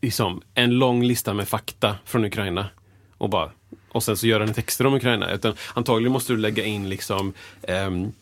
liksom, 0.00 0.42
en 0.54 0.70
lång 0.70 1.02
lista 1.04 1.34
med 1.34 1.48
fakta 1.48 1.96
från 2.04 2.24
Ukraina 2.24 2.66
och 3.18 3.30
bara 3.30 3.50
och 3.92 4.02
sen 4.02 4.16
så 4.16 4.26
gör 4.26 4.40
den 4.40 4.54
texter 4.54 4.86
om 4.86 4.94
Ukraina. 4.94 5.32
Utan 5.32 5.54
antagligen 5.74 6.12
måste 6.12 6.32
du 6.32 6.36
lägga 6.38 6.64
in 6.64 6.88
liksom 6.88 7.32
ehm, 7.62 8.12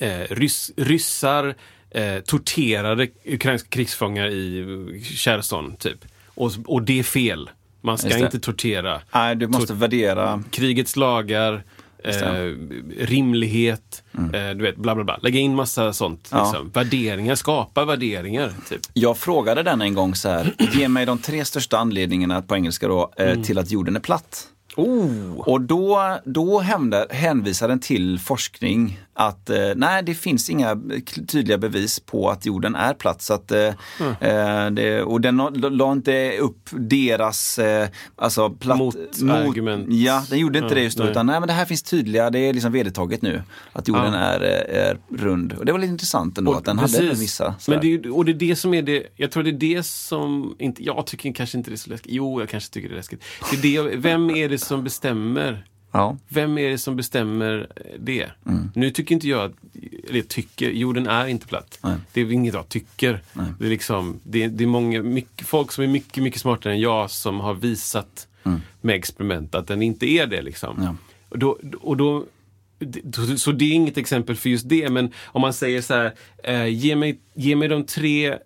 eh, 0.00 0.20
rys, 0.30 0.70
ryssar 0.76 1.54
eh, 1.90 2.18
torterade 2.20 3.08
ukrainska 3.24 3.68
krigsfångar 3.68 4.28
i 4.28 4.60
eh, 4.60 5.02
Cherson, 5.02 5.76
typ. 5.76 6.04
Och, 6.26 6.52
och 6.66 6.82
det 6.82 6.98
är 6.98 7.02
fel. 7.02 7.50
Man 7.88 7.98
ska 7.98 8.18
inte 8.18 8.40
tortera. 8.40 9.00
Nej, 9.14 9.36
du 9.36 9.48
måste 9.48 9.74
värdera. 9.74 10.42
Krigets 10.50 10.96
lagar, 10.96 11.64
Just 12.04 12.20
det. 12.20 12.26
Mm. 12.26 12.92
eh, 12.98 13.06
rimlighet, 13.06 14.02
eh, 14.14 14.50
du 14.56 14.62
vet, 14.62 14.76
bla 14.76 14.94
bla 14.94 15.04
bla. 15.04 15.18
Lägga 15.22 15.38
in 15.40 15.54
massa 15.54 15.92
sånt. 15.92 16.28
Ja. 16.32 16.42
Liksom. 16.42 16.70
Värderingar, 16.70 17.34
skapa 17.34 17.84
värderingar. 17.84 18.52
Typ. 18.68 18.80
Jag 18.92 19.18
frågade 19.18 19.62
den 19.62 19.82
en 19.82 19.94
gång 19.94 20.14
så 20.14 20.28
här, 20.28 20.54
ge 20.72 20.88
mig 20.88 21.06
de 21.06 21.18
tre 21.18 21.44
största 21.44 21.78
anledningarna 21.78 22.42
på 22.42 22.54
engelska 22.56 22.88
då, 22.88 23.12
eh, 23.16 23.42
till 23.42 23.58
att 23.58 23.70
jorden 23.70 23.96
är 23.96 24.00
platt. 24.00 24.48
Oh. 24.76 25.38
Och 25.38 25.60
då, 25.60 26.18
då 26.24 26.60
hänvisar 27.10 27.68
den 27.68 27.80
till 27.80 28.18
forskning 28.18 29.00
att 29.18 29.50
eh, 29.50 29.58
nej, 29.76 30.02
det 30.02 30.14
finns 30.14 30.50
inga 30.50 30.80
tydliga 31.28 31.58
bevis 31.58 32.00
på 32.00 32.30
att 32.30 32.46
jorden 32.46 32.74
är 32.74 32.94
platt. 32.94 33.22
Så 33.22 33.34
att, 33.34 33.50
eh, 33.52 33.66
eh, 34.20 34.70
det, 34.70 35.02
och 35.02 35.20
den 35.20 35.36
la- 35.36 35.92
inte 35.92 36.38
upp 36.38 36.68
deras 36.72 37.58
alltså 38.16 38.50
platt, 38.50 38.78
Motargument. 38.78 39.86
Ja, 39.88 40.24
den 40.30 40.38
gjorde 40.38 40.58
inte 40.58 40.68
Ja, 40.70 40.74
det 40.74 40.82
just 40.84 40.96
då. 40.98 41.02
nej. 41.04 41.10
Utan 41.10 41.26
nej, 41.26 41.40
men 41.40 41.46
det 41.46 41.52
här 41.52 41.64
finns 41.64 41.82
tydliga, 41.82 42.30
det 42.30 42.38
är 42.38 42.52
liksom 42.52 42.72
vedertaget 42.72 43.22
nu. 43.22 43.42
Att 43.72 43.88
jorden 43.88 44.12
Ja. 44.12 44.18
är, 44.18 44.40
är 44.70 44.98
rund. 45.16 45.52
Och 45.52 45.64
det 45.66 45.72
var 45.72 45.78
lite 45.78 45.90
intressant 45.92 46.38
ändå 46.38 46.54
att 46.54 46.64
den 46.64 46.78
hade 46.78 46.98
precis. 46.98 47.22
vissa. 47.22 47.54
Men 47.68 47.80
det, 47.80 48.10
och 48.10 48.24
det 48.24 48.32
är 48.32 48.34
det 48.34 48.56
som 48.56 48.74
är 48.74 48.82
det, 48.82 49.06
jag 49.16 49.30
tror 49.30 49.42
det 49.42 49.50
är 49.50 49.76
det 49.76 49.86
som, 49.86 50.56
inte, 50.58 50.84
jag 50.84 51.06
tycker 51.06 51.32
kanske 51.32 51.58
inte 51.58 51.70
det 51.70 51.74
är 51.74 51.76
så 51.78 51.90
läskigt. 51.90 52.12
Jo, 52.12 52.40
jag 52.40 52.48
kanske 52.48 52.72
tycker 52.72 52.88
det 52.88 52.94
är 52.94 52.96
läskigt. 52.96 53.24
Det 53.62 53.76
är 53.76 53.82
det, 53.84 53.96
vem 53.96 54.30
är 54.30 54.48
det 54.48 54.58
som 54.58 54.84
bestämmer? 54.84 55.64
Ja. 55.98 56.16
Vem 56.28 56.58
är 56.58 56.68
det 56.70 56.78
som 56.78 56.96
bestämmer 56.96 57.68
det? 57.98 58.26
Nu 58.74 58.90
tycker 58.90 59.14
inte 59.14 59.28
jag, 59.28 59.40
att- 59.50 59.56
eller 60.10 60.22
tycker, 60.22 60.70
jorden 60.70 61.06
är 61.06 61.26
inte 61.26 61.46
platt. 61.46 61.78
Nej. 61.82 61.96
Det 62.12 62.20
är 62.20 62.32
inget 62.32 62.54
jag 62.54 62.68
tycker. 62.68 63.20
Det 63.58 63.64
är, 63.66 63.70
liksom, 63.70 64.20
det, 64.24 64.42
är- 64.44 64.48
det 64.48 64.64
är 64.64 64.68
många, 64.68 65.02
mycket, 65.02 65.46
folk 65.46 65.72
som 65.72 65.84
är 65.84 65.88
mycket, 65.88 66.22
mycket 66.22 66.40
smartare 66.40 66.72
än 66.72 66.80
jag 66.80 67.10
som 67.10 67.40
har 67.40 67.54
visat 67.54 68.28
med 68.80 68.94
experiment 68.94 69.54
att 69.54 69.66
den 69.66 69.82
inte 69.82 70.06
är 70.06 70.26
det. 70.26 70.42
Liksom. 70.42 70.78
Ja. 70.82 70.94
Och 71.28 71.38
då, 71.38 71.58
och 71.80 71.96
då, 71.96 72.24
så 73.36 73.52
det 73.52 73.64
är 73.64 73.72
inget 73.72 73.96
exempel 73.98 74.36
för 74.36 74.48
just 74.50 74.68
det, 74.68 74.90
men 74.90 75.12
om 75.26 75.40
man 75.40 75.52
säger 75.52 75.82
så 75.82 75.94
här, 75.94 76.14
eh, 76.44 76.66
ge, 76.66 76.96
mig, 76.96 77.18
ge 77.34 77.56
mig 77.56 77.68
de 77.68 77.84
tre 77.84 78.38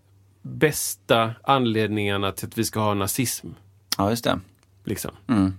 bästa 0.43 1.31
anledningarna 1.43 2.33
till 2.33 2.47
att 2.49 2.59
vi 2.59 2.65
ska 2.65 2.81
ha 2.81 2.95
nazism. 2.95 3.49
ja, 3.99 4.11
just 4.11 4.25
det. 4.25 4.41
Liksom. 4.85 5.11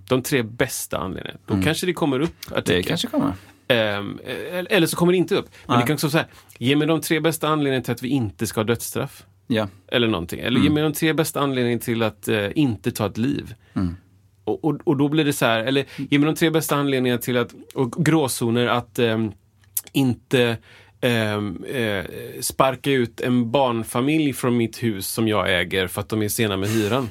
De 0.10 0.22
tre 0.22 0.44
bästa 0.44 0.98
anledningarna. 0.98 1.40
Då 1.46 1.62
kanske 1.62 1.86
det 1.86 1.94
kommer 1.94 2.20
upp 2.20 2.36
Det 2.50 2.58
artikel. 2.58 2.84
kanske 2.84 3.08
kommer. 3.08 3.34
Eh, 3.68 4.66
eller 4.70 4.88
så 4.88 4.96
kommer 4.96 5.12
det 5.14 5.18
inte 5.18 5.36
upp. 5.36 5.50
Men 5.66 5.76
Nej. 5.76 5.84
det 5.84 5.88
kan 5.88 5.94
också 5.94 6.10
säga, 6.10 6.26
ge 6.58 6.76
mig 6.76 6.88
de 6.88 7.02
tre 7.02 7.20
bästa 7.20 7.48
anledningarna 7.48 7.84
till 7.84 7.92
att 7.94 8.04
vi 8.04 8.10
inte 8.10 8.48
ska 8.48 8.60
ha 8.60 8.66
dödsstraff. 8.66 9.26
Ja. 9.48 9.68
Eller 9.88 10.08
någonting. 10.08 10.40
Eller 10.40 10.60
ge 10.62 10.70
mig 10.70 10.84
de 10.84 10.94
tre 10.94 11.14
bästa 11.14 11.40
anledningarna 11.40 11.82
till 11.82 12.04
att 12.04 12.28
eh, 12.28 12.48
inte 12.56 12.92
ta 12.92 13.06
ett 13.06 13.18
liv. 13.18 13.56
Och, 14.46 14.66
och, 14.66 14.80
och 14.84 14.98
då 14.98 15.08
blir 15.10 15.26
det 15.26 15.34
så 15.34 15.46
här, 15.46 15.60
eller 15.60 15.86
ge 15.98 16.20
mig 16.20 16.26
de 16.26 16.36
tre 16.36 16.50
bästa 16.50 16.76
anledningarna 16.76 17.22
till 17.22 17.38
att, 17.38 17.54
och 17.74 18.06
gråzoner 18.06 18.68
att 18.68 19.00
ehm, 19.00 19.32
inte 19.92 20.58
eh, 21.02 21.42
sparka 22.42 22.92
ut 22.92 23.22
en 23.22 23.52
barnfamilj 23.52 24.34
från 24.34 24.58
mitt 24.58 24.84
hus 24.84 25.08
som 25.08 25.28
jag 25.28 25.60
äger 25.60 25.88
för 25.88 26.02
att 26.02 26.10
de 26.10 26.22
är 26.22 26.28
sena 26.28 26.58
med 26.58 26.70
hyran. 26.70 27.10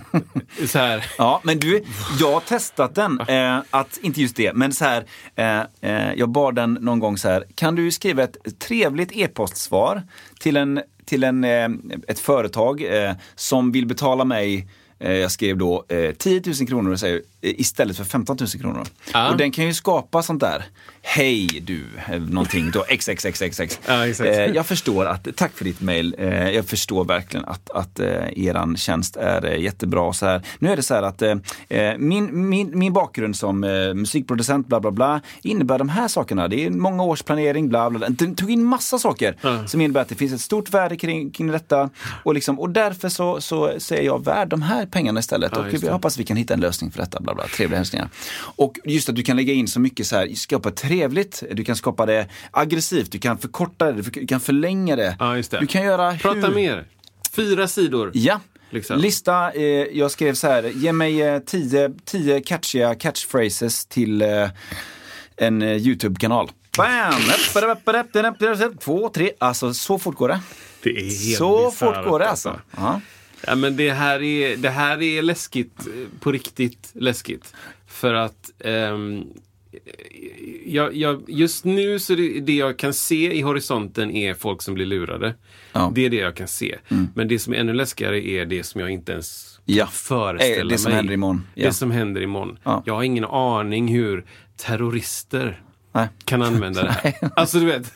så 0.66 0.78
här. 0.78 1.04
Ja, 1.18 1.40
men 1.44 1.58
du, 1.58 1.84
jag 2.20 2.32
har 2.32 2.40
testat 2.40 2.94
den. 2.94 3.20
Eh, 3.20 3.58
att, 3.70 3.98
inte 4.02 4.20
just 4.20 4.36
det, 4.36 4.52
men 4.54 4.72
så 4.72 4.84
här. 4.84 5.04
Eh, 5.36 5.60
eh, 5.80 6.14
jag 6.16 6.28
bad 6.28 6.54
den 6.54 6.78
någon 6.80 6.98
gång 6.98 7.18
så 7.18 7.28
här. 7.28 7.44
Kan 7.54 7.74
du 7.74 7.90
skriva 7.90 8.22
ett 8.22 8.58
trevligt 8.58 9.12
e-postsvar 9.12 10.02
till, 10.40 10.56
en, 10.56 10.80
till 11.04 11.24
en, 11.24 11.44
eh, 11.44 11.68
ett 12.08 12.18
företag 12.18 12.82
eh, 12.82 13.12
som 13.34 13.72
vill 13.72 13.86
betala 13.86 14.24
mig 14.24 14.68
eh, 14.98 15.12
jag 15.12 15.30
skrev 15.30 15.58
då 15.58 15.84
eh, 15.88 16.12
10 16.12 16.42
000 16.46 16.68
kronor 16.68 16.96
säger, 16.96 17.16
eh, 17.16 17.22
istället 17.42 17.96
för 17.96 18.04
15 18.04 18.36
000 18.40 18.48
kronor. 18.48 18.86
Ja. 19.12 19.30
Och 19.30 19.36
den 19.36 19.50
kan 19.50 19.64
ju 19.64 19.74
skapa 19.74 20.22
sånt 20.22 20.40
där. 20.40 20.64
Hej 21.02 21.46
du, 21.46 21.84
eh, 22.10 22.20
någonting 22.20 22.70
då, 22.70 22.84
xxxxx. 22.98 23.78
Ja, 23.86 24.06
exakt. 24.06 24.30
Eh, 24.30 24.36
jag 24.46 24.66
förstår 24.66 25.06
att, 25.06 25.28
tack 25.36 25.52
för 25.52 25.64
ditt 25.64 25.80
mail. 25.80 26.14
Eh, 26.18 26.50
jag 26.50 26.66
förstår 26.66 27.04
verkligen 27.04 27.44
att, 27.44 27.70
att 27.70 28.00
eh, 28.00 28.38
eran 28.44 28.76
tjänst 28.76 29.16
är 29.16 29.46
eh, 29.46 29.60
jättebra. 29.60 30.12
Så 30.12 30.26
här. 30.26 30.42
Nu 30.58 30.72
är 30.72 30.76
det 30.76 30.82
så 30.82 30.94
här 30.94 31.02
att 31.02 31.22
eh, 31.22 31.34
eh, 31.68 31.98
min, 31.98 32.48
min, 32.48 32.78
min 32.78 32.92
bakgrund 32.92 33.36
som 33.36 33.64
eh, 33.64 33.94
musikproducent, 33.94 34.66
bla 34.66 34.80
bla 34.80 34.90
bla, 34.90 35.20
innebär 35.42 35.78
de 35.78 35.88
här 35.88 36.08
sakerna. 36.08 36.48
Det 36.48 36.66
är 36.66 36.70
många 36.70 37.02
års 37.02 37.22
planering, 37.22 37.68
bla 37.68 37.90
bla. 37.90 37.98
bla. 37.98 38.08
Den 38.08 38.34
tog 38.34 38.50
in 38.50 38.64
massa 38.64 38.98
saker 38.98 39.36
Ja. 39.40 39.66
som 39.66 39.80
innebär 39.80 40.00
att 40.00 40.08
det 40.08 40.14
finns 40.14 40.32
ett 40.32 40.40
stort 40.40 40.70
värde 40.70 40.96
kring, 40.96 41.30
kring 41.30 41.46
detta. 41.46 41.90
Och, 42.24 42.34
liksom, 42.34 42.60
och 42.60 42.70
därför 42.70 43.08
så, 43.08 43.40
så, 43.40 43.72
så 43.78 43.94
är 43.94 44.02
jag 44.02 44.24
värd 44.24 44.48
de 44.48 44.62
här 44.62 44.86
pengarna 44.86 45.20
istället. 45.20 45.56
Och 45.56 45.64
det. 45.64 45.90
hoppas 45.90 46.18
vi 46.18 46.24
kan 46.24 46.36
hitta 46.36 46.54
en 46.54 46.60
lösning 46.60 46.90
för 46.90 46.98
detta. 46.98 47.20
Bla 47.20 47.31
bla. 47.34 47.46
Trevliga 47.46 47.78
hälsningar. 47.78 48.08
Och 48.56 48.78
just 48.84 49.08
att 49.08 49.16
du 49.16 49.22
kan 49.22 49.36
lägga 49.36 49.52
in 49.52 49.68
så 49.68 49.80
mycket 49.80 50.06
så 50.06 50.16
här, 50.16 50.34
skapa 50.34 50.70
trevligt, 50.70 51.42
du 51.50 51.64
kan 51.64 51.76
skapa 51.76 52.06
det 52.06 52.28
aggressivt, 52.50 53.12
du 53.12 53.18
kan 53.18 53.38
förkorta 53.38 53.92
det, 53.92 54.02
du 54.02 54.26
kan 54.26 54.40
förlänga 54.40 54.96
det. 54.96 55.16
Ja, 55.18 55.36
just 55.36 55.50
det. 55.50 55.60
Du 55.60 55.66
kan 55.66 55.82
göra 55.82 56.16
Prata 56.16 56.46
hur... 56.46 56.54
mer. 56.54 56.86
Fyra 57.36 57.68
sidor. 57.68 58.10
Ja. 58.14 58.40
Liksom. 58.70 58.98
Lista, 58.98 59.52
eh, 59.52 59.62
jag 59.92 60.10
skrev 60.10 60.34
så 60.34 60.46
här, 60.46 60.62
ge 60.62 60.92
mig 60.92 61.22
eh, 61.22 61.38
tio, 61.38 61.92
tio 62.04 62.40
catchiga 62.40 62.94
catchphrases 62.94 63.86
till 63.86 64.22
eh, 64.22 64.48
en 65.36 65.62
eh, 65.62 65.76
YouTube-kanal. 65.76 66.50
Bam! 66.76 67.12
Två, 68.80 69.08
tre, 69.08 69.30
alltså 69.38 69.74
så 69.74 69.98
fort 69.98 70.16
går 70.16 70.28
det. 70.28 70.40
Det 70.82 70.90
är 70.90 71.26
helt 71.26 71.38
Så 71.38 71.70
bisarrt, 71.70 71.78
fort 71.78 72.04
går 72.04 72.18
det 72.18 72.28
alltså. 72.28 72.60
Ja. 72.76 73.00
Ja, 73.46 73.54
men 73.54 73.76
det 73.76 73.90
här 73.90 74.22
är, 74.22 74.56
det 74.56 74.70
här 74.70 75.02
är 75.02 75.22
läskigt, 75.22 75.78
eh, 75.86 76.20
på 76.20 76.32
riktigt 76.32 76.90
läskigt. 76.94 77.54
För 77.86 78.14
att 78.14 78.50
ehm, 78.64 79.24
jag, 80.66 80.96
jag, 80.96 81.22
just 81.28 81.64
nu 81.64 81.98
så 81.98 82.14
det, 82.14 82.40
det 82.40 82.52
jag 82.56 82.76
kan 82.78 82.92
se 82.94 83.32
i 83.34 83.40
horisonten 83.40 84.10
är 84.10 84.34
folk 84.34 84.62
som 84.62 84.74
blir 84.74 84.86
lurade. 84.86 85.34
Ja. 85.72 85.92
Det 85.94 86.04
är 86.06 86.10
det 86.10 86.16
jag 86.16 86.36
kan 86.36 86.48
se. 86.48 86.78
Men 87.14 87.28
det 87.28 87.38
som 87.38 87.52
är 87.54 87.58
ännu 87.58 87.72
läskigare 87.72 88.26
är 88.26 88.46
det 88.46 88.62
som 88.64 88.80
jag 88.80 88.90
inte 88.90 89.12
ens 89.12 89.48
Ja. 89.64 89.86
föreställa 89.86 90.60
Eh, 90.62 90.66
det 90.68 90.78
som 90.78 90.88
mig. 90.90 90.96
händer 90.96 91.14
imorgon. 91.14 91.42
Ja. 91.54 91.66
Det 91.66 91.72
som 91.72 91.90
händer 91.90 92.20
imorgon. 92.20 92.58
Ja. 92.64 92.82
Jag 92.86 92.94
har 92.94 93.02
ingen 93.02 93.24
aning 93.24 93.88
hur 93.88 94.24
terrorister 94.56 95.62
Nej. 95.92 96.08
kan 96.24 96.42
använda 96.42 96.82
det 96.82 96.90
här. 96.90 97.14
Alltså 97.36 97.58
du 97.58 97.66
vet, 97.66 97.92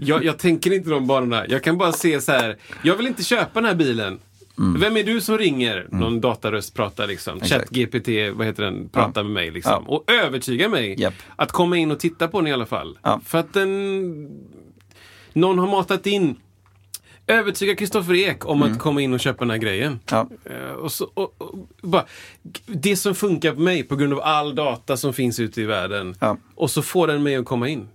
jag, 0.00 0.24
jag 0.24 0.38
tänker 0.38 0.72
inte 0.72 0.90
de 0.90 1.06
banorna. 1.06 1.46
Jag 1.48 1.64
kan 1.64 1.78
bara 1.78 1.92
se 1.92 2.20
så 2.20 2.32
här, 2.32 2.56
jag 2.82 2.96
vill 2.96 3.06
inte 3.06 3.24
köpa 3.24 3.60
den 3.60 3.64
här 3.64 3.74
bilen. 3.74 4.18
Vem 4.60 4.96
är 4.96 5.02
du 5.02 5.20
som 5.20 5.38
ringer? 5.38 5.86
Någon 5.90 6.20
dataröst 6.20 6.74
pratar 6.74 7.06
liksom. 7.06 7.32
Mm. 7.32 7.48
ChatGPT, 7.48 8.08
vad 8.34 8.46
heter 8.46 8.62
den, 8.62 8.88
pratar 8.88 9.22
med 9.22 9.32
mig 9.32 9.50
liksom. 9.50 9.84
Ja. 9.86 9.94
Och 9.94 10.10
övertygar 10.10 10.68
mig 10.68 11.00
Japp. 11.00 11.14
att 11.36 11.52
komma 11.52 11.76
in 11.76 11.90
och 11.90 12.00
titta 12.00 12.28
på 12.28 12.40
den 12.40 12.46
i 12.46 12.52
alla 12.52 12.66
fall. 12.66 12.98
Ja. 13.02 13.20
För 13.24 13.38
att 13.38 13.52
den... 13.52 14.40
Någon 15.32 15.58
har 15.58 15.66
matat 15.66 16.06
in 16.06 16.36
Övertyga 17.26 17.74
Kristoffer 17.74 18.14
Ek 18.14 18.46
om 18.46 18.62
att 18.62 18.78
komma 18.78 19.00
in 19.00 19.12
och 19.12 19.20
köpa 19.20 19.44
den 19.44 19.50
här 19.50 19.58
grejen. 19.58 20.00
Ja. 20.10 20.28
Eh, 20.44 20.72
och 20.72 20.92
så, 20.92 21.10
och, 21.14 21.34
och, 21.38 21.68
bara, 21.80 22.04
det 22.66 22.96
som 22.96 23.14
funkar 23.14 23.52
på 23.52 23.60
mig 23.60 23.82
på 23.82 23.96
grund 23.96 24.12
av 24.12 24.20
all 24.20 24.54
data 24.54 24.96
som 24.96 25.12
finns 25.12 25.40
ute 25.40 25.60
i 25.60 25.64
världen. 25.64 26.14
Ja. 26.20 26.36
Och 26.54 26.70
så 26.70 26.82
får 26.82 27.06
den 27.06 27.22
mig 27.22 27.36
att 27.36 27.44
komma 27.44 27.68
in. 27.68 27.88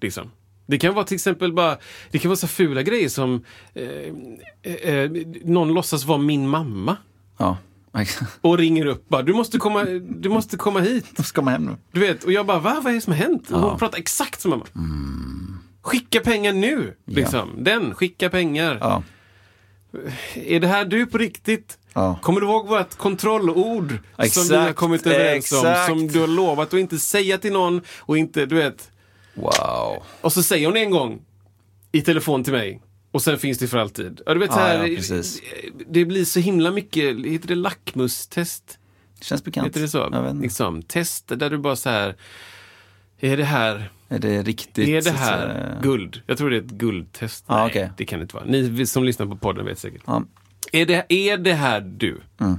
Liksom. 0.00 0.30
Det 0.66 0.78
kan 0.78 0.94
vara 0.94 1.04
till 1.04 1.14
exempel 1.14 1.52
bara, 1.52 1.76
det 2.10 2.18
kan 2.18 2.28
vara 2.28 2.36
så 2.36 2.46
fula 2.48 2.82
grejer 2.82 3.08
som 3.08 3.44
eh, 3.74 3.84
eh, 4.62 4.94
eh, 4.94 5.10
någon 5.44 5.74
låtsas 5.74 6.04
vara 6.04 6.18
min 6.18 6.48
mamma. 6.48 6.96
Ja. 7.38 7.56
Och 8.40 8.58
ringer 8.58 8.86
upp 8.86 9.08
bara, 9.08 9.22
du 9.22 9.32
måste 9.32 9.58
komma, 9.58 9.84
du 10.08 10.28
måste 10.28 10.56
komma 10.56 10.80
hit. 10.80 11.06
Då 11.16 11.22
ska 11.22 11.42
man 11.42 11.52
hem 11.52 11.64
nu. 11.64 11.76
Du 11.92 12.00
vet, 12.00 12.24
och 12.24 12.32
jag 12.32 12.46
bara, 12.46 12.58
va? 12.58 12.80
Vad 12.82 12.90
är 12.90 12.94
det 12.94 13.00
som 13.00 13.12
har 13.12 13.20
hänt? 13.20 13.50
Och 13.50 13.60
hon 13.60 13.78
pratar 13.78 13.98
exakt 13.98 14.40
som 14.40 14.50
mamma. 14.50 14.64
Skicka 15.82 16.20
pengar 16.20 16.52
nu! 16.52 16.94
Liksom. 17.06 17.50
Den, 17.64 17.94
skicka 17.94 18.30
pengar. 18.30 18.78
Ja. 18.80 19.02
Är 20.34 20.60
det 20.60 20.66
här 20.66 20.84
du 20.84 21.06
på 21.06 21.18
riktigt? 21.18 21.78
Ja. 21.92 22.18
Kommer 22.22 22.40
du 22.40 22.46
ihåg 22.46 22.68
vårt 22.68 22.94
kontrollord 22.94 23.88
som 23.88 23.98
vi 24.48 24.54
har 24.54 24.62
Exakt, 24.62 24.76
kommit 24.78 25.06
överens 25.06 25.52
om? 25.52 25.58
exakt. 25.58 25.86
Som 25.88 26.08
du 26.08 26.20
har 26.20 26.26
lovat 26.26 26.68
att 26.74 26.80
inte 26.80 26.98
säga 26.98 27.38
till 27.38 27.52
någon 27.52 27.80
och 27.98 28.18
inte, 28.18 28.46
du 28.46 28.56
vet. 28.56 28.90
Wow. 29.34 30.02
Och 30.20 30.32
så 30.32 30.42
säger 30.42 30.66
hon 30.66 30.76
en 30.76 30.90
gång 30.90 31.22
i 31.92 32.02
telefon 32.02 32.44
till 32.44 32.52
mig. 32.52 32.80
Och 33.10 33.22
sen 33.22 33.38
finns 33.38 33.58
det 33.58 33.66
för 33.68 33.78
alltid. 33.78 34.20
Ja, 34.26 34.34
du 34.34 34.40
vet, 34.40 34.50
Ja, 34.50 34.56
här, 34.56 34.86
ja, 34.86 34.96
precis. 34.96 35.40
Det 35.90 36.04
blir 36.04 36.24
så 36.24 36.40
himla 36.40 36.70
mycket, 36.70 37.26
heter 37.26 37.48
det 37.48 37.54
lackmustest? 37.54 38.78
Känns 39.20 39.44
bekant. 39.44 39.66
Heter 39.66 39.80
det 39.80 39.88
så? 39.88 40.32
Liksom, 40.42 40.82
test 40.82 41.28
där 41.28 41.50
du 41.50 41.58
bara 41.58 41.76
så 41.76 41.90
här, 41.90 42.16
är 43.20 43.36
det 43.36 43.44
här 43.44 43.90
Är 44.08 44.18
det 44.18 44.42
riktigt? 44.42 44.88
är 44.88 45.02
det 45.02 45.18
här 45.18 45.78
guld? 45.82 46.22
Jag 46.26 46.38
tror 46.38 46.50
det 46.50 46.56
är 46.56 46.60
ett 46.60 46.66
guldtest. 46.70 47.44
Ja, 47.48 47.56
Nej, 47.56 47.66
okej. 47.66 47.90
det 47.96 48.04
kan 48.04 48.18
det 48.18 48.22
inte 48.22 48.34
vara. 48.34 48.44
Ni 48.44 48.86
som 48.86 49.04
lyssnar 49.04 49.26
på 49.26 49.36
podden 49.36 49.66
vet 49.66 49.78
säkert. 49.78 50.02
Ja. 50.06 50.24
Är, 50.72 50.86
det, 50.86 51.04
är 51.08 51.36
det 51.38 51.54
här 51.54 51.80
du? 51.80 52.20
Mm. 52.40 52.58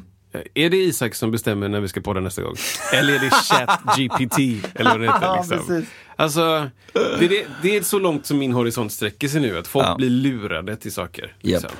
Är 0.53 0.69
det 0.69 0.77
Isak 0.77 1.15
som 1.15 1.31
bestämmer 1.31 1.69
när 1.69 1.79
vi 1.79 1.88
ska 1.88 2.01
podda 2.01 2.19
nästa 2.19 2.41
gång? 2.41 2.55
Eller 2.93 3.13
är 3.13 3.19
det 3.19 3.29
ChatGPT? 3.29 4.39
eller 4.75 4.89
vad 4.91 4.99
det 4.99 5.05
heter. 5.05 5.19
Ja, 5.21 5.36
Liksom. 5.41 5.57
precis. 5.67 5.89
Alltså, 6.15 6.69
det, 6.93 7.25
är 7.25 7.29
det, 7.29 7.45
det 7.61 7.77
är 7.77 7.81
så 7.81 7.99
långt 7.99 8.25
som 8.25 8.38
min 8.38 8.51
horisont 8.51 8.91
sträcker 8.91 9.27
sig 9.27 9.41
nu. 9.41 9.57
Att 9.57 9.67
folk 9.67 9.86
Ja. 9.88 9.95
blir 9.95 10.09
lurade 10.09 10.75
till 10.75 10.91
saker. 10.93 11.36
Liksom. 11.41 11.69
Japp. 11.69 11.77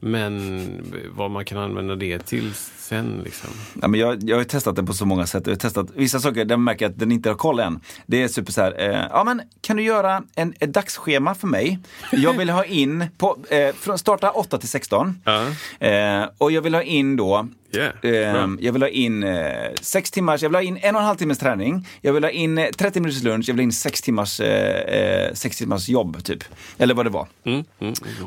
Men 0.00 0.66
vad 1.10 1.30
man 1.30 1.44
kan 1.44 1.58
använda 1.58 1.94
det 1.94 2.18
till 2.18 2.52
sen 2.78 3.20
liksom. 3.24 3.50
Ja, 3.82 3.88
men 3.88 4.00
jag, 4.00 4.22
jag 4.22 4.36
har 4.36 4.44
testat 4.44 4.76
den 4.76 4.86
på 4.86 4.92
så 4.92 5.06
många 5.06 5.26
sätt. 5.26 5.46
Jag 5.46 5.52
har 5.54 5.58
testat 5.58 5.86
vissa 5.94 6.20
saker 6.20 6.44
där 6.44 6.56
man 6.56 6.64
märker 6.64 6.86
att 6.86 6.98
den 6.98 7.12
inte 7.12 7.28
har 7.28 7.36
koll 7.36 7.60
än. 7.60 7.80
Det 8.06 8.22
är 8.22 8.28
super 8.28 8.52
så 8.52 8.60
här, 8.60 8.74
eh, 8.90 9.06
ja 9.10 9.24
men 9.24 9.42
kan 9.60 9.76
du 9.76 9.82
göra 9.82 10.22
en, 10.34 10.54
ett 10.60 10.72
dagsschema 10.72 11.34
för 11.34 11.46
mig? 11.46 11.78
Jag 12.12 12.32
vill 12.32 12.50
ha 12.50 12.64
in, 12.64 13.04
på, 13.18 13.36
eh, 13.50 13.74
från 13.74 13.98
starta 13.98 14.30
8 14.30 14.58
till 14.58 14.68
16. 14.68 15.22
Ja. 15.24 15.46
Eh, 15.86 16.24
och 16.38 16.52
jag 16.52 16.62
vill 16.62 16.74
ha 16.74 16.82
in 16.82 17.16
då 17.16 17.48
Yeah. 17.76 18.42
Ehm, 18.42 18.58
jag 18.62 18.72
vill 18.72 18.82
ha 18.82 18.88
in 18.88 19.22
eh, 19.22 19.52
sex 19.80 20.10
timmars, 20.10 20.42
jag 20.42 20.48
vill 20.48 20.54
ha 20.54 20.62
in 20.62 20.78
en 20.82 20.94
och 20.94 21.00
en 21.00 21.06
halv 21.06 21.16
timmes 21.16 21.38
träning. 21.38 21.88
Jag 22.00 22.12
vill 22.12 22.24
ha 22.24 22.30
in 22.30 22.58
eh, 22.58 22.66
30 22.70 23.00
minuters 23.00 23.22
lunch, 23.22 23.44
jag 23.48 23.54
vill 23.54 23.60
ha 23.60 23.64
in 23.64 23.72
sex 23.72 24.02
timmars, 24.02 24.40
eh, 24.40 25.26
eh, 25.26 25.32
sex 25.34 25.58
timmars 25.58 25.88
jobb 25.88 26.24
typ. 26.24 26.44
Eller 26.78 26.94
vad 26.94 27.06
det 27.06 27.10
var. 27.10 27.26
Mm, 27.44 27.64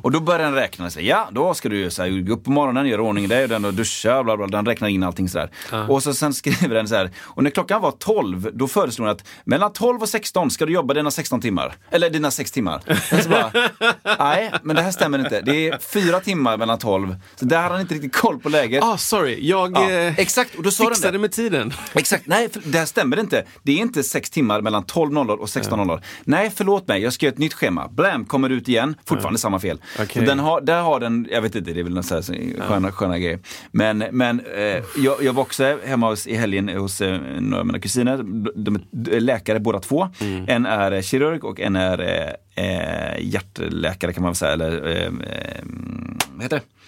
Och 0.03 0.11
då 0.11 0.19
börjar 0.19 0.39
den 0.39 0.53
räkna 0.53 0.85
och 0.85 1.01
ja 1.01 1.29
då 1.31 1.53
ska 1.53 1.69
du 1.69 1.89
så 1.89 2.03
här, 2.03 2.09
gå 2.21 2.33
upp 2.33 2.43
på 2.43 2.51
morgonen, 2.51 2.87
göra 2.87 3.01
ordning 3.01 3.27
dig 3.27 3.43
och 3.43 3.49
den 3.49 3.65
och 3.65 3.73
duscha, 3.73 4.23
bla, 4.23 4.37
bla, 4.37 4.47
den 4.47 4.65
räknar 4.65 4.87
in 4.87 5.03
allting 5.03 5.29
sådär. 5.29 5.49
Och 5.89 6.03
så 6.03 6.13
sen 6.13 6.33
skriver 6.33 6.75
den 6.75 6.87
så 6.87 6.95
här, 6.95 7.11
och 7.19 7.43
när 7.43 7.49
klockan 7.49 7.81
var 7.81 7.91
12, 7.91 8.49
då 8.53 8.67
föreslog 8.67 9.07
den 9.07 9.15
att 9.15 9.23
mellan 9.43 9.73
12 9.73 10.01
och 10.01 10.09
16 10.09 10.51
ska 10.51 10.65
du 10.65 10.73
jobba 10.73 10.93
dina 10.93 11.11
16 11.11 11.41
timmar. 11.41 11.75
Eller 11.91 12.09
dina 12.09 12.31
6 12.31 12.51
timmar. 12.51 12.81
Bara, 13.29 13.51
Nej, 14.19 14.51
men 14.63 14.75
det 14.75 14.81
här 14.81 14.91
stämmer 14.91 15.19
inte. 15.19 15.41
Det 15.41 15.67
är 15.69 15.77
fyra 15.77 16.19
timmar 16.19 16.57
mellan 16.57 16.79
12. 16.79 17.15
Så 17.35 17.45
där 17.45 17.57
hade 17.57 17.69
han 17.73 17.81
inte 17.81 17.93
riktigt 17.93 18.15
koll 18.15 18.39
på 18.39 18.49
läget. 18.49 18.83
Ah, 18.83 18.97
sorry, 18.97 19.38
jag 19.41 19.71
Ja, 19.75 19.91
eh, 19.91 20.19
exakt, 20.19 20.55
och 20.55 20.63
då 20.63 20.71
sa 20.71 20.83
den 20.83 20.93
fixade 20.93 21.11
det. 21.11 21.21
med 21.21 21.31
tiden. 21.31 21.73
Exakt, 21.93 22.27
nej 22.27 22.49
för 22.49 22.61
det 22.65 22.77
här 22.77 22.85
stämmer 22.85 23.19
inte. 23.19 23.43
Det 23.63 23.71
är 23.71 23.77
inte 23.77 24.03
sex 24.03 24.29
timmar 24.29 24.61
mellan 24.61 24.83
12.00 24.83 25.37
och 25.37 25.47
16.00. 25.47 26.01
Nej, 26.23 26.51
förlåt 26.55 26.87
mig, 26.87 27.01
jag 27.01 27.13
ska 27.13 27.25
göra 27.25 27.33
ett 27.33 27.39
nytt 27.39 27.53
schema. 27.53 27.87
Blam, 27.87 28.25
kommer 28.25 28.49
ut 28.49 28.67
igen, 28.67 28.95
fortfarande 29.05 29.39
samma 29.39 29.59
fel. 29.59 29.81
Okej. 29.95 30.07
Så 30.13 30.19
den 30.19 30.39
har, 30.39 30.61
där 30.61 30.81
har 30.81 30.99
den, 30.99 31.27
jag 31.31 31.41
vet 31.41 31.55
inte, 31.55 31.71
det 31.73 31.79
är 31.79 31.83
väl 31.83 31.93
någon 31.93 32.03
så 32.03 32.15
här 32.15 32.61
sköna, 32.61 32.91
sköna 32.91 33.19
grejer. 33.19 33.39
Men, 33.71 34.03
men 34.11 34.39
eh, 34.39 34.83
jag, 34.97 35.23
jag 35.23 35.33
var 35.33 35.41
också 35.41 35.77
hemma 35.85 36.09
hos, 36.09 36.27
i 36.27 36.35
helgen 36.35 36.69
hos 36.69 37.01
eh, 37.01 37.19
några 37.39 37.59
av 37.59 37.65
mina 37.65 37.79
kusiner. 37.79 38.17
De, 38.17 38.79
de 38.91 39.15
är 39.15 39.19
läkare 39.19 39.59
båda 39.59 39.79
två. 39.79 40.09
Mm. 40.21 40.45
En 40.47 40.65
är 40.65 40.91
eh, 40.91 41.01
kirurg 41.01 41.43
och 41.43 41.59
en 41.59 41.75
är 41.75 41.99
eh, 42.01 42.65
eh, 42.65 43.15
hjärtläkare 43.19 44.13
kan 44.13 44.23
man 44.23 44.31
väl 44.31 44.35
säga. 44.35 44.51
Eller, 44.53 44.87
eh, 44.87 45.05
eh, 45.05 45.63
vad 46.33 46.43
heter 46.43 46.55
det? 46.57 46.78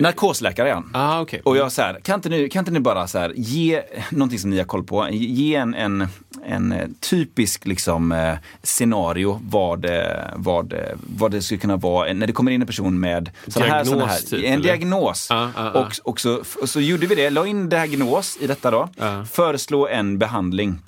Narkosläkare 0.00 0.70
är 0.70 0.74
han. 0.74 0.90
Ah, 0.94 1.20
okej. 1.20 1.40
Och 1.44 1.56
jag 1.56 1.72
så 1.72 1.82
här, 1.82 2.00
kan 2.00 2.14
inte 2.14 2.28
ni, 2.28 2.48
kan 2.48 2.60
inte 2.60 2.70
ni 2.70 2.80
bara 2.80 3.06
så 3.06 3.18
här, 3.18 3.32
ge 3.36 3.82
någonting 4.10 4.38
som 4.38 4.50
ni 4.50 4.58
har 4.58 4.64
koll 4.64 4.84
på, 4.84 5.08
ge 5.10 5.54
en, 5.54 5.74
en, 5.74 6.08
en 6.46 6.72
eh, 6.72 6.88
typisk 7.00 7.66
liksom, 7.66 8.12
eh, 8.12 8.34
scenario 8.62 9.40
vad, 9.48 9.84
eh, 9.84 10.00
vad, 10.36 10.74
vad 11.16 11.30
det 11.30 11.42
skulle 11.42 11.60
kunna 11.60 11.76
vara 11.76 12.12
när 12.12 12.26
det 12.26 12.32
kommer 12.32 12.50
in 12.50 12.60
en 12.60 12.66
person 12.66 13.00
med 13.00 13.30
såna 13.48 13.66
här, 13.66 13.84
såna 13.84 14.06
här, 14.06 14.18
typ, 14.18 14.44
en 14.44 14.52
eller? 14.52 14.62
diagnos. 14.62 15.30
Ah, 15.30 15.48
ah. 15.56 15.70
Och, 15.70 15.92
och, 16.04 16.20
så, 16.20 16.42
så 16.64 16.80
gjorde 16.80 17.06
vi 17.06 17.14
det, 17.14 17.30
la 17.30 17.46
in 17.46 17.68
diagnos 17.68 18.38
i 18.40 18.46
detta 18.46 18.70
då, 18.70 18.88
Ah. 18.98 19.24
föreslå 19.24 19.88
en 19.88 20.18
behandling. 20.18 20.78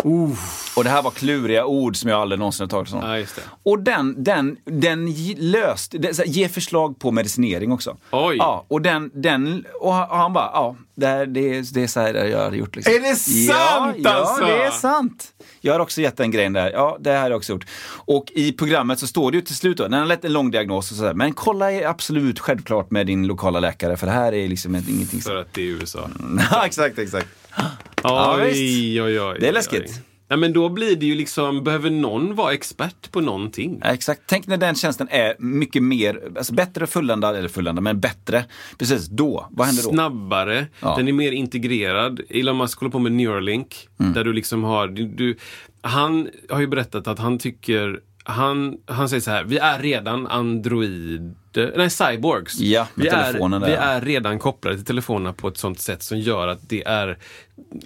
Och 0.76 0.84
det 0.84 0.90
här 0.90 1.02
var 1.02 1.10
kluriga 1.10 1.64
ord 1.66 1.96
som 1.96 2.10
jag 2.10 2.20
aldrig 2.20 2.38
någonsin 2.38 2.64
har 2.64 2.68
tagit 2.84 3.34
det. 3.34 3.42
Och 3.62 3.78
den, 3.78 4.24
den, 4.24 4.56
den 4.64 5.14
löst, 5.38 5.92
så 5.92 6.22
här, 6.22 6.24
ge 6.24 6.48
förslag 6.48 6.98
på 6.98 7.10
medicinering 7.10 7.72
också. 7.72 7.96
Oj. 8.10 8.36
Ja, 8.36 8.64
och 8.68 8.82
den, 8.82 9.10
den 9.14 9.64
och 9.80 9.92
han, 9.92 10.32
bara, 10.32 10.50
ja, 10.54 10.76
det, 10.94 11.26
det, 11.26 11.40
är, 11.40 11.74
det 11.74 11.82
är 11.82 11.86
så 11.86 12.00
här 12.00 12.14
jag 12.14 12.38
hade 12.44 12.56
gjort. 12.56 12.76
Liksom. 12.76 12.94
Är 12.94 13.00
det 13.00 13.16
sant, 13.16 13.96
ja, 13.98 14.10
alltså? 14.10 14.48
Ja, 14.48 14.56
det 14.56 14.64
är 14.64 14.70
sant. 14.70 15.32
Jag 15.60 15.72
har 15.72 15.80
också 15.80 16.00
gett 16.00 16.16
den 16.16 16.30
grejen 16.30 16.52
där. 16.52 16.70
Ja, 16.70 16.96
det 17.00 17.10
här 17.10 17.20
har 17.22 17.30
jag 17.30 17.36
också 17.36 17.52
gjort. 17.52 17.64
Och 18.04 18.32
i 18.34 18.52
programmet 18.52 18.98
så 18.98 19.06
står 19.06 19.30
det 19.30 19.36
ju 19.36 19.42
till 19.42 19.56
slut 19.56 19.76
då, 19.76 19.84
när 19.88 19.98
han 19.98 20.08
lett 20.08 20.24
en 20.24 20.32
lång 20.32 20.50
diagnos 20.50 20.90
och 20.90 20.96
sådär, 20.96 21.14
men 21.14 21.32
kolla 21.32 21.72
är 21.72 21.86
absolut 21.86 22.40
självklart 22.40 22.90
med 22.90 23.06
din 23.06 23.26
lokala 23.26 23.60
läkare 23.60 23.96
för 23.96 24.06
det 24.06 24.12
här 24.12 24.32
är 24.34 24.48
liksom 24.48 24.74
ingenting 24.74 25.20
För 25.20 25.30
som... 25.30 25.38
att 25.40 25.54
det 25.54 25.62
är 25.62 25.66
USA. 25.66 26.10
Exakt, 26.64 26.98
exakt. 26.98 27.26
Ja, 28.04 28.36
Oj, 28.42 28.44
visst. 28.48 29.00
oj, 29.02 29.20
oj. 29.20 29.36
Det 29.40 29.46
är 29.46 29.50
oj, 29.50 29.54
läskigt. 29.54 30.00
Nej, 30.32 30.38
men 30.38 30.52
då 30.52 30.68
blir 30.68 30.96
det 30.96 31.06
ju 31.06 31.14
liksom, 31.14 31.64
behöver 31.64 31.90
någon 31.90 32.34
vara 32.34 32.52
expert 32.52 33.12
på 33.12 33.20
någonting? 33.20 33.80
Ja, 33.84 33.90
exakt. 33.90 34.22
Tänk 34.26 34.46
när 34.46 34.56
den 34.56 34.74
tjänsten 34.74 35.08
är 35.10 35.34
mycket 35.38 35.82
mer, 35.82 36.20
alltså 36.36 36.54
bättre 36.54 36.86
fulländad, 36.86 37.36
eller 37.36 37.48
fulländad, 37.48 37.82
men 37.82 38.00
bättre. 38.00 38.44
Precis, 38.78 39.06
då. 39.06 39.46
Vad 39.50 39.66
händer 39.66 39.82
då? 39.82 39.88
Snabbare, 39.88 40.66
Ja. 40.80 40.96
den 40.96 41.08
är 41.08 41.12
mer 41.12 41.32
integrerad. 41.32 42.20
Elon 42.30 42.56
Musk 42.56 42.80
håller 42.80 42.90
på 42.90 42.98
med 42.98 43.12
Neuralink. 43.12 43.88
Mm. 44.00 44.12
Där 44.12 44.24
du 44.24 44.32
liksom 44.32 44.64
har, 44.64 44.88
du, 44.88 45.06
du, 45.06 45.36
han 45.82 46.28
har 46.50 46.60
ju 46.60 46.66
berättat 46.66 47.06
att 47.06 47.18
han 47.18 47.38
tycker, 47.38 48.00
han, 48.24 48.76
han 48.86 49.08
säger 49.08 49.20
så 49.20 49.30
här, 49.30 49.44
vi 49.44 49.58
är 49.58 49.78
redan 49.78 50.26
androider, 51.56 51.78
nej 51.78 51.90
cyborgs. 51.90 52.60
Ja, 52.60 52.88
vi, 52.94 53.08
är, 53.08 53.60
vi 53.66 53.72
är 53.72 54.00
redan 54.00 54.38
kopplade 54.38 54.76
till 54.76 54.84
telefonerna 54.86 55.32
på 55.32 55.48
ett 55.48 55.56
sånt 55.58 55.80
sätt 55.80 56.02
som 56.02 56.18
gör 56.18 56.48
att 56.48 56.68
det 56.68 56.84
är, 56.84 57.18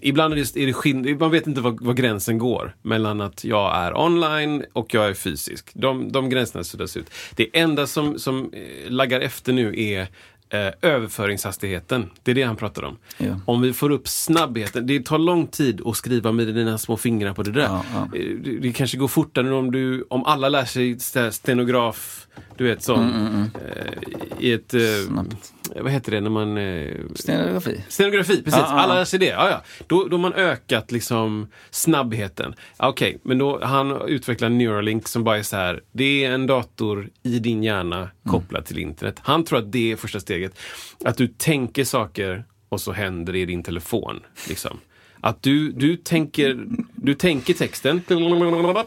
ibland 0.00 0.34
är 0.34 0.36
det, 0.36 0.62
är 0.62 0.66
det 0.66 0.72
skill- 0.72 1.16
man 1.18 1.30
vet 1.30 1.46
inte 1.46 1.60
var, 1.60 1.76
var 1.80 1.94
gränsen 1.94 2.38
går 2.38 2.74
mellan 2.82 3.20
att 3.20 3.44
jag 3.44 3.76
är 3.76 3.96
online 3.96 4.64
och 4.72 4.94
jag 4.94 5.06
är 5.08 5.14
fysisk. 5.14 5.70
De, 5.74 6.12
de 6.12 6.28
gränserna 6.30 6.64
suddas 6.64 6.96
ut. 6.96 7.06
Det 7.36 7.58
enda 7.58 7.86
som, 7.86 8.18
som 8.18 8.50
eh, 8.52 8.90
laggar 8.90 9.20
efter 9.20 9.52
nu 9.52 9.82
är 9.82 10.08
eh, 10.50 10.90
överföringshastigheten. 10.90 12.10
Det 12.22 12.30
är 12.30 12.34
det 12.34 12.42
han 12.42 12.56
pratar 12.56 12.82
om. 12.84 12.96
Ja. 13.18 13.40
Om 13.44 13.60
vi 13.60 13.72
får 13.72 13.90
upp 13.90 14.08
snabbheten. 14.08 14.86
Det 14.86 15.04
tar 15.06 15.18
lång 15.18 15.46
tid 15.46 15.80
att 15.86 15.96
skriva 15.96 16.32
med 16.32 16.54
dina 16.54 16.78
små 16.78 16.96
fingrar 16.96 17.34
på 17.34 17.42
det 17.42 17.50
där. 17.52 17.62
Ja, 17.62 17.84
ja. 17.94 18.18
Eh, 18.18 18.26
Det, 18.44 18.58
det 18.58 18.72
kanske 18.72 18.96
går 18.96 19.08
fortare 19.08 19.54
om, 19.54 19.70
du, 19.72 20.04
om 20.10 20.24
alla 20.24 20.48
lär 20.48 20.64
sig 20.64 20.92
st- 20.92 21.32
stenograf, 21.32 22.26
du 22.56 22.64
vet 22.64 22.82
sån, 22.82 23.10
Mm, 23.10 23.42
eh, 23.42 23.92
i 24.40 24.52
ett, 24.52 24.74
eh, 24.74 24.80
Snabbt. 25.06 25.52
Vad 25.74 25.92
heter 25.92 26.12
det 26.12 26.20
när 26.20 26.30
man 26.30 26.58
eh, 26.58 26.94
Stenografi. 27.14 27.84
Stenografi, 27.88 28.42
precis. 28.42 28.60
Ja, 28.60 28.66
ja. 28.70 28.80
Alla 28.80 28.94
lär 28.94 29.04
sig 29.04 29.18
det. 29.18 29.26
Ja, 29.26 29.50
ja. 29.50 29.62
Då, 29.86 30.04
då 30.04 30.16
har 30.16 30.22
man 30.22 30.32
ökat 30.32 30.92
liksom 30.92 31.48
snabbheten. 31.70 32.54
Okej, 32.76 33.18
men 33.22 33.38
då 33.38 33.64
han 33.64 34.02
utvecklar 34.08 34.48
Neuralink 34.48 35.08
som 35.08 35.24
bara 35.24 35.38
är 35.38 35.42
så 35.42 35.56
här. 35.56 35.82
Det 35.92 36.24
är 36.24 36.30
en 36.30 36.46
dator 36.46 37.10
i 37.22 37.38
din 37.38 37.62
hjärna 37.62 38.10
kopplad 38.26 38.64
till 38.64 38.78
internet. 38.78 39.20
Han 39.22 39.44
tror 39.44 39.58
att 39.58 39.72
det 39.72 39.92
är 39.92 39.96
första 39.96 40.20
steget. 40.20 40.58
Att 41.04 41.16
du 41.16 41.26
tänker 41.28 41.84
saker 41.84 42.44
och 42.68 42.80
så 42.80 42.92
händer 42.92 43.32
det 43.32 43.38
i 43.38 43.46
din 43.46 43.62
telefon. 43.62 44.20
Liksom. 44.48 44.78
Att 45.20 45.42
du, 45.42 45.72
du, 45.72 45.96
tänker, 45.96 46.66
du 46.94 47.14
tänker 47.14 47.54
texten 47.54 48.02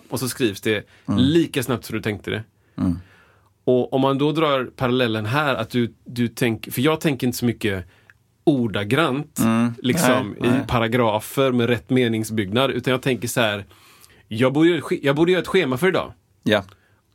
och 0.09 0.19
så 0.19 0.29
skrivs 0.29 0.61
det 0.61 0.87
lika 1.17 1.63
snabbt 1.63 1.85
som 1.85 1.95
du 1.95 2.01
tänkte 2.01 2.31
det. 2.31 2.43
Och 3.69 3.93
om 3.93 4.01
man 4.01 4.17
då 4.17 4.31
drar 4.31 4.65
parallellen 4.65 5.25
här, 5.25 5.55
att 5.55 5.69
du, 5.69 5.93
du 6.05 6.27
tänker, 6.27 6.71
för 6.71 6.81
jag 6.81 7.01
tänker 7.01 7.27
inte 7.27 7.37
så 7.37 7.45
mycket 7.45 7.85
ordagrant, 8.43 9.39
liksom 9.77 10.11
Mm. 10.11 10.35
Nej, 10.39 10.51
nej. 10.51 10.61
i 10.63 10.67
paragrafer 10.67 11.51
med 11.51 11.69
rätt 11.69 11.89
meningsbyggnad, 11.89 12.71
utan 12.71 12.91
jag 12.91 13.01
tänker 13.01 13.27
så 13.27 13.41
här, 13.41 13.65
jag 14.27 14.53
borde, 14.53 14.69
göra 14.69 14.77
ett 14.79 15.03
jag 15.03 15.15
borde 15.15 15.31
göra 15.31 15.41
ett 15.41 15.47
schema 15.47 15.77
för 15.77 15.87
idag. 15.87 16.13
Ja. 16.43 16.63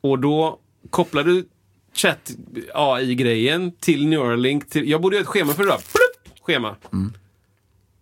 Och 0.00 0.18
då 0.18 0.58
kopplar 0.90 1.24
du 1.24 1.48
chatt 1.94 2.30
AI-grejen 2.74 3.72
till 3.80 4.06
Neuralink, 4.06 4.70
till, 4.70 4.88
jag 4.88 5.00
borde 5.00 5.16
göra 5.16 5.22
ett 5.22 5.28
schema 5.28 5.52
för 5.52 5.62
idag. 5.62 5.78
Plupp, 5.78 6.38
schema. 6.42 6.76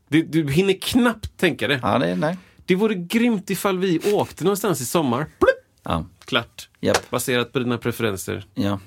Du, 0.09 0.23
du 0.23 0.51
hinner 0.51 0.75
knappt 0.81 1.37
tänka 1.37 1.69
det. 1.69 1.81
Ja, 1.83 1.99
det 1.99 2.17
nej. 2.17 2.37
Det 2.67 2.75
vore 2.75 2.95
grymt 2.95 3.51
ifall 3.51 3.79
vi 3.79 4.01
åkte 4.13 4.45
någonstans 4.45 4.81
i 4.81 4.85
sommar. 4.85 5.27
Plupp, 5.39 5.52
Ja. 5.85 6.07
klart. 6.25 6.69
Japp. 6.81 7.11
Baserat 7.11 7.53
på 7.53 7.59
dina 7.59 7.79
preferenser. 7.79 8.45
Ja. 8.55 8.81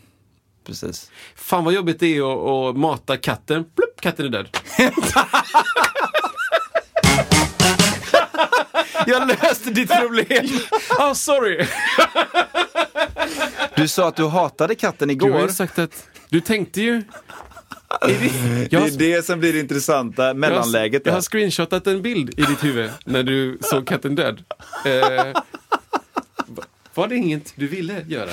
Precis. 0.66 1.12
Fan 1.36 1.64
vad 1.64 1.74
jobbigt 1.74 2.00
det 2.00 2.18
är 2.18 2.22
att, 2.34 2.70
att 2.70 2.78
mata 2.82 3.18
katten. 3.18 3.64
Plupp, 3.76 4.02
katten 4.02 4.26
är 4.26 4.30
död. 4.30 4.48
Jag 9.08 9.28
löste 9.28 9.70
ditt 9.70 9.90
problem! 10.00 10.46
Ah, 11.00 11.16
sorry! 11.16 11.66
Du 13.76 13.88
sa 13.88 14.08
att 14.08 14.16
du 14.16 14.28
hatade 14.28 14.76
katten 14.76 15.08
Du 15.08 15.14
har 15.22 15.30
igår. 15.30 15.42
ju 15.42 15.50
sagt 15.50 15.80
att... 15.80 16.08
Du 16.30 16.42
tänkte 16.42 16.82
ju... 16.82 17.04
Det, 18.08 18.68
jag, 18.72 18.88
är 18.88 18.92
det 18.98 19.26
som 19.26 19.40
blir 19.40 19.54
det 19.54 19.60
intressanta 19.60 20.34
mellanläget 20.34 21.02
jag 21.06 21.12
har 21.14 21.18
där. 21.18 21.22
screenshotat 21.22 21.88
en 21.88 22.02
bild 22.02 22.40
i 22.40 22.42
ditt 22.42 22.64
huvud 22.64 22.92
när 23.06 23.24
du 23.24 23.58
såg 23.62 23.88
katten 23.88 24.16
död. 24.16 24.44
Eh, 24.86 25.42
var 26.96 27.08
det 27.08 27.16
inget 27.16 27.54
du 27.56 27.68
ville 27.68 28.02
göra? 28.08 28.30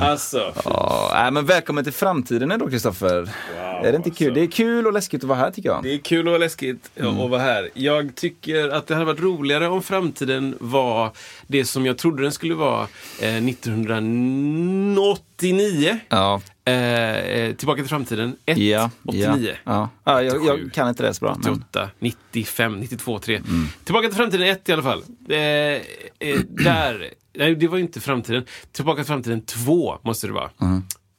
Alltså, 0.00 0.52
Ja, 0.64 1.10
nej, 1.14 1.30
men 1.30 1.46
välkommen 1.46 1.84
till 1.84 1.92
framtiden 1.92 2.58
då, 2.58 2.70
Kristoffer. 2.70 3.30
är 3.56 3.92
det 3.92 3.96
inte 3.96 4.10
kul? 4.10 4.28
alltså. 4.28 4.40
Det 4.40 4.46
är 4.46 4.50
kul 4.50 4.86
och 4.86 4.92
läskigt 4.92 5.22
att 5.22 5.28
vara 5.28 5.38
här 5.38 5.50
tycker 5.50 5.68
jag. 5.68 5.82
det 5.82 5.94
är 5.94 5.98
kul 5.98 6.28
och 6.28 6.40
läskigt 6.40 6.90
att 7.00 7.30
vara 7.30 7.40
här. 7.42 7.68
Jag 7.74 8.14
tycker 8.14 8.68
att 8.68 8.86
det 8.86 8.94
hade 8.94 9.06
varit 9.06 9.20
roligare 9.20 9.68
om 9.68 9.82
framtiden 9.82 10.56
var 10.60 11.10
det 11.46 11.64
som 11.64 11.86
jag 11.86 11.98
trodde 11.98 12.22
den 12.22 12.32
skulle 12.32 12.54
vara 12.54 12.82
eh, 13.20 13.36
1989. 13.36 15.98
Ja, 16.08 16.40
Eh, 16.64 17.16
eh, 17.18 17.54
tillbaka 17.54 17.82
till 17.82 17.88
framtiden. 17.88 18.36
1, 18.46 18.58
ja, 18.58 18.90
89. 19.04 19.54
ja. 19.64 19.88
ja 20.04 20.22
jag, 20.22 20.34
87. 20.36 20.46
jag 20.46 20.72
kan 20.72 20.88
inte 20.88 21.02
det 21.02 21.14
så 21.14 21.24
bra. 21.24 21.36
Men... 21.42 21.52
98, 21.52 21.90
95, 21.98 22.80
92, 22.80 23.18
3. 23.18 23.40
Tillbaka 23.84 24.08
till 24.08 24.16
framtiden 24.16 24.48
1 24.48 24.68
i 24.68 24.72
alla 24.72 24.82
fall. 24.82 25.02
Eh, 25.28 25.38
eh, 25.38 25.80
där, 26.48 27.08
nej 27.34 27.54
det 27.54 27.68
var 27.68 27.78
inte 27.78 28.00
framtiden. 28.00 28.44
Tillbaka 28.72 28.96
till 29.02 29.06
framtiden 29.06 29.40
2 29.42 29.98
måste 30.02 30.26
det 30.26 30.32
vara. 30.32 30.50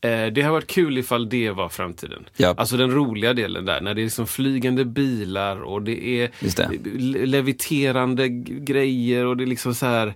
Eh, 0.03 0.33
det 0.33 0.41
har 0.41 0.51
varit 0.51 0.67
kul 0.67 0.97
ifall 0.97 1.29
det 1.29 1.51
var 1.51 1.69
framtiden. 1.69 2.25
Ja. 2.37 2.53
Alltså 2.57 2.77
den 2.77 2.91
roliga 2.91 3.33
delen 3.33 3.65
där, 3.65 3.81
när 3.81 3.93
det 3.93 4.01
är 4.01 4.03
liksom 4.03 4.27
flygande 4.27 4.85
bilar 4.85 5.61
och 5.61 5.81
det 5.81 6.05
är 6.05 6.31
det. 6.55 6.69
le- 6.99 7.25
leviterande 7.25 8.27
grejer 8.29 9.25
och 9.25 9.37
det 9.37 9.43
är 9.43 9.47
liksom 9.47 9.75
så 9.75 9.85
här 9.85 10.13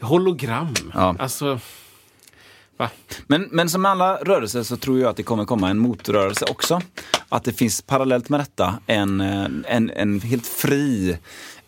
hologram. 0.00 0.74
Ja. 0.94 1.16
Alltså, 1.18 1.60
Va? 2.76 2.90
Men, 3.26 3.48
men 3.50 3.68
som 3.68 3.82
med 3.82 3.90
alla 3.90 4.16
rörelser 4.16 4.62
så 4.62 4.76
tror 4.76 5.00
jag 5.00 5.08
att 5.10 5.16
det 5.16 5.22
kommer 5.22 5.44
komma 5.44 5.70
en 5.70 5.78
motrörelse 5.78 6.44
också. 6.50 6.80
Att 7.28 7.44
det 7.44 7.52
finns 7.52 7.82
parallellt 7.82 8.28
med 8.28 8.40
detta 8.40 8.78
en, 8.86 9.20
eh, 9.20 9.46
en, 9.66 9.90
en 9.90 10.20
helt 10.20 10.46
fri, 10.46 11.18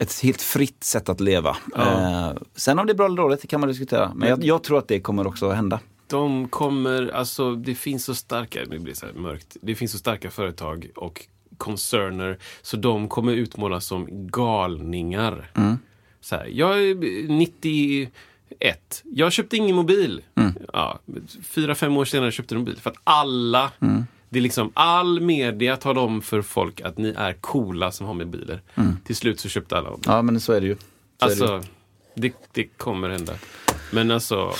ett 0.00 0.20
helt 0.22 0.42
fritt 0.42 0.84
sätt 0.84 1.08
att 1.08 1.20
leva. 1.20 1.56
Eh, 1.76 2.32
sen 2.54 2.78
om 2.78 2.86
det 2.86 2.92
är 2.92 2.94
bra 2.94 3.06
eller 3.06 3.16
dåligt 3.16 3.42
det 3.42 3.48
kan 3.48 3.60
man 3.60 3.68
diskutera. 3.68 4.12
Men 4.14 4.28
jag, 4.28 4.44
jag 4.44 4.62
tror 4.62 4.78
att 4.78 4.88
det 4.88 5.00
kommer 5.00 5.26
också 5.26 5.50
hända. 5.50 5.80
De 6.06 6.48
kommer, 6.48 7.10
alltså 7.14 7.54
det 7.54 7.74
finns 7.74 8.04
så 8.04 8.14
starka, 8.14 8.60
nu 8.68 8.78
blir 8.78 8.92
det 8.92 8.98
så 8.98 9.06
här 9.06 9.12
mörkt, 9.12 9.56
det 9.62 9.74
finns 9.74 9.92
så 9.92 9.98
starka 9.98 10.30
företag 10.30 10.90
och 10.96 11.26
koncerner 11.56 12.38
så 12.62 12.76
de 12.76 13.08
kommer 13.08 13.32
utmålas 13.32 13.86
som 13.86 14.06
galningar. 14.10 15.50
Så 16.20 16.36
här, 16.36 16.46
jag 16.46 16.82
är 16.82 16.94
91, 17.28 18.12
jag 19.04 19.32
köpte 19.32 19.56
ingen 19.56 19.76
mobil. 19.76 20.22
Ja, 20.72 20.98
fyra, 21.42 21.74
fem 21.74 21.96
år 21.96 22.04
senare 22.04 22.32
köpte 22.32 22.54
jag 22.54 22.58
en 22.58 22.64
mobil 22.64 22.80
för 22.80 22.90
att 22.90 22.96
alla 23.04 23.70
Det 24.32 24.38
är 24.38 24.42
liksom 24.42 24.70
all 24.74 25.20
media 25.20 25.76
talar 25.76 26.02
om 26.02 26.22
för 26.22 26.42
folk 26.42 26.80
att 26.80 26.98
ni 26.98 27.14
är 27.18 27.32
coola 27.32 27.92
som 27.92 28.06
har 28.06 28.14
mobiler. 28.14 28.62
Till 29.04 29.16
slut 29.16 29.40
så 29.40 29.48
köpte 29.48 29.78
alla 29.78 29.90
mobiler. 29.90 30.14
Ja 30.16 30.22
men 30.22 30.40
så 30.40 30.52
är 30.52 30.60
det 30.60 30.66
ju. 30.66 30.76
Så 31.20 31.26
är 31.26 31.28
det 31.28 31.34
ju. 31.34 31.42
Alltså, 31.52 31.68
det, 32.14 32.32
det 32.52 32.64
kommer 32.64 33.08
hända. 33.08 33.32
Men 33.92 34.10
alltså, 34.10 34.52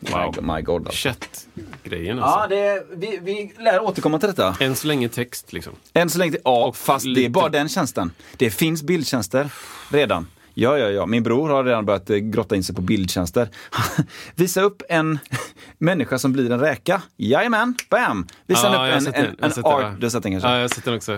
wow. 0.00 0.34
My, 0.42 0.62
God. 0.62 0.86
Alltså. 0.86 1.08
Chattgrejen 1.08 2.18
alltså. 2.18 2.40
Ja, 2.40 2.46
det, 2.46 2.86
vi, 2.96 3.18
vi 3.22 3.52
lär 3.62 3.80
återkomma 3.82 4.18
till 4.18 4.28
detta. 4.28 4.56
Än 4.60 4.76
så 4.76 4.86
länge 4.86 5.08
text 5.08 5.52
liksom. 5.52 5.72
Än 5.92 6.10
så 6.10 6.18
länge, 6.18 6.36
ja, 6.44 6.66
Och 6.66 6.76
fast 6.76 7.04
det 7.04 7.10
är 7.10 7.14
lite- 7.14 7.30
bara 7.30 7.48
den 7.48 7.68
tjänsten. 7.68 8.10
Det 8.36 8.50
finns 8.50 8.82
bildtjänster 8.82 9.50
redan. 9.90 10.26
Ja, 10.58 10.78
ja, 10.78 10.88
ja. 10.90 11.06
Min 11.06 11.22
bror 11.22 11.48
har 11.48 11.64
redan 11.64 11.86
börjat 11.86 12.10
eh, 12.10 12.16
grotta 12.16 12.56
in 12.56 12.64
sig 12.64 12.74
på 12.74 12.80
bildtjänster. 12.82 13.48
Visa 14.34 14.60
upp 14.62 14.82
en 14.88 15.18
människa 15.78 16.18
som 16.18 16.32
blir 16.32 16.50
en 16.52 16.60
räka. 16.60 17.02
Jajamän, 17.16 17.74
bam! 17.90 18.26
Visa 18.46 18.66
Ja, 18.72 18.96
upp 18.96 19.06
en, 19.06 19.14
en, 19.14 19.24
en 19.24 19.36
den, 19.54 19.64
art. 19.64 19.94
Du 20.00 20.04
har 20.06 20.10
sett 20.10 20.22
den 20.22 20.32
kanske? 20.32 20.48
Ja, 20.48 20.54
jag 20.54 20.62
har 20.62 20.68
sett 20.68 20.84
den 20.84 20.94
också. 20.94 21.12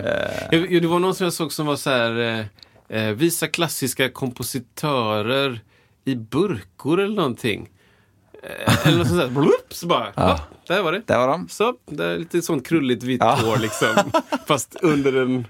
Jag- 0.51 0.81
Det 0.81 0.87
var 0.87 0.99
någon 0.99 1.15
som 1.15 1.23
jag 1.23 1.33
såg 1.33 1.53
som 1.53 1.65
var 1.65 1.75
så 1.75 1.89
här, 1.89 2.45
eh, 2.89 3.03
eh, 3.03 3.13
visa 3.13 3.47
klassiska 3.47 4.09
kompositörer 4.09 5.61
i 6.05 6.15
burkor 6.15 6.99
eller 6.99 7.15
någonting. 7.15 7.69
Eller 8.85 8.97
något 8.97 9.07
sånt 9.07 9.19
där. 9.19 9.27
Blup, 9.27 9.73
så 9.73 9.87
bara, 9.87 10.07
ja. 10.15 10.39
där 10.67 10.81
var 10.83 10.91
det. 10.91 11.01
Där 11.05 11.17
var 11.17 11.27
de. 11.27 11.47
Så, 11.49 11.73
det 11.85 12.05
är 12.05 12.17
lite 12.17 12.41
sånt 12.41 12.67
krulligt 12.67 13.03
vitt 13.03 13.21
Ja. 13.23 13.39
hår 13.43 13.57
liksom. 13.57 14.11
Fast 14.47 14.75
under 14.81 15.13
en 15.21 15.47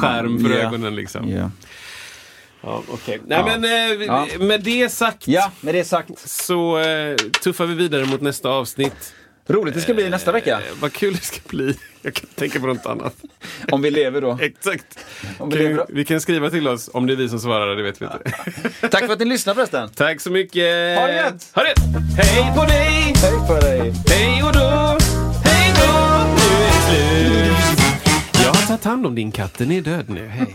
skärm 0.00 0.44
för 0.44 0.50
ja. 0.50 0.56
ögonen 0.56 0.94
liksom. 0.94 1.28
Ja. 1.30 1.50
Ja, 2.62 2.82
okej. 2.88 3.20
Nej 3.26 3.44
men 3.44 3.64
eh, 3.64 4.06
Ja. 4.06 4.26
med 4.38 4.60
det 4.62 4.88
sagt 4.92 5.28
ja, 5.28 5.50
med 5.60 5.74
det 5.74 5.84
sagt. 5.84 6.10
så 6.28 6.78
eh, 6.78 7.16
tuffar 7.16 7.66
vi 7.66 7.74
vidare 7.74 8.04
mot 8.04 8.20
nästa 8.20 8.48
avsnitt. 8.48 9.14
Roligt 9.48 9.74
det 9.74 9.80
ska 9.80 9.94
bli 9.94 10.10
nästa 10.10 10.32
vecka. 10.32 10.56
Eh, 10.56 10.62
vad 10.80 10.92
kul 10.92 11.14
det 11.14 11.20
ska 11.22 11.40
bli. 11.48 11.74
Jag 12.02 12.14
kan 12.14 12.26
tänka 12.34 12.60
på 12.60 12.66
något 12.66 12.86
annat. 12.86 13.14
Om 13.70 13.82
vi 13.82 13.90
lever 13.90 14.20
då. 14.20 14.38
Exakt. 14.42 14.98
Om 15.38 15.48
vi 15.50 15.56
lever 15.56 15.68
Kan, 15.68 15.76
då. 15.76 15.86
vi 15.88 16.04
kan 16.04 16.20
skriva 16.20 16.50
till 16.50 16.68
oss 16.68 16.90
om 16.92 17.06
det 17.06 17.12
är 17.12 17.16
vi 17.16 17.28
som 17.28 17.38
svarar, 17.40 17.76
det 17.76 17.82
vet 17.82 18.02
vi 18.02 18.04
inte. 18.06 18.88
Tack 18.88 19.06
för 19.06 19.12
att 19.12 19.18
ni 19.18 19.24
lyssnade 19.24 19.54
förresten. 19.56 19.88
Tack 19.94 20.20
så 20.20 20.30
mycket. 20.30 20.98
Ha 20.98 21.06
det 21.06 21.14
gött. 21.16 21.50
Ha 21.54 21.62
det. 21.62 21.74
Hej 22.22 22.52
på 22.56 22.64
dig. 22.64 23.14
Hej 23.22 23.46
på 23.48 23.54
dig. 23.66 23.92
Hej 24.08 24.42
och 24.42 24.52
då. 24.52 24.98
Hej 25.44 25.72
då. 25.76 25.92
Nu 26.36 26.64
är 26.64 26.68
det 26.68 26.82
slut. 26.86 28.44
Jag 28.44 28.54
har 28.54 28.66
tagit 28.66 28.84
hand 28.84 29.06
om 29.06 29.14
din 29.14 29.32
katt. 29.32 29.58
Den 29.58 29.70
är 29.72 29.80
död 29.80 30.04
nu. 30.08 30.26
Hej. 30.28 30.54